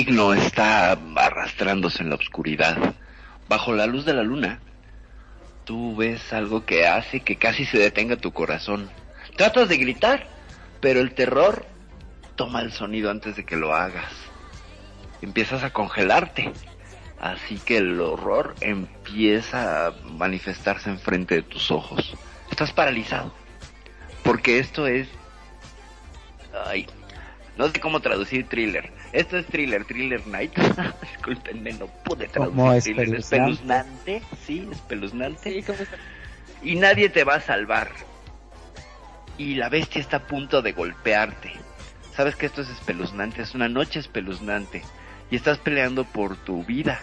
Maligno 0.06 0.34
está 0.36 0.91
arrastrándose 1.15 2.03
en 2.03 2.10
la 2.10 2.15
oscuridad. 2.15 2.77
Bajo 3.49 3.73
la 3.73 3.88
luz 3.88 4.06
de 4.06 4.14
la 4.14 4.22
luna, 4.22 4.60
tú 5.64 5.95
ves 5.95 6.32
algo 6.32 6.64
que 6.64 6.86
hace 6.86 7.22
que 7.22 7.38
casi 7.38 7.65
se 7.65 7.80
detenga 7.80 8.15
tu 8.15 8.32
corazón. 8.32 8.91
Tratas 9.36 9.68
de 9.68 9.77
gritar, 9.77 10.27
pero 10.80 10.99
el 10.99 11.15
terror 11.15 11.65
toma 12.36 12.61
el 12.61 12.72
sonido 12.72 13.10
antes 13.10 13.36
de 13.36 13.45
que 13.45 13.56
lo 13.56 13.73
hagas. 13.73 14.14
Empiezas 15.23 15.64
a 15.64 15.73
congelarte. 15.73 16.53
Así 17.19 17.57
que 17.57 17.77
el 17.77 17.99
horror 17.99 18.53
empieza 18.61 19.88
a 19.88 19.91
manifestarse 20.03 20.91
enfrente 20.91 21.34
de 21.36 21.41
tus 21.41 21.72
ojos. 21.72 22.14
Estás 22.52 22.72
paralizado. 22.72 23.34
Porque 24.23 24.60
esto 24.60 24.86
es... 24.86 25.07
Ay, 26.68 26.86
no 27.57 27.69
sé 27.69 27.80
cómo 27.80 28.02
traducir 28.02 28.48
thriller. 28.48 28.85
Esto 29.16 29.38
es 29.38 29.46
thriller, 29.46 29.86
thriller 29.86 30.28
night. 30.28 30.54
Disculpenme, 31.02 31.72
no 31.74 31.88
pude 31.88 32.28
traducir 32.28 32.56
Como 32.58 32.82
thriller. 32.82 33.16
espeluznante. 33.16 34.18
Espeluznante, 34.18 34.22
sí, 34.46 34.68
espeluznante. 34.70 35.64
Y 36.62 36.76
nadie 36.76 37.08
te 37.10 37.24
va 37.24 37.36
a 37.36 37.40
salvar. 37.40 37.92
Y 39.38 39.56
la 39.56 39.70
bestia 39.70 40.02
está 40.02 40.18
a 40.18 40.28
punto 40.28 40.62
de 40.62 40.74
golpearte. 40.74 41.54
Sabes 42.14 42.36
que 42.36 42.46
esto 42.46 42.62
es 42.62 42.70
espeluznante, 42.70 43.42
es 43.42 43.56
una 43.56 43.70
noche 43.70 44.00
espeluznante. 44.00 44.82
Y 45.32 45.38
estás 45.38 45.60
peleando 45.60 46.04
por 46.04 46.36
tu 46.36 46.66
vida. 46.66 47.00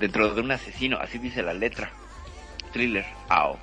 Dentro 0.00 0.34
de 0.34 0.40
un 0.40 0.52
asesino, 0.52 0.96
así 0.98 1.18
dice 1.18 1.42
la 1.42 1.52
letra. 1.52 1.90
Thriller, 2.72 3.04
ao. 3.28 3.58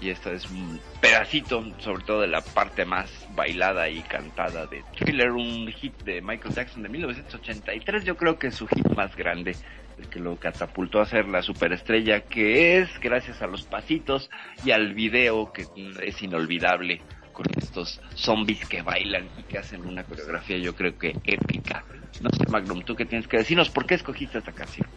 Y 0.00 0.10
esto 0.10 0.30
es 0.30 0.48
un 0.48 0.80
pedacito, 1.00 1.64
sobre 1.78 2.04
todo 2.04 2.20
de 2.20 2.28
la 2.28 2.40
parte 2.40 2.84
más 2.84 3.10
bailada 3.34 3.88
y 3.88 4.00
cantada 4.02 4.66
de 4.66 4.84
Thriller, 4.96 5.32
un 5.32 5.66
hit 5.72 6.02
de 6.04 6.20
Michael 6.22 6.54
Jackson 6.54 6.82
de 6.82 6.88
1983. 6.88 8.04
Yo 8.04 8.16
creo 8.16 8.38
que 8.38 8.48
es 8.48 8.54
su 8.54 8.66
hit 8.68 8.86
más 8.94 9.16
grande, 9.16 9.56
el 9.98 10.08
que 10.08 10.20
lo 10.20 10.36
catapultó 10.36 11.00
a 11.00 11.06
ser 11.06 11.26
la 11.26 11.42
superestrella 11.42 12.20
que 12.20 12.78
es, 12.78 12.88
gracias 13.00 13.42
a 13.42 13.48
los 13.48 13.62
pasitos 13.62 14.30
y 14.64 14.70
al 14.70 14.94
video 14.94 15.52
que 15.52 15.66
es 16.02 16.22
inolvidable 16.22 17.00
con 17.32 17.46
estos 17.56 18.00
zombies 18.14 18.66
que 18.66 18.82
bailan 18.82 19.28
y 19.38 19.42
que 19.44 19.58
hacen 19.58 19.86
una 19.86 20.02
coreografía, 20.02 20.58
yo 20.58 20.74
creo 20.74 20.98
que 20.98 21.16
épica. 21.24 21.84
No 22.20 22.30
sé, 22.30 22.50
Magnum, 22.50 22.82
tú 22.82 22.96
qué 22.96 23.04
tienes 23.04 23.28
que 23.28 23.38
decirnos, 23.38 23.70
¿por 23.70 23.86
qué 23.86 23.94
escogiste 23.94 24.38
esta 24.38 24.50
canción? 24.50 24.88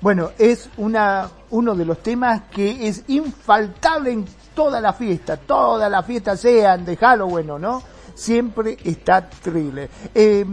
Bueno, 0.00 0.30
es 0.38 0.70
una, 0.78 1.30
uno 1.50 1.74
de 1.74 1.84
los 1.84 2.02
temas 2.02 2.42
que 2.50 2.88
es 2.88 3.04
infaltable 3.08 4.12
en 4.12 4.24
toda 4.54 4.80
la 4.80 4.92
fiesta, 4.92 5.36
toda 5.36 5.88
la 5.88 6.02
fiesta 6.02 6.36
sean 6.36 6.84
de 6.84 6.96
Halloween 6.96 7.50
o 7.50 7.58
no, 7.58 7.82
siempre 8.14 8.76
está 8.84 9.28
thriller. 9.28 9.88
Eh, 10.14 10.44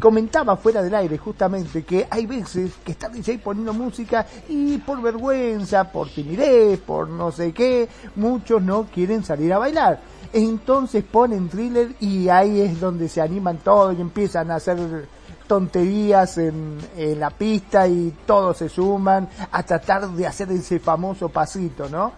comentaba 0.00 0.56
fuera 0.56 0.82
del 0.82 0.94
aire 0.94 1.16
justamente 1.18 1.84
que 1.84 2.06
hay 2.10 2.26
veces 2.26 2.72
que 2.84 2.92
está 2.92 3.08
DJ 3.08 3.38
poniendo 3.38 3.72
música 3.72 4.26
y 4.48 4.78
por 4.78 5.00
vergüenza, 5.00 5.84
por 5.84 6.08
timidez, 6.10 6.78
por 6.80 7.08
no 7.08 7.32
sé 7.32 7.52
qué, 7.52 7.88
muchos 8.16 8.62
no 8.62 8.84
quieren 8.84 9.24
salir 9.24 9.52
a 9.52 9.58
bailar. 9.58 10.00
Entonces 10.32 11.04
ponen 11.04 11.48
thriller 11.48 11.94
y 12.00 12.28
ahí 12.28 12.60
es 12.60 12.80
donde 12.80 13.08
se 13.08 13.20
animan 13.20 13.58
todos 13.58 13.96
y 13.96 14.00
empiezan 14.00 14.50
a 14.50 14.56
hacer 14.56 14.78
tonterías 15.46 16.38
en, 16.38 16.78
en 16.96 17.20
la 17.20 17.30
pista 17.30 17.86
y 17.86 18.14
todos 18.26 18.56
se 18.56 18.68
suman 18.68 19.28
a 19.50 19.62
tratar 19.62 20.08
de 20.08 20.26
hacer 20.26 20.50
ese 20.50 20.78
famoso 20.78 21.28
pasito, 21.28 21.88
¿no? 21.88 22.12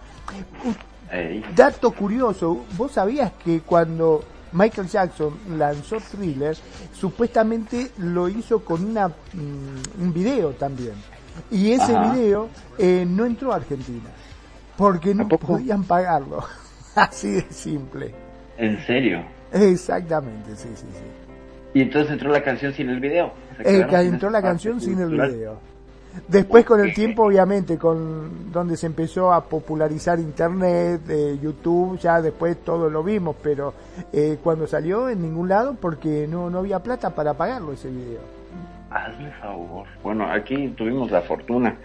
Dato 1.55 1.91
curioso, 1.91 2.65
¿vos 2.77 2.91
sabías 2.91 3.31
que 3.43 3.61
cuando 3.61 4.23
Michael 4.55 4.87
Jackson 4.87 5.33
lanzó 5.57 5.97
Thriller, 5.97 6.55
supuestamente 6.93 7.91
lo 7.97 8.29
hizo 8.29 8.63
con 8.63 8.85
una, 8.85 9.09
mm, 9.09 10.01
un 10.01 10.13
video 10.13 10.51
también. 10.51 10.93
Y 11.51 11.71
ese 11.71 11.93
Ajá. 11.93 12.13
video 12.13 12.47
eh, 12.77 13.05
no 13.05 13.25
entró 13.25 13.51
a 13.51 13.57
Argentina, 13.57 14.09
porque 14.77 15.13
no 15.13 15.27
podían 15.27 15.83
pagarlo. 15.83 16.43
Así 16.95 17.31
de 17.31 17.41
simple. 17.49 18.15
¿En 18.57 18.79
serio? 18.85 19.23
Exactamente, 19.51 20.55
sí, 20.55 20.69
sí, 20.75 20.85
sí. 20.89 21.25
Y 21.73 21.81
entonces 21.81 22.13
entró 22.13 22.31
la 22.31 22.41
canción 22.41 22.73
sin 22.73 22.89
el 22.89 23.01
video. 23.01 23.33
Eh, 23.59 23.85
entró 23.91 24.29
la 24.29 24.41
canción 24.41 24.79
sin 24.79 24.99
el 25.01 25.09
video. 25.09 25.59
Después 26.27 26.65
con 26.65 26.79
el 26.79 26.93
tiempo, 26.93 27.23
obviamente, 27.23 27.77
con 27.77 28.51
donde 28.51 28.77
se 28.77 28.87
empezó 28.87 29.33
a 29.33 29.43
popularizar 29.43 30.19
Internet, 30.19 31.01
eh, 31.09 31.37
YouTube, 31.41 31.99
ya 31.99 32.21
después 32.21 32.57
todo 32.63 32.89
lo 32.89 33.03
vimos, 33.03 33.35
pero 33.43 33.73
eh, 34.11 34.37
cuando 34.43 34.65
salió 34.65 35.09
en 35.09 35.21
ningún 35.21 35.49
lado 35.49 35.75
porque 35.79 36.27
no, 36.27 36.49
no 36.49 36.59
había 36.59 36.79
plata 36.79 37.13
para 37.13 37.33
pagarlo 37.33 37.73
ese 37.73 37.89
video. 37.89 38.21
Hazme 38.89 39.31
favor. 39.41 39.85
Bueno, 40.03 40.25
aquí 40.31 40.69
tuvimos 40.69 41.11
la 41.11 41.21
fortuna, 41.21 41.75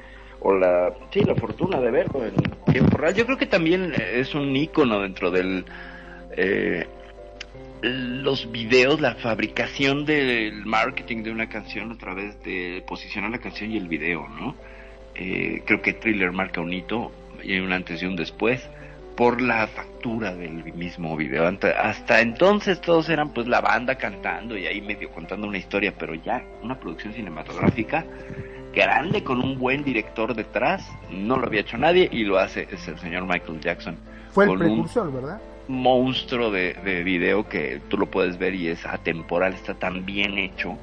o 0.40 0.54
la, 0.54 0.92
sí, 1.10 1.20
la 1.22 1.34
fortuna 1.34 1.80
de 1.80 1.90
verlo 1.90 2.24
en 2.24 2.34
tiempo 2.72 2.98
real. 2.98 3.14
Yo 3.14 3.26
creo 3.26 3.36
que 3.36 3.46
también 3.46 3.92
es 3.94 4.34
un 4.34 4.54
ícono 4.54 5.00
dentro 5.00 5.30
del, 5.30 5.64
eh, 6.30 6.86
los 7.82 8.50
videos, 8.50 9.00
la 9.00 9.14
fabricación 9.14 10.04
del 10.04 10.66
marketing 10.66 11.22
de 11.22 11.30
una 11.30 11.48
canción 11.48 11.92
a 11.92 11.98
través 11.98 12.42
de 12.42 12.84
posicionar 12.86 13.30
la 13.30 13.38
canción 13.38 13.70
y 13.70 13.76
el 13.76 13.88
video, 13.88 14.28
¿no? 14.28 14.54
Eh, 15.14 15.62
creo 15.66 15.82
que 15.82 15.94
Thriller 15.94 16.32
marca 16.32 16.60
un 16.60 16.72
hito 16.72 17.10
y 17.42 17.52
hay 17.52 17.60
un 17.60 17.72
antes 17.72 18.02
y 18.02 18.06
un 18.06 18.16
después 18.16 18.68
por 19.16 19.40
la 19.40 19.66
factura 19.66 20.34
del 20.34 20.64
mismo 20.74 21.16
video. 21.16 21.50
Hasta 21.78 22.20
entonces 22.20 22.80
todos 22.80 23.08
eran 23.08 23.30
pues 23.34 23.46
la 23.46 23.60
banda 23.60 23.96
cantando 23.96 24.56
y 24.56 24.66
ahí 24.66 24.80
medio 24.80 25.10
contando 25.10 25.46
una 25.46 25.58
historia, 25.58 25.94
pero 25.98 26.14
ya 26.14 26.42
una 26.62 26.78
producción 26.78 27.12
cinematográfica 27.12 28.04
grande 28.72 29.24
con 29.24 29.40
un 29.40 29.58
buen 29.58 29.82
director 29.84 30.34
detrás, 30.34 30.88
no 31.10 31.36
lo 31.36 31.46
había 31.46 31.60
hecho 31.60 31.76
nadie 31.76 32.08
y 32.10 32.24
lo 32.24 32.38
hace 32.38 32.68
es 32.70 32.86
el 32.88 32.98
señor 32.98 33.24
Michael 33.26 33.60
Jackson. 33.60 33.96
Fue 34.30 34.44
el 34.44 34.50
un 34.50 34.58
precursor, 34.58 35.12
¿verdad? 35.12 35.40
Monstruo 35.70 36.50
de, 36.50 36.74
de 36.74 37.02
video 37.04 37.48
que 37.48 37.80
tú 37.88 37.96
lo 37.96 38.10
puedes 38.10 38.38
ver 38.38 38.54
y 38.54 38.68
es 38.68 38.84
atemporal, 38.84 39.54
está 39.54 39.78
tan 39.78 40.04
bien 40.04 40.38
hecho 40.38 40.78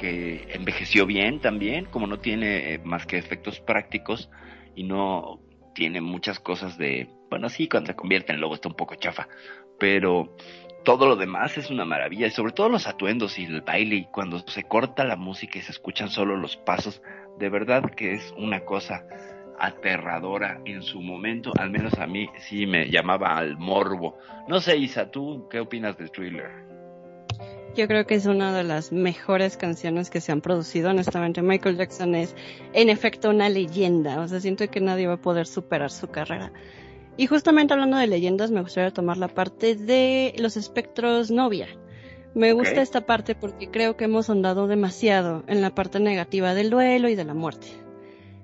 que 0.00 0.48
envejeció 0.54 1.04
bien 1.04 1.40
también, 1.40 1.84
como 1.84 2.06
no 2.06 2.18
tiene 2.18 2.72
eh, 2.72 2.78
más 2.82 3.04
que 3.06 3.18
efectos 3.18 3.60
prácticos 3.60 4.30
y 4.74 4.84
no 4.84 5.40
tiene 5.74 6.00
muchas 6.00 6.40
cosas 6.40 6.78
de, 6.78 7.08
bueno, 7.28 7.48
sí, 7.50 7.68
cuando 7.68 7.88
se 7.88 7.96
convierte 7.96 8.32
en 8.32 8.40
lobo 8.40 8.54
está 8.54 8.68
un 8.68 8.74
poco 8.74 8.94
chafa, 8.94 9.28
pero 9.78 10.34
todo 10.84 11.06
lo 11.06 11.16
demás 11.16 11.58
es 11.58 11.70
una 11.70 11.84
maravilla 11.84 12.26
y 12.26 12.30
sobre 12.30 12.52
todo 12.52 12.70
los 12.70 12.86
atuendos 12.86 13.38
y 13.38 13.44
el 13.44 13.60
baile 13.60 13.96
y 13.96 14.04
cuando 14.06 14.38
se 14.38 14.62
corta 14.62 15.04
la 15.04 15.16
música 15.16 15.58
y 15.58 15.62
se 15.62 15.72
escuchan 15.72 16.08
solo 16.08 16.36
los 16.36 16.56
pasos, 16.56 17.02
de 17.38 17.50
verdad 17.50 17.90
que 17.90 18.14
es 18.14 18.34
una 18.38 18.60
cosa 18.60 19.04
aterradora 19.60 20.60
en 20.64 20.82
su 20.82 21.00
momento, 21.00 21.52
al 21.58 21.70
menos 21.70 21.94
a 21.98 22.06
mí 22.06 22.28
sí 22.38 22.66
me 22.66 22.90
llamaba 22.90 23.36
al 23.36 23.58
morbo. 23.58 24.18
No 24.48 24.60
sé, 24.60 24.76
Isa, 24.76 25.10
¿tú 25.10 25.48
qué 25.50 25.60
opinas 25.60 25.96
de 25.98 26.08
Thriller? 26.08 26.50
Yo 27.76 27.86
creo 27.86 28.04
que 28.04 28.16
es 28.16 28.26
una 28.26 28.52
de 28.52 28.64
las 28.64 28.90
mejores 28.90 29.56
canciones 29.56 30.10
que 30.10 30.20
se 30.20 30.32
han 30.32 30.40
producido. 30.40 30.90
Honestamente, 30.90 31.40
Michael 31.40 31.76
Jackson 31.76 32.16
es 32.16 32.34
en 32.72 32.88
efecto 32.88 33.30
una 33.30 33.48
leyenda. 33.48 34.20
O 34.20 34.26
sea, 34.26 34.40
siento 34.40 34.68
que 34.68 34.80
nadie 34.80 35.06
va 35.06 35.14
a 35.14 35.20
poder 35.20 35.46
superar 35.46 35.90
su 35.90 36.08
carrera. 36.08 36.52
Y 37.16 37.26
justamente 37.26 37.74
hablando 37.74 37.96
de 37.96 38.08
leyendas, 38.08 38.50
me 38.50 38.62
gustaría 38.62 38.90
tomar 38.90 39.18
la 39.18 39.28
parte 39.28 39.76
de 39.76 40.34
los 40.38 40.56
espectros 40.56 41.30
novia. 41.30 41.68
Me 42.34 42.52
gusta 42.52 42.80
esta 42.80 43.02
parte 43.02 43.34
porque 43.34 43.70
creo 43.70 43.96
que 43.96 44.04
hemos 44.04 44.30
andado 44.30 44.66
demasiado 44.66 45.44
en 45.46 45.62
la 45.62 45.74
parte 45.74 46.00
negativa 46.00 46.54
del 46.54 46.70
duelo 46.70 47.08
y 47.08 47.14
de 47.14 47.24
la 47.24 47.34
muerte. 47.34 47.66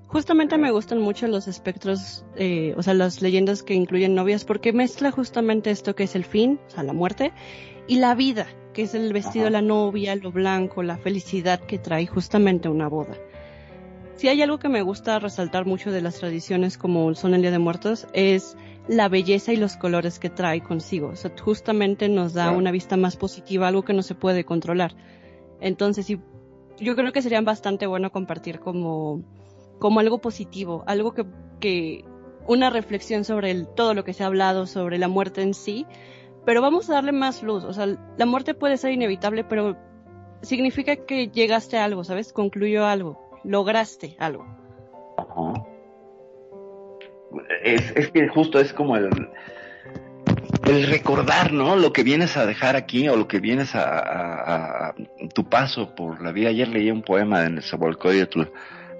Justamente 0.09 0.57
me 0.57 0.71
gustan 0.71 1.01
mucho 1.01 1.27
los 1.27 1.49
espectros, 1.49 2.25
eh, 2.37 2.75
o 2.77 2.83
sea, 2.83 2.95
las 2.95 3.23
leyendas 3.23 3.63
que 3.63 3.75
incluyen 3.75 4.15
novias, 4.15 4.45
porque 4.45 4.73
mezcla 4.73 5.11
justamente 5.11 5.71
esto 5.71 5.95
que 5.97 6.05
es 6.05 6.15
el 6.15 6.25
fin, 6.25 6.61
o 6.69 6.71
sea, 6.71 6.85
la 6.85 6.93
muerte, 6.93 7.33
y 7.89 7.97
la 7.99 8.15
vida, 8.15 8.47
que 8.73 8.83
es 8.83 8.95
el 8.95 9.13
vestido 9.13 9.47
de 9.47 9.51
la 9.51 9.63
novia, 9.63 10.15
lo 10.15 10.31
blanco, 10.31 10.83
la 10.83 10.97
felicidad 10.97 11.61
que 11.61 11.79
trae 11.79 12.07
justamente 12.07 12.69
una 12.69 12.89
boda. 12.89 13.17
Si 14.15 14.29
hay 14.29 14.41
algo 14.43 14.59
que 14.59 14.69
me 14.69 14.81
gusta 14.81 15.19
resaltar 15.19 15.67
mucho 15.67 15.91
de 15.91 16.01
las 16.01 16.19
tradiciones 16.19 16.79
como 16.79 17.15
son 17.15 17.35
el 17.35 17.43
Día 17.43 17.51
de 17.51 17.59
Muertos, 17.59 18.07
es 18.15 18.57
la 18.89 19.09
belleza 19.09 19.53
y 19.53 19.57
los 19.57 19.77
colores 19.77 20.19
que 20.19 20.31
trae 20.31 20.63
consigo. 20.63 21.09
O 21.09 21.17
sea, 21.17 21.33
justamente 21.39 22.09
nos 22.09 22.33
da 22.33 22.45
Claro. 22.45 22.59
una 22.59 22.71
vista 22.71 22.97
más 22.97 23.17
positiva, 23.17 23.69
algo 23.69 23.83
que 23.85 23.93
no 23.93 24.03
se 24.03 24.15
puede 24.15 24.45
controlar. 24.45 24.95
Entonces, 25.61 26.07
sí, 26.07 26.19
yo 26.79 26.97
creo 26.97 27.13
que 27.13 27.21
sería 27.23 27.41
bastante 27.43 27.87
bueno 27.87 28.11
compartir 28.11 28.59
como, 28.61 29.23
como 29.79 30.01
algo 30.01 30.19
positivo, 30.19 30.85
algo 30.87 31.13
que, 31.13 31.27
que 31.61 32.05
una 32.47 32.71
reflexión 32.71 33.25
sobre 33.25 33.65
todo 33.65 33.95
lo 33.95 34.05
que 34.05 34.13
se 34.13 34.23
ha 34.23 34.27
hablado 34.27 34.67
sobre 34.67 34.99
la 34.99 35.09
muerte 35.09 35.43
en 35.43 35.55
sí, 35.55 35.87
pero 36.45 36.63
vamos 36.63 36.89
a 36.89 36.95
darle 36.95 37.13
más 37.13 37.43
luz. 37.43 37.65
O 37.65 37.73
sea, 37.73 37.87
la 37.87 38.27
muerte 38.27 38.55
puede 38.55 38.77
ser 38.77 38.93
inevitable, 38.93 39.45
pero 39.45 39.77
significa 40.43 40.97
que 40.97 41.29
llegaste 41.29 41.77
a 41.77 41.85
algo, 41.85 42.05
¿sabes? 42.05 42.33
Concluyó 42.33 42.87
algo, 42.87 43.21
lograste 43.45 44.17
algo. 44.19 44.47
Ajá. 45.19 45.67
Es, 47.63 48.11
que 48.13 48.29
justo 48.29 48.61
es 48.61 48.73
como 48.73 48.97
el... 48.97 49.11
recordar, 50.89 51.53
¿no? 51.53 51.77
Lo 51.77 51.93
que 51.93 52.05
vienes 52.05 52.37
a 52.37 52.47
dejar 52.47 52.77
aquí 52.77 53.09
o 53.09 53.17
lo 53.17 53.27
que 53.27 53.41
vienes 53.41 53.75
a, 53.75 54.95
tu 55.35 55.49
paso 55.49 55.95
por 55.95 56.23
la 56.23 56.33
vida. 56.33 56.51
Ayer 56.51 56.69
leí 56.69 56.91
un 56.91 57.03
poema 57.03 57.41
de 57.41 57.51
Nezahualcóyotl 57.51 58.43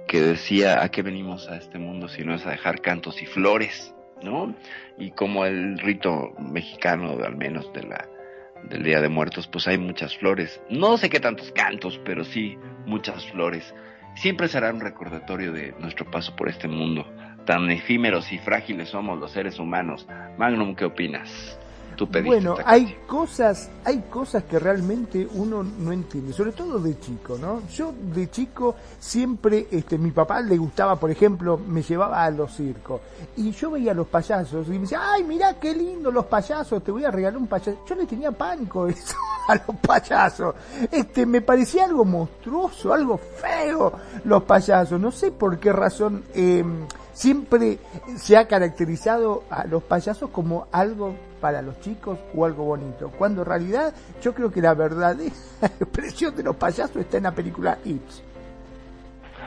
que 0.07 0.21
decía, 0.21 0.81
¿a 0.81 0.89
qué 0.89 1.01
venimos 1.01 1.47
a 1.49 1.57
este 1.57 1.77
mundo 1.77 2.07
si 2.07 2.23
no 2.23 2.33
es 2.33 2.45
a 2.45 2.51
dejar 2.51 2.81
cantos 2.81 3.21
y 3.21 3.25
flores, 3.25 3.93
¿no? 4.21 4.55
Y 4.97 5.11
como 5.11 5.45
el 5.45 5.77
rito 5.79 6.33
mexicano, 6.39 7.17
al 7.23 7.35
menos 7.35 7.71
del 7.73 8.83
Día 8.83 9.01
de 9.01 9.09
Muertos, 9.09 9.47
pues 9.47 9.67
hay 9.67 9.77
muchas 9.77 10.17
flores. 10.17 10.61
No 10.69 10.97
sé 10.97 11.09
qué 11.09 11.19
tantos 11.19 11.51
cantos, 11.51 11.99
pero 12.05 12.23
sí 12.23 12.57
muchas 12.85 13.25
flores. 13.31 13.73
Siempre 14.15 14.47
será 14.47 14.71
un 14.73 14.81
recordatorio 14.81 15.51
de 15.51 15.75
nuestro 15.79 16.09
paso 16.09 16.35
por 16.35 16.49
este 16.49 16.67
mundo. 16.67 17.05
Tan 17.45 17.69
efímeros 17.69 18.31
y 18.31 18.39
frágiles 18.39 18.89
somos 18.89 19.19
los 19.19 19.31
seres 19.31 19.59
humanos. 19.59 20.07
Magnum, 20.37 20.75
¿qué 20.75 20.85
opinas? 20.85 21.59
Tú 21.97 22.07
pediste 22.07 22.29
Bueno, 22.29 22.55
hay 22.63 22.95
cosas, 23.07 23.71
hay 23.83 24.03
cosas 24.09 24.43
que 24.43 24.59
realmente 24.59 25.27
uno 25.33 25.63
no 25.63 25.91
entiende, 25.91 26.31
sobre 26.31 26.51
todo 26.51 26.77
de 26.79 26.99
chico, 26.99 27.39
¿no? 27.39 27.67
Yo 27.69 27.91
de 28.13 28.29
chico 28.29 28.75
siempre, 28.99 29.67
este, 29.71 29.97
mi 29.97 30.11
papá 30.11 30.39
le 30.41 30.57
gustaba, 30.57 30.95
por 30.95 31.09
ejemplo, 31.09 31.57
me 31.57 31.81
llevaba 31.81 32.23
a 32.23 32.29
los 32.29 32.53
circos 32.53 33.01
y 33.35 33.49
yo 33.51 33.71
veía 33.71 33.93
a 33.93 33.95
los 33.95 34.05
payasos 34.05 34.67
y 34.67 34.71
me 34.71 34.79
decía, 34.81 35.01
ay, 35.11 35.23
mirá 35.23 35.55
qué 35.59 35.73
lindo 35.73 36.11
los 36.11 36.27
payasos, 36.27 36.83
te 36.83 36.91
voy 36.91 37.03
a 37.03 37.09
regalar 37.09 37.39
un 37.39 37.47
payaso. 37.47 37.79
Yo 37.87 37.95
le 37.95 38.05
tenía 38.05 38.31
pánico 38.31 38.85
eso, 38.87 39.15
a 39.47 39.55
los 39.55 39.75
payasos. 39.81 40.53
Este, 40.91 41.25
me 41.25 41.41
parecía 41.41 41.85
algo 41.85 42.05
monstruoso, 42.05 42.93
algo 42.93 43.17
feo 43.17 43.91
los 44.23 44.43
payasos. 44.43 44.99
No 44.99 45.11
sé 45.11 45.31
por 45.31 45.57
qué 45.57 45.73
razón 45.73 46.23
eh, 46.35 46.63
siempre 47.11 47.79
se 48.17 48.37
ha 48.37 48.47
caracterizado 48.47 49.45
a 49.49 49.65
los 49.65 49.81
payasos 49.81 50.29
como 50.29 50.67
algo 50.71 51.15
para 51.39 51.61
los 51.61 51.79
chicos 51.81 52.19
o 52.35 52.45
algo 52.45 52.65
bonito, 52.65 53.11
cuando 53.17 53.41
en 53.41 53.47
realidad 53.47 53.93
yo 54.21 54.33
creo 54.33 54.51
que 54.51 54.61
la 54.61 54.73
verdadera 54.73 55.31
expresión 55.79 56.35
de 56.35 56.43
los 56.43 56.55
payasos 56.55 56.97
está 56.97 57.17
en 57.17 57.23
la 57.23 57.31
película 57.33 57.77
It. 57.85 58.01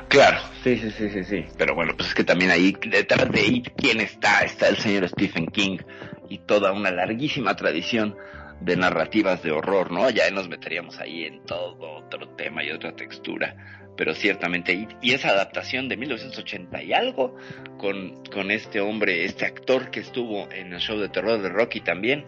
Claro, 0.09 0.39
sí, 0.65 0.77
sí, 0.77 0.91
sí, 0.91 1.09
sí, 1.11 1.25
sí. 1.25 1.47
Pero 1.57 1.75
bueno, 1.75 1.93
pues 1.97 2.09
es 2.09 2.15
que 2.15 2.25
también 2.25 2.51
ahí 2.51 2.77
detrás 2.89 3.31
de 3.31 3.47
It, 3.47 3.69
¿quién 3.77 4.01
está? 4.01 4.41
Está 4.41 4.69
el 4.69 4.77
señor 4.77 5.09
Stephen 5.09 5.47
King 5.47 5.79
y 6.29 6.39
toda 6.39 6.73
una 6.73 6.91
larguísima 6.91 7.55
tradición 7.55 8.17
de 8.61 8.77
narrativas 8.77 9.43
de 9.43 9.53
horror, 9.53 9.91
¿no? 9.91 10.11
Ya 10.11 10.31
nos 10.31 10.49
meteríamos 10.49 10.99
ahí 10.99 11.25
en 11.25 11.45
todo 11.45 11.99
otro 11.99 12.29
tema 12.31 12.62
y 12.62 12.71
otra 12.71 12.95
textura. 12.95 13.55
Pero 14.01 14.14
ciertamente 14.14 14.89
y 15.02 15.12
esa 15.12 15.28
adaptación 15.28 15.90
de 15.90 15.98
1980 15.98 16.82
y 16.85 16.94
algo, 16.94 17.36
con, 17.77 18.24
con 18.32 18.51
este 18.51 18.81
hombre, 18.81 19.27
este 19.27 19.44
actor 19.44 19.90
que 19.90 20.01
estuvo 20.01 20.51
en 20.51 20.72
el 20.72 20.81
show 20.81 20.98
de 20.98 21.10
terror 21.10 21.43
de 21.43 21.51
Rocky 21.51 21.82
también, 21.82 22.24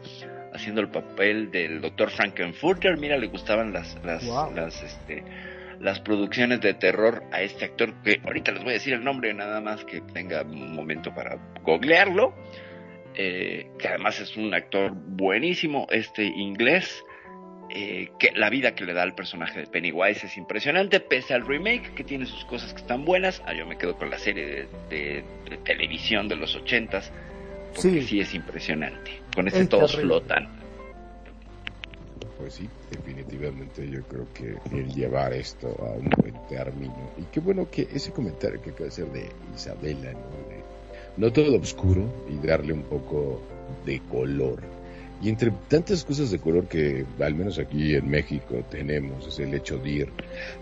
haciendo 0.52 0.82
el 0.82 0.90
papel 0.90 1.50
del 1.50 1.80
doctor 1.80 2.10
Frankenfurter. 2.10 2.98
Mira, 2.98 3.16
le 3.16 3.28
gustaban 3.28 3.72
las, 3.72 3.96
las, 4.04 4.22
Wow. 4.26 4.54
las, 4.54 4.82
este, 4.82 5.24
las 5.80 5.98
producciones 6.00 6.60
de 6.60 6.74
terror 6.74 7.22
a 7.32 7.40
este 7.40 7.64
actor, 7.64 7.94
que 8.02 8.20
ahorita 8.22 8.52
les 8.52 8.62
voy 8.62 8.72
a 8.72 8.74
decir 8.74 8.92
el 8.92 9.02
nombre 9.02 9.32
nada 9.32 9.62
más 9.62 9.82
que 9.86 10.02
tenga 10.02 10.42
un 10.42 10.74
momento 10.74 11.14
para 11.14 11.38
googlearlo, 11.62 12.34
eh, 13.14 13.70
que 13.78 13.88
además 13.88 14.20
es 14.20 14.36
un 14.36 14.52
actor 14.52 14.92
buenísimo, 14.92 15.86
este 15.90 16.24
inglés, 16.24 17.02
eh, 17.74 18.10
que 18.18 18.30
la 18.32 18.50
vida 18.50 18.74
que 18.74 18.84
le 18.84 18.92
da 18.92 19.02
al 19.02 19.14
personaje 19.14 19.60
de 19.60 19.66
Pennywise 19.66 20.26
es 20.26 20.36
impresionante, 20.36 21.00
pese 21.00 21.34
al 21.34 21.46
remake, 21.46 21.94
que 21.94 22.04
tiene 22.04 22.26
sus 22.26 22.44
cosas 22.44 22.72
que 22.74 22.80
están 22.82 23.04
buenas, 23.04 23.42
ah, 23.46 23.54
yo 23.54 23.66
me 23.66 23.78
quedo 23.78 23.96
con 23.96 24.10
la 24.10 24.18
serie 24.18 24.46
de, 24.46 24.68
de- 24.90 25.24
de 25.48 25.56
televisión 25.64 26.28
de 26.28 26.36
los 26.36 26.54
ochentas, 26.54 27.10
porque 27.74 28.02
Sí. 28.02 28.02
sí, 28.02 28.20
es 28.20 28.34
impresionante, 28.34 29.10
con 29.34 29.48
ese 29.48 29.60
Es 29.62 29.68
todos 29.68 29.92
terrible. 29.92 30.20
flotan. 30.20 30.62
Pues 32.38 32.54
sí, 32.54 32.68
definitivamente 32.90 33.88
yo 33.88 34.02
creo 34.02 34.26
que 34.32 34.56
el 34.76 34.92
llevar 34.92 35.32
esto 35.32 35.68
a 35.80 35.92
un 35.92 36.10
buen 36.10 36.34
término. 36.48 37.12
Y 37.16 37.22
qué 37.26 37.38
bueno 37.40 37.70
que 37.70 37.82
ese 37.82 38.12
comentario 38.12 38.60
que 38.60 38.70
acaba 38.70 38.84
de 38.86 38.88
hacer 38.88 39.06
de 39.12 39.30
Isabela, 39.54 40.12
¿no? 40.12 40.48
De 40.48 40.62
no 41.16 41.32
todo 41.32 41.56
oscuro 41.56 42.12
y 42.28 42.44
darle 42.44 42.72
un 42.72 42.82
poco 42.82 43.40
de 43.84 44.00
color. 44.10 44.60
Y 45.22 45.28
entre 45.28 45.52
tantas 45.68 46.04
cosas 46.04 46.32
de 46.32 46.40
color 46.40 46.66
que 46.66 47.06
al 47.20 47.34
menos 47.36 47.58
aquí 47.60 47.94
en 47.94 48.10
México 48.10 48.64
tenemos, 48.68 49.28
es 49.28 49.38
el 49.38 49.54
hecho 49.54 49.78
de 49.78 49.90
ir 49.90 50.08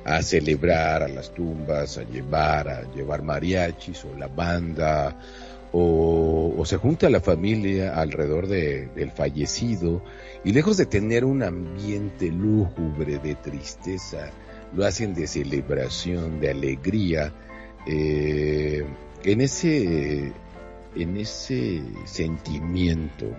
a 0.04 0.22
celebrar 0.22 1.02
a 1.02 1.08
las 1.08 1.32
tumbas, 1.32 1.96
a 1.96 2.02
llevar, 2.02 2.68
a 2.68 2.92
llevar 2.92 3.22
mariachis 3.22 4.04
o 4.04 4.14
la 4.18 4.28
banda, 4.28 5.16
o, 5.72 6.62
se 6.66 6.76
junta 6.76 7.08
la 7.08 7.20
familia 7.20 7.94
alrededor 7.94 8.48
de- 8.48 8.88
del 8.94 9.10
fallecido 9.12 10.02
y 10.44 10.52
lejos 10.52 10.76
de 10.76 10.84
tener 10.86 11.24
un 11.24 11.42
ambiente 11.42 12.26
lúgubre 12.30 13.18
de 13.18 13.36
tristeza, 13.36 14.30
lo 14.74 14.84
hacen 14.84 15.14
de 15.14 15.26
celebración, 15.26 16.38
de 16.38 16.50
alegría, 16.50 17.32
eh, 17.86 18.84
en 19.24 19.40
ese, 19.40 20.32
en 20.96 21.16
ese 21.16 21.82
sentimiento 22.04 23.34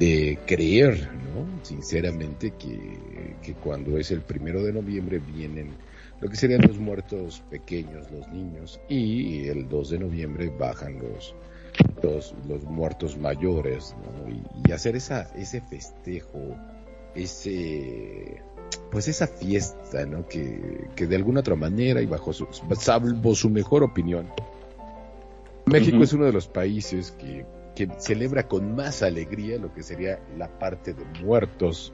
de 0.00 0.38
creer, 0.46 1.10
¿no? 1.12 1.62
Sinceramente 1.62 2.54
que, 2.58 3.36
que 3.42 3.54
cuando 3.54 3.98
es 3.98 4.10
el 4.10 4.22
primero 4.22 4.62
de 4.64 4.72
noviembre 4.72 5.18
vienen 5.18 5.76
lo 6.20 6.28
que 6.28 6.36
serían 6.36 6.62
los 6.66 6.78
muertos 6.78 7.42
pequeños, 7.50 8.10
los 8.10 8.26
niños, 8.28 8.80
y 8.88 9.46
el 9.46 9.68
2 9.68 9.90
de 9.90 9.98
noviembre 9.98 10.50
bajan 10.58 10.98
los, 10.98 11.34
los, 12.02 12.34
los 12.48 12.64
muertos 12.64 13.18
mayores, 13.18 13.94
¿no? 14.02 14.30
Y, 14.30 14.68
y 14.68 14.72
hacer 14.72 14.96
esa, 14.96 15.30
ese 15.34 15.60
festejo, 15.60 16.56
ese, 17.14 18.42
pues 18.90 19.06
esa 19.06 19.26
fiesta, 19.26 20.06
¿no? 20.06 20.26
Que, 20.26 20.88
que 20.96 21.06
de 21.06 21.16
alguna 21.16 21.40
otra 21.40 21.56
manera 21.56 22.00
y 22.00 22.06
bajo 22.06 22.32
su, 22.32 22.46
salvo 22.78 23.34
su 23.34 23.50
mejor 23.50 23.82
opinión, 23.82 24.28
México 25.66 25.96
Ujú. 25.96 26.04
es 26.04 26.12
uno 26.14 26.24
de 26.24 26.32
los 26.32 26.48
países 26.48 27.12
que, 27.12 27.44
que 27.74 27.88
celebra 27.98 28.46
con 28.48 28.74
más 28.74 29.02
alegría 29.02 29.58
lo 29.58 29.72
que 29.72 29.82
sería 29.82 30.20
la 30.36 30.58
parte 30.58 30.92
de 30.94 31.04
muertos. 31.22 31.92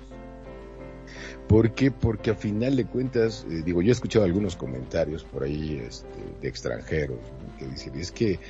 ¿Por 1.48 1.72
qué? 1.74 1.90
Porque 1.92 2.30
a 2.30 2.34
final 2.34 2.76
de 2.76 2.86
cuentas, 2.86 3.46
eh, 3.48 3.62
digo, 3.64 3.80
yo 3.80 3.90
he 3.90 3.92
escuchado 3.92 4.24
algunos 4.24 4.56
comentarios 4.56 5.24
por 5.24 5.44
ahí 5.44 5.80
este, 5.86 6.08
de 6.40 6.48
extranjeros 6.48 7.18
que 7.58 7.66
dicen, 7.66 7.94
es 7.98 8.10
que, 8.10 8.40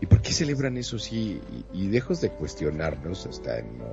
¿y 0.00 0.06
por 0.06 0.22
qué 0.22 0.32
celebran 0.32 0.76
eso 0.78 0.98
sí? 0.98 1.40
Y, 1.74 1.88
lejos 1.88 2.20
de 2.22 2.30
cuestionarnos 2.30 3.26
hasta 3.26 3.58
en, 3.58 3.76
no, 3.78 3.86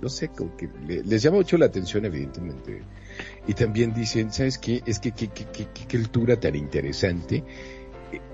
no 0.00 0.08
sé, 0.08 0.28
como 0.28 0.56
que 0.56 0.68
le- 0.86 1.02
les 1.04 1.22
llama 1.22 1.36
mucho 1.36 1.58
la 1.58 1.66
atención 1.66 2.06
evidentemente. 2.06 2.82
Y 3.46 3.52
también 3.52 3.92
dicen, 3.92 4.32
¿sabes 4.32 4.58
qué? 4.58 4.82
Es 4.86 4.98
que 4.98 5.12
qué, 5.12 5.28
qué, 5.28 5.44
qué- 5.52 5.68
qué 5.86 5.98
cultura 5.98 6.40
tan 6.40 6.56
interesante 6.56 7.44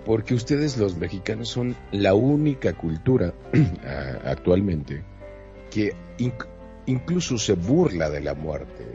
porque 0.05 0.35
ustedes 0.35 0.77
los 0.79 0.97
mexicanos 0.97 1.49
son 1.49 1.77
la 1.93 2.15
única 2.15 2.73
cultura 2.73 3.33
actualmente 4.25 5.03
que 5.71 5.95
inc- 6.19 6.47
incluso 6.87 7.39
se 7.39 7.55
burla 7.55 8.11
de 8.11 8.21
la 8.21 8.35
muerte. 8.35 8.87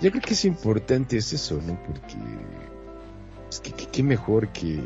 Yo 0.00 0.10
creo 0.10 0.22
que 0.22 0.34
es 0.34 0.44
importante 0.44 1.16
es 1.16 1.32
eso, 1.32 1.60
¿no? 1.66 1.76
Porque 1.82 2.16
es 3.50 3.60
que, 3.60 3.72
que- 3.72 3.86
qué 3.86 4.02
mejor 4.02 4.48
que, 4.48 4.78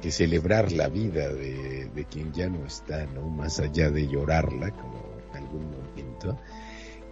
que 0.00 0.10
celebrar 0.10 0.72
la 0.72 0.88
vida 0.88 1.28
de, 1.28 1.88
de 1.94 2.04
quien 2.06 2.32
ya 2.32 2.48
no 2.48 2.64
está, 2.66 3.06
¿no? 3.06 3.28
Más 3.28 3.60
allá 3.60 3.90
de 3.90 4.08
llorarla, 4.08 4.70
como 4.72 5.00
en 5.30 5.36
algún 5.44 5.66
momento, 5.70 6.36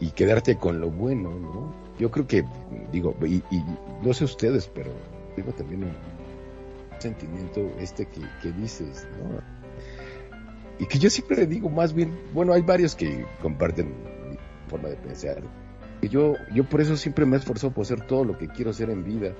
y 0.00 0.10
quedarte 0.10 0.56
con 0.56 0.80
lo 0.80 0.90
bueno, 0.90 1.30
¿no? 1.38 1.72
Yo 1.98 2.10
creo 2.10 2.26
que, 2.26 2.44
digo, 2.90 3.14
y, 3.22 3.36
y 3.50 3.62
no 4.02 4.12
sé 4.12 4.24
ustedes, 4.24 4.68
pero 4.74 4.90
digo 5.36 5.52
también 5.52 5.84
un 5.84 5.92
sentimiento 7.00 7.72
este 7.78 8.06
que, 8.06 8.20
que 8.42 8.52
dices, 8.52 9.06
¿no? 9.18 9.40
Y 10.78 10.86
que 10.86 10.98
yo 10.98 11.10
siempre 11.10 11.46
digo 11.46 11.68
más 11.68 11.92
bien, 11.92 12.18
bueno, 12.32 12.52
hay 12.52 12.62
varios 12.62 12.94
que 12.94 13.26
comparten 13.42 13.88
mi 14.30 14.36
forma 14.68 14.88
de 14.88 14.96
pensar. 14.96 15.42
Y 16.00 16.08
yo, 16.08 16.34
yo 16.54 16.64
por 16.64 16.80
eso 16.80 16.96
siempre 16.96 17.26
me 17.26 17.36
he 17.36 17.38
esforzado 17.38 17.72
por 17.72 17.82
hacer 17.82 18.06
todo 18.06 18.24
lo 18.24 18.38
que 18.38 18.48
quiero 18.48 18.70
hacer 18.70 18.88
en 18.88 19.04
vida. 19.04 19.34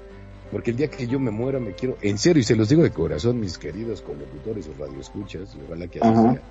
Porque 0.52 0.72
el 0.72 0.76
día 0.76 0.88
que 0.88 1.06
yo 1.06 1.18
me 1.18 1.30
muera 1.30 1.58
me 1.58 1.72
quiero, 1.72 1.96
en 2.02 2.18
serio, 2.18 2.40
y 2.40 2.44
se 2.44 2.56
los 2.56 2.68
digo 2.68 2.82
de 2.82 2.90
corazón, 2.90 3.40
mis 3.40 3.56
queridos 3.56 4.02
colocutores 4.02 4.68
o 4.68 4.72
radioescuchas, 4.78 5.56
ojalá 5.64 5.86
que 5.86 6.00
así 6.00 6.12
sea. 6.12 6.42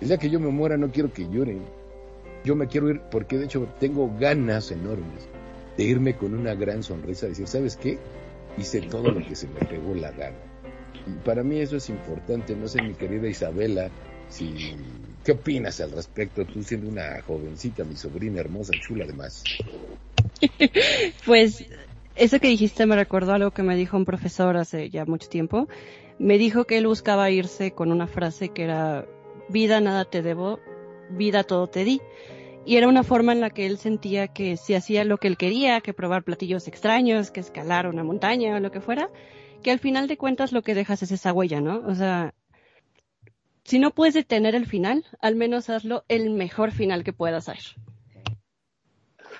El 0.00 0.08
día 0.08 0.18
que 0.18 0.28
yo 0.28 0.38
me 0.40 0.48
muera 0.48 0.76
no 0.76 0.90
quiero 0.90 1.12
que 1.12 1.28
lloren. 1.28 1.62
Yo 2.44 2.54
me 2.54 2.66
quiero 2.66 2.90
ir 2.90 3.00
porque 3.10 3.38
de 3.38 3.46
hecho 3.46 3.66
tengo 3.80 4.14
ganas 4.18 4.70
enormes 4.70 5.28
de 5.76 5.84
irme 5.84 6.16
con 6.16 6.34
una 6.34 6.54
gran 6.54 6.82
sonrisa, 6.82 7.26
decir, 7.26 7.46
¿sabes 7.46 7.76
qué? 7.76 7.98
Hice 8.58 8.82
todo 8.82 9.10
lo 9.10 9.26
que 9.26 9.34
se 9.36 9.48
me 9.48 9.60
pegó 9.60 9.94
la 9.94 10.10
gana. 10.12 10.36
Y 11.06 11.12
para 11.24 11.42
mí 11.42 11.60
eso 11.60 11.76
es 11.76 11.88
importante, 11.88 12.56
no 12.56 12.66
sé, 12.66 12.82
mi 12.82 12.94
querida 12.94 13.28
Isabela, 13.28 13.90
si 14.28 14.74
¿qué 15.24 15.32
opinas 15.32 15.80
al 15.80 15.92
respecto? 15.92 16.44
Tú 16.44 16.62
siendo 16.62 16.88
una 16.88 17.20
jovencita, 17.22 17.84
mi 17.84 17.96
sobrina 17.96 18.40
hermosa, 18.40 18.74
chula 18.80 19.04
además. 19.04 19.44
Pues 21.24 21.64
eso 22.14 22.38
que 22.38 22.48
dijiste 22.48 22.86
me 22.86 22.96
recordó 22.96 23.32
algo 23.32 23.50
que 23.50 23.62
me 23.62 23.76
dijo 23.76 23.96
un 23.96 24.04
profesor 24.04 24.56
hace 24.56 24.90
ya 24.90 25.04
mucho 25.04 25.28
tiempo. 25.28 25.68
Me 26.18 26.38
dijo 26.38 26.64
que 26.64 26.78
él 26.78 26.86
buscaba 26.86 27.30
irse 27.30 27.72
con 27.72 27.92
una 27.92 28.06
frase 28.06 28.48
que 28.48 28.64
era, 28.64 29.06
vida 29.48 29.80
nada 29.80 30.04
te 30.04 30.22
debo, 30.22 30.60
vida 31.10 31.44
todo 31.44 31.66
te 31.66 31.84
di. 31.84 32.00
Y 32.66 32.76
era 32.76 32.88
una 32.88 33.04
forma 33.04 33.32
en 33.32 33.40
la 33.40 33.50
que 33.50 33.64
él 33.64 33.78
sentía 33.78 34.26
que 34.26 34.56
si 34.56 34.74
hacía 34.74 35.04
lo 35.04 35.18
que 35.18 35.28
él 35.28 35.36
quería, 35.36 35.80
que 35.80 35.94
probar 35.94 36.24
platillos 36.24 36.66
extraños, 36.66 37.30
que 37.30 37.38
escalar 37.38 37.86
una 37.86 38.02
montaña 38.02 38.56
o 38.56 38.60
lo 38.60 38.72
que 38.72 38.80
fuera, 38.80 39.08
que 39.62 39.70
al 39.70 39.78
final 39.78 40.08
de 40.08 40.16
cuentas 40.16 40.50
lo 40.50 40.62
que 40.62 40.74
dejas 40.74 41.02
es 41.02 41.12
esa 41.12 41.32
huella, 41.32 41.60
¿no? 41.60 41.82
O 41.86 41.94
sea, 41.94 42.34
si 43.62 43.78
no 43.78 43.92
puedes 43.92 44.14
detener 44.14 44.56
el 44.56 44.66
final, 44.66 45.04
al 45.20 45.36
menos 45.36 45.70
hazlo 45.70 46.04
el 46.08 46.30
mejor 46.30 46.72
final 46.72 47.04
que 47.04 47.12
puedas 47.12 47.48
hacer. 47.48 47.62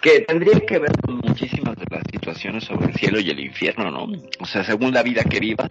que 0.02 0.20
tendría 0.20 0.60
que 0.60 0.78
ver 0.78 0.92
con 1.04 1.16
muchísimas 1.18 1.76
de 1.76 1.84
las 1.90 2.02
situaciones 2.10 2.64
sobre 2.64 2.86
el 2.86 2.94
cielo 2.94 3.18
y 3.18 3.30
el 3.30 3.40
infierno, 3.40 3.90
¿no? 3.90 4.06
O 4.40 4.46
sea, 4.46 4.62
según 4.62 4.92
la 4.92 5.02
vida 5.02 5.24
que 5.24 5.40
vivas, 5.40 5.68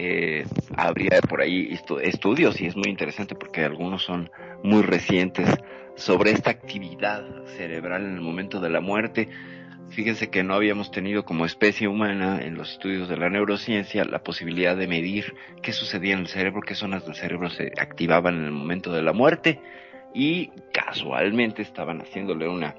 eh, 0.00 0.44
habría 0.76 1.20
por 1.28 1.40
ahí 1.40 1.70
estu- 1.70 2.00
estudios 2.00 2.60
y 2.60 2.66
es 2.66 2.76
muy 2.76 2.88
interesante 2.88 3.34
porque 3.34 3.64
algunos 3.64 4.04
son 4.04 4.30
muy 4.62 4.82
recientes 4.82 5.48
sobre 5.96 6.30
esta 6.30 6.50
actividad 6.50 7.24
cerebral 7.56 8.04
en 8.04 8.14
el 8.14 8.20
momento 8.20 8.60
de 8.60 8.70
la 8.70 8.80
muerte. 8.80 9.28
Fíjense 9.90 10.30
que 10.30 10.44
no 10.44 10.54
habíamos 10.54 10.92
tenido 10.92 11.24
como 11.24 11.46
especie 11.46 11.88
humana 11.88 12.40
en 12.42 12.54
los 12.54 12.70
estudios 12.72 13.08
de 13.08 13.16
la 13.16 13.28
neurociencia 13.28 14.04
la 14.04 14.22
posibilidad 14.22 14.76
de 14.76 14.86
medir 14.86 15.34
qué 15.62 15.72
sucedía 15.72 16.12
en 16.14 16.20
el 16.20 16.28
cerebro, 16.28 16.60
qué 16.60 16.74
zonas 16.76 17.04
del 17.04 17.16
cerebro 17.16 17.50
se 17.50 17.72
activaban 17.80 18.36
en 18.36 18.44
el 18.44 18.52
momento 18.52 18.92
de 18.92 19.02
la 19.02 19.12
muerte 19.12 19.60
y 20.14 20.52
casualmente 20.72 21.62
estaban 21.62 22.00
haciéndole 22.02 22.46
una 22.48 22.76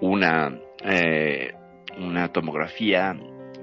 una 0.00 0.56
eh, 0.84 1.54
una 1.98 2.28
tomografía 2.32 3.16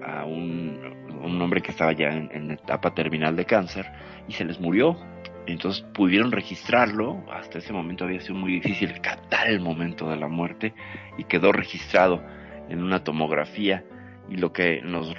a 0.06 0.26
un, 0.26 0.80
un 1.24 1.42
hombre 1.42 1.62
que 1.62 1.72
estaba 1.72 1.94
ya 1.94 2.10
en, 2.10 2.52
etapa 2.52 2.94
terminal 2.94 3.36
de 3.36 3.46
cáncer 3.46 3.92
y 4.28 4.34
se 4.34 4.46
les 4.46 4.60
murió. 4.60 4.98
Entonces 5.46 5.84
pudieron 5.94 6.32
registrarlo. 6.32 7.24
Hasta 7.32 7.60
ese 7.60 7.74
momento 7.74 8.06
había 8.06 8.22
sido 8.22 8.36
muy 8.36 8.54
difícil 8.54 9.00
captar 9.02 9.48
el 9.48 9.60
momento 9.60 10.10
de 10.10 10.18
la 10.18 10.28
muerte 10.28 10.74
y 11.18 11.26
quedó 11.26 11.52
registrado 11.52 12.24
en 12.70 12.82
una 12.82 13.04
tomografía 13.04 13.84
y 14.30 14.38
lo 14.38 14.54
que 14.54 14.82
nos, 14.82 15.14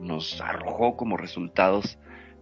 nos 0.00 0.40
arrojó 0.40 0.96
como 0.96 1.16
resultados 1.16 1.98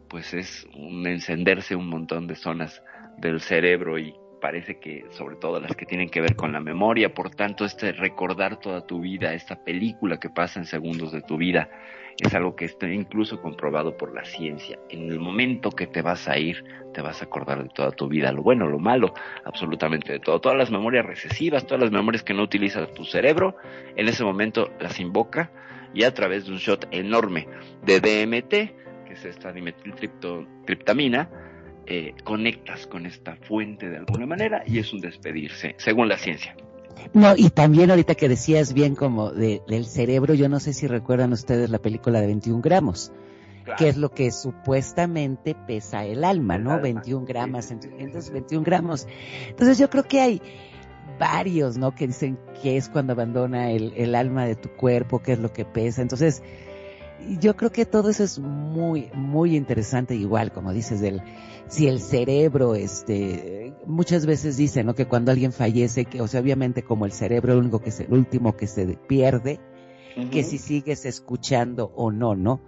pues 0.09 0.35
es 0.35 0.69
un 0.75 1.07
encenderse 1.07 1.75
un 1.75 1.89
montón 1.89 2.27
de 2.27 2.35
zonas 2.35 2.83
del 3.17 3.41
cerebro 3.41 3.99
y 3.99 4.15
parece 4.43 4.79
que 4.79 5.07
sobre 5.11 5.37
todo 5.37 5.61
las 5.61 5.77
que 5.77 5.87
tienen 5.87 6.11
que 6.11 6.21
ver 6.21 6.35
con 6.35 6.53
la 6.53 6.61
memoria, 6.61 7.15
por 7.15 7.31
tanto 7.31 7.65
este 7.65 7.93
recordar 7.93 8.59
toda 8.59 8.85
tu 8.85 9.01
vida, 9.01 9.33
esta 9.35 9.63
película 9.65 10.19
que 10.19 10.29
pasa 10.29 10.59
en 10.59 10.67
segundos 10.67 11.13
de 11.13 11.23
tu 11.23 11.37
vida, 11.37 11.71
es 12.19 12.35
algo 12.35 12.57
que 12.57 12.65
está 12.65 12.89
incluso 12.89 13.41
comprobado 13.41 13.97
por 13.97 14.13
la 14.13 14.25
ciencia. 14.25 14.81
En 14.91 15.11
el 15.11 15.21
momento 15.21 15.71
que 15.71 15.87
te 15.87 16.03
vas 16.03 16.29
a 16.29 16.39
ir, 16.39 16.65
te 16.93 17.01
vas 17.01 17.23
a 17.23 17.27
acordar 17.27 17.63
de 17.63 17.69
toda 17.69 17.93
tu 17.93 18.09
vida, 18.09 18.33
lo 18.33 18.43
bueno, 18.43 18.67
lo 18.67 18.81
malo, 18.81 19.15
absolutamente 19.45 20.13
de 20.13 20.19
todo. 20.19 20.41
Todas 20.41 20.59
las 20.59 20.73
memorias 20.73 21.07
recesivas, 21.07 21.65
todas 21.65 21.81
las 21.81 21.93
memorias 21.93 22.25
que 22.25 22.35
no 22.35 22.43
utiliza 22.43 22.85
tu 22.89 23.05
cerebro, 23.05 23.57
en 23.97 24.09
ese 24.09 24.25
momento 24.25 24.73
las 24.81 24.99
invoca 24.99 25.53
y 25.95 26.03
a 26.03 26.13
través 26.13 26.47
de 26.47 26.53
un 26.53 26.59
shot 26.59 26.89
enorme 26.91 27.47
de 27.85 28.01
DMT, 28.01 28.51
que 29.07 29.13
es 29.13 29.25
esta 29.25 29.53
dimetiltriptamina, 29.53 31.31
eh, 31.87 32.15
conectas 32.25 32.87
con 32.87 33.07
esta 33.07 33.37
fuente 33.37 33.89
de 33.89 33.99
alguna 33.99 34.27
manera 34.27 34.63
y 34.67 34.79
es 34.79 34.93
un 34.93 35.01
despedirse, 35.01 35.75
según 35.79 36.09
la 36.09 36.19
ciencia. 36.19 36.55
No, 37.15 37.35
y 37.37 37.51
también 37.51 37.91
ahorita 37.91 38.15
que 38.15 38.29
decías 38.29 38.75
bien 38.75 38.95
como 38.95 39.31
de- 39.33 39.61
del 39.67 39.87
cerebro, 39.87 40.35
yo 40.35 40.49
no 40.49 40.61
sé 40.61 40.73
si 40.73 40.87
recuerdan 40.87 41.33
ustedes 41.33 41.71
la 41.71 41.79
película 41.79 42.21
de 42.21 42.27
21 42.29 42.61
gramos, 42.63 43.13
que 43.79 43.89
es 43.89 43.97
lo 43.97 44.11
que 44.11 44.31
supuestamente 44.31 45.55
pesa 45.67 46.05
el 46.05 46.25
alma, 46.25 46.59
¿no? 46.59 46.81
21 46.81 47.25
gramos, 47.27 47.71
entonces 47.71 48.31
21 48.31 48.65
gramos. 48.65 49.07
Entonces 49.49 49.79
yo 49.79 49.89
creo 49.91 50.05
que 50.05 50.21
hay 50.21 50.43
varios, 51.19 51.77
¿no? 51.79 51.95
Que 51.95 52.07
dicen 52.07 52.39
que 52.63 52.77
es 52.77 52.89
cuando 52.89 53.13
abandona 53.13 53.71
el, 53.71 53.93
el 53.97 54.15
alma 54.15 54.47
de 54.47 54.57
tu 54.57 54.69
cuerpo, 54.71 55.21
qué 55.23 55.33
es 55.33 55.39
lo 55.39 55.53
que 55.53 55.65
pesa. 55.65 56.03
Entonces, 56.03 56.43
yo 57.41 57.57
creo 57.57 57.71
que 57.71 57.85
todo 57.85 58.11
eso 58.11 58.25
es 58.25 58.39
muy, 58.39 59.11
muy 59.15 59.57
interesante, 59.57 60.15
igual, 60.15 60.53
como 60.53 60.73
dices, 60.73 61.01
del, 61.01 61.23
si 61.69 61.89
el 61.89 62.01
cerebro, 62.01 62.75
este, 62.75 63.75
muchas 63.87 64.27
veces 64.27 64.57
dicen, 64.57 64.87
¿no? 64.87 64.95
Que 64.95 65.07
cuando 65.07 65.33
alguien 65.33 65.53
fallece, 65.53 66.05
que, 66.05 66.21
o 66.21 66.29
sea, 66.29 66.41
obviamente 66.41 66.83
como 66.83 67.07
el 67.07 67.13
cerebro, 67.13 67.55
lo 67.55 67.61
único 67.61 67.81
que 67.81 67.91
es 67.91 68.01
el 68.01 68.13
último 68.13 68.57
que 68.57 68.67
se 68.67 68.87
pierde, 68.87 69.61
que 70.31 70.43
si 70.45 70.59
sigues 70.59 71.07
escuchando 71.07 71.93
o 71.97 72.11
no, 72.11 72.35
¿no? 72.35 72.61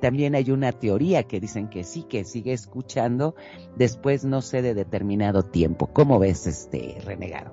También 0.00 0.34
hay 0.34 0.50
una 0.50 0.72
teoría 0.72 1.24
que 1.24 1.40
dicen 1.40 1.68
que 1.68 1.84
sí, 1.84 2.04
que 2.04 2.24
sigue 2.24 2.52
escuchando 2.52 3.34
después, 3.76 4.24
no 4.24 4.42
sé, 4.42 4.62
de 4.62 4.74
determinado 4.74 5.42
tiempo. 5.42 5.88
¿Cómo 5.88 6.18
ves 6.18 6.46
este 6.46 6.98
renegado? 7.04 7.52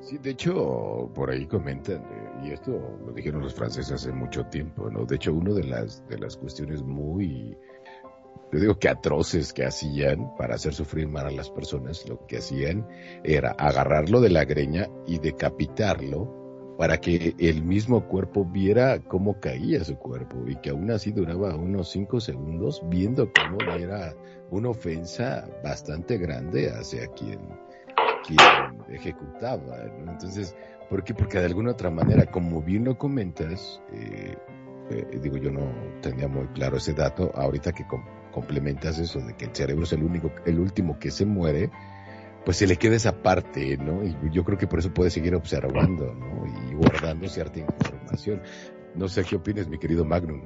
Sí, 0.00 0.18
de 0.18 0.30
hecho, 0.30 1.10
por 1.14 1.30
ahí 1.30 1.46
comentan, 1.46 2.02
eh, 2.02 2.21
y 2.42 2.52
esto 2.52 2.98
lo 3.04 3.12
dijeron 3.12 3.42
los 3.42 3.54
franceses 3.54 3.92
hace 3.92 4.12
mucho 4.12 4.44
tiempo, 4.46 4.90
¿no? 4.90 5.04
De 5.04 5.16
hecho, 5.16 5.32
una 5.32 5.52
de 5.52 5.64
las, 5.64 6.06
de 6.08 6.18
las 6.18 6.36
cuestiones 6.36 6.82
muy, 6.82 7.56
yo 8.52 8.60
digo 8.60 8.78
que 8.78 8.88
atroces 8.88 9.52
que 9.52 9.64
hacían 9.64 10.34
para 10.36 10.56
hacer 10.56 10.74
sufrir 10.74 11.08
mal 11.08 11.26
a 11.26 11.30
las 11.30 11.50
personas, 11.50 12.08
lo 12.08 12.26
que 12.26 12.38
hacían 12.38 12.86
era 13.24 13.52
agarrarlo 13.52 14.20
de 14.20 14.30
la 14.30 14.44
greña 14.44 14.88
y 15.06 15.18
decapitarlo 15.18 16.42
para 16.78 16.98
que 16.98 17.34
el 17.38 17.62
mismo 17.62 18.08
cuerpo 18.08 18.44
viera 18.44 18.98
cómo 18.98 19.38
caía 19.40 19.84
su 19.84 19.96
cuerpo 19.96 20.44
y 20.48 20.56
que 20.56 20.70
aún 20.70 20.90
así 20.90 21.12
duraba 21.12 21.54
unos 21.54 21.90
cinco 21.90 22.18
segundos 22.18 22.82
viendo 22.88 23.32
cómo 23.32 23.58
era 23.72 24.14
una 24.50 24.70
ofensa 24.70 25.48
bastante 25.62 26.18
grande 26.18 26.70
hacia 26.70 27.06
quien, 27.08 27.38
quien 28.26 28.82
ejecutaba, 28.88 29.76
¿no? 29.98 30.12
Entonces, 30.12 30.56
¿por 30.92 31.04
qué? 31.04 31.14
Porque 31.14 31.38
de 31.38 31.46
alguna 31.46 31.70
otra 31.70 31.90
manera, 31.90 32.26
como 32.26 32.60
bien 32.60 32.84
lo 32.84 32.98
comentas, 32.98 33.80
eh, 33.94 34.36
eh, 34.90 35.18
digo, 35.22 35.38
yo 35.38 35.50
no 35.50 35.62
tenía 36.02 36.28
muy 36.28 36.46
claro 36.48 36.76
ese 36.76 36.92
dato, 36.92 37.32
ahorita 37.34 37.72
que 37.72 37.86
com- 37.86 38.04
complementas 38.30 38.98
eso 38.98 39.18
de 39.20 39.34
que 39.34 39.46
el 39.46 39.56
cerebro 39.56 39.84
es 39.84 39.92
el 39.94 40.02
único, 40.02 40.30
el 40.44 40.60
último 40.60 40.98
que 40.98 41.10
se 41.10 41.24
muere, 41.24 41.70
pues 42.44 42.58
se 42.58 42.66
le 42.66 42.76
queda 42.76 42.96
esa 42.96 43.22
parte, 43.22 43.78
¿no? 43.78 44.04
Y 44.04 44.14
yo 44.32 44.44
creo 44.44 44.58
que 44.58 44.66
por 44.66 44.80
eso 44.80 44.92
puede 44.92 45.08
seguir 45.08 45.34
observando, 45.34 46.12
¿no? 46.12 46.44
Y 46.70 46.74
guardando 46.74 47.26
cierta 47.26 47.60
información. 47.60 48.42
No 48.94 49.08
sé 49.08 49.24
qué 49.24 49.36
opinas, 49.36 49.68
mi 49.68 49.78
querido 49.78 50.04
Magnum. 50.04 50.42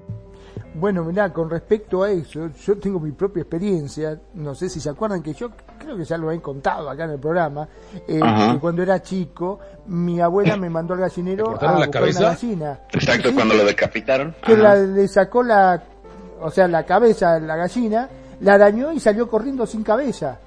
Bueno, 0.75 1.03
mirá, 1.03 1.33
con 1.33 1.51
respecto 1.51 2.05
a 2.05 2.11
eso, 2.13 2.51
yo 2.65 2.79
tengo 2.79 3.01
mi 3.01 3.11
propia 3.11 3.41
experiencia, 3.41 4.21
no 4.35 4.55
sé 4.55 4.69
si 4.69 4.79
se 4.79 4.91
acuerdan 4.91 5.23
que 5.25 5.33
yo 5.33 5.51
creo 5.87 5.97
que 5.97 6.05
ya 6.05 6.19
lo 6.19 6.31
he 6.31 6.41
contado 6.41 6.91
acá 6.91 7.05
en 7.05 7.11
el 7.13 7.19
programa, 7.19 7.67
eh, 8.07 8.21
que 8.21 8.59
cuando 8.61 8.83
era 8.83 9.01
chico, 9.03 9.59
mi 9.87 10.21
abuela 10.21 10.57
me 10.57 10.69
mandó 10.69 10.93
al 10.95 11.01
gallinero 11.01 11.59
a 11.59 11.65
la 11.65 11.73
buscar 11.73 11.91
cabeza? 11.91 12.19
una 12.21 12.29
gallina. 12.31 12.81
Exacto, 12.93 13.29
Sí, 13.31 13.35
cuando 13.35 13.55
lo 13.55 13.65
decapitaron. 13.65 14.35
que 14.45 14.53
Ajá. 14.53 14.63
la, 14.63 14.75
le 14.77 15.09
sacó 15.09 15.43
la, 15.43 15.83
o 16.41 16.51
sea, 16.51 16.69
la 16.69 16.85
cabeza 16.85 17.37
a 17.37 17.41
la 17.41 17.57
gallina, 17.57 18.09
la 18.41 18.55
arañó 18.55 18.93
y 18.93 19.01
salió 19.01 19.29
corriendo 19.29 19.67
sin 19.67 19.83
cabeza. 19.83 20.39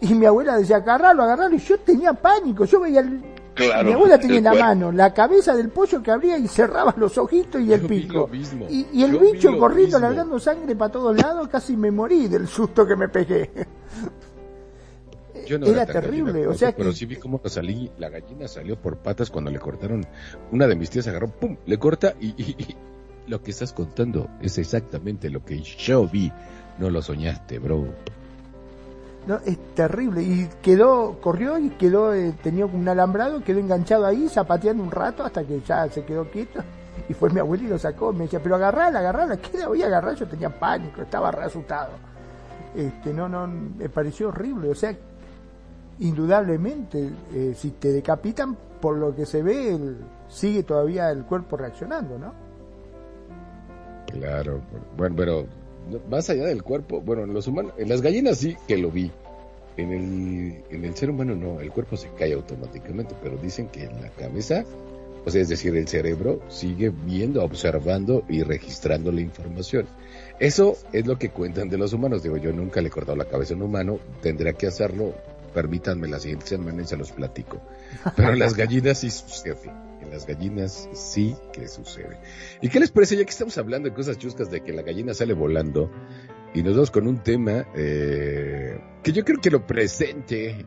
Y 0.00 0.14
mi 0.14 0.26
abuela 0.26 0.56
decía, 0.56 0.76
agarralo, 0.76 1.24
agarralo, 1.24 1.54
y 1.54 1.58
yo 1.58 1.78
tenía 1.80 2.12
pánico, 2.14 2.64
yo 2.64 2.80
veía 2.80 3.00
el... 3.00 3.20
Claro, 3.54 3.88
mi 3.88 3.92
abuela 3.92 4.20
tenía 4.20 4.38
en 4.38 4.44
la 4.44 4.54
mano 4.54 4.92
la 4.92 5.12
cabeza 5.12 5.56
del 5.56 5.70
pollo 5.70 6.00
que 6.00 6.12
abría 6.12 6.38
y 6.38 6.46
cerraba 6.46 6.94
los 6.96 7.18
ojitos 7.18 7.60
y 7.60 7.72
el 7.72 7.80
pico. 7.80 8.30
Y, 8.70 8.86
y 8.92 9.02
el 9.02 9.14
Yo 9.14 9.18
bicho 9.18 9.58
corriendo, 9.58 9.96
mismo. 9.98 10.08
largando 10.08 10.38
sangre 10.38 10.76
para 10.76 10.92
todos 10.92 11.16
lados, 11.20 11.48
casi 11.48 11.76
me 11.76 11.90
morí 11.90 12.28
del 12.28 12.46
susto 12.46 12.86
que 12.86 12.94
me 12.94 13.08
pegué. 13.08 13.50
Yo 15.48 15.58
no 15.58 15.66
Era 15.66 15.86
terrible, 15.86 16.32
gallina 16.32 16.50
o 16.50 16.54
sea 16.54 16.72
pero 16.76 16.90
que- 16.90 16.96
sí 16.96 17.06
vi 17.06 17.16
cómo 17.16 17.40
salí, 17.46 17.90
la 17.98 18.08
gallina 18.10 18.46
salió 18.48 18.76
por 18.76 18.98
patas 18.98 19.30
cuando 19.30 19.50
le 19.50 19.58
cortaron, 19.58 20.06
una 20.52 20.66
de 20.66 20.76
mis 20.76 20.90
tías 20.90 21.06
agarró, 21.08 21.28
pum, 21.28 21.56
le 21.64 21.78
corta 21.78 22.14
y, 22.20 22.28
y- 22.40 22.56
y 22.58 22.76
lo 23.26 23.42
que 23.42 23.50
estás 23.50 23.72
contando 23.72 24.28
es 24.42 24.58
exactamente 24.58 25.30
lo 25.30 25.44
que 25.44 25.60
yo 25.62 26.06
vi, 26.06 26.30
no 26.78 26.90
lo 26.90 27.00
soñaste, 27.02 27.58
bro. 27.58 27.86
No, 29.26 29.36
es 29.44 29.58
terrible. 29.74 30.22
Y 30.22 30.48
quedó, 30.62 31.18
corrió 31.20 31.58
y 31.58 31.70
quedó, 31.70 32.14
eh, 32.14 32.34
tenía 32.42 32.64
un 32.64 32.88
alambrado, 32.88 33.42
quedó 33.44 33.58
enganchado 33.58 34.06
ahí, 34.06 34.28
zapateando 34.28 34.82
un 34.82 34.90
rato 34.90 35.22
hasta 35.24 35.44
que 35.44 35.60
ya 35.60 35.86
se 35.88 36.02
quedó 36.04 36.30
quieto. 36.30 36.60
Y 37.08 37.14
fue 37.14 37.28
mi 37.30 37.38
abuelo 37.40 37.64
y 37.64 37.66
lo 37.68 37.78
sacó. 37.78 38.12
Me 38.12 38.24
decía, 38.24 38.40
pero 38.42 38.54
agarrala, 38.56 38.98
agarrala. 39.00 39.36
¿Qué 39.36 39.58
la 39.58 39.68
voy 39.68 39.82
a 39.82 39.86
agarrar? 39.86 40.14
Yo 40.14 40.26
tenía 40.26 40.48
pánico, 40.48 41.02
estaba 41.02 41.30
re 41.30 41.44
asustado. 41.44 41.90
Este, 42.74 43.12
no, 43.12 43.28
no, 43.28 43.46
me 43.46 43.88
pareció 43.90 44.28
horrible. 44.28 44.70
O 44.70 44.74
sea, 44.74 44.96
indudablemente, 46.00 47.10
eh, 47.34 47.54
si 47.56 47.70
te 47.70 47.92
decapitan, 47.92 48.56
por 48.80 48.96
lo 48.96 49.14
que 49.14 49.26
se 49.26 49.42
ve, 49.42 49.74
el- 49.74 49.96
sigue 50.28 50.62
todavía 50.62 51.10
el 51.10 51.24
cuerpo 51.24 51.56
reaccionando, 51.56 52.18
¿no? 52.18 52.32
Claro, 54.12 54.60
bueno, 54.96 55.14
pero 55.16 55.46
más 56.10 56.28
allá 56.30 56.44
del 56.46 56.62
cuerpo, 56.62 57.00
bueno, 57.00 57.24
en 57.24 57.34
los 57.34 57.46
humanos, 57.46 57.72
en 57.78 57.88
las 57.88 58.00
gallinas 58.02 58.38
sí 58.38 58.56
que 58.66 58.76
lo 58.78 58.90
vi. 58.90 59.10
En 59.76 59.92
el, 59.92 60.64
en 60.70 60.84
el 60.84 60.94
ser 60.96 61.10
humano 61.10 61.36
no, 61.36 61.60
el 61.60 61.70
cuerpo 61.70 61.96
se 61.96 62.08
cae 62.10 62.32
automáticamente, 62.32 63.14
pero 63.22 63.36
dicen 63.36 63.68
que 63.68 63.84
en 63.84 64.02
la 64.02 64.08
cabeza, 64.10 64.64
o 65.24 65.30
sea, 65.30 65.40
es 65.40 65.48
decir, 65.48 65.76
el 65.76 65.86
cerebro 65.86 66.40
sigue 66.48 66.90
viendo, 66.90 67.44
observando 67.44 68.24
y 68.28 68.42
registrando 68.42 69.12
la 69.12 69.20
información. 69.20 69.86
Eso 70.40 70.76
es 70.92 71.06
lo 71.06 71.16
que 71.16 71.30
cuentan 71.30 71.68
de 71.68 71.78
los 71.78 71.92
humanos. 71.92 72.24
Digo, 72.24 72.36
yo 72.38 72.52
nunca 72.52 72.80
le 72.80 72.88
he 72.88 72.90
cortado 72.90 73.16
la 73.16 73.26
cabeza 73.26 73.54
a 73.54 73.56
un 73.56 73.62
humano, 73.62 73.98
tendría 74.20 74.52
que 74.54 74.66
hacerlo 74.66 75.12
permítanme 75.58 76.06
la 76.06 76.20
siguiente 76.20 76.46
semana 76.46 76.82
y 76.82 76.86
se 76.86 76.96
los 76.96 77.10
platico. 77.10 77.60
Pero 78.14 78.32
en 78.32 78.38
las 78.38 78.54
gallinas 78.54 79.00
sí 79.00 79.10
sucede. 79.10 79.72
En 80.00 80.08
las 80.08 80.24
gallinas 80.24 80.88
sí 80.92 81.34
que 81.52 81.66
sucede. 81.66 82.16
¿Y 82.62 82.68
qué 82.68 82.78
les 82.78 82.92
parece 82.92 83.16
ya 83.16 83.24
que 83.24 83.30
estamos 83.30 83.58
hablando 83.58 83.88
de 83.88 83.94
cosas 83.96 84.18
chuscas 84.18 84.52
de 84.52 84.60
que 84.60 84.72
la 84.72 84.82
gallina 84.82 85.14
sale 85.14 85.34
volando? 85.34 85.90
Y 86.54 86.62
nos 86.62 86.74
vamos 86.74 86.92
con 86.92 87.08
un 87.08 87.24
tema 87.24 87.66
eh, 87.74 88.80
que 89.02 89.10
yo 89.10 89.24
creo 89.24 89.40
que 89.40 89.50
lo 89.50 89.66
presente 89.66 90.64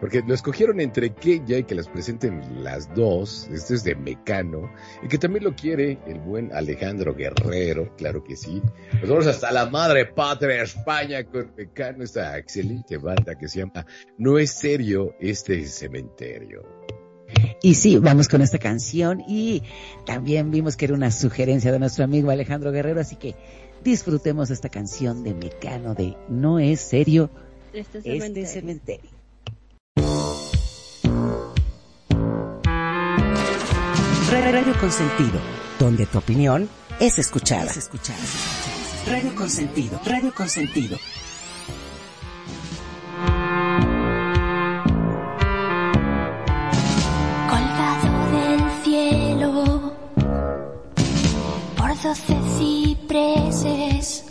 porque 0.00 0.22
lo 0.26 0.34
escogieron 0.34 0.80
entre 0.80 1.12
que 1.14 1.42
ya 1.46 1.58
y 1.58 1.64
que 1.64 1.74
las 1.74 1.88
presenten 1.88 2.64
las 2.64 2.92
dos. 2.94 3.48
Este 3.52 3.74
es 3.74 3.84
de 3.84 3.94
Mecano. 3.94 4.72
Y 5.02 5.08
que 5.08 5.18
también 5.18 5.44
lo 5.44 5.54
quiere 5.54 5.98
el 6.06 6.18
buen 6.20 6.52
Alejandro 6.52 7.14
Guerrero, 7.14 7.94
claro 7.96 8.24
que 8.24 8.36
sí. 8.36 8.62
Nos 9.00 9.10
vamos 9.10 9.26
hasta 9.26 9.52
la 9.52 9.68
madre 9.68 10.06
patria 10.06 10.62
España 10.62 11.24
con 11.24 11.52
Mecano, 11.56 12.02
esta 12.02 12.38
excelente 12.38 12.96
banda 12.96 13.36
que 13.36 13.48
se 13.48 13.60
llama 13.60 13.86
No 14.18 14.38
es 14.38 14.52
serio 14.52 15.14
este 15.20 15.66
cementerio. 15.66 16.64
Y 17.62 17.74
sí, 17.74 17.96
vamos 17.98 18.28
con 18.28 18.42
esta 18.42 18.58
canción 18.58 19.22
y 19.26 19.62
también 20.06 20.50
vimos 20.50 20.76
que 20.76 20.86
era 20.86 20.94
una 20.94 21.10
sugerencia 21.10 21.70
de 21.70 21.78
nuestro 21.78 22.04
amigo 22.04 22.30
Alejandro 22.30 22.72
Guerrero, 22.72 23.00
así 23.00 23.16
que 23.16 23.34
disfrutemos 23.84 24.50
esta 24.50 24.68
canción 24.68 25.22
de 25.22 25.34
Mecano 25.34 25.94
de 25.94 26.16
No 26.28 26.58
es 26.58 26.80
serio 26.80 27.30
Este 27.72 27.98
este 27.98 28.46
cementerio. 28.46 29.19
Radio 34.52 34.78
Consentido, 34.78 35.40
donde 35.78 36.06
tu 36.06 36.18
opinión 36.18 36.68
es 36.98 37.18
escuchada. 37.18 37.72
Radio 39.06 39.34
Consentido, 39.34 39.98
Radio 40.04 40.34
Consentido. 40.34 40.98
colgado 47.48 48.30
del 48.32 48.60
cielo 48.84 49.92
por 51.76 52.02
doce 52.02 52.38
cipreses, 52.58 54.24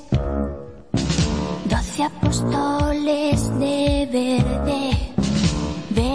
doce 1.65 2.03
apóstoles 2.03 3.59
de 3.59 4.07
verde, 4.11 5.08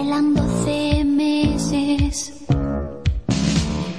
velan 0.05 0.33
doce 0.35 1.03
meses, 1.03 2.33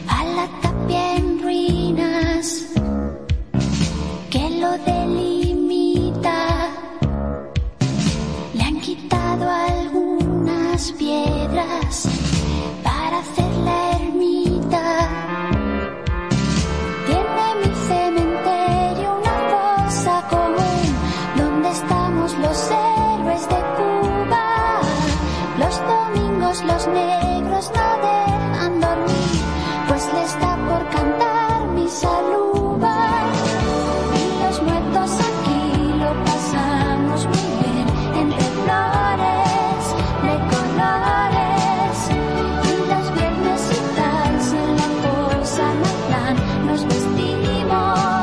a 0.08 0.24
la 0.36 0.46
tapia 0.62 1.16
en 1.16 1.42
ruinas 1.42 2.66
que 4.30 4.50
lo 4.60 4.70
delimita. 4.90 6.38
Le 8.54 8.62
han 8.62 8.80
quitado 8.80 9.50
algunas 9.50 10.92
piedras 10.92 12.08
para 12.84 13.18
hacer 13.18 13.52
la 13.64 13.90
ermita. 13.98 15.25
Nos 46.96 47.04
vestimos 47.14 48.15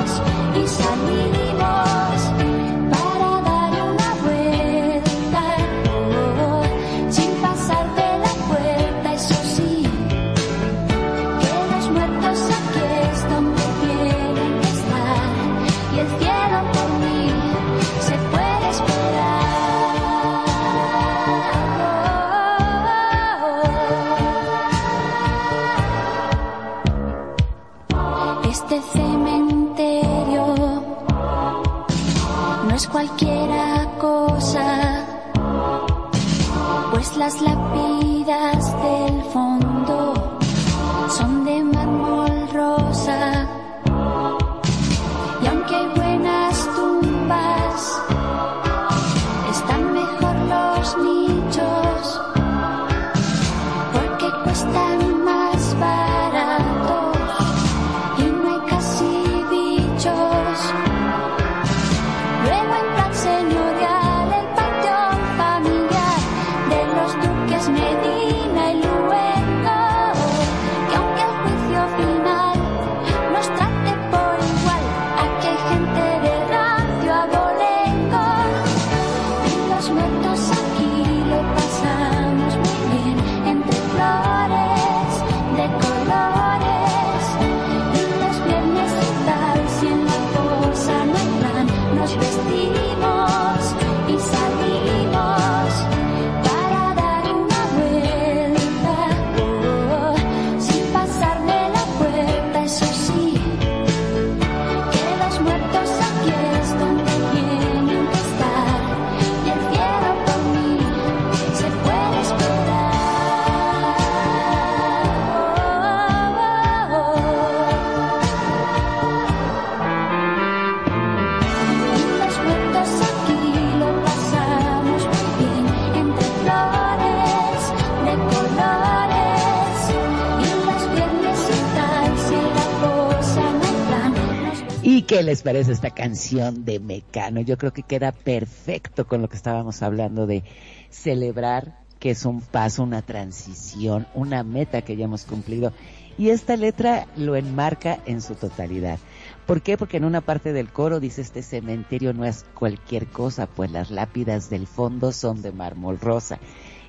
qué 135.14 135.22
les 135.22 135.44
parece 135.44 135.72
esta 135.72 135.91
canción 135.91 136.65
de 136.65 136.80
Mecano? 136.80 137.40
Yo 137.41 137.56
creo 137.56 137.72
que 137.72 137.84
queda 137.84 138.11
perfecto 138.11 139.06
con 139.06 139.22
lo 139.22 139.30
que 139.30 139.35
estábamos 139.35 139.84
hablando 139.84 140.26
de 140.26 140.44
celebrar 140.90 141.77
que 141.99 142.10
es 142.10 142.26
un 142.26 142.41
paso, 142.41 142.81
una 142.81 143.03
transición, 143.03 144.07
una 144.15 144.44
meta 144.44 144.81
que 144.81 144.95
ya 144.95 145.06
hemos 145.06 145.26
cumplido. 145.26 145.72
Y 146.18 146.30
esta 146.30 146.57
letra 146.57 147.06
lo 147.15 147.35
enmarca 147.35 147.99
en 148.07 148.22
su 148.22 148.34
totalidad. 148.34 148.98
¿Por 149.45 149.61
qué? 149.61 149.77
Porque 149.77 149.98
en 149.98 150.06
una 150.06 150.22
parte 150.22 150.52
del 150.52 150.69
coro 150.69 150.99
dice 150.99 151.22
este 151.22 151.44
cementerio 151.44 152.14
no 152.14 152.26
es 152.26 152.44
cualquier 152.56 153.06
cosa, 153.06 153.45
pues 153.45 153.69
las 153.69 153.91
lápidas 153.91 154.49
del 154.49 154.65
fondo 154.65 155.11
son 155.11 155.44
de 155.44 155.52
mármol 155.52 155.99
rosa. 155.99 156.40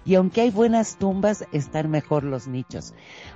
Y 0.04 0.16
aunque 0.16 0.42
hay 0.42 0.50
buenas 0.50 0.98
tumbas, 0.98 1.46
están 1.52 1.90
mejor 1.90 2.24
los 2.24 2.46
nichos, 2.46 2.92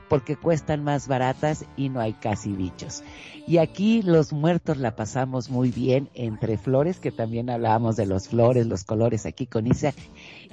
porque 0.08 0.36
cuestan 0.36 0.84
más 0.84 1.08
baratas 1.08 1.64
y 1.76 1.88
no 1.88 2.00
hay 2.00 2.12
casi 2.12 2.52
bichos. 2.52 3.02
Y 3.46 3.58
aquí 3.58 4.02
los 4.02 4.32
muertos 4.32 4.76
la 4.76 4.94
pasamos 4.94 5.48
muy 5.48 5.70
bien 5.70 6.10
entre 6.14 6.58
flores, 6.58 7.00
que 7.00 7.10
también 7.10 7.48
hablábamos 7.48 7.96
de 7.96 8.06
los 8.06 8.28
flores, 8.28 8.66
los 8.66 8.84
colores 8.84 9.24
aquí 9.24 9.46
con 9.46 9.66
Isa, 9.66 9.94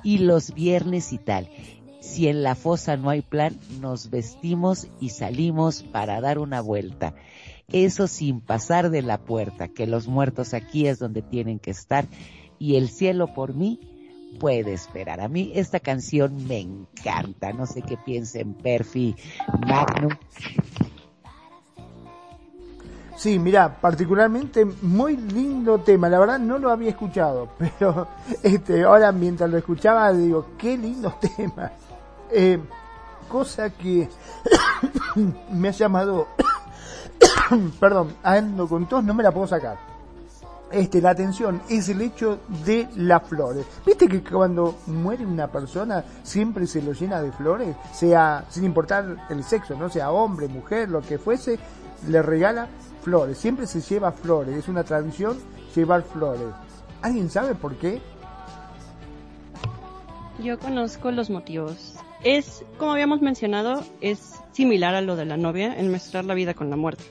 y 0.04 0.20
los 0.20 0.54
viernes 0.54 1.12
y 1.12 1.18
tal. 1.18 1.50
Si 2.00 2.28
en 2.28 2.44
la 2.44 2.56
fosa 2.56 2.96
no 2.98 3.10
hay 3.10 3.22
plan, 3.22 3.60
nos 3.82 4.10
vestimos 4.10 4.88
y 5.02 5.10
salimos 5.10 5.84
para 5.84 6.22
dar 6.22 6.40
una 6.40 6.62
vuelta. 6.62 7.16
Eso 7.72 8.08
sin 8.08 8.42
pasar 8.42 8.92
de 8.92 9.02
la 9.02 9.18
puerta, 9.18 9.68
que 9.68 9.88
los 9.88 10.08
muertos 10.08 10.54
aquí 10.54 10.88
es 10.88 11.00
donde 11.00 11.24
tienen 11.24 11.60
que 11.60 11.72
estar 11.72 12.06
y 12.60 12.76
el 12.76 12.90
cielo 12.90 13.34
por 13.34 13.54
mí 13.54 13.80
puede 14.40 14.74
esperar. 14.74 15.22
A 15.22 15.28
mí 15.28 15.52
esta 15.56 15.80
canción 15.80 16.48
me 16.48 16.60
encanta. 16.60 17.54
No 17.54 17.66
sé 17.66 17.82
qué 17.82 17.98
piensen 17.98 18.54
Perfi, 18.54 19.16
Magnum. 19.68 20.12
Sí, 23.18 23.40
mira, 23.40 23.80
particularmente 23.80 24.66
muy 24.66 25.16
lindo 25.16 25.80
tema. 25.80 26.10
La 26.10 26.20
verdad 26.20 26.38
no 26.38 26.60
lo 26.60 26.70
había 26.70 26.90
escuchado, 26.90 27.50
pero 27.58 28.08
este, 28.44 28.84
ahora 28.84 29.12
mientras 29.12 29.50
lo 29.50 29.58
escuchaba 29.58 30.12
digo, 30.12 30.48
qué 30.58 30.78
lindo 30.78 31.18
tema. 31.38 31.72
Eh, 32.30 32.60
cosa 33.30 33.70
que 33.70 34.10
me 35.52 35.70
ha 35.70 35.72
llamado, 35.72 36.28
perdón, 37.80 38.16
ando 38.22 38.68
con 38.68 38.86
tos, 38.88 39.04
no 39.04 39.14
me 39.14 39.24
la 39.24 39.32
puedo 39.32 39.48
sacar. 39.48 39.95
Este, 40.72 41.00
la 41.00 41.12
atención 41.12 41.62
es 41.70 41.90
el 41.90 42.02
hecho 42.02 42.40
de 42.66 42.88
las 42.96 43.24
flores. 43.24 43.66
¿Viste 43.86 44.08
que 44.08 44.24
cuando 44.24 44.80
muere 44.88 45.26
una 45.26 45.48
persona 45.48 46.04
siempre 46.24 46.66
se 46.66 46.82
lo 46.82 46.94
llena 46.94 47.22
de 47.22 47.32
flores? 47.32 47.76
Sea, 47.94 48.46
sin 48.50 48.66
importar 48.66 49.28
el 49.30 49.44
sexo, 49.44 49.76
no 49.76 49.90
sea 49.90 50.12
hombre, 50.12 50.48
mujer, 50.48 50.90
lo 50.90 51.02
que 51.02 51.18
fuese, 51.18 51.60
le 52.08 52.22
regala 52.22 52.68
flores. 53.04 53.38
Siempre 53.38 53.68
se 53.68 53.82
lleva 53.82 54.12
flores. 54.12 54.56
Es 54.58 54.68
una 54.68 54.84
tradición 54.84 55.38
llevar 55.76 56.02
flores. 56.04 56.48
¿Alguien 57.02 57.30
sabe 57.30 57.54
por 57.54 57.76
qué? 57.76 58.02
Yo 60.44 60.60
conozco 60.60 61.12
los 61.12 61.30
motivos. 61.30 61.96
Es, 62.24 62.66
como 62.78 62.92
habíamos 62.92 63.22
mencionado, 63.22 63.84
es 64.02 64.34
similar 64.52 64.96
a 64.96 65.02
lo 65.02 65.16
de 65.16 65.26
la 65.26 65.38
novia, 65.38 65.78
en 65.78 65.92
mezclar 65.92 66.26
la 66.26 66.34
vida 66.34 66.54
con 66.56 66.70
la 66.70 66.76
muerte. 66.76 67.04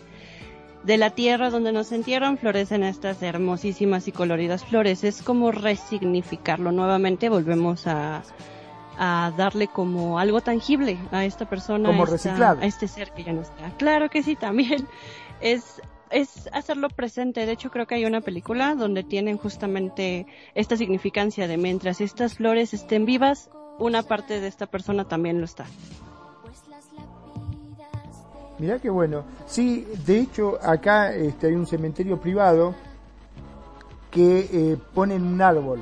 De 0.85 0.98
la 0.98 1.11
tierra 1.11 1.48
donde 1.51 1.73
nos 1.73 1.93
entierran 1.93 2.36
florecen 2.39 2.82
estas 2.82 3.23
hermosísimas 3.23 4.06
y 4.06 4.12
coloridas 4.12 4.65
flores. 4.65 5.02
Es 5.02 5.23
como 5.23 5.51
resignificarlo 5.51 6.73
nuevamente. 6.73 7.28
Volvemos 7.31 7.86
a, 7.86 8.23
a 8.98 9.32
darle 9.36 9.69
como 9.69 10.19
algo 10.19 10.40
tangible 10.43 10.98
a 11.11 11.24
esta 11.24 11.48
persona, 11.48 11.89
Como 11.89 12.02
a, 12.05 12.15
esta- 12.15 12.51
a 12.61 12.66
este 12.66 12.86
ser 12.86 13.12
que 13.12 13.24
ya 13.24 13.32
no 13.32 13.40
está. 13.43 13.70
Claro 13.78 14.11
que 14.11 14.23
sí, 14.23 14.36
también 14.36 14.86
es 15.40 15.81
es 16.11 16.48
hacerlo 16.52 16.89
presente. 16.90 17.44
De 17.47 17.52
hecho, 17.52 17.70
creo 17.70 17.86
que 17.86 17.97
hay 17.97 18.05
una 18.05 18.20
película 18.20 18.74
donde 18.77 19.02
tienen 19.02 19.36
justamente 19.39 20.27
esta 20.55 20.77
significancia 20.77 21.48
de 21.48 21.56
mientras 21.56 22.01
estas 22.01 22.35
flores 22.35 22.73
estén 22.74 23.05
vivas, 23.05 23.51
una 23.81 24.02
parte 24.05 24.39
de 24.39 24.47
esta 24.47 24.66
persona 24.66 25.06
también 25.09 25.39
lo 25.40 25.47
está. 25.47 25.65
Mirá 28.59 28.78
qué 28.78 28.90
bueno. 28.90 29.24
Sí, 29.47 29.86
de 30.06 30.20
hecho, 30.20 30.59
acá 30.62 31.12
este, 31.12 31.48
hay 31.48 31.55
un 31.55 31.66
cementerio 31.66 32.20
privado 32.20 32.74
que 34.10 34.48
eh, 34.52 34.76
ponen 34.94 35.24
un 35.24 35.43
árbol 35.43 35.81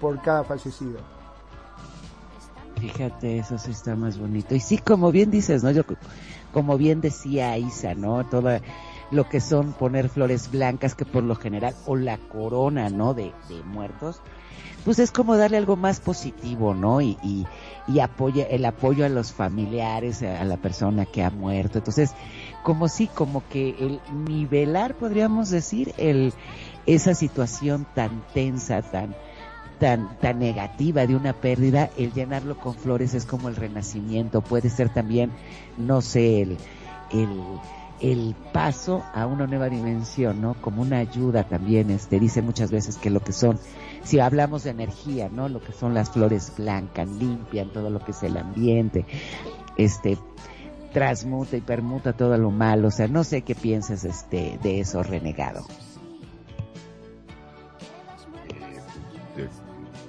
por 0.00 0.20
cada 0.22 0.44
fallecido. 0.44 0.98
Fíjate, 2.80 3.38
eso 3.38 3.58
sí 3.58 3.72
está 3.72 3.96
más 3.96 4.18
bonito. 4.18 4.54
Y 4.54 4.60
sí, 4.60 4.78
como 4.78 5.10
bien 5.12 5.30
dices, 5.30 5.62
¿no? 5.62 5.70
Yo, 5.70 5.82
como 6.52 6.78
bien 6.78 7.00
decía 7.00 7.58
Isa, 7.58 7.94
¿no? 7.94 8.24
Todo 8.24 8.58
lo 9.10 9.28
que 9.28 9.40
son 9.40 9.72
poner 9.72 10.08
flores 10.08 10.50
blancas, 10.50 10.94
que 10.94 11.04
por 11.04 11.24
lo 11.24 11.34
general, 11.34 11.74
o 11.86 11.96
la 11.96 12.16
corona, 12.16 12.88
¿no? 12.88 13.12
De 13.12 13.32
muertos, 13.66 14.22
pues 14.84 14.98
es 14.98 15.10
como 15.10 15.36
darle 15.36 15.58
algo 15.58 15.76
más 15.76 16.00
positivo, 16.00 16.74
¿no? 16.74 17.00
Y, 17.00 17.16
y, 17.22 17.46
y 17.86 18.00
apoya, 18.00 18.44
el 18.46 18.64
apoyo 18.64 19.04
a 19.04 19.08
los 19.08 19.32
familiares, 19.32 20.22
a, 20.22 20.44
la 20.44 20.56
persona 20.56 21.06
que 21.06 21.22
ha 21.22 21.30
muerto. 21.30 21.78
Entonces, 21.78 22.12
como 22.62 22.88
sí, 22.88 23.06
como 23.06 23.46
que 23.48 23.70
el 23.78 24.00
nivelar, 24.26 24.94
podríamos 24.94 25.50
decir, 25.50 25.92
el, 25.98 26.32
esa 26.86 27.14
situación 27.14 27.86
tan 27.94 28.22
tensa, 28.32 28.80
tan, 28.82 29.14
tan, 29.78 30.18
tan 30.18 30.38
negativa 30.38 31.06
de 31.06 31.14
una 31.14 31.34
pérdida, 31.34 31.90
el 31.96 32.12
llenarlo 32.12 32.56
con 32.56 32.74
flores 32.74 33.14
es 33.14 33.26
como 33.26 33.48
el 33.48 33.56
renacimiento, 33.56 34.40
puede 34.40 34.70
ser 34.70 34.88
también, 34.88 35.30
no 35.76 36.00
sé, 36.00 36.42
el, 36.42 36.58
el, 37.12 37.42
el 38.00 38.34
paso 38.52 39.02
a 39.14 39.26
una 39.26 39.46
nueva 39.46 39.68
dimensión, 39.68 40.40
¿no? 40.40 40.54
Como 40.54 40.82
una 40.82 40.98
ayuda 40.98 41.44
también, 41.44 41.90
este, 41.90 42.18
dice 42.18 42.40
muchas 42.40 42.70
veces 42.70 42.96
que 42.96 43.10
lo 43.10 43.20
que 43.20 43.32
son, 43.32 43.58
si 44.04 44.18
hablamos 44.20 44.64
de 44.64 44.70
energía, 44.70 45.28
¿no? 45.30 45.48
Lo 45.48 45.60
que 45.60 45.72
son 45.72 45.94
las 45.94 46.10
flores 46.10 46.52
blancas, 46.56 47.08
limpian 47.08 47.68
todo 47.70 47.90
lo 47.90 47.98
que 48.00 48.10
es 48.12 48.22
el 48.22 48.36
ambiente, 48.36 49.04
este, 49.76 50.18
transmuta 50.92 51.56
y 51.56 51.60
permuta 51.60 52.12
todo 52.12 52.36
lo 52.36 52.50
malo, 52.50 52.88
o 52.88 52.90
sea, 52.90 53.06
no 53.08 53.22
sé 53.24 53.42
qué 53.42 53.54
piensas, 53.54 54.04
este, 54.04 54.58
de 54.62 54.80
eso, 54.80 55.02
renegado. 55.02 55.64
de- 59.36 59.48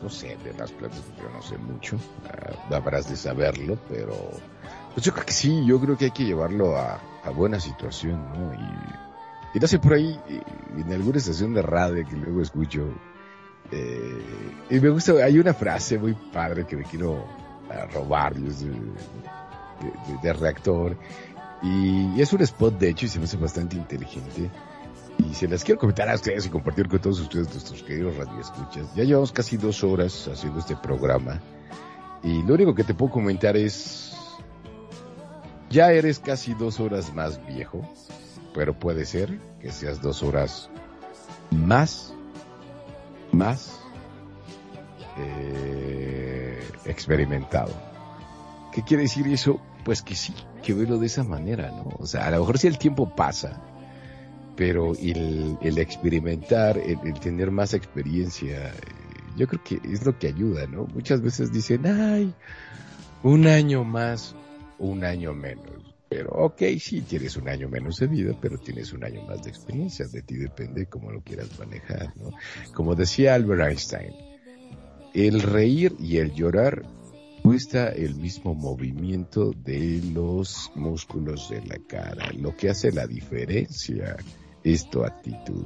no 0.02 0.10
sé, 0.10 0.36
de 0.44 0.54
las 0.58 0.72
plantas 0.72 1.04
yo 1.22 1.30
no 1.30 1.42
sé 1.44 1.58
mucho, 1.60 1.96
ah, 2.28 2.76
habrás 2.76 3.08
de 3.08 3.16
saberlo, 3.16 3.78
pero 3.88 4.16
pues 4.94 5.06
yo 5.06 5.14
creo 5.14 5.26
que 5.26 5.34
sí, 5.34 5.64
yo 5.66 5.80
creo 5.80 5.96
que 5.96 6.06
hay 6.06 6.12
que 6.12 6.26
llevarlo 6.26 6.76
a, 6.76 7.00
a 7.24 7.30
buena 7.30 7.60
situación, 7.60 8.20
¿no? 8.34 8.52
Y, 8.56 9.58
y 9.58 9.60
no 9.60 9.68
sé, 9.68 9.78
por 9.78 9.94
ahí, 9.94 10.20
eh, 10.28 10.42
en 10.76 10.92
alguna 10.92 11.20
estación 11.20 11.54
de 11.54 11.62
radio 11.62 12.04
que 12.08 12.16
luego 12.16 12.42
escucho, 12.42 12.96
eh, 13.72 14.22
y 14.70 14.80
me 14.80 14.90
gusta, 14.90 15.14
hay 15.24 15.40
una 15.40 15.54
frase 15.54 15.98
muy 15.98 16.14
padre 16.14 16.66
que 16.66 16.76
me 16.76 16.84
quiero 16.84 17.26
ah, 17.70 17.86
robar 17.94 18.36
de, 18.36 20.34
reactor, 20.34 20.98
y, 21.62 22.16
y 22.16 22.22
es 22.22 22.32
un 22.34 22.42
spot 22.42 22.78
de 22.78 22.90
hecho 22.90 23.06
y 23.06 23.10
se 23.10 23.20
me 23.20 23.26
hace 23.26 23.38
bastante 23.38 23.76
inteligente. 23.76 24.50
Y 25.30 25.34
se 25.34 25.48
las 25.48 25.64
quiero 25.64 25.80
comentar 25.80 26.10
a 26.10 26.16
ustedes 26.16 26.46
y 26.46 26.50
compartir 26.50 26.88
con 26.88 27.00
todos 27.00 27.20
ustedes, 27.20 27.50
nuestros 27.50 27.84
queridos 27.84 28.16
radioescuchas. 28.18 28.94
Ya 28.96 29.04
llevamos 29.04 29.32
casi 29.32 29.58
dos 29.58 29.84
horas 29.84 30.28
haciendo 30.28 30.60
este 30.60 30.76
programa. 30.76 31.40
Y 32.24 32.42
lo 32.44 32.54
único 32.56 32.74
que 32.74 32.84
te 32.84 32.94
puedo 32.94 33.12
comentar 33.12 33.58
es, 33.58 34.16
ya 35.70 35.92
eres 35.92 36.20
casi 36.20 36.54
dos 36.54 36.80
horas 36.80 37.14
más 37.14 37.46
viejo, 37.48 37.88
pero 38.54 38.78
puede 38.78 39.06
ser 39.06 39.40
que 39.60 39.72
seas 39.72 40.02
dos 40.02 40.24
horas 40.24 40.70
más, 41.52 42.14
más 43.34 43.80
eh, 45.18 46.60
experimentado. 46.86 47.74
¿Qué 48.74 48.84
quiere 48.84 49.04
decir 49.04 49.28
eso? 49.28 49.60
Pues 49.84 50.02
que 50.02 50.16
sí, 50.16 50.34
que 50.64 50.74
verlo 50.74 50.98
de 50.98 51.08
esa 51.08 51.24
manera, 51.24 51.72
¿no? 51.72 51.96
O 52.00 52.06
sea, 52.06 52.28
a 52.28 52.32
lo 52.32 52.40
mejor 52.40 52.58
si 52.58 52.68
el 52.68 52.78
tiempo 52.78 53.16
pasa, 53.16 53.62
pero 54.56 54.94
el, 54.96 55.58
el 55.62 55.78
experimentar, 55.78 56.78
el, 56.78 57.00
el 57.04 57.20
tener 57.20 57.52
más 57.52 57.74
experiencia, 57.74 58.70
eh, 58.70 58.74
yo 59.36 59.48
creo 59.48 59.64
que 59.64 59.82
es 59.84 60.06
lo 60.06 60.18
que 60.18 60.28
ayuda, 60.28 60.68
¿no? 60.68 60.86
Muchas 60.94 61.22
veces 61.22 61.52
dicen, 61.52 61.86
ay, 61.86 62.34
un 63.24 63.48
año 63.48 63.84
más, 63.84 64.36
un 64.78 65.04
año 65.04 65.34
menos. 65.34 65.81
Pero 66.12 66.30
ok, 66.32 66.62
sí, 66.78 67.00
tienes 67.04 67.38
un 67.38 67.48
año 67.48 67.70
menos 67.70 67.96
de 67.96 68.08
vida, 68.08 68.36
pero 68.42 68.58
tienes 68.58 68.92
un 68.92 69.06
año 69.06 69.22
más 69.22 69.44
de 69.44 69.50
experiencia. 69.50 70.06
De 70.08 70.22
ti 70.22 70.36
depende 70.36 70.86
cómo 70.88 71.10
lo 71.10 71.22
quieras 71.22 71.58
manejar, 71.58 72.14
¿no? 72.18 72.32
Como 72.74 72.96
decía 72.96 73.34
Albert 73.34 73.70
Einstein, 73.70 74.14
el 75.14 75.42
reír 75.42 75.96
y 75.98 76.18
el 76.18 76.34
llorar 76.34 76.84
cuesta 77.42 77.88
el 77.88 78.16
mismo 78.16 78.54
movimiento 78.54 79.54
de 79.64 80.02
los 80.14 80.70
músculos 80.76 81.50
de 81.50 81.66
la 81.66 81.78
cara. 81.88 82.30
Lo 82.34 82.58
que 82.58 82.70
hace 82.70 82.92
la 82.92 83.08
diferencia 83.08 84.18
es 84.66 84.90
tu 84.90 85.06
actitud. 85.06 85.66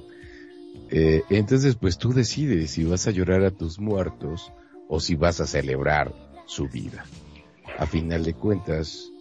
Eh, 0.92 1.24
entonces, 1.32 1.74
pues 1.74 1.98
tú 1.98 2.14
decides 2.14 2.70
si 2.70 2.84
vas 2.84 3.08
a 3.08 3.12
llorar 3.12 3.44
a 3.46 3.50
tus 3.50 3.80
muertos 3.80 4.54
o 4.90 5.00
si 5.00 5.16
vas 5.16 5.42
a 5.42 5.48
celebrar 5.48 6.14
su 6.46 6.70
vida. 6.70 7.04
A 7.80 7.88
final 7.88 8.24
de 8.24 8.36
cuentas, 8.36 9.12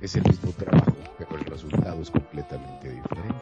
es 0.00 0.14
el 0.16 0.24
mismo 0.24 0.52
trabajo, 0.52 0.92
pero 1.18 1.36
el 1.36 1.44
resultado 1.44 2.00
es 2.02 2.10
completamente 2.10 2.90
diferente. 2.90 3.34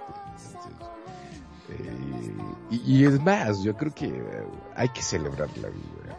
Eh, 1.71 2.35
y, 2.71 2.99
y 3.01 3.05
es 3.05 3.21
más, 3.23 3.63
yo 3.63 3.77
creo 3.77 3.93
que 3.95 4.07
eh, 4.07 4.47
hay 4.77 4.89
que 4.91 5.03
celebrar 5.03 5.49
la 5.59 5.69
vida. 5.69 6.19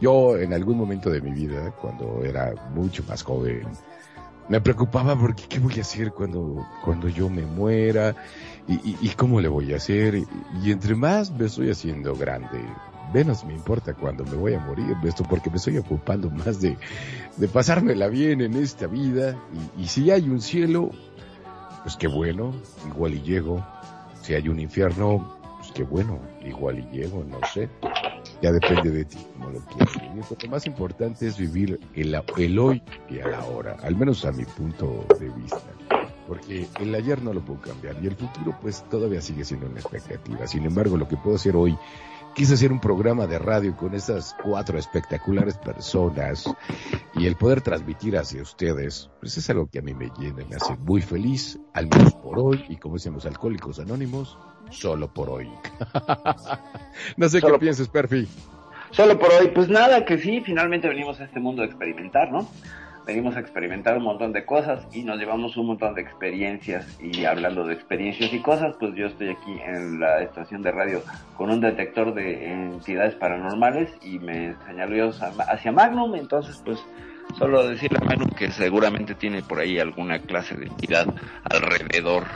Yo 0.00 0.36
en 0.36 0.52
algún 0.52 0.78
momento 0.78 1.10
de 1.10 1.20
mi 1.20 1.30
vida, 1.32 1.70
cuando 1.72 2.24
era 2.24 2.54
mucho 2.74 3.04
más 3.06 3.22
joven, 3.22 3.66
me 4.48 4.60
preocupaba 4.60 5.16
porque 5.16 5.44
qué 5.48 5.58
voy 5.60 5.78
a 5.78 5.82
hacer 5.82 6.12
cuando, 6.12 6.66
cuando 6.84 7.08
yo 7.08 7.28
me 7.30 7.42
muera 7.42 8.16
y, 8.66 8.74
y- 8.90 8.98
y 9.00 9.08
cómo 9.10 9.40
le 9.40 9.48
voy 9.48 9.72
a 9.72 9.76
hacer. 9.76 10.14
Y, 10.16 10.26
y 10.62 10.72
entre 10.72 10.94
más 10.96 11.30
me 11.30 11.46
estoy 11.46 11.70
haciendo 11.70 12.16
grande, 12.16 12.60
menos 13.12 13.44
me 13.44 13.54
importa 13.54 13.94
cuando 13.94 14.24
me 14.24 14.34
voy 14.34 14.54
a 14.54 14.60
morir, 14.60 14.96
esto 15.04 15.24
porque 15.24 15.50
me 15.50 15.56
estoy 15.56 15.78
ocupando 15.78 16.30
más 16.30 16.60
de, 16.60 16.76
de 17.36 17.48
pasármela 17.48 18.08
bien 18.08 18.40
en 18.40 18.54
esta 18.54 18.86
vida. 18.86 19.36
Y, 19.78 19.86
si 19.86 20.10
hay 20.10 20.28
un 20.28 20.40
cielo, 20.40 20.90
pues 21.82 21.96
qué 21.96 22.08
bueno, 22.08 22.52
igual 22.88 23.14
y 23.14 23.22
llego. 23.22 23.64
Si 24.22 24.34
hay 24.34 24.48
un 24.48 24.60
infierno, 24.60 25.38
pues 25.58 25.72
qué 25.72 25.82
bueno, 25.82 26.20
igual 26.44 26.78
y 26.78 26.96
llego, 26.96 27.24
no 27.24 27.38
sé. 27.52 27.68
Ya 28.42 28.52
depende 28.52 28.90
de 28.90 29.04
ti, 29.04 29.18
como 29.34 29.50
lo 29.50 29.60
quieras 29.66 29.94
vivir. 29.94 30.24
Lo 30.42 30.50
más 30.50 30.66
importante 30.66 31.26
es 31.26 31.36
vivir 31.36 31.80
el, 31.94 32.22
el 32.36 32.58
hoy 32.58 32.82
y 33.08 33.18
el 33.18 33.34
ahora, 33.34 33.76
al 33.82 33.96
menos 33.96 34.24
a 34.24 34.32
mi 34.32 34.44
punto 34.44 35.06
de 35.18 35.28
vista. 35.30 35.60
Porque 36.26 36.68
el 36.78 36.94
ayer 36.94 37.22
no 37.22 37.32
lo 37.32 37.40
puedo 37.40 37.60
cambiar 37.60 37.96
y 38.02 38.06
el 38.06 38.14
futuro 38.14 38.56
pues 38.62 38.84
todavía 38.88 39.20
sigue 39.20 39.44
siendo 39.44 39.66
una 39.66 39.80
expectativa. 39.80 40.46
Sin 40.46 40.64
embargo, 40.64 40.96
lo 40.96 41.08
que 41.08 41.16
puedo 41.16 41.36
hacer 41.36 41.56
hoy 41.56 41.76
quise 42.40 42.54
hacer 42.54 42.72
un 42.72 42.80
programa 42.80 43.26
de 43.26 43.38
radio 43.38 43.76
con 43.76 43.92
estas 43.92 44.34
cuatro 44.42 44.78
espectaculares 44.78 45.58
personas 45.58 46.46
y 47.14 47.26
el 47.26 47.36
poder 47.36 47.60
transmitir 47.60 48.16
hacia 48.16 48.40
ustedes, 48.40 49.10
pues 49.20 49.36
es 49.36 49.50
algo 49.50 49.68
que 49.68 49.80
a 49.80 49.82
mí 49.82 49.92
me 49.92 50.10
llena, 50.18 50.42
me 50.48 50.56
hace 50.56 50.74
muy 50.78 51.02
feliz, 51.02 51.60
al 51.74 51.86
menos 51.88 52.14
por 52.14 52.38
hoy, 52.38 52.64
y 52.70 52.78
como 52.78 52.94
dicen 52.94 53.12
los 53.12 53.26
alcohólicos 53.26 53.78
anónimos, 53.78 54.38
solo 54.70 55.12
por 55.12 55.28
hoy. 55.28 55.50
no 57.18 57.28
sé 57.28 57.40
Solo 57.40 57.56
qué 57.56 57.60
piensas, 57.60 57.88
Perfi. 57.90 58.26
Solo 58.90 59.18
por 59.18 59.30
hoy, 59.34 59.48
pues 59.48 59.68
nada, 59.68 60.06
que 60.06 60.16
sí, 60.16 60.40
finalmente 60.40 60.88
venimos 60.88 61.20
a 61.20 61.24
este 61.24 61.40
mundo 61.40 61.60
a 61.60 61.66
experimentar, 61.66 62.32
¿no? 62.32 62.48
Venimos 63.10 63.34
a 63.36 63.40
experimentar 63.40 63.98
un 63.98 64.04
montón 64.04 64.32
de 64.32 64.44
cosas 64.44 64.86
y 64.92 65.02
nos 65.02 65.18
llevamos 65.18 65.56
un 65.56 65.66
montón 65.66 65.96
de 65.96 66.00
experiencias. 66.00 66.96
Y 67.02 67.24
hablando 67.24 67.66
de 67.66 67.74
experiencias 67.74 68.32
y 68.32 68.38
cosas, 68.38 68.76
pues 68.78 68.94
yo 68.94 69.06
estoy 69.06 69.30
aquí 69.30 69.58
en 69.66 69.98
la 69.98 70.22
estación 70.22 70.62
de 70.62 70.70
radio 70.70 71.02
con 71.36 71.50
un 71.50 71.60
detector 71.60 72.14
de 72.14 72.52
entidades 72.52 73.16
paranormales 73.16 73.90
y 74.00 74.20
me 74.20 74.54
señaló 74.64 75.10
hacia 75.48 75.72
Magnum, 75.72 76.14
entonces 76.14 76.62
pues 76.64 76.78
solo 77.36 77.66
decirle 77.66 77.98
a 78.00 78.04
Magnum 78.04 78.30
que 78.30 78.52
seguramente 78.52 79.16
tiene 79.16 79.42
por 79.42 79.58
ahí 79.58 79.80
alguna 79.80 80.20
clase 80.20 80.56
de 80.56 80.66
entidad 80.66 81.12
alrededor 81.42 82.26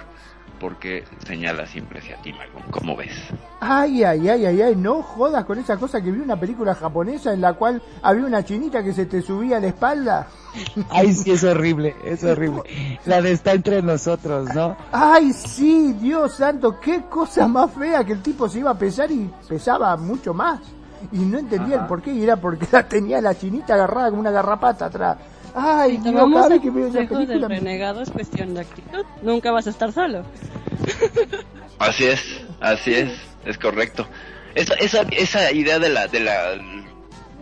porque 0.59 1.05
señala 1.27 1.67
siempre 1.67 1.99
hacia 1.99 2.17
ti, 2.23 2.33
Magnum, 2.33 2.63
¿cómo 2.71 2.97
ves? 2.97 3.13
Ay, 3.61 4.05
ay, 4.05 4.29
ay, 4.29 4.47
ay, 4.47 4.63
ay, 4.63 4.77
no 4.77 5.03
jodas 5.03 5.45
con 5.45 5.59
esa 5.59 5.77
cosa 5.77 6.01
que 6.01 6.11
vi 6.11 6.21
una 6.21 6.39
película 6.39 6.75
japonesa 6.75 7.33
en 7.33 7.41
la 7.41 7.55
cual 7.55 7.83
había 8.03 8.27
una 8.27 8.45
chinita 8.45 8.83
que 8.83 8.93
se 8.93 9.07
te 9.07 9.23
subía 9.23 9.57
a 9.57 9.61
la 9.61 9.69
espalda. 9.69 10.27
Ay, 10.91 11.13
sí, 11.13 11.33
es 11.33 11.43
horrible, 11.43 11.97
es 12.05 12.23
horrible. 12.23 12.63
La 13.07 13.21
de 13.21 13.33
está 13.33 13.53
entre 13.53 13.83
nosotros, 13.83 14.55
¿no? 14.55 14.77
Ay, 14.93 15.33
sí, 15.33 15.95
Dios 15.95 16.35
santo, 16.35 16.79
qué 16.79 17.03
cosa 17.11 17.49
más 17.49 17.73
fea 17.73 18.05
que 18.05 18.13
el 18.13 18.23
tipo 18.23 18.49
se 18.49 18.61
iba 18.61 18.71
a 18.71 18.79
pesar 18.79 19.11
y 19.11 19.29
pesaba 19.49 19.97
mucho 19.97 20.33
más. 20.33 20.61
Y 21.13 21.19
no 21.19 21.39
entendía 21.39 21.77
el 21.77 21.87
por 21.87 22.03
qué, 22.03 22.13
y 22.13 22.23
era 22.23 22.37
porque 22.37 22.67
la 22.73 22.87
tenía 22.89 23.21
la 23.21 23.35
chinita 23.35 23.75
agarrada 23.75 24.11
como 24.11 24.21
una 24.21 24.31
garrapata 24.31 24.87
atrás. 24.87 25.19
Ay, 25.55 25.99
Si 26.03 26.03
vez 26.03 26.51
el 26.51 26.61
que 26.61 26.71
veo 26.71 26.89
esa 26.89 26.99
del 26.99 27.09
película... 27.27 27.49
me- 27.49 27.55
renegado 27.61 28.03
es 28.03 28.11
cuestión 28.11 28.55
de 28.55 28.61
actitud. 28.63 29.05
Nunca 29.23 29.53
vas 29.53 29.67
a 29.67 29.71
estar 29.71 29.93
solo. 29.93 30.25
Así 31.79 32.05
es, 32.05 32.41
así 32.61 32.95
es, 32.95 33.11
es 33.45 33.59
correcto. 33.59 34.07
Esa, 34.55 34.75
esa, 34.75 35.03
esa 35.11 35.51
idea 35.53 35.79
de 35.79 35.89
la, 35.89 36.07
de 36.07 36.21
la 36.21 36.55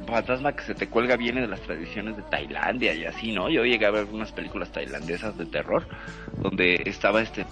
fantasma 0.06 0.56
que 0.56 0.64
se 0.64 0.74
te 0.74 0.89
cuelga 0.89 1.16
viene 1.16 1.43
de 1.43 1.48
las 1.48 1.60
tradiciones 1.60 2.16
de 2.16 2.22
Tailandia 2.22 2.94
y 2.94 3.05
así, 3.05 3.32
¿no? 3.32 3.51
Yo 3.51 3.64
llegué 3.64 3.84
a 3.86 3.90
ver 3.90 4.06
unas 4.10 4.32
películas 4.32 4.72
tailandesas 4.72 5.36
de 5.36 5.47
terror 5.47 5.86
donde 6.39 6.82
estaba 6.86 7.20
este 7.20 7.44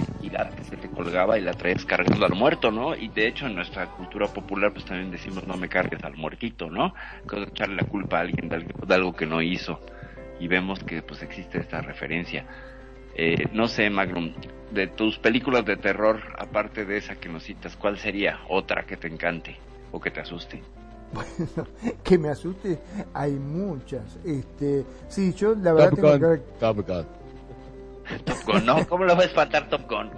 entidad 0.00 0.52
que 0.54 0.64
se 0.64 0.76
te 0.76 0.88
colgaba 0.88 1.38
y 1.38 1.42
la 1.42 1.52
traes 1.52 1.84
cargando 1.84 2.26
al 2.26 2.34
muerto, 2.34 2.70
¿no? 2.70 2.94
Y 2.94 3.08
de 3.08 3.28
hecho 3.28 3.46
en 3.46 3.54
nuestra 3.54 3.86
cultura 3.86 4.26
popular 4.26 4.72
pues 4.72 4.84
también 4.84 5.10
decimos 5.10 5.46
no 5.46 5.56
me 5.56 5.68
cargues 5.68 6.02
al 6.04 6.16
muertito, 6.16 6.70
¿no? 6.70 6.94
Que 7.28 7.42
echarle 7.42 7.76
la 7.76 7.84
culpa 7.84 8.18
a 8.18 8.20
alguien 8.20 8.48
de 8.48 8.56
algo, 8.56 8.86
de 8.86 8.94
algo 8.94 9.12
que 9.14 9.26
no 9.26 9.42
hizo. 9.42 9.80
Y 10.38 10.48
vemos 10.48 10.80
que 10.80 11.02
pues 11.02 11.22
existe 11.22 11.58
esta 11.58 11.80
referencia. 11.80 12.46
Eh, 13.14 13.48
no 13.52 13.68
sé, 13.68 13.90
Magnum, 13.90 14.32
de 14.70 14.86
tus 14.86 15.18
películas 15.18 15.64
de 15.64 15.76
terror, 15.76 16.20
aparte 16.38 16.84
de 16.84 16.96
esa 16.96 17.16
que 17.16 17.28
nos 17.28 17.42
citas, 17.42 17.76
¿cuál 17.76 17.98
sería 17.98 18.40
otra 18.48 18.84
que 18.84 18.96
te 18.96 19.08
encante 19.08 19.56
o 19.92 20.00
que 20.00 20.10
te 20.10 20.20
asuste? 20.20 20.62
que 22.04 22.18
me 22.18 22.28
asuste, 22.28 22.78
hay 23.12 23.32
muchas. 23.32 24.18
Este, 24.24 24.84
sí, 25.08 25.34
yo 25.34 25.54
la 25.54 25.72
verdad 25.72 25.90
Top 25.90 26.00
tengo 26.00 26.36
que 26.36 26.42
Top 26.58 26.86
Gun. 26.86 27.19
Top 28.24 28.38
Gun, 28.46 28.66
¿no? 28.66 28.86
¿Cómo 28.86 29.04
lo 29.04 29.16
va 29.16 29.22
a 29.22 29.26
espantar 29.26 29.68
Top 29.68 29.88
Gun? 29.88 30.10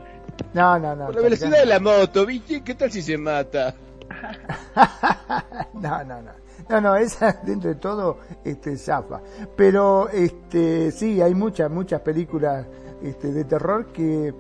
No, 0.55 0.79
no, 0.79 0.97
no. 0.97 1.07
Por 1.07 1.17
la 1.17 1.21
velocidad 1.23 1.61
de 1.61 1.67
la 1.67 1.81
moto, 1.81 2.27
¿viste? 2.27 2.63
¿Qué 2.63 2.75
tal 2.75 2.91
si 2.91 3.03
se 3.03 3.19
mata? 3.19 3.75
no, 5.75 6.05
no, 6.05 6.23
no. 6.23 6.43
No, 6.69 6.81
no, 6.81 6.97
esa 6.97 7.41
dentro 7.43 7.71
de 7.71 7.77
todo 7.77 8.19
este 8.45 8.77
zafa. 8.77 9.21
Pero 9.57 10.09
este 10.09 10.91
sí, 10.91 11.21
hay 11.21 11.35
muchas 11.35 11.71
muchas 11.71 12.01
películas 12.01 12.67
este 13.03 13.33
de 13.33 13.45
terror 13.45 13.87
que 13.87 14.33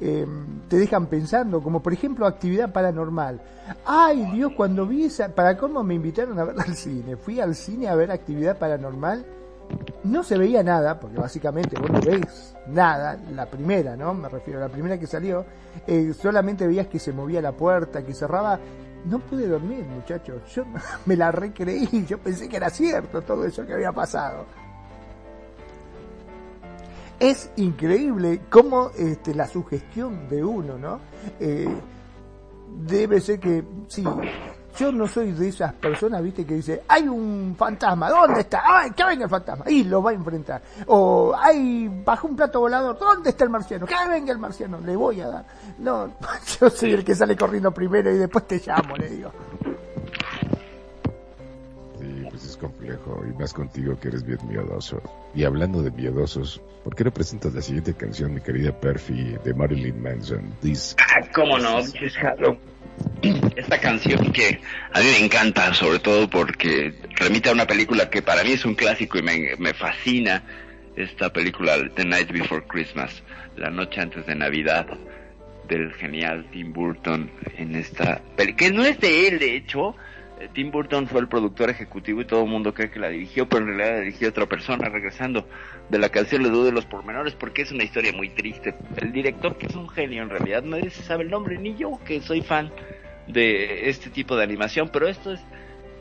eh, 0.00 0.26
te 0.68 0.76
dejan 0.76 1.06
pensando, 1.06 1.62
como 1.62 1.82
por 1.82 1.92
ejemplo 1.92 2.26
Actividad 2.26 2.72
Paranormal. 2.72 3.40
Ay, 3.84 4.24
Dios, 4.32 4.52
cuando 4.56 4.86
vi 4.86 5.04
esa, 5.04 5.28
para 5.28 5.56
cómo 5.56 5.82
me 5.82 5.94
invitaron 5.94 6.38
a 6.38 6.44
verla 6.44 6.64
al 6.64 6.76
cine. 6.76 7.16
Fui 7.16 7.40
al 7.40 7.54
cine 7.54 7.88
a 7.88 7.94
ver 7.94 8.10
Actividad 8.10 8.58
Paranormal. 8.58 9.24
No 10.04 10.22
se 10.22 10.36
veía 10.36 10.62
nada, 10.62 11.00
porque 11.00 11.18
básicamente 11.18 11.76
vos 11.80 11.90
no 11.90 12.00
ves 12.00 12.54
nada, 12.68 13.18
la 13.32 13.46
primera, 13.46 13.96
¿no? 13.96 14.12
Me 14.12 14.28
refiero 14.28 14.60
a 14.60 14.68
la 14.68 14.68
primera 14.68 14.98
que 14.98 15.06
salió, 15.06 15.44
eh, 15.86 16.12
solamente 16.12 16.66
veías 16.66 16.88
que 16.88 16.98
se 16.98 17.12
movía 17.12 17.40
la 17.40 17.52
puerta, 17.52 18.04
que 18.04 18.12
cerraba. 18.12 18.58
No 19.06 19.18
pude 19.18 19.46
dormir, 19.46 19.84
muchachos. 19.84 20.42
Yo 20.54 20.64
me 21.06 21.16
la 21.16 21.30
recreí, 21.30 22.04
yo 22.06 22.18
pensé 22.18 22.48
que 22.48 22.56
era 22.56 22.70
cierto 22.70 23.22
todo 23.22 23.44
eso 23.44 23.66
que 23.66 23.74
había 23.74 23.92
pasado. 23.92 24.44
Es 27.18 27.50
increíble 27.56 28.42
cómo 28.50 28.90
este, 28.98 29.34
la 29.34 29.46
sugestión 29.46 30.28
de 30.28 30.44
uno, 30.44 30.76
¿no? 30.76 31.00
Eh, 31.40 31.68
debe 32.86 33.20
ser 33.20 33.38
que, 33.38 33.64
sí, 33.86 34.04
yo 34.78 34.92
no 34.92 35.06
soy 35.06 35.32
de 35.32 35.48
esas 35.48 35.72
personas, 35.74 36.22
viste, 36.22 36.44
que 36.44 36.54
dice, 36.54 36.82
hay 36.88 37.08
un 37.08 37.54
fantasma, 37.56 38.10
¿dónde 38.10 38.40
está? 38.40 38.62
¡Ay, 38.64 38.90
que 38.90 39.04
venga 39.04 39.24
el 39.24 39.30
fantasma! 39.30 39.64
Y 39.68 39.84
lo 39.84 40.02
va 40.02 40.10
a 40.10 40.14
enfrentar. 40.14 40.62
O, 40.86 41.34
hay, 41.36 41.88
bajo 42.04 42.28
un 42.28 42.36
plato 42.36 42.60
volador, 42.60 42.98
¿dónde 42.98 43.30
está 43.30 43.44
el 43.44 43.50
marciano? 43.50 43.86
Que 43.86 43.94
venga 44.08 44.32
el 44.32 44.38
marciano, 44.38 44.80
le 44.80 44.96
voy 44.96 45.20
a 45.20 45.28
dar. 45.28 45.44
No, 45.78 46.14
yo 46.60 46.70
soy 46.70 46.92
el 46.92 47.04
que 47.04 47.14
sale 47.14 47.36
corriendo 47.36 47.72
primero 47.72 48.10
y 48.10 48.18
después 48.18 48.46
te 48.46 48.60
llamo, 48.64 48.96
le 48.96 49.10
digo. 49.10 49.30
Sí, 52.00 52.26
pues 52.28 52.44
es 52.44 52.56
complejo, 52.56 53.22
y 53.28 53.38
más 53.38 53.52
contigo 53.52 53.98
que 54.00 54.08
eres 54.08 54.24
bien 54.24 54.38
miedoso. 54.48 55.00
Y 55.34 55.44
hablando 55.44 55.82
de 55.82 55.90
miedosos, 55.92 56.60
¿por 56.82 56.94
qué 56.96 57.04
no 57.04 57.12
presentas 57.12 57.54
la 57.54 57.62
siguiente 57.62 57.94
canción, 57.94 58.34
mi 58.34 58.40
querida 58.40 58.72
Perfi, 58.72 59.36
de 59.44 59.54
Marilyn 59.54 60.02
Manson? 60.02 60.52
This 60.60 60.96
Ah, 60.98 61.20
cómo 61.32 61.58
no, 61.58 61.76
Bitches 61.76 62.14
Hello. 62.16 62.73
Esta 63.56 63.80
canción 63.80 64.32
que 64.32 64.60
a 64.92 65.00
mí 65.00 65.06
me 65.06 65.24
encanta, 65.24 65.72
sobre 65.74 65.98
todo 65.98 66.28
porque 66.28 66.94
remite 67.16 67.48
a 67.48 67.52
una 67.52 67.66
película 67.66 68.10
que 68.10 68.22
para 68.22 68.44
mí 68.44 68.52
es 68.52 68.64
un 68.64 68.74
clásico 68.74 69.18
y 69.18 69.22
me, 69.22 69.56
me 69.58 69.72
fascina. 69.74 70.42
Esta 70.96 71.32
película, 71.32 71.76
The 71.94 72.04
Night 72.04 72.30
Before 72.30 72.64
Christmas, 72.68 73.22
La 73.56 73.70
Noche 73.70 74.00
Antes 74.00 74.26
de 74.26 74.34
Navidad, 74.36 74.86
del 75.68 75.92
genial 75.94 76.46
Tim 76.52 76.72
Burton 76.72 77.30
en 77.56 77.74
esta 77.74 78.20
peli, 78.36 78.54
que 78.54 78.70
no 78.70 78.84
es 78.84 79.00
de 79.00 79.28
él, 79.28 79.38
de 79.38 79.56
hecho. 79.56 79.96
Eh, 80.44 80.48
Tim 80.52 80.70
Burton 80.70 81.06
fue 81.06 81.20
el 81.20 81.28
productor 81.28 81.70
ejecutivo 81.70 82.20
y 82.20 82.24
todo 82.24 82.44
el 82.44 82.50
mundo 82.50 82.74
cree 82.74 82.90
que 82.90 82.98
la 82.98 83.08
dirigió, 83.08 83.48
pero 83.48 83.62
en 83.62 83.68
realidad 83.68 83.96
la 83.96 84.00
dirigió 84.00 84.28
otra 84.28 84.46
persona. 84.46 84.88
Regresando 84.88 85.48
de 85.88 85.98
la 85.98 86.08
canción, 86.08 86.42
le 86.42 86.50
dudo 86.50 86.64
de 86.64 86.72
los 86.72 86.86
pormenores 86.86 87.34
porque 87.34 87.62
es 87.62 87.72
una 87.72 87.84
historia 87.84 88.12
muy 88.12 88.28
triste. 88.30 88.74
El 88.96 89.12
director, 89.12 89.56
que 89.56 89.66
es 89.66 89.74
un 89.74 89.88
genio 89.88 90.22
en 90.22 90.30
realidad, 90.30 90.62
nadie 90.62 90.90
se 90.90 91.02
sabe 91.02 91.24
el 91.24 91.30
nombre, 91.30 91.58
ni 91.58 91.74
yo 91.76 91.98
que 92.04 92.20
soy 92.20 92.42
fan 92.42 92.70
de 93.26 93.88
este 93.88 94.10
tipo 94.10 94.36
de 94.36 94.44
animación, 94.44 94.90
pero 94.92 95.08
esto 95.08 95.32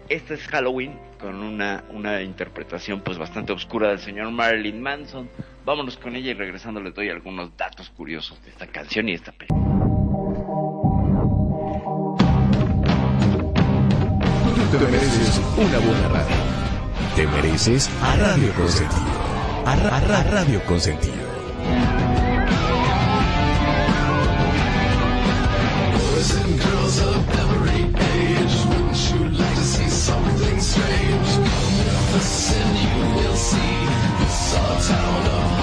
es 0.09 0.47
Halloween 0.47 0.99
con 1.19 1.35
una, 1.35 1.85
una 1.89 2.21
interpretación 2.21 2.99
pues 2.99 3.17
bastante 3.17 3.53
oscura 3.53 3.89
del 3.89 3.99
señor 3.99 4.29
Marilyn 4.31 4.81
Manson. 4.81 5.29
Vámonos 5.65 5.95
con 5.97 6.15
ella 6.17 6.31
y 6.31 6.33
regresando 6.33 6.81
les 6.81 6.93
doy 6.93 7.09
algunos 7.09 7.55
datos 7.55 7.89
curiosos 7.89 8.43
de 8.43 8.49
esta 8.49 8.67
canción 8.67 9.07
y 9.07 9.13
esta 9.13 9.31
película. 9.31 10.02
Te 14.79 14.85
mereces 14.87 15.41
una 15.57 15.79
buena 15.79 16.07
radio. 16.09 16.35
Te 17.15 17.27
mereces 17.27 17.89
a 18.01 18.15
Radio 18.15 18.53
Consentido. 18.53 19.01
A, 19.65 19.75
Ra- 19.75 19.97
a 19.97 19.99
Ra- 20.01 20.23
Radio 20.23 20.63
Consentido. 20.65 21.23
Wouldn't 26.15 26.59
you 32.75 33.15
will 33.15 33.35
see 33.35 33.85
this 34.19 34.53
town 34.87 35.25
of 35.27 35.62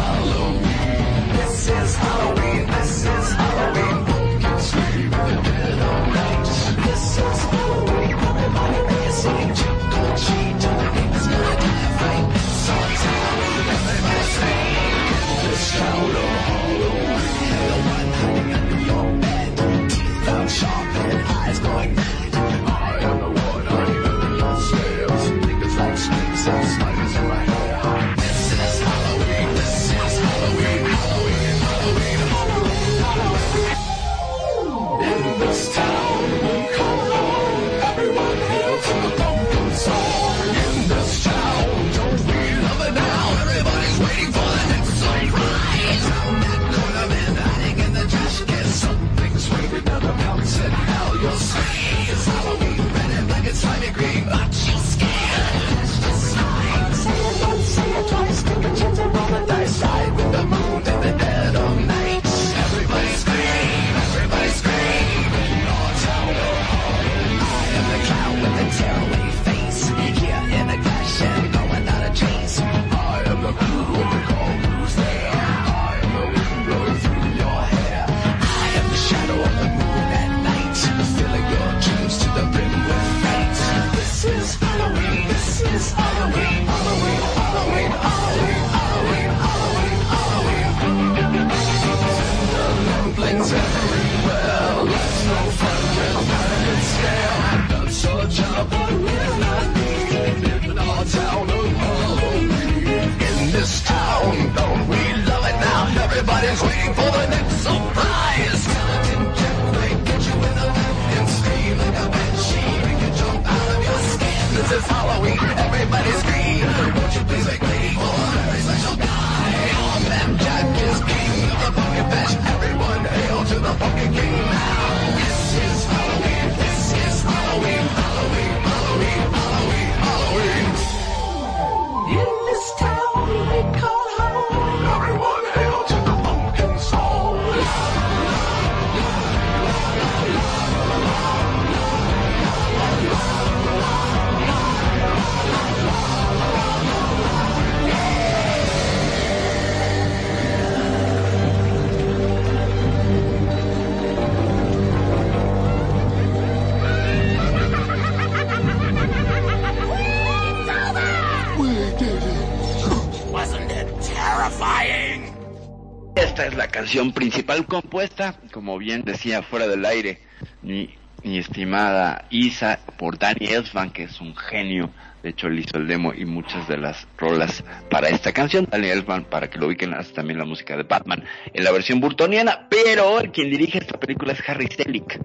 canción 166.71 167.13
principal 167.13 167.67
compuesta, 167.67 168.37
como 168.53 168.79
bien 168.79 169.03
decía 169.05 169.43
fuera 169.43 169.67
del 169.67 169.85
aire, 169.85 170.21
mi, 170.63 170.95
estimada 171.23 172.25
Isa, 172.31 172.81
por 172.97 173.19
Danny 173.19 173.47
Elfman, 173.47 173.91
que 173.91 174.05
es 174.05 174.21
un 174.21 174.35
genio. 174.35 174.91
De 175.23 175.31
hecho, 175.31 175.49
él 175.49 175.59
hizo 175.59 175.77
el 175.77 175.87
demo 175.87 176.15
y 176.15 176.25
muchas 176.25 176.67
de 176.67 176.79
las 176.79 177.07
rolas 177.19 177.63
para 177.91 178.09
esta 178.09 178.33
canción. 178.33 178.67
Danny 178.71 178.89
Elfman, 178.89 179.25
para 179.25 179.51
que 179.51 179.59
lo 179.59 179.67
ubiquen, 179.67 179.93
hace 179.93 180.13
también 180.13 180.39
la 180.39 180.47
música 180.47 180.77
de 180.77 180.85
Batman 180.85 181.25
en 181.53 181.65
la 181.65 181.73
versión 181.73 182.01
burtoniana. 182.01 182.69
Pero 182.71 183.21
quien 183.33 183.51
dirige 183.51 183.79
esta 183.79 184.01
película 184.01 184.33
es 184.33 184.49
Harry 184.49 184.69
Selick. 184.69 185.21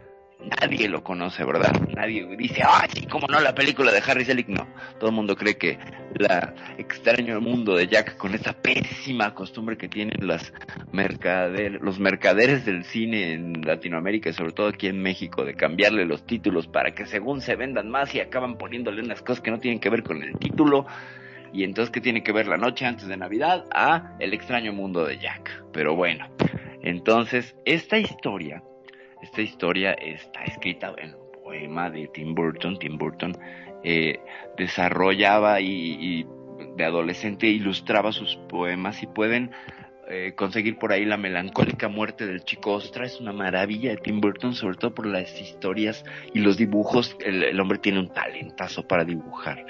Nadie 0.61 0.87
lo 0.87 1.03
conoce, 1.03 1.43
¿verdad? 1.43 1.73
Nadie 1.95 2.27
dice, 2.37 2.61
ah, 2.63 2.87
sí, 2.93 3.05
cómo 3.07 3.27
no, 3.27 3.39
la 3.39 3.55
película 3.55 3.91
de 3.91 4.01
Harry 4.05 4.25
Selick. 4.25 4.47
No, 4.47 4.67
todo 4.99 5.09
el 5.09 5.15
mundo 5.15 5.35
cree 5.35 5.57
que 5.57 5.79
la 6.15 6.53
extraño 6.77 7.41
mundo 7.41 7.75
de 7.75 7.87
Jack 7.87 8.17
con 8.17 8.33
esa 8.35 8.53
pésima 8.53 9.33
costumbre 9.33 9.77
que 9.77 9.87
tienen 9.87 10.27
las 10.27 10.53
los 11.81 11.99
mercaderes 11.99 12.65
del 12.65 12.85
cine 12.85 13.33
en 13.33 13.61
Latinoamérica 13.61 14.29
y 14.29 14.33
sobre 14.33 14.53
todo 14.53 14.67
aquí 14.67 14.87
en 14.87 15.01
México 15.01 15.43
de 15.43 15.55
cambiarle 15.55 16.05
los 16.05 16.25
títulos 16.25 16.67
para 16.67 16.93
que 16.93 17.05
según 17.05 17.41
se 17.41 17.55
vendan 17.55 17.89
más 17.89 18.13
y 18.15 18.19
acaban 18.19 18.57
poniéndole 18.57 19.01
unas 19.01 19.21
cosas 19.21 19.41
que 19.41 19.51
no 19.51 19.59
tienen 19.59 19.79
que 19.79 19.89
ver 19.89 20.03
con 20.03 20.21
el 20.23 20.37
título 20.37 20.85
y 21.53 21.63
entonces 21.63 21.91
qué 21.91 22.01
tiene 22.01 22.23
que 22.23 22.31
ver 22.31 22.47
la 22.47 22.57
noche 22.57 22.85
antes 22.85 23.07
de 23.07 23.17
Navidad 23.17 23.65
a 23.73 24.15
El 24.19 24.33
extraño 24.33 24.73
mundo 24.73 25.05
de 25.05 25.17
Jack. 25.17 25.63
Pero 25.71 25.95
bueno, 25.95 26.27
entonces 26.81 27.55
esta 27.65 27.97
historia 27.97 28.61
esta 29.25 29.41
historia 29.41 29.93
está 29.93 30.43
escrita 30.43 30.93
en 30.97 31.15
un 31.15 31.31
poema 31.43 31.89
de 31.89 32.07
Tim 32.09 32.35
Burton. 32.35 32.77
Tim 32.77 32.97
Burton 32.97 33.35
eh, 33.83 34.19
desarrollaba 34.55 35.59
y, 35.61 36.25
de 36.77 36.85
adolescente 36.85 37.47
ilustraba 37.47 38.11
sus 38.11 38.35
poemas 38.47 39.01
y 39.01 39.07
pueden 39.07 39.51
eh, 40.07 40.33
conseguir 40.35 40.77
por 40.77 40.93
ahí 40.93 41.05
la 41.05 41.17
melancólica 41.17 41.87
muerte 41.87 42.27
del 42.27 42.43
chico 42.43 42.73
Ostra. 42.73 43.05
Es 43.05 43.19
una 43.19 43.33
maravilla 43.33 43.89
de 43.89 43.97
Tim 43.97 44.21
Burton, 44.21 44.53
sobre 44.53 44.77
todo 44.77 44.93
por 44.93 45.07
las 45.07 45.41
historias 45.41 46.05
y 46.33 46.39
los 46.39 46.57
dibujos. 46.57 47.17
El 47.19 47.59
hombre 47.59 47.79
tiene 47.79 47.99
un 47.99 48.13
talentazo 48.13 48.87
para 48.87 49.05
dibujar 49.05 49.65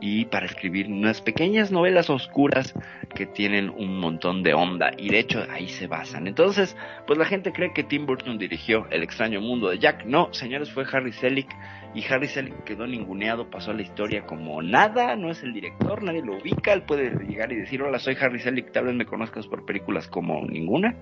y 0.00 0.26
para 0.26 0.46
escribir 0.46 0.86
unas 0.86 1.20
pequeñas 1.20 1.72
novelas 1.72 2.08
oscuras 2.08 2.74
que 3.14 3.26
tienen 3.26 3.68
un 3.68 3.98
montón 3.98 4.42
de 4.42 4.54
onda 4.54 4.90
y 4.96 5.08
de 5.10 5.18
hecho 5.18 5.44
ahí 5.50 5.68
se 5.68 5.86
basan. 5.86 6.26
Entonces, 6.26 6.76
pues 7.06 7.18
la 7.18 7.24
gente 7.24 7.52
cree 7.52 7.72
que 7.72 7.82
Tim 7.82 8.06
Burton 8.06 8.38
dirigió 8.38 8.86
El 8.90 9.02
extraño 9.02 9.40
mundo 9.40 9.68
de 9.70 9.78
Jack. 9.78 10.04
No, 10.04 10.32
señores, 10.32 10.70
fue 10.70 10.84
Harry 10.92 11.12
Selick 11.12 11.48
y 11.94 12.04
Harry 12.04 12.28
Selick 12.28 12.64
quedó 12.64 12.86
ninguneado, 12.86 13.50
pasó 13.50 13.72
a 13.72 13.74
la 13.74 13.82
historia 13.82 14.24
como 14.26 14.62
nada, 14.62 15.16
no 15.16 15.30
es 15.30 15.42
el 15.42 15.52
director, 15.52 16.02
nadie 16.02 16.22
lo 16.22 16.36
ubica, 16.36 16.72
él 16.72 16.82
puede 16.82 17.10
llegar 17.26 17.50
y 17.52 17.56
decir, 17.56 17.82
hola, 17.82 17.98
soy 17.98 18.16
Harry 18.20 18.38
Selick, 18.38 18.72
tal 18.72 18.86
vez 18.86 18.94
me 18.94 19.06
conozcas 19.06 19.46
por 19.46 19.64
películas 19.64 20.06
como 20.06 20.44
ninguna. 20.46 20.94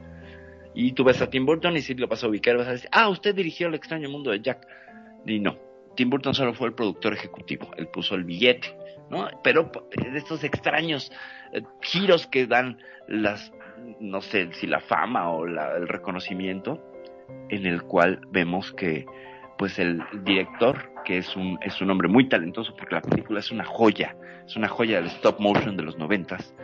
Y 0.75 0.93
tú 0.93 1.05
ves 1.05 1.21
a 1.23 1.31
Tim 1.31 1.47
Burton 1.47 1.77
y 1.77 1.81
si 1.81 1.95
lo 1.95 2.07
vas 2.07 2.23
a 2.23 2.29
ubicar 2.29 2.57
vas 2.57 2.69
a 2.69 2.73
decir, 2.73 2.89
ah, 2.93 3.09
usted 3.09 3.35
dirigió 3.35 3.69
El 3.69 3.75
extraño 3.75 4.09
mundo 4.09 4.31
de 4.31 4.41
Jack. 4.41 4.67
Y 5.27 5.41
no, 5.41 5.59
Tim 5.97 6.11
Burton 6.11 6.35
solo 6.35 6.55
fue 6.55 6.69
el 6.69 6.75
productor 6.75 7.15
ejecutivo, 7.15 7.71
él 7.77 7.89
puso 7.89 8.15
el 8.15 8.25
billete 8.25 8.86
Pero 9.43 9.71
de 9.91 10.19
estos 10.19 10.45
extraños 10.45 11.13
eh, 11.53 11.63
giros 11.81 12.27
que 12.27 12.47
dan 12.47 12.79
las, 13.09 13.53
no 14.01 14.21
sé 14.21 14.53
si 14.55 14.67
la 14.67 14.81
fama 14.81 15.31
o 15.31 15.47
la, 15.47 15.77
el 15.77 15.89
reconocimiento, 15.89 16.83
en 17.49 17.67
el 17.67 17.83
cual 17.83 18.21
vemos 18.31 18.73
que, 18.73 19.07
pues 19.59 19.79
el 19.79 20.03
director, 20.25 20.93
que 21.05 21.19
es 21.19 21.37
un, 21.37 21.59
es 21.63 21.81
un 21.81 21.91
hombre 21.91 22.09
muy 22.09 22.29
talentoso, 22.29 22.75
porque 22.77 22.97
la 22.97 23.03
película 23.03 23.41
es 23.41 23.51
una 23.51 23.65
joya, 23.65 24.17
es 24.45 24.57
una 24.57 24.69
joya 24.69 24.97
del 24.97 25.07
stop 25.07 25.41
motion 25.41 25.77
de 25.77 25.83
los 25.83 25.97
noventas, 25.99 26.55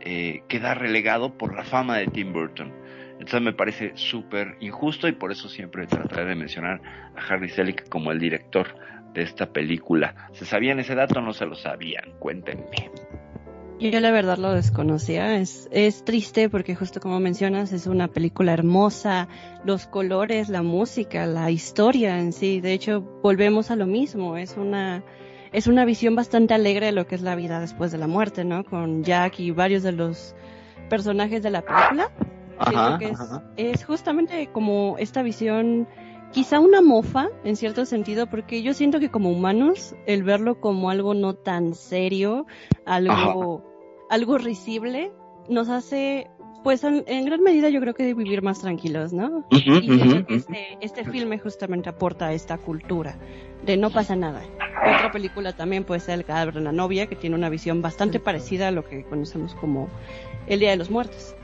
eh, 0.00 0.42
queda 0.48 0.74
relegado 0.74 1.36
por 1.36 1.54
la 1.54 1.64
fama 1.64 1.98
de 1.98 2.06
Tim 2.06 2.32
Burton. 2.32 2.72
Entonces 3.12 3.42
me 3.42 3.52
parece 3.52 3.92
súper 3.94 4.56
injusto 4.58 5.06
y 5.06 5.12
por 5.12 5.30
eso 5.30 5.48
siempre 5.48 5.86
trataré 5.86 6.24
de 6.24 6.34
mencionar 6.34 6.80
a 7.14 7.20
Harry 7.28 7.48
Selick 7.50 7.88
como 7.88 8.10
el 8.10 8.18
director 8.18 8.74
de 9.14 9.22
esta 9.22 9.46
película. 9.46 10.14
¿Se 10.32 10.44
sabían 10.44 10.80
ese 10.80 10.94
dato 10.94 11.18
o 11.18 11.22
no 11.22 11.32
se 11.32 11.46
lo 11.46 11.54
sabían? 11.54 12.12
Cuéntenme. 12.18 12.90
Yo 13.90 13.98
la 13.98 14.12
verdad 14.12 14.38
lo 14.38 14.52
desconocía. 14.52 15.36
Es, 15.38 15.68
es 15.72 16.04
triste 16.04 16.48
porque 16.48 16.76
justo 16.76 17.00
como 17.00 17.18
mencionas 17.18 17.72
es 17.72 17.88
una 17.88 18.06
película 18.06 18.52
hermosa, 18.52 19.26
los 19.64 19.86
colores, 19.86 20.48
la 20.48 20.62
música, 20.62 21.26
la 21.26 21.50
historia 21.50 22.18
en 22.20 22.32
sí. 22.32 22.60
De 22.60 22.74
hecho, 22.74 23.00
volvemos 23.22 23.72
a 23.72 23.76
lo 23.76 23.86
mismo. 23.86 24.36
Es 24.36 24.56
una, 24.56 25.02
es 25.52 25.66
una 25.66 25.84
visión 25.84 26.14
bastante 26.14 26.54
alegre 26.54 26.86
de 26.86 26.92
lo 26.92 27.08
que 27.08 27.16
es 27.16 27.22
la 27.22 27.34
vida 27.34 27.58
después 27.58 27.90
de 27.90 27.98
la 27.98 28.06
muerte, 28.06 28.44
¿no? 28.44 28.64
Con 28.64 29.02
Jack 29.02 29.40
y 29.40 29.50
varios 29.50 29.82
de 29.82 29.92
los 29.92 30.36
personajes 30.88 31.42
de 31.42 31.50
la 31.50 31.62
película. 31.62 32.10
Ajá, 32.58 32.98
que 32.98 33.06
es, 33.06 33.20
ajá. 33.20 33.42
es 33.56 33.84
justamente 33.84 34.48
como 34.52 34.96
esta 34.98 35.22
visión 35.22 35.88
quizá 36.32 36.60
una 36.60 36.80
mofa 36.80 37.28
en 37.44 37.56
cierto 37.56 37.84
sentido 37.84 38.26
porque 38.26 38.62
yo 38.62 38.74
siento 38.74 39.00
que 39.00 39.10
como 39.10 39.30
humanos 39.30 39.94
el 40.06 40.22
verlo 40.22 40.60
como 40.60 40.90
algo 40.90 41.14
no 41.14 41.34
tan 41.34 41.74
serio 41.74 42.46
algo 42.86 43.62
algo 44.10 44.38
risible 44.38 45.12
nos 45.48 45.68
hace 45.68 46.30
pues 46.64 46.84
en, 46.84 47.04
en 47.06 47.24
gran 47.26 47.42
medida 47.42 47.68
yo 47.68 47.80
creo 47.80 47.94
que 47.94 48.14
vivir 48.14 48.42
más 48.42 48.60
tranquilos 48.60 49.12
no 49.12 49.46
y 49.50 49.60
siento 49.60 50.16
ujú, 50.16 50.26
que 50.26 50.34
este 50.34 50.78
este 50.80 51.04
filme 51.04 51.38
justamente 51.38 51.88
aporta 51.88 52.26
a 52.28 52.32
esta 52.32 52.58
cultura 52.58 53.16
de 53.64 53.76
no 53.76 53.90
pasa 53.90 54.16
nada. 54.16 54.42
Otra 54.84 55.12
película 55.12 55.52
también 55.52 55.84
puede 55.84 56.00
ser 56.00 56.18
el 56.18 56.24
cadáver 56.24 56.54
de 56.54 56.60
la 56.60 56.72
novia 56.72 57.06
que 57.06 57.16
tiene 57.16 57.36
una 57.36 57.48
visión 57.48 57.82
bastante 57.82 58.18
parecida 58.18 58.68
a 58.68 58.70
lo 58.70 58.84
que 58.84 59.04
conocemos 59.04 59.54
como 59.54 59.88
el 60.46 60.60
día 60.60 60.70
de 60.70 60.76
los 60.76 60.90
muertos. 60.90 61.34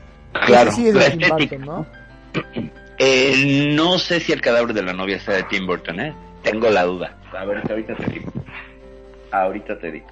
Claro, 0.45 0.71
sí 0.71 0.87
es 0.87 0.95
la 0.95 1.07
estética. 1.07 1.57
¿no? 1.57 1.85
Eh, 2.99 3.71
no 3.75 3.97
sé 3.97 4.19
si 4.19 4.33
el 4.33 4.41
cadáver 4.41 4.73
de 4.73 4.83
la 4.83 4.93
novia 4.93 5.19
sea 5.19 5.35
de 5.35 5.43
Tim 5.43 5.65
Burton, 5.65 5.99
¿eh? 6.01 6.13
Tengo 6.43 6.69
la 6.69 6.83
duda. 6.83 7.17
A 7.31 7.45
ver, 7.45 7.63
ahorita 7.69 7.95
te 7.95 8.05
digo. 8.11 8.31
Ahorita 9.31 9.79
te 9.79 9.91
digo. 9.91 10.07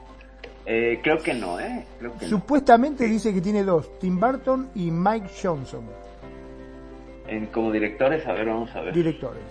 Eh, 0.66 1.00
creo 1.02 1.22
que 1.22 1.34
no, 1.34 1.60
¿eh? 1.60 1.86
Creo 2.00 2.18
que 2.18 2.26
no. 2.26 2.30
Supuestamente 2.30 3.06
dice 3.08 3.34
que 3.34 3.42
tiene 3.42 3.64
dos, 3.64 4.00
Tim 4.00 4.20
Burton 4.20 4.70
y 4.76 4.92
Mike 4.92 5.28
Johnson, 5.42 5.86
En, 7.28 7.46
como 7.48 7.72
directores, 7.72 8.26
a 8.26 8.34
ver, 8.34 8.48
vamos 8.48 8.74
a 8.76 8.82
ver. 8.82 8.94
directores. 8.94 9.44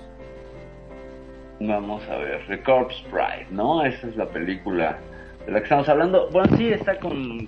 Vamos 1.60 2.02
a 2.08 2.16
ver. 2.16 2.46
The 2.48 2.62
Corpse 2.62 3.02
Bride, 3.10 3.46
¿no? 3.50 3.84
Esa 3.84 4.06
es 4.08 4.16
la 4.16 4.26
película 4.28 4.98
de 5.46 5.52
la 5.52 5.58
que 5.58 5.64
estamos 5.64 5.88
hablando. 5.88 6.28
Bueno, 6.30 6.54
sí, 6.56 6.68
está 6.68 6.98
con, 6.98 7.46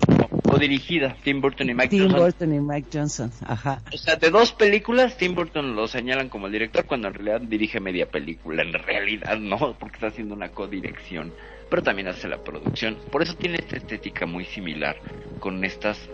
o 0.51 0.57
dirigida 0.57 1.15
Tim 1.23 1.41
Burton 1.41 1.69
y 1.69 1.73
Mike 1.73 1.89
Tim 1.89 2.03
Johnson. 2.03 2.19
Burton 2.19 2.53
y 2.53 2.59
Mike 2.59 2.87
Johnson, 2.91 3.31
ajá. 3.45 3.81
O 3.93 3.97
sea, 3.97 4.15
de 4.15 4.29
dos 4.29 4.51
películas, 4.51 5.17
Tim 5.17 5.35
Burton 5.35 5.75
lo 5.75 5.87
señalan 5.87 6.29
como 6.29 6.47
el 6.47 6.53
director 6.53 6.85
cuando 6.85 7.07
en 7.07 7.13
realidad 7.13 7.41
dirige 7.41 7.79
media 7.79 8.09
película. 8.09 8.63
En 8.63 8.73
realidad 8.73 9.37
no, 9.37 9.75
porque 9.79 9.95
está 9.95 10.07
haciendo 10.07 10.35
una 10.35 10.49
codirección. 10.49 11.33
Pero 11.69 11.83
también 11.83 12.07
hace 12.07 12.27
la 12.27 12.43
producción. 12.43 12.97
Por 13.11 13.21
eso 13.21 13.35
tiene 13.35 13.57
esta 13.57 13.77
estética 13.77 14.25
muy 14.25 14.45
similar 14.45 14.97
con 15.39 15.63
estas 15.63 16.09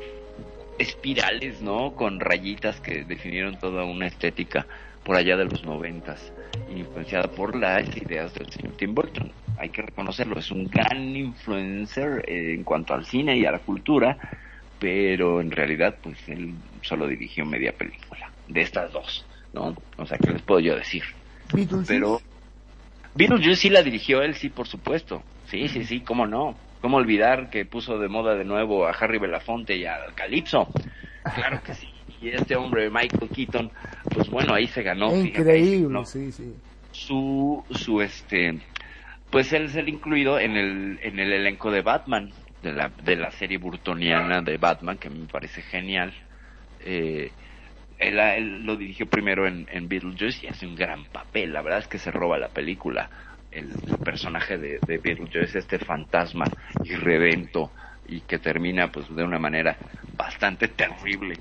espirales, 0.77 1.61
¿no? 1.61 1.95
Con 1.95 2.19
rayitas 2.19 2.81
que 2.81 3.05
definieron 3.05 3.57
toda 3.57 3.85
una 3.85 4.07
estética 4.07 4.67
por 5.05 5.15
allá 5.15 5.37
de 5.37 5.45
los 5.45 5.63
noventas, 5.63 6.33
influenciada 6.75 7.29
por 7.29 7.55
las 7.55 7.95
ideas 7.95 8.33
del 8.33 8.51
señor 8.51 8.73
Tim 8.73 8.93
Burton. 8.93 9.31
Hay 9.57 9.69
que 9.69 9.81
reconocerlo, 9.81 10.37
es 10.37 10.51
un 10.51 10.65
gran 10.65 11.15
influencer 11.15 12.23
eh, 12.27 12.53
en 12.53 12.63
cuanto 12.63 12.93
al 12.93 13.05
cine 13.05 13.37
y 13.37 13.45
a 13.45 13.51
la 13.51 13.59
cultura, 13.59 14.17
pero 14.79 15.39
en 15.41 15.51
realidad 15.51 15.95
pues 16.01 16.17
él 16.27 16.53
solo 16.81 17.07
dirigió 17.07 17.45
media 17.45 17.71
película 17.71 18.31
de 18.47 18.61
estas 18.61 18.91
dos, 18.91 19.25
¿no? 19.53 19.75
O 19.97 20.05
sea, 20.05 20.17
¿qué 20.17 20.31
les 20.31 20.41
puedo 20.41 20.59
yo 20.59 20.75
decir? 20.75 21.03
Beetlejuice. 21.53 21.93
Pero 21.93 22.19
Beetlejuice 23.15 23.55
sí 23.55 23.69
la 23.69 23.81
dirigió 23.81 24.21
él, 24.21 24.35
sí, 24.35 24.49
por 24.49 24.67
supuesto. 24.67 25.23
Sí, 25.47 25.67
sí, 25.69 25.83
sí, 25.85 26.01
cómo 26.01 26.27
no. 26.27 26.55
¿Cómo 26.81 26.97
olvidar 26.97 27.49
que 27.49 27.65
puso 27.65 27.97
de 27.97 28.07
moda 28.09 28.35
de 28.35 28.43
nuevo 28.45 28.85
a 28.85 28.91
Harry 28.91 29.17
Belafonte 29.17 29.75
y 29.75 29.85
a 29.85 29.97
Calypso? 30.15 30.67
Claro 31.33 31.61
que 31.63 31.73
sí. 31.73 31.87
Y 32.21 32.29
este 32.29 32.55
hombre, 32.55 32.89
Michael 32.89 33.29
Keaton, 33.33 33.71
pues 34.13 34.29
bueno, 34.29 34.53
ahí 34.53 34.67
se 34.67 34.83
ganó. 34.83 35.09
fíjate, 35.11 35.39
Increíble, 35.39 35.89
¿no? 35.89 36.05
sí, 36.05 36.31
sí. 36.31 36.53
su 36.91 37.63
su 37.71 38.01
este 38.01 38.61
pues 39.35 39.51
él 39.51 39.65
es 39.65 39.75
el 39.75 39.89
incluido 39.89 40.39
en 40.39 40.55
el 40.55 40.97
en 41.01 41.19
el 41.19 41.33
elenco 41.33 41.69
de 41.69 41.81
Batman 41.81 42.31
de 42.63 42.71
la 42.71 42.87
de 43.03 43.17
la 43.17 43.31
serie 43.31 43.57
burtoniana 43.57 44.41
de 44.41 44.55
Batman 44.55 44.97
que 44.97 45.09
me 45.09 45.25
parece 45.25 45.61
genial. 45.61 46.13
Eh, 46.79 47.33
él, 47.97 48.17
él 48.17 48.63
lo 48.65 48.77
dirigió 48.77 49.07
primero 49.07 49.45
en, 49.45 49.67
en 49.69 49.89
Beetlejuice 49.89 50.45
y 50.45 50.47
hace 50.47 50.65
un 50.65 50.73
gran 50.73 51.03
papel. 51.07 51.51
La 51.51 51.61
verdad 51.61 51.79
es 51.79 51.87
que 51.89 51.99
se 51.99 52.11
roba 52.11 52.37
la 52.37 52.47
película. 52.47 53.09
El, 53.51 53.73
personaje 54.05 54.57
de, 54.57 54.79
de 54.87 54.99
Beetlejuice 54.99 55.59
este 55.59 55.79
fantasma 55.79 56.45
irredento 56.85 57.73
y 58.07 58.21
que 58.21 58.39
termina 58.39 58.89
pues 58.89 59.13
de 59.13 59.21
una 59.21 59.37
manera 59.37 59.75
bastante 60.15 60.69
terrible 60.69 61.35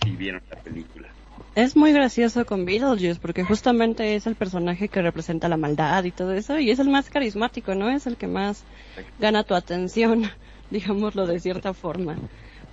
si 0.00 0.14
vieron 0.14 0.40
la 0.48 0.62
película 0.62 1.08
Es 1.56 1.76
muy 1.76 1.92
gracioso 1.92 2.46
con 2.46 2.64
Beetlejuice 2.64 3.18
porque 3.20 3.44
justamente 3.44 4.14
es 4.14 4.26
el 4.26 4.36
personaje 4.36 4.88
que 4.88 5.02
representa 5.02 5.48
la 5.48 5.56
maldad 5.56 6.04
y 6.04 6.12
todo 6.12 6.32
eso 6.32 6.58
y 6.58 6.70
es 6.70 6.78
el 6.78 6.88
más 6.88 7.10
carismático, 7.10 7.74
¿no? 7.74 7.90
Es 7.90 8.06
el 8.06 8.16
que 8.16 8.28
más 8.28 8.64
gana 9.18 9.42
tu 9.42 9.54
atención, 9.54 10.30
digámoslo 10.70 11.26
de 11.26 11.40
cierta 11.40 11.74
forma. 11.74 12.16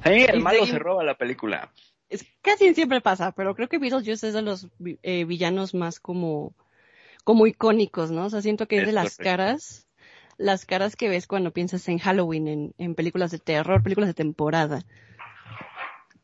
Sí, 0.03 0.26
el 0.27 0.41
malo 0.41 0.65
se 0.65 0.77
roba 0.77 1.03
la 1.03 1.18
película 1.18 1.72
Es, 2.10 2.26
casi 2.41 2.73
siempre 2.76 3.02
pasa, 3.02 3.31
pero 3.31 3.56
creo 3.56 3.68
que 3.68 3.80
Beetlejuice 3.80 4.27
es 4.27 4.34
de 4.34 4.41
los 4.44 4.68
eh, 5.02 5.26
villanos 5.26 5.73
más 5.73 5.99
como, 5.99 6.53
como 7.23 7.48
icónicos, 7.48 8.11
¿no? 8.11 8.26
O 8.26 8.30
sea, 8.30 8.41
siento 8.44 8.68
que 8.68 8.77
es, 8.77 8.81
Es 8.84 8.88
de 8.88 8.94
las 8.94 9.18
caras, 9.18 9.88
las 10.38 10.65
caras 10.65 10.95
que 10.95 11.10
ves 11.10 11.26
cuando 11.26 11.52
piensas 11.52 11.88
en 11.89 11.98
Halloween, 11.98 12.48
en, 12.48 12.73
en 12.77 12.94
películas 12.94 13.31
de 13.31 13.39
terror, 13.39 13.81
películas 13.81 14.10
de 14.10 14.14
temporada. 14.14 14.85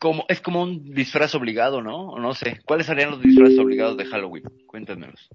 Como 0.03 0.25
es 0.27 0.41
como 0.41 0.61
un 0.61 0.93
disfraz 0.93 1.33
obligado, 1.33 1.81
¿no? 1.81 2.09
O 2.09 2.19
No 2.19 2.33
sé. 2.33 2.59
¿Cuáles 2.65 2.87
serían 2.87 3.11
los 3.11 3.21
disfraces 3.21 3.57
obligados 3.57 3.95
de 3.95 4.03
Halloween? 4.03 4.43
Cuéntamelos. 4.67 5.29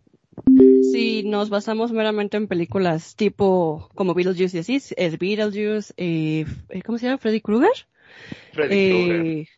Si 0.93 1.23
nos 1.25 1.49
basamos 1.49 1.91
meramente 1.91 2.37
en 2.37 2.49
películas 2.49 3.17
tipo 3.17 3.89
como 3.95 4.13
Beetlejuice 4.13 4.59
y 4.59 4.61
así, 4.61 4.77
es 4.95 5.19
Beetlejuice, 5.19 5.95
eh, 5.97 6.45
eh, 6.69 6.83
¿cómo 6.83 6.99
se 6.99 7.07
llama? 7.07 7.17
Freddy 7.17 7.41
Krueger. 7.41 7.71
Freddy 8.53 8.77
Eh, 8.77 9.49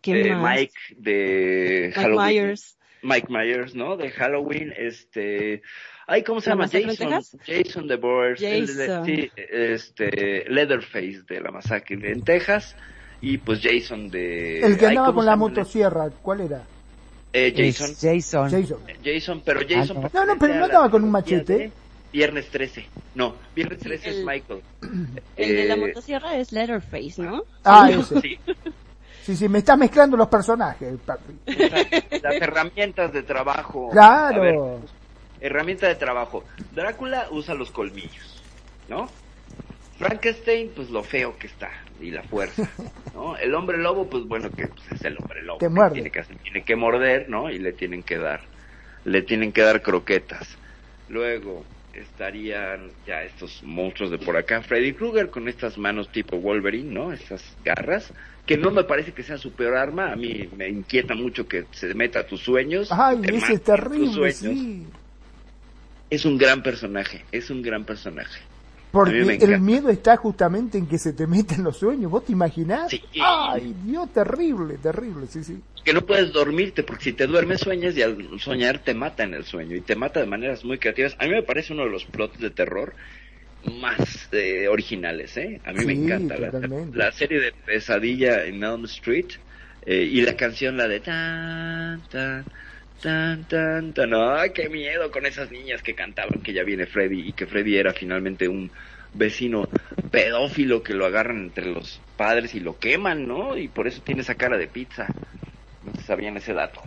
¿Quién 0.00 0.26
Eh, 0.26 0.34
más? 0.34 0.56
Mike 0.56 0.72
de 0.96 1.82
Mike 1.88 2.00
Halloween. 2.00 2.26
Myers. 2.26 2.78
Mike 3.02 3.26
Myers, 3.28 3.74
¿no? 3.74 3.98
De 3.98 4.10
Halloween, 4.12 4.72
este... 4.78 5.60
Ay, 6.06 6.22
¿cómo 6.22 6.40
se 6.40 6.48
¿La 6.48 6.56
llama? 6.56 6.68
Jason. 6.68 7.38
Jason 7.46 7.86
the 7.86 7.96
Boers. 7.96 8.40
el 8.42 8.66
Jason. 8.66 9.04
sí, 9.04 9.30
este... 9.36 10.46
Leatherface 10.48 11.22
de 11.28 11.40
la 11.42 11.50
masacre 11.50 12.10
en 12.10 12.22
Texas. 12.22 12.74
Y 13.22 13.38
pues 13.38 13.60
Jason 13.62 14.10
de... 14.10 14.60
El 14.60 14.76
que 14.76 14.88
andaba 14.88 15.06
¿cómo 15.06 15.18
con 15.18 15.26
la 15.26 15.36
motosierra, 15.36 16.10
¿cuál 16.22 16.40
era? 16.42 16.62
Eh, 17.32 17.54
Jason. 17.56 17.94
Jason. 17.98 18.50
Jason. 18.50 18.78
Jason, 19.02 19.42
pero 19.44 19.60
Jason... 19.66 20.04
Ah, 20.04 20.10
No, 20.12 20.26
no, 20.26 20.38
pero 20.38 20.54
no 20.56 20.64
andaba 20.64 20.90
con 20.90 21.02
un 21.04 21.10
machete. 21.10 21.70
Viernes 22.12 22.48
13. 22.50 22.84
No, 23.14 23.36
Viernes 23.54 23.78
13 23.78 24.10
es 24.10 24.16
el- 24.18 24.26
Michael. 24.26 24.60
El 25.36 25.56
de 25.56 25.64
la 25.66 25.74
Eh, 25.74 25.76
motosierra 25.76 26.36
es 26.36 26.52
Letterface, 26.52 27.22
¿no? 27.22 27.44
Ah, 27.64 27.88
ese. 27.90 28.20
Sí, 28.20 28.38
Sí, 29.24 29.36
sí, 29.36 29.48
me 29.48 29.58
estás 29.60 29.78
mezclando 29.78 30.16
los 30.16 30.26
personajes, 30.28 30.94
papi. 31.06 31.32
las 32.20 32.34
herramientas 32.34 33.12
de 33.12 33.22
trabajo. 33.22 33.84
Ver, 33.86 33.92
Claro. 33.92 34.80
herramienta 35.40 35.86
de 35.86 35.94
trabajo. 35.94 36.42
Drácula 36.74 37.28
usa 37.30 37.54
los 37.54 37.70
colmillos, 37.70 38.42
¿no? 38.88 39.08
Frankenstein, 39.96 40.70
pues 40.74 40.90
lo 40.90 41.04
feo 41.04 41.38
que 41.38 41.46
está 41.46 41.70
y 42.02 42.10
la 42.10 42.22
fuerza, 42.22 42.68
¿no? 43.14 43.36
El 43.38 43.54
hombre 43.54 43.78
lobo, 43.78 44.08
pues 44.10 44.24
bueno, 44.24 44.50
que 44.50 44.66
pues, 44.66 44.82
es 44.92 45.04
el 45.04 45.16
hombre 45.18 45.42
lobo. 45.42 45.58
Te 45.58 45.68
muerde. 45.68 45.94
Tiene 45.94 46.10
que, 46.10 46.20
hacer- 46.20 46.36
tiene 46.38 46.62
que 46.64 46.76
morder, 46.76 47.28
¿no? 47.28 47.50
Y 47.50 47.58
le 47.58 47.72
tienen 47.72 48.02
que 48.02 48.18
dar, 48.18 48.40
le 49.04 49.22
tienen 49.22 49.52
que 49.52 49.62
dar 49.62 49.82
croquetas. 49.82 50.56
Luego 51.08 51.64
estarían 51.94 52.90
ya 53.06 53.22
estos 53.22 53.62
monstruos 53.62 54.10
de 54.10 54.18
por 54.18 54.36
acá. 54.36 54.62
Freddy 54.62 54.92
Krueger 54.94 55.28
con 55.30 55.46
estas 55.48 55.76
manos 55.78 56.08
tipo 56.10 56.38
Wolverine, 56.38 56.90
¿no? 56.92 57.12
Estas 57.12 57.42
garras, 57.64 58.12
que 58.46 58.56
no 58.56 58.70
me 58.70 58.84
parece 58.84 59.12
que 59.12 59.22
sea 59.22 59.36
su 59.38 59.52
peor 59.52 59.76
arma. 59.76 60.10
A 60.12 60.16
mí 60.16 60.48
me 60.56 60.68
inquieta 60.68 61.14
mucho 61.14 61.46
que 61.46 61.66
se 61.72 61.92
meta 61.94 62.20
a 62.20 62.26
tus 62.26 62.40
sueños. 62.40 62.88
Ay, 62.90 63.18
te 63.20 63.36
ese 63.36 63.58
terrible, 63.58 64.32
sí. 64.32 64.86
Es 66.10 66.24
un 66.24 66.36
gran 66.38 66.62
personaje, 66.62 67.24
es 67.32 67.50
un 67.50 67.62
gran 67.62 67.84
personaje. 67.84 68.40
Porque 68.92 69.38
el 69.40 69.60
miedo 69.60 69.88
está 69.88 70.18
justamente 70.18 70.76
en 70.76 70.86
que 70.86 70.98
se 70.98 71.14
te 71.14 71.26
meten 71.26 71.64
los 71.64 71.78
sueños. 71.78 72.10
¿Vos 72.10 72.26
te 72.26 72.32
imaginás? 72.32 72.90
Sí. 72.90 73.02
Ay, 73.22 73.74
Dios, 73.84 74.12
terrible, 74.12 74.76
terrible, 74.76 75.26
sí, 75.26 75.42
sí. 75.42 75.58
Que 75.82 75.94
no 75.94 76.02
puedes 76.02 76.30
dormirte 76.30 76.82
porque 76.82 77.04
si 77.04 77.12
te 77.14 77.26
duermes 77.26 77.60
sueñas 77.60 77.96
y 77.96 78.02
al 78.02 78.38
soñar 78.38 78.80
te 78.80 78.92
mata 78.92 79.24
en 79.24 79.32
el 79.32 79.44
sueño 79.44 79.74
y 79.76 79.80
te 79.80 79.96
mata 79.96 80.20
de 80.20 80.26
maneras 80.26 80.62
muy 80.62 80.76
creativas. 80.76 81.16
A 81.18 81.24
mí 81.24 81.30
me 81.30 81.42
parece 81.42 81.72
uno 81.72 81.84
de 81.84 81.90
los 81.90 82.04
plots 82.04 82.38
de 82.38 82.50
terror 82.50 82.92
más 83.80 84.28
eh, 84.32 84.68
originales, 84.68 85.38
¿eh? 85.38 85.60
A 85.64 85.72
mí 85.72 85.86
me 85.86 85.94
encanta 85.94 86.36
la, 86.92 87.12
serie 87.12 87.40
de 87.40 87.52
Pesadilla 87.64 88.44
en 88.44 88.62
Elm 88.62 88.84
Street 88.84 89.28
eh, 89.86 90.02
y 90.02 90.20
la 90.20 90.36
canción 90.36 90.76
la 90.76 90.86
de 90.86 91.00
tan 91.00 92.02
tan 92.10 92.44
tan 93.02 93.44
tan 93.44 93.92
tan. 93.92 94.14
¡Ay, 94.14 94.50
qué 94.50 94.68
miedo 94.68 95.10
con 95.10 95.26
esas 95.26 95.50
niñas 95.50 95.82
que 95.82 95.94
cantaban 95.94 96.40
que 96.42 96.52
ya 96.52 96.62
viene 96.62 96.86
Freddy 96.86 97.28
y 97.28 97.32
que 97.32 97.46
Freddy 97.46 97.76
era 97.76 97.92
finalmente 97.92 98.48
un 98.48 98.70
vecino 99.12 99.68
pedófilo 100.10 100.82
que 100.82 100.94
lo 100.94 101.04
agarran 101.04 101.38
entre 101.38 101.66
los 101.66 102.00
padres 102.16 102.54
y 102.54 102.60
lo 102.60 102.78
queman, 102.78 103.26
¿no? 103.26 103.56
Y 103.58 103.68
por 103.68 103.86
eso 103.86 104.00
tiene 104.02 104.22
esa 104.22 104.36
cara 104.36 104.56
de 104.56 104.68
pizza. 104.68 105.06
No 105.84 105.92
se 105.94 106.02
sabían 106.02 106.36
ese 106.36 106.54
dato. 106.54 106.80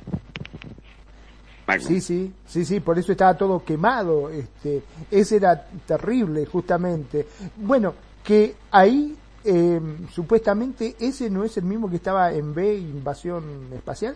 Sí, 1.79 1.99
sí, 1.99 2.31
sí, 2.45 2.63
sí, 2.63 2.79
por 2.79 2.97
eso 2.99 3.11
estaba 3.11 3.35
todo 3.35 3.63
quemado. 3.65 4.29
Este, 4.29 4.83
ese 5.09 5.37
era 5.37 5.67
terrible, 5.85 6.45
justamente. 6.45 7.25
Bueno, 7.57 7.95
que 8.23 8.55
ahí 8.71 9.15
eh, 9.43 9.79
supuestamente 10.11 10.95
ese 10.99 11.29
no 11.29 11.43
es 11.43 11.57
el 11.57 11.63
mismo 11.63 11.89
que 11.89 11.97
estaba 11.97 12.31
en 12.31 12.53
B 12.53 12.75
Invasión 12.75 13.69
Espacial, 13.73 14.15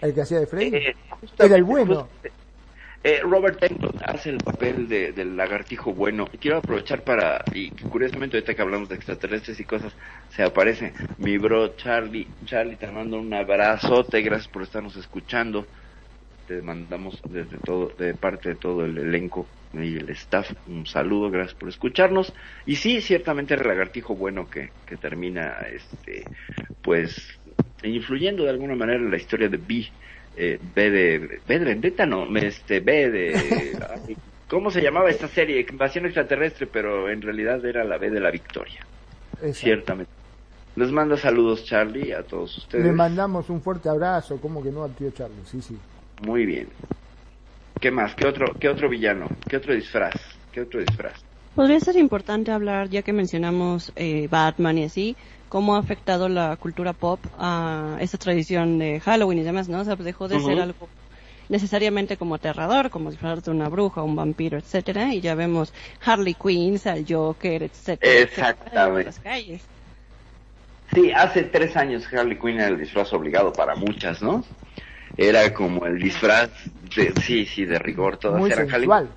el 0.00 0.14
que 0.14 0.20
hacía 0.22 0.40
de 0.40 0.46
Freddy. 0.46 0.76
Eh, 0.76 0.96
Era 1.38 1.56
el 1.56 1.64
bueno. 1.64 2.08
Eh, 3.02 3.20
Robert 3.22 3.62
Englund 3.62 3.98
hace 4.04 4.28
el 4.28 4.38
papel 4.38 4.86
de, 4.86 5.12
del 5.12 5.36
lagartijo 5.36 5.94
bueno. 5.94 6.28
Y 6.32 6.38
quiero 6.38 6.58
aprovechar 6.58 7.02
para, 7.02 7.42
y 7.52 7.70
curiosamente 7.70 8.36
ahorita 8.36 8.54
que 8.54 8.62
hablamos 8.62 8.90
de 8.90 8.96
extraterrestres 8.96 9.58
y 9.58 9.64
cosas, 9.64 9.94
se 10.28 10.42
aparece 10.42 10.92
mi 11.18 11.38
bro 11.38 11.76
Charlie. 11.76 12.26
Charlie, 12.44 12.76
te 12.76 12.90
mando 12.90 13.18
un 13.18 13.32
abrazote, 13.32 14.20
gracias 14.20 14.48
por 14.48 14.62
estarnos 14.62 14.96
escuchando. 14.96 15.66
Te 16.46 16.60
mandamos 16.60 17.22
desde 17.28 17.56
todo, 17.58 17.92
de 17.96 18.12
parte 18.12 18.50
de 18.50 18.54
todo 18.56 18.84
el 18.84 18.98
elenco 18.98 19.46
y 19.72 19.96
el 19.96 20.10
staff 20.10 20.50
un 20.66 20.84
saludo, 20.84 21.30
gracias 21.30 21.54
por 21.54 21.68
escucharnos. 21.68 22.32
Y 22.66 22.76
sí, 22.76 23.00
ciertamente 23.00 23.54
el 23.54 23.66
lagartijo 23.66 24.14
bueno 24.14 24.50
que, 24.50 24.70
que 24.84 24.96
termina, 24.96 25.58
este, 25.72 26.24
pues, 26.82 27.39
influyendo 27.82 28.44
de 28.44 28.50
alguna 28.50 28.74
manera 28.74 28.98
en 28.98 29.10
la 29.10 29.16
historia 29.16 29.48
de 29.48 29.56
B 29.56 29.86
eh, 30.36 30.58
B 30.74 30.90
de 30.90 31.40
B 31.46 31.58
de 31.58 31.64
Vendetta 31.64 32.06
no 32.06 32.26
este 32.36 32.80
B 32.80 33.10
de 33.10 33.76
cómo 34.48 34.70
se 34.70 34.80
llamaba 34.80 35.10
esta 35.10 35.28
serie 35.28 35.64
invasión 35.68 36.06
extraterrestre 36.06 36.66
pero 36.66 37.10
en 37.10 37.22
realidad 37.22 37.64
era 37.64 37.84
la 37.84 37.98
B 37.98 38.10
de 38.10 38.20
la 38.20 38.30
victoria. 38.30 38.86
Exacto. 39.34 39.54
ciertamente. 39.54 40.12
Les 40.76 40.92
manda 40.92 41.16
saludos 41.16 41.64
Charlie 41.64 42.12
a 42.12 42.22
todos 42.22 42.58
ustedes. 42.58 42.84
Le 42.84 42.92
mandamos 42.92 43.48
un 43.48 43.62
fuerte 43.62 43.88
abrazo, 43.88 44.38
como 44.40 44.62
que 44.62 44.70
no 44.70 44.84
al 44.84 44.94
tío 44.94 45.10
Charlie, 45.10 45.42
sí, 45.46 45.60
sí. 45.62 45.76
muy 46.22 46.44
bien. 46.44 46.68
Qué 47.80 47.90
más 47.90 48.14
qué 48.14 48.26
otro 48.26 48.54
qué 48.58 48.68
otro 48.68 48.88
villano 48.88 49.26
qué 49.48 49.56
otro 49.56 49.74
disfraz 49.74 50.14
qué 50.52 50.60
otro 50.60 50.80
disfraz 50.80 51.24
Podría 51.54 51.80
ser 51.80 51.96
importante 51.96 52.52
hablar, 52.52 52.88
ya 52.90 53.02
que 53.02 53.12
mencionamos 53.12 53.92
eh, 53.96 54.28
Batman 54.30 54.78
y 54.78 54.84
así, 54.84 55.16
cómo 55.50 55.74
ha 55.74 55.80
afectado 55.80 56.28
la 56.28 56.56
cultura 56.56 56.94
pop 56.94 57.20
a 57.36 57.98
esta 58.00 58.16
tradición 58.16 58.78
de 58.78 59.00
Halloween 59.00 59.40
y 59.40 59.42
demás, 59.42 59.68
¿no? 59.68 59.80
O 59.80 59.84
sea, 59.84 59.96
pues 59.96 60.06
dejó 60.06 60.28
de 60.28 60.40
ser 60.40 60.60
algo 60.60 60.88
necesariamente 61.48 62.16
como 62.16 62.36
aterrador, 62.36 62.88
como 62.88 63.10
disfrazar 63.10 63.42
de 63.42 63.50
una 63.50 63.68
bruja, 63.68 64.02
un 64.02 64.14
vampiro, 64.14 64.56
etcétera, 64.56 65.12
y 65.12 65.20
ya 65.20 65.34
vemos 65.34 65.74
Harley 66.06 66.34
Quinn, 66.34 66.80
al 66.84 67.04
Joker, 67.06 67.64
etcétera, 67.64 68.20
Exactamente. 68.22 69.00
en 69.00 69.06
las 69.06 69.18
calles. 69.18 69.62
Sí, 70.94 71.10
hace 71.10 71.42
tres 71.42 71.76
años 71.76 72.04
Harley 72.12 72.38
Quinn 72.38 72.60
era 72.60 72.68
el 72.68 72.78
disfraz 72.78 73.12
obligado 73.12 73.52
para 73.52 73.74
muchas, 73.74 74.22
¿no? 74.22 74.44
Era 75.16 75.52
como 75.52 75.84
el 75.86 75.98
disfraz 75.98 76.50
de, 76.94 77.12
sí, 77.22 77.44
sí, 77.44 77.64
de 77.64 77.78
rigor, 77.80 78.18
todas 78.18 78.40
Muy 78.40 78.50
eran 78.50 78.66
Harley 78.66 78.88
sensual. 78.88 79.08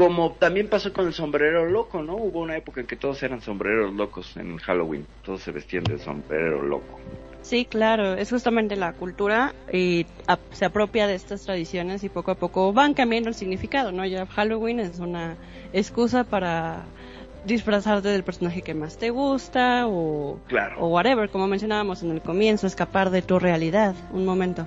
Como 0.00 0.32
también 0.32 0.70
pasó 0.70 0.94
con 0.94 1.06
el 1.06 1.12
sombrero 1.12 1.66
loco, 1.66 2.02
¿no? 2.02 2.16
Hubo 2.16 2.40
una 2.40 2.56
época 2.56 2.80
en 2.80 2.86
que 2.86 2.96
todos 2.96 3.22
eran 3.22 3.42
sombreros 3.42 3.92
locos 3.92 4.34
en 4.38 4.56
Halloween. 4.56 5.06
Todos 5.22 5.42
se 5.42 5.52
vestían 5.52 5.84
de 5.84 5.98
sombrero 5.98 6.62
loco. 6.62 6.98
Sí, 7.42 7.66
claro, 7.66 8.14
es 8.14 8.30
justamente 8.30 8.76
la 8.76 8.94
cultura 8.94 9.54
y 9.70 10.06
se 10.52 10.64
apropia 10.64 11.06
de 11.06 11.16
estas 11.16 11.44
tradiciones 11.44 12.02
y 12.02 12.08
poco 12.08 12.30
a 12.30 12.34
poco 12.36 12.72
van 12.72 12.94
cambiando 12.94 13.28
el 13.28 13.34
significado, 13.34 13.92
¿no? 13.92 14.06
Ya 14.06 14.24
Halloween 14.24 14.80
es 14.80 15.00
una 15.00 15.36
excusa 15.74 16.24
para 16.24 16.86
disfrazarte 17.44 18.08
del 18.08 18.24
personaje 18.24 18.62
que 18.62 18.72
más 18.72 18.96
te 18.96 19.10
gusta 19.10 19.86
o, 19.86 20.40
Claro. 20.48 20.76
o 20.80 20.88
whatever, 20.88 21.28
como 21.28 21.46
mencionábamos 21.46 22.02
en 22.02 22.12
el 22.12 22.22
comienzo, 22.22 22.66
escapar 22.66 23.10
de 23.10 23.20
tu 23.20 23.38
realidad 23.38 23.94
un 24.12 24.24
momento. 24.24 24.66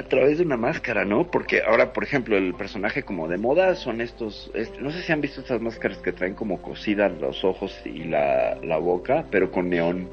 A 0.00 0.02
través 0.02 0.38
de 0.38 0.44
una 0.44 0.56
máscara, 0.56 1.04
¿no? 1.04 1.30
Porque 1.30 1.62
ahora, 1.62 1.92
por 1.92 2.04
ejemplo, 2.04 2.38
el 2.38 2.54
personaje 2.54 3.02
como 3.02 3.28
de 3.28 3.36
moda 3.36 3.74
son 3.74 4.00
estos, 4.00 4.50
este, 4.54 4.80
no 4.80 4.90
sé 4.90 5.02
si 5.02 5.12
han 5.12 5.20
visto 5.20 5.42
estas 5.42 5.60
máscaras 5.60 5.98
que 5.98 6.10
traen 6.12 6.34
como 6.34 6.62
cosidas 6.62 7.12
los 7.20 7.44
ojos 7.44 7.78
y 7.84 8.04
la, 8.04 8.56
la 8.62 8.78
boca, 8.78 9.26
pero 9.30 9.50
con 9.50 9.68
neón. 9.68 10.08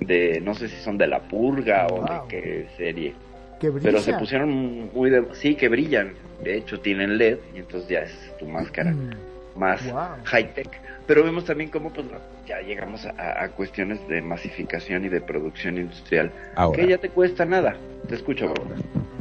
De, 0.00 0.40
no 0.40 0.54
sé 0.54 0.68
si 0.68 0.76
son 0.76 0.96
de 0.96 1.06
la 1.06 1.20
purga 1.20 1.86
o 1.86 2.02
de 2.02 2.20
qué 2.30 2.66
serie. 2.78 3.14
Que 3.60 3.70
Pero 3.70 4.00
se 4.00 4.14
pusieron 4.14 4.90
muy 4.94 5.10
de... 5.10 5.22
Sí, 5.32 5.54
que 5.54 5.68
brillan. 5.68 6.14
De 6.42 6.56
hecho, 6.56 6.80
tienen 6.80 7.18
LED 7.18 7.38
y 7.54 7.58
entonces 7.58 7.88
ya 7.90 8.00
es 8.00 8.34
tu 8.38 8.46
máscara 8.46 8.92
Mm, 8.92 9.58
más 9.58 9.82
Wow. 9.84 10.24
high-tech. 10.24 10.68
Pero 11.06 11.24
vemos 11.24 11.44
también 11.44 11.68
cómo 11.68 11.92
pues, 11.92 12.06
ya 12.46 12.60
llegamos 12.60 13.04
a, 13.06 13.44
a 13.44 13.48
cuestiones 13.50 14.06
de 14.08 14.22
masificación 14.22 15.04
y 15.04 15.08
de 15.08 15.20
producción 15.20 15.78
industrial. 15.78 16.32
Ahora. 16.54 16.76
Que 16.76 16.88
ya 16.88 16.98
te 16.98 17.10
cuesta 17.10 17.44
nada. 17.44 17.76
Te 18.08 18.14
escucho, 18.14 18.48
bro. 18.48 18.64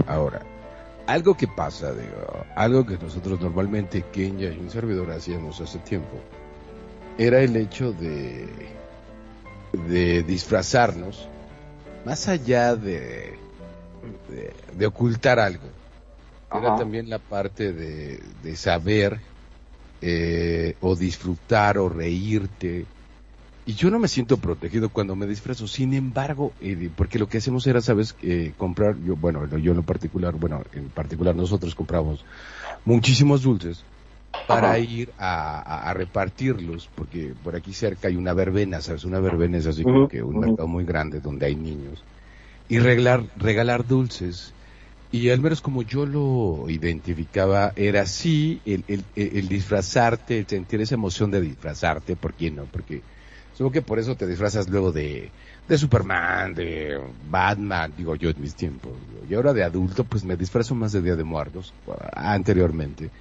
Ahora, 0.08 0.42
algo 1.08 1.36
que 1.36 1.48
pasa, 1.48 1.94
digo, 1.94 2.46
algo 2.56 2.86
que 2.86 2.98
nosotros 2.98 3.40
normalmente, 3.42 4.04
Kenya 4.12 4.52
y 4.52 4.60
un 4.60 4.70
servidor 4.70 5.12
hacíamos 5.12 5.60
hace 5.62 5.80
tiempo, 5.80 6.20
era 7.18 7.40
el 7.42 7.56
hecho 7.56 7.94
de, 7.94 8.48
de 9.88 10.24
disfrazarnos, 10.24 11.28
más 12.06 12.28
allá 12.28 12.76
de, 12.76 13.38
de, 14.30 14.54
de 14.74 14.86
ocultar 14.86 15.40
algo. 15.40 15.68
Era 16.52 16.70
Ajá. 16.70 16.76
también 16.76 17.10
la 17.10 17.20
parte 17.20 17.74
de, 17.74 18.20
de 18.44 18.56
saber 18.56 19.20
eh, 20.02 20.76
o 20.82 20.96
disfrutar 20.96 21.78
o 21.78 21.90
reírte. 21.90 22.86
Y 23.68 23.74
yo 23.74 23.90
no 23.90 23.98
me 24.00 24.08
siento 24.08 24.40
protegido 24.40 24.92
cuando 24.92 25.16
me 25.16 25.26
disfrazo. 25.26 25.68
Sin 25.68 25.94
embargo, 25.94 26.56
eh, 26.60 26.92
porque 26.96 27.18
lo 27.20 27.28
que 27.28 27.40
hacemos 27.40 27.66
era, 27.66 27.82
¿sabes? 27.82 28.16
Eh, 28.22 28.54
comprar, 28.58 29.00
yo, 29.02 29.16
bueno, 29.16 29.48
yo 29.58 29.72
en 29.72 29.78
lo 29.78 29.84
particular, 29.86 30.36
bueno, 30.36 30.62
en 30.72 30.92
particular 30.92 31.36
nosotros 31.36 31.74
compramos 31.74 32.26
muchísimos 32.86 33.44
dulces 33.44 33.88
para 34.46 34.78
Ajá. 34.78 34.80
ir 34.80 35.14
a, 35.18 35.60
a- 35.62 35.90
a 35.92 35.94
repartirlos, 35.96 36.90
porque 36.96 37.36
por 37.36 37.56
aquí 37.56 37.74
cerca 37.74 38.10
hay 38.10 38.18
una 38.18 38.34
verbena, 38.34 38.82
¿sabes? 38.82 39.06
Una 39.06 39.20
verbena 39.22 39.58
es 39.58 39.68
así 39.68 39.86
como 39.86 40.08
que 40.08 40.24
un 40.24 40.40
mercado 40.40 40.68
muy 40.68 40.86
grande 40.86 41.22
donde 41.22 41.48
hay 41.48 41.56
niños. 41.58 42.06
Y 42.68 42.80
regalar, 42.80 43.32
regalar 43.36 43.86
dulces. 43.86 44.56
Y 45.12 45.30
al 45.30 45.42
menos 45.42 45.62
como 45.62 45.84
yo 45.84 46.06
lo 46.06 46.66
identificaba, 46.70 47.74
era 47.76 48.02
así 48.02 48.62
el, 48.66 48.84
el, 48.88 49.06
el- 49.16 49.38
el 49.38 49.48
disfrazarte, 49.50 50.40
el 50.40 50.48
sentir 50.48 50.82
esa 50.82 50.96
emoción 50.96 51.32
de 51.32 51.42
disfrazarte, 51.42 52.18
¿por 52.18 52.36
qué 52.36 52.52
no? 52.52 52.68
Porque 52.70 53.06
supongo 53.56 53.72
que 53.74 53.82
por 53.82 54.00
eso 54.00 54.16
te 54.18 54.28
disfrazas 54.28 54.70
luego 54.70 54.92
de, 54.92 55.34
de 55.68 55.78
Superman, 55.78 56.54
de 56.54 56.98
Batman, 57.22 57.94
digo 57.96 58.16
yo 58.16 58.30
en 58.30 58.42
mis 58.42 58.56
tiempos. 58.56 59.02
Y 59.30 59.34
ahora 59.36 59.54
de 59.54 59.64
adulto, 59.64 60.06
pues 60.08 60.24
me 60.26 60.38
disfrazo 60.38 60.76
más 60.76 60.92
de 60.92 61.02
Día 61.02 61.16
de 61.16 61.24
Muertos, 61.24 61.76
anteriormente. 62.16 63.12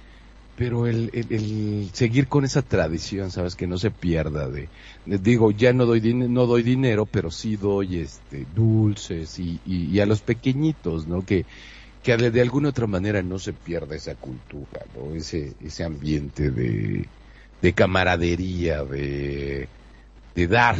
Pero 0.55 0.87
el, 0.87 1.09
el, 1.13 1.33
el 1.33 1.91
seguir 1.93 2.29
con 2.29 2.45
esa 2.45 2.63
tradición, 2.63 3.31
sabes, 3.31 3.55
que 3.57 3.67
no 3.67 3.77
se 3.77 3.91
pierda 3.91 4.49
de, 4.49 4.71
digo, 5.03 5.51
ya 5.51 5.73
no 5.73 5.85
doy 5.85 6.13
no 6.13 6.45
doy 6.47 6.63
dinero, 6.63 7.07
pero 7.07 7.29
sí 7.31 7.57
doy 7.57 7.97
este 7.99 8.45
dulces 8.45 9.37
y, 9.39 9.61
y, 9.65 9.87
y 9.95 9.99
a 9.99 10.05
los 10.05 10.23
pequeñitos, 10.23 11.07
¿no? 11.07 11.25
Que, 11.25 11.45
que 12.01 12.17
de, 12.17 12.31
de 12.31 12.41
alguna 12.41 12.69
otra 12.69 12.87
manera 12.87 13.23
no 13.23 13.39
se 13.39 13.53
pierda 13.53 13.95
esa 13.95 14.15
cultura, 14.17 14.81
¿no? 14.93 15.13
Ese, 15.15 15.57
ese 15.59 15.83
ambiente 15.83 16.51
de, 16.51 17.13
de 17.61 17.73
camaradería, 17.75 18.83
de, 18.85 19.71
de 20.35 20.47
dar 20.47 20.75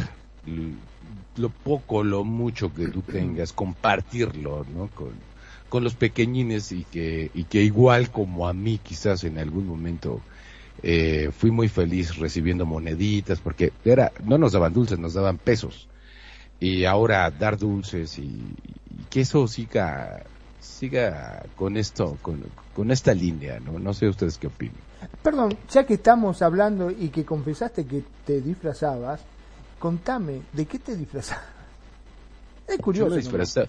lo 1.38 1.49
poco, 1.49 2.03
lo 2.03 2.23
mucho 2.23 2.73
que 2.73 2.88
tú 2.88 3.02
tengas, 3.02 3.53
compartirlo, 3.53 4.65
¿no? 4.76 4.90
Con, 4.94 5.14
con 5.69 5.84
los 5.84 5.95
pequeñines 5.95 6.72
y 6.72 6.84
que, 6.84 7.32
y 7.34 7.44
que 7.45 7.61
igual 7.61 8.11
como 8.11 8.48
a 8.48 8.53
mí 8.53 8.80
quizás 8.82 9.23
en 9.23 9.38
algún 9.38 9.68
momento 9.68 10.22
eh, 10.84 11.32
fui 11.38 11.52
muy 11.52 11.68
feliz 11.68 12.15
recibiendo 12.18 12.65
moneditas 12.65 13.40
porque 13.40 13.73
era, 13.84 14.11
no 14.23 14.38
nos 14.38 14.53
daban 14.53 14.73
dulces, 14.73 14.99
nos 14.99 15.14
daban 15.14 15.38
pesos. 15.38 15.88
Y 16.60 16.86
ahora 16.86 17.30
dar 17.32 17.57
dulces 17.57 18.18
y, 18.18 18.22
y 18.22 19.03
que 19.10 19.22
eso 19.22 19.48
siga, 19.48 20.23
siga 20.61 21.44
con 21.56 21.76
esto, 21.76 22.18
con, 22.22 22.44
con 22.73 22.91
esta 22.91 23.14
línea, 23.14 23.60
¿no? 23.60 23.77
No 23.77 23.94
sé 23.94 24.07
ustedes 24.07 24.38
qué 24.38 24.48
opinan. 24.48 24.76
Perdón, 25.22 25.57
ya 25.69 25.86
que 25.86 25.95
estamos 25.95 26.41
hablando 26.41 26.90
y 26.91 27.10
que 27.10 27.26
confesaste 27.26 27.86
que 27.86 28.03
te 28.26 28.41
disfrazabas, 28.41 29.22
contame, 29.85 30.47
¿de 30.51 30.67
qué 30.67 30.79
te 30.79 30.95
disfrazabas? 30.95 31.45
Es 32.67 32.79
Yo 32.91 33.07
curioso. 33.07 33.07
me 33.07 33.17
¿no? 33.21 33.21
disfrazaba. 33.21 33.67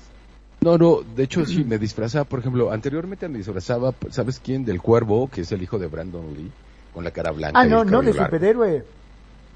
No, 0.63 0.79
no, 0.79 1.03
de 1.05 1.25
hecho 1.25 1.45
sí, 1.47 1.65
me 1.65 1.79
disfrazaba, 1.79 2.27
por 2.27 2.41
ejemplo, 2.41 2.71
anteriormente 2.73 3.29
me 3.29 3.39
disfrazaba, 3.39 3.97
¿sabes 4.11 4.41
quién? 4.41 4.65
Del 4.65 4.83
cuervo, 4.83 5.31
que 5.31 5.43
es 5.43 5.53
el 5.53 5.63
hijo 5.63 5.79
de 5.79 5.89
Brandon 5.89 6.33
Lee, 6.35 6.57
con 6.91 7.05
la 7.05 7.13
cara 7.13 7.33
blanca. 7.33 7.59
Ah, 7.59 7.65
no, 7.65 7.85
no 7.85 8.03
de 8.05 8.13
largo. 8.13 8.39
superhéroe. 8.39 8.87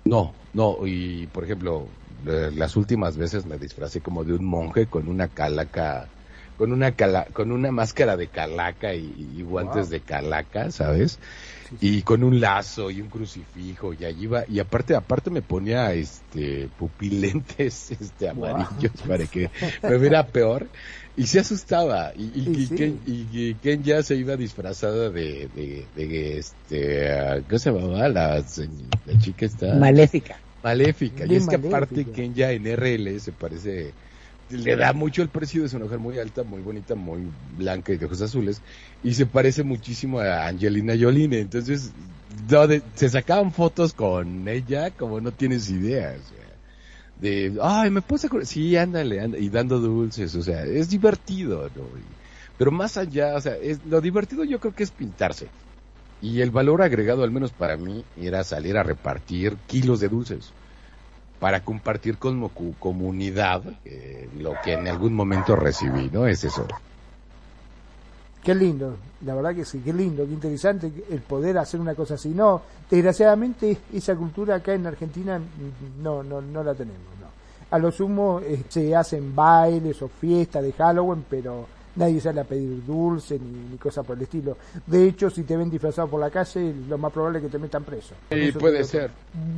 No, 0.04 0.48
no, 0.52 0.86
y 0.86 1.26
por 1.28 1.44
ejemplo, 1.44 1.94
las 2.22 2.76
últimas 2.76 3.16
veces 3.16 3.44
me 3.46 3.58
disfracé 3.58 4.00
como 4.02 4.24
de 4.24 4.32
un 4.34 4.44
monje 4.46 4.88
con 4.88 5.08
una 5.08 5.28
calaca, 5.28 6.12
con 6.56 6.72
una 6.72 6.96
cala, 6.96 7.26
con 7.32 7.52
una 7.52 7.70
máscara 7.70 8.16
de 8.16 8.30
calaca 8.30 8.94
y, 8.94 9.12
y 9.14 9.42
guantes 9.42 9.88
Wow. 9.88 9.90
de 9.90 10.02
calaca, 10.02 10.70
¿sabes? 10.70 11.20
Y 11.78 12.02
con 12.02 12.24
un 12.24 12.40
lazo 12.40 12.90
y 12.90 13.01
un 13.01 13.09
crucifijo 13.09 13.94
y 13.94 14.05
allí 14.05 14.24
iba, 14.24 14.44
y 14.48 14.59
aparte, 14.59 14.94
aparte 14.94 15.30
me 15.30 15.42
ponía 15.42 15.92
este 15.94 16.68
pupilentes 16.70 17.90
este 18.01 18.28
Wow. 18.32 18.66
amarillos 18.68 19.02
para 19.06 19.26
que 19.28 19.51
me 19.86 19.98
viera 19.98 20.30
peor 20.32 20.70
y 21.14 21.26
se 21.26 21.40
asustaba 21.40 22.12
y, 22.14 22.24
y, 22.48 22.51
Y 22.52 22.59
sí. 22.60 22.74
Ken, 22.74 23.01
y- 23.05 23.51
y 23.51 23.59
Ken 23.59 23.82
ya 23.82 24.02
se 24.02 24.16
iba 24.16 24.36
disfrazada 24.36 25.10
de, 25.10 25.48
de, 25.48 25.90
de 25.94 26.38
este, 26.38 27.44
¿cómo 27.48 27.59
se 27.59 27.70
llamaba? 27.72 28.09
La, 28.09 28.44
la 29.05 29.16
chica 29.16 29.47
está 29.47 29.92
Maléfica. 29.92 30.36
maléfica. 30.62 31.26
Y 31.26 31.36
es 31.36 31.48
que 31.48 31.56
aparte. 31.56 32.09
Ken 32.10 32.34
ya 32.34 32.52
en 32.52 32.66
RL 32.66 33.20
se 33.20 33.32
parece, 33.32 33.97
le 34.51 34.77
da 34.77 34.93
mucho 34.93 35.22
el 35.22 35.28
precio 35.28 35.62
de 35.62 35.68
su 35.68 35.78
mujer 35.78 35.98
muy 35.98 36.18
alta, 36.18 36.43
muy 36.43 36.60
bonita, 36.60 36.94
muy 36.94 37.22
blanca 37.56 37.93
y 37.93 37.97
de 37.97 38.06
ojos 38.06 38.22
azules, 38.22 38.60
y 39.02 39.14
se 39.14 39.27
parece 39.27 39.62
muchísimo 39.62 40.20
a 40.20 40.47
Angelina 40.47 40.94
Jolie. 40.98 41.24
Entonces, 41.40 41.93
se 42.94 43.09
sacaban 43.09 43.52
fotos 43.52 43.93
con 43.93 44.48
ella 44.48 44.90
como 44.90 45.20
no 45.20 45.32
tienes 45.32 45.70
idea. 45.70 46.16
o 46.18 46.28
sea, 46.28 46.40
de, 47.20 47.59
ay, 47.62 47.90
me 47.90 48.02
puse 48.02 48.28
con... 48.28 48.44
Sí, 48.47 48.77
ándale, 48.77 49.20
ándale, 49.20 49.43
y 49.43 49.48
dando 49.51 49.78
dulces, 49.78 50.35
o 50.35 50.43
sea, 50.43 50.64
es 50.64 50.89
divertido, 50.89 51.70
¿no? 51.74 51.90
Pero 52.56 52.70
más 52.70 52.97
allá, 52.97 53.36
o 53.36 53.40
sea, 53.40 53.56
es, 53.56 53.85
lo 53.86 54.01
divertido 54.01 54.44
yo 54.44 54.59
creo 54.59 54.74
que 54.74 54.82
es 54.82 54.90
pintarse. 54.90 55.48
Y 56.22 56.40
el 56.40 56.51
valor 56.51 56.82
agregado, 56.82 57.24
al 57.24 57.31
menos 57.31 57.52
para 57.52 57.77
mí, 57.77 58.05
era 58.16 58.44
salir 58.44 58.77
a 58.77 58.82
repartir 58.82 59.56
kilos 59.66 60.01
de 60.01 60.09
dulces 60.09 60.52
para 61.40 61.64
compartir 61.64 62.18
con 62.18 62.46
comunidad 62.78 63.62
eh, 63.84 64.28
lo 64.38 64.52
que 64.62 64.74
en 64.74 64.86
algún 64.86 65.14
momento 65.14 65.56
recibí, 65.56 66.10
¿no? 66.12 66.26
Es 66.26 66.44
eso. 66.44 66.66
Qué 68.44 68.54
lindo, 68.54 68.96
la 69.24 69.34
verdad 69.34 69.54
que 69.54 69.64
sí, 69.64 69.80
qué 69.84 69.92
lindo, 69.92 70.24
qué 70.24 70.32
interesante 70.32 70.92
el 71.10 71.20
poder 71.20 71.58
hacer 71.58 71.80
una 71.80 71.94
cosa 71.94 72.14
así. 72.14 72.28
No, 72.28 72.62
desgraciadamente 72.90 73.78
esa 73.92 74.14
cultura 74.14 74.56
acá 74.56 74.74
en 74.74 74.86
Argentina 74.86 75.40
no, 76.00 76.22
no, 76.22 76.40
no 76.40 76.62
la 76.62 76.74
tenemos. 76.74 77.00
No. 77.20 77.26
A 77.70 77.78
lo 77.78 77.90
sumo 77.90 78.40
eh, 78.40 78.64
se 78.68 78.94
hacen 78.94 79.34
bailes 79.34 80.00
o 80.02 80.08
fiestas 80.08 80.62
de 80.62 80.72
Halloween, 80.72 81.24
pero 81.28 81.66
nadie 81.96 82.20
sale 82.20 82.40
a 82.40 82.44
pedir 82.44 82.84
dulce 82.86 83.38
ni, 83.38 83.70
ni 83.70 83.76
cosa 83.78 84.02
por 84.02 84.16
el 84.16 84.22
estilo. 84.22 84.56
De 84.86 85.06
hecho, 85.08 85.30
si 85.30 85.42
te 85.42 85.56
ven 85.56 85.70
disfrazado 85.70 86.08
por 86.08 86.20
la 86.20 86.30
calle, 86.30 86.74
lo 86.88 86.98
más 86.98 87.12
probable 87.12 87.38
es 87.38 87.44
que 87.44 87.50
te 87.50 87.58
metan 87.58 87.84
preso. 87.84 88.14
Sí, 88.30 88.52
puede 88.52 88.84
ser. 88.84 89.10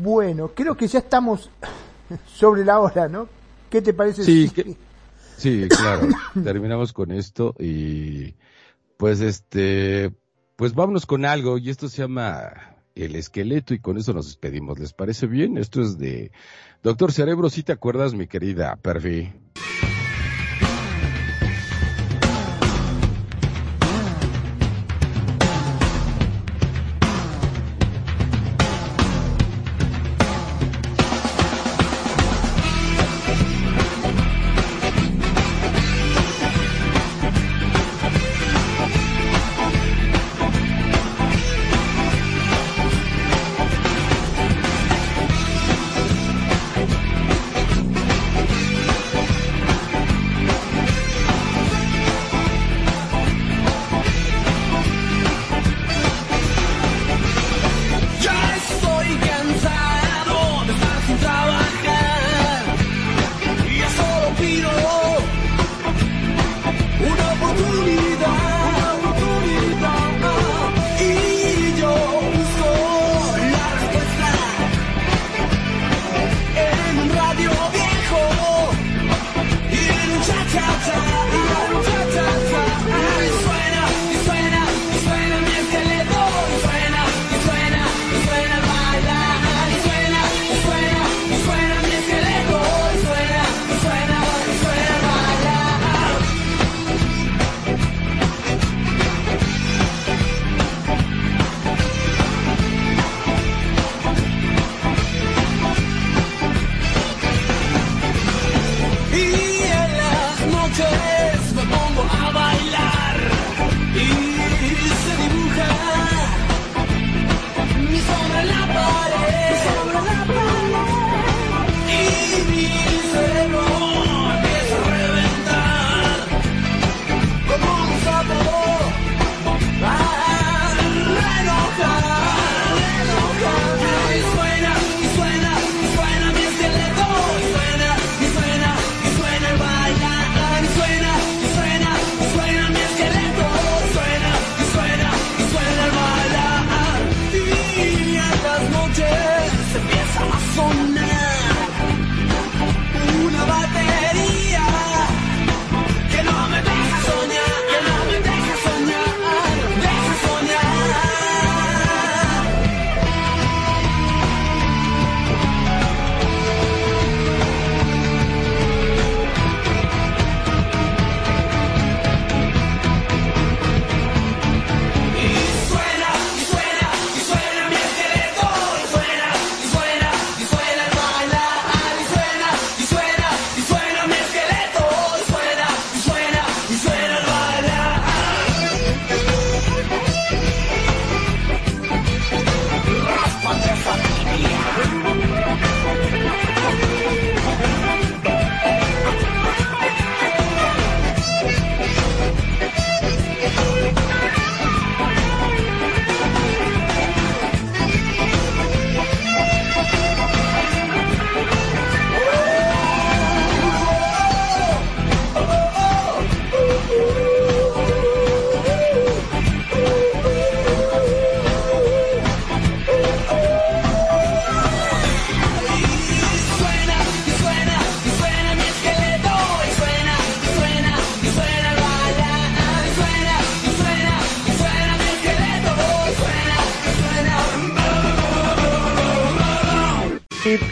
Bueno, 0.02 0.48
creo 0.54 0.76
que 0.76 0.86
ya 0.86 0.98
estamos 1.00 1.50
sobre 2.26 2.64
la 2.64 2.80
hora, 2.80 3.08
¿no? 3.08 3.28
¿Qué 3.70 3.80
te 3.82 3.92
parece? 3.94 4.24
Sí, 4.24 4.48
si- 4.48 4.54
que- 4.54 4.76
sí, 5.36 5.66
claro. 5.68 6.08
Terminamos 6.44 6.92
con 6.92 7.10
esto 7.12 7.54
y 7.58 8.34
pues 8.96 9.20
este, 9.20 10.12
pues 10.56 10.74
vámonos 10.74 11.06
con 11.06 11.24
algo 11.24 11.58
y 11.58 11.70
esto 11.70 11.88
se 11.88 12.02
llama 12.02 12.76
El 12.94 13.16
Esqueleto 13.16 13.74
y 13.74 13.78
con 13.80 13.96
eso 13.98 14.12
nos 14.12 14.26
despedimos. 14.26 14.78
¿Les 14.78 14.92
parece 14.92 15.26
bien? 15.26 15.58
Esto 15.58 15.80
es 15.82 15.98
de 15.98 16.30
Doctor 16.82 17.12
Cerebro, 17.12 17.48
si 17.50 17.62
te 17.62 17.72
acuerdas, 17.72 18.14
mi 18.14 18.26
querida 18.26 18.76
Perfi. 18.76 19.32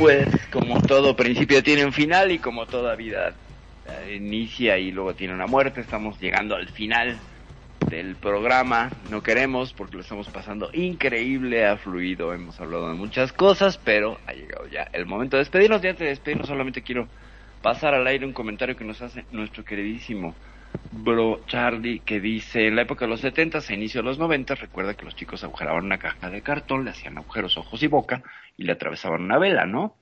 Pues, 0.01 0.29
como 0.51 0.81
todo 0.81 1.15
principio 1.15 1.63
tiene 1.63 1.85
un 1.85 1.93
final 1.93 2.33
y 2.33 2.39
como 2.39 2.65
toda 2.65 2.97
vida 2.97 3.35
eh, 3.87 4.15
inicia 4.17 4.79
y 4.79 4.93
luego 4.93 5.15
tiene 5.15 5.35
una 5.35 5.47
muerte, 5.47 5.83
estamos 5.83 6.19
llegando 6.19 6.57
al 6.57 6.69
final 6.69 7.19
del 7.87 8.17
programa. 8.17 8.91
No 9.11 9.23
queremos 9.23 9.75
porque 9.75 9.97
lo 9.97 10.03
estamos 10.03 10.27
pasando 10.31 10.71
increíble, 10.73 11.67
ha 11.67 11.77
fluido, 11.77 12.33
hemos 12.33 12.59
hablado 12.63 12.89
de 12.89 12.95
muchas 12.95 13.31
cosas, 13.35 13.77
pero 13.77 14.19
ha 14.27 14.33
llegado 14.33 14.67
ya 14.69 14.89
el 14.95 15.05
momento 15.05 15.37
de 15.37 15.43
despedirnos. 15.43 15.85
Y 15.85 15.89
antes 15.89 16.01
de 16.01 16.07
despedirnos, 16.07 16.49
solamente 16.49 16.81
quiero 16.81 17.07
pasar 17.61 17.93
al 17.93 18.07
aire 18.07 18.25
un 18.25 18.33
comentario 18.33 18.79
que 18.79 18.85
nos 18.87 19.03
hace 19.03 19.27
nuestro 19.33 19.67
queridísimo 19.67 20.35
Bro 20.93 21.45
Charlie, 21.47 22.01
que 22.01 22.21
dice, 22.21 22.67
en 22.67 22.77
la 22.77 22.83
época 22.83 23.05
de 23.05 23.11
los 23.11 23.21
70, 23.21 23.59
a 23.59 23.73
inicio 23.73 24.01
de 24.01 24.07
los 24.07 24.19
90, 24.19 24.57
recuerda 24.57 24.95
que 24.95 25.05
los 25.05 25.15
chicos 25.15 25.45
agujeraban 25.45 25.85
una 25.85 25.99
caja 25.99 26.31
de 26.31 26.43
cartón, 26.43 26.85
le 26.85 26.91
hacían 26.91 27.17
agujeros 27.17 27.57
ojos 27.57 27.83
y 27.83 27.87
boca 27.87 28.23
y 28.57 28.65
le 28.65 28.73
atravesaban 28.73 29.23
una 29.23 29.39
vela, 29.39 29.67
¿no? 29.67 29.97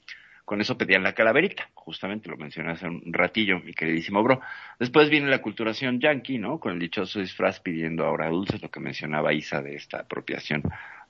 Con 0.47 0.63
eso 0.63 0.79
pedían 0.79 1.03
la 1.03 1.13
calaverita, 1.13 1.69
justamente 1.75 2.31
lo 2.31 2.39
mencioné 2.39 2.73
hace 2.73 2.87
un 2.87 3.13
ratillo, 3.13 3.61
mi 3.61 3.75
queridísimo 3.75 4.23
bro. 4.23 4.41
Después 4.79 5.11
viene 5.11 5.29
la 5.29 5.37
aculturación 5.37 6.01
yankee, 6.01 6.39
¿no? 6.39 6.59
Con 6.59 6.73
el 6.73 6.79
dichoso 6.79 7.21
disfraz 7.21 7.61
pidiendo 7.61 8.07
ahora 8.07 8.31
dulces, 8.31 8.63
lo 8.63 8.71
que 8.71 8.81
mencionaba 8.81 9.35
Isa 9.35 9.61
de 9.61 9.75
esta 9.75 10.01
apropiación 10.01 10.63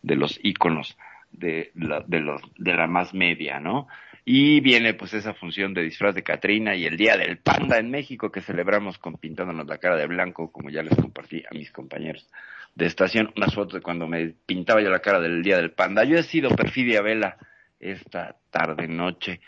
de 0.03 0.17
los 0.17 0.41
íconos 0.43 0.99
de 1.31 1.71
la, 1.75 2.01
de 2.01 2.21
los, 2.21 2.43
de 2.57 2.75
la 2.75 2.89
más 2.89 3.15
media, 3.15 3.61
¿no? 3.61 3.87
Y 4.31 4.61
viene 4.61 4.93
pues 4.93 5.15
esa 5.15 5.33
función 5.33 5.73
de 5.73 5.83
disfraz 5.83 6.15
de 6.15 6.23
Catrina 6.23 6.77
y 6.77 6.85
el 6.85 6.99
Día 6.99 7.17
del 7.17 7.39
Panda 7.39 7.79
en 7.79 7.91
México 7.91 8.31
que 8.31 8.43
celebramos 8.43 8.99
con 8.99 9.15
pintándonos 9.15 9.67
la 9.67 9.79
cara 9.79 9.97
de 9.97 10.07
blanco, 10.07 10.53
como 10.53 10.69
ya 10.69 10.83
les 10.83 10.95
compartí 10.95 11.43
a 11.51 11.55
mis 11.55 11.73
compañeros 11.73 12.29
de 12.75 12.85
estación, 12.85 13.33
unas 13.39 13.55
fotos 13.55 13.73
de 13.73 13.81
cuando 13.81 14.07
me 14.07 14.35
pintaba 14.45 14.83
yo 14.83 14.91
la 14.91 14.99
cara 14.99 15.19
del 15.19 15.43
Día 15.43 15.57
del 15.57 15.71
Panda. 15.71 16.05
Yo 16.05 16.19
he 16.19 16.23
sido 16.23 16.55
Perfidia 16.55 17.01
Vela 17.01 17.39
esta 17.81 18.37
tarde 18.51 18.87
noche, 18.87 19.41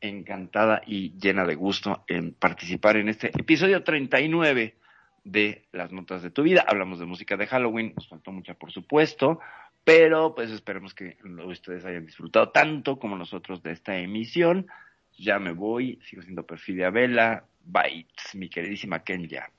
encantada 0.00 0.80
y 0.86 1.12
llena 1.18 1.44
de 1.44 1.56
gusto 1.56 2.02
en 2.08 2.32
participar 2.32 2.96
en 2.96 3.10
este 3.10 3.26
episodio 3.38 3.84
39 3.84 4.74
de 5.24 5.66
Las 5.70 5.92
Notas 5.92 6.22
de 6.22 6.30
tu 6.30 6.42
Vida. 6.42 6.64
Hablamos 6.66 6.98
de 6.98 7.04
música 7.04 7.36
de 7.36 7.46
Halloween, 7.46 7.92
nos 7.94 8.08
faltó 8.08 8.32
mucha 8.32 8.54
por 8.54 8.72
supuesto, 8.72 9.40
pero 9.84 10.34
pues 10.34 10.50
esperemos 10.50 10.94
que 10.94 11.18
ustedes 11.46 11.84
hayan 11.84 12.06
disfrutado 12.06 12.48
tanto 12.50 12.98
como 12.98 13.16
nosotros 13.16 13.62
de 13.62 13.72
esta 13.72 13.96
emisión. 13.98 14.66
Ya 15.16 15.38
me 15.38 15.52
voy, 15.52 16.00
sigo 16.08 16.22
siendo 16.22 16.44
Perfidia 16.44 16.90
Vela. 16.90 17.44
Bites, 17.66 18.34
mi 18.34 18.50
queridísima 18.50 19.04
Kenya. 19.04 19.50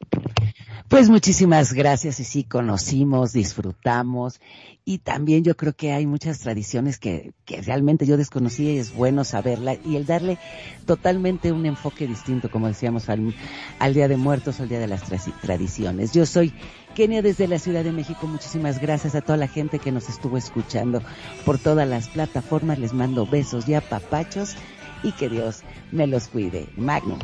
Pues 0.90 1.10
muchísimas 1.10 1.74
gracias 1.74 2.20
y 2.20 2.24
sí, 2.24 2.44
conocimos, 2.44 3.34
disfrutamos 3.34 4.40
y 4.84 5.00
también 5.00 5.44
yo 5.44 5.58
creo 5.58 5.74
que 5.74 5.94
hay 5.94 6.06
muchas 6.06 6.40
tradiciones 6.40 7.00
que, 7.00 7.34
que 7.46 7.62
realmente 7.64 8.06
yo 8.06 8.18
desconocía 8.18 8.74
y 8.74 8.78
es 8.78 8.94
bueno 8.94 9.24
saberla 9.24 9.76
y 9.84 9.96
el 9.96 10.06
darle 10.06 10.38
totalmente 10.86 11.52
un 11.52 11.66
enfoque 11.66 12.06
distinto, 12.06 12.52
como 12.52 12.68
decíamos, 12.68 13.10
al, 13.10 13.34
al 13.80 13.94
Día 13.96 14.08
de 14.08 14.18
Muertos, 14.18 14.60
al 14.60 14.70
Día 14.70 14.80
de 14.80 14.88
las 14.88 15.10
tra- 15.10 15.42
Tradiciones. 15.42 16.14
Yo 16.14 16.28
soy 16.28 16.54
Kenia 16.96 17.22
desde 17.22 17.50
la 17.50 17.60
Ciudad 17.60 17.84
de 17.84 17.92
México, 17.92 18.26
muchísimas 18.26 18.80
gracias 18.80 19.16
a 19.16 19.22
toda 19.22 19.38
la 19.38 19.50
gente 19.50 19.80
que 19.80 19.92
nos 19.92 20.08
estuvo 20.08 20.38
escuchando 20.38 21.02
por 21.46 21.60
todas 21.60 21.86
las 21.86 22.08
plataformas, 22.08 22.80
les 22.80 22.94
mando 22.94 23.28
besos 23.28 23.68
y 23.68 23.74
apapachos 23.74 24.56
y 25.04 25.12
que 25.12 25.28
Dios 25.28 25.64
me 25.92 26.08
los 26.08 26.30
cuide. 26.30 26.70
Magnum. 26.78 27.20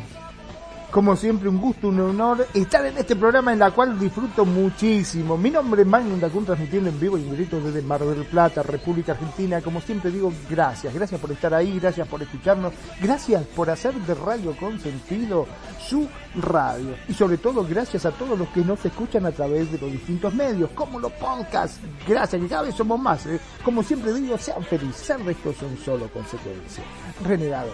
Como 0.92 1.16
siempre, 1.16 1.48
un 1.48 1.58
gusto, 1.58 1.88
un 1.88 1.98
honor 2.00 2.46
estar 2.52 2.84
en 2.84 2.98
este 2.98 3.16
programa 3.16 3.50
en 3.50 3.60
la 3.60 3.70
cual 3.70 3.98
disfruto 3.98 4.44
muchísimo. 4.44 5.38
Mi 5.38 5.48
nombre 5.48 5.80
es 5.80 5.88
Magnum 5.88 6.20
Dacun, 6.20 6.44
transmitiendo 6.44 6.90
en 6.90 7.00
vivo 7.00 7.16
y 7.16 7.22
en 7.22 7.30
directo 7.30 7.58
desde 7.62 7.80
Mar 7.80 8.04
del 8.04 8.26
Plata, 8.26 8.62
República 8.62 9.12
Argentina. 9.12 9.62
Como 9.62 9.80
siempre 9.80 10.10
digo, 10.10 10.30
gracias. 10.50 10.92
Gracias 10.92 11.18
por 11.18 11.32
estar 11.32 11.54
ahí, 11.54 11.80
gracias 11.80 12.06
por 12.06 12.20
escucharnos, 12.20 12.74
gracias 13.00 13.42
por 13.56 13.70
hacer 13.70 13.94
de 13.94 14.14
Radio 14.14 14.54
Consentido 14.54 15.46
su 15.80 16.06
radio. 16.34 16.94
Y 17.08 17.14
sobre 17.14 17.38
todo, 17.38 17.64
gracias 17.66 18.04
a 18.04 18.10
todos 18.10 18.38
los 18.38 18.48
que 18.48 18.60
nos 18.60 18.84
escuchan 18.84 19.24
a 19.24 19.32
través 19.32 19.72
de 19.72 19.78
los 19.78 19.90
distintos 19.90 20.34
medios, 20.34 20.68
como 20.74 21.00
los 21.00 21.12
podcasts. 21.12 21.80
Gracias, 22.06 22.42
que 22.42 22.48
cada 22.48 22.64
vez 22.64 22.74
somos 22.74 23.00
más. 23.00 23.24
¿eh? 23.24 23.40
Como 23.64 23.82
siempre 23.82 24.12
digo, 24.12 24.36
sean 24.36 24.62
felices. 24.62 25.08
El 25.08 25.24
resto 25.24 25.54
son 25.54 25.74
solo 25.78 26.06
consecuencias. 26.08 26.86
Renegado. 27.24 27.70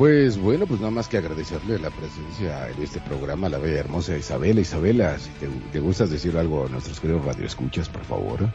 Pues 0.00 0.38
bueno, 0.38 0.66
pues 0.66 0.80
nada 0.80 0.90
más 0.90 1.08
que 1.08 1.18
agradecerle 1.18 1.78
la 1.78 1.90
presencia 1.90 2.70
en 2.70 2.82
este 2.82 3.00
programa 3.00 3.48
a 3.48 3.50
la 3.50 3.58
bella 3.58 3.80
hermosa 3.80 4.16
Isabela. 4.16 4.62
Isabela, 4.62 5.18
si 5.18 5.28
te, 5.32 5.46
te 5.72 5.78
gustas 5.78 6.08
decir 6.08 6.38
algo 6.38 6.64
a 6.64 6.70
nuestros 6.70 6.98
queridos 6.98 7.22
radioescuchas, 7.26 7.90
por 7.90 8.02
favor. 8.04 8.48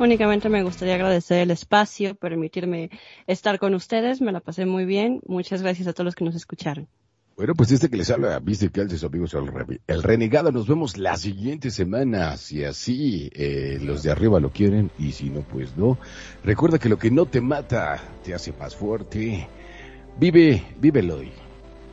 Únicamente 0.00 0.48
me 0.48 0.64
gustaría 0.64 0.96
agradecer 0.96 1.38
el 1.38 1.52
espacio, 1.52 2.16
permitirme 2.16 2.90
estar 3.28 3.60
con 3.60 3.74
ustedes, 3.76 4.20
me 4.20 4.32
la 4.32 4.40
pasé 4.40 4.66
muy 4.66 4.84
bien. 4.84 5.20
Muchas 5.28 5.62
gracias 5.62 5.86
a 5.86 5.92
todos 5.92 6.06
los 6.06 6.16
que 6.16 6.24
nos 6.24 6.34
escucharon. 6.34 6.88
Bueno, 7.36 7.54
pues 7.54 7.70
este 7.70 7.88
que 7.88 7.96
les 7.96 8.10
habla, 8.10 8.40
viste 8.40 8.70
que 8.70 8.88
sus 8.88 9.04
amigos 9.04 9.32
el, 9.34 9.46
re- 9.46 9.80
el 9.86 10.02
renegado, 10.02 10.50
nos 10.50 10.66
vemos 10.66 10.96
la 10.96 11.16
siguiente 11.18 11.70
semana, 11.70 12.36
si 12.36 12.64
así 12.64 13.30
eh, 13.32 13.78
los 13.80 14.02
de 14.02 14.10
arriba 14.10 14.40
lo 14.40 14.50
quieren 14.50 14.90
y 14.98 15.12
si 15.12 15.30
no, 15.30 15.42
pues 15.42 15.76
no. 15.76 15.98
Recuerda 16.42 16.80
que 16.80 16.88
lo 16.88 16.98
que 16.98 17.12
no 17.12 17.26
te 17.26 17.40
mata 17.40 18.02
te 18.24 18.34
hace 18.34 18.52
más 18.58 18.74
fuerte. 18.74 19.46
Vive, 20.18 20.64
vive 20.80 21.00
el 21.00 21.10
hoy. 21.10 21.30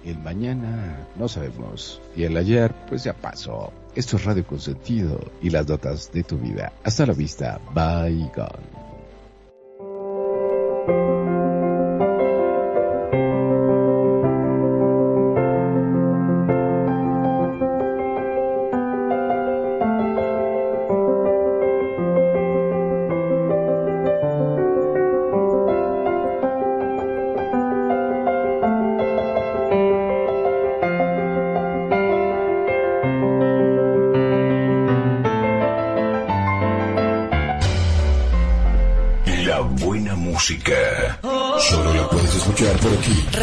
El 0.06 0.18
mañana 0.20 1.08
no 1.18 1.28
sabemos 1.28 2.02
y 2.16 2.24
el 2.24 2.38
ayer 2.38 2.74
pues 2.88 3.04
ya 3.04 3.14
pasó. 3.14 3.74
Esto 3.96 4.16
es 4.16 4.24
Radio 4.24 4.48
Consentido 4.48 5.20
y 5.42 5.50
las 5.50 5.68
notas 5.68 6.12
de 6.12 6.24
tu 6.24 6.38
vida. 6.38 6.72
Hasta 6.84 7.06
la 7.06 7.14
vista. 7.14 7.60
Bye, 7.74 8.32
gone. 8.34 8.84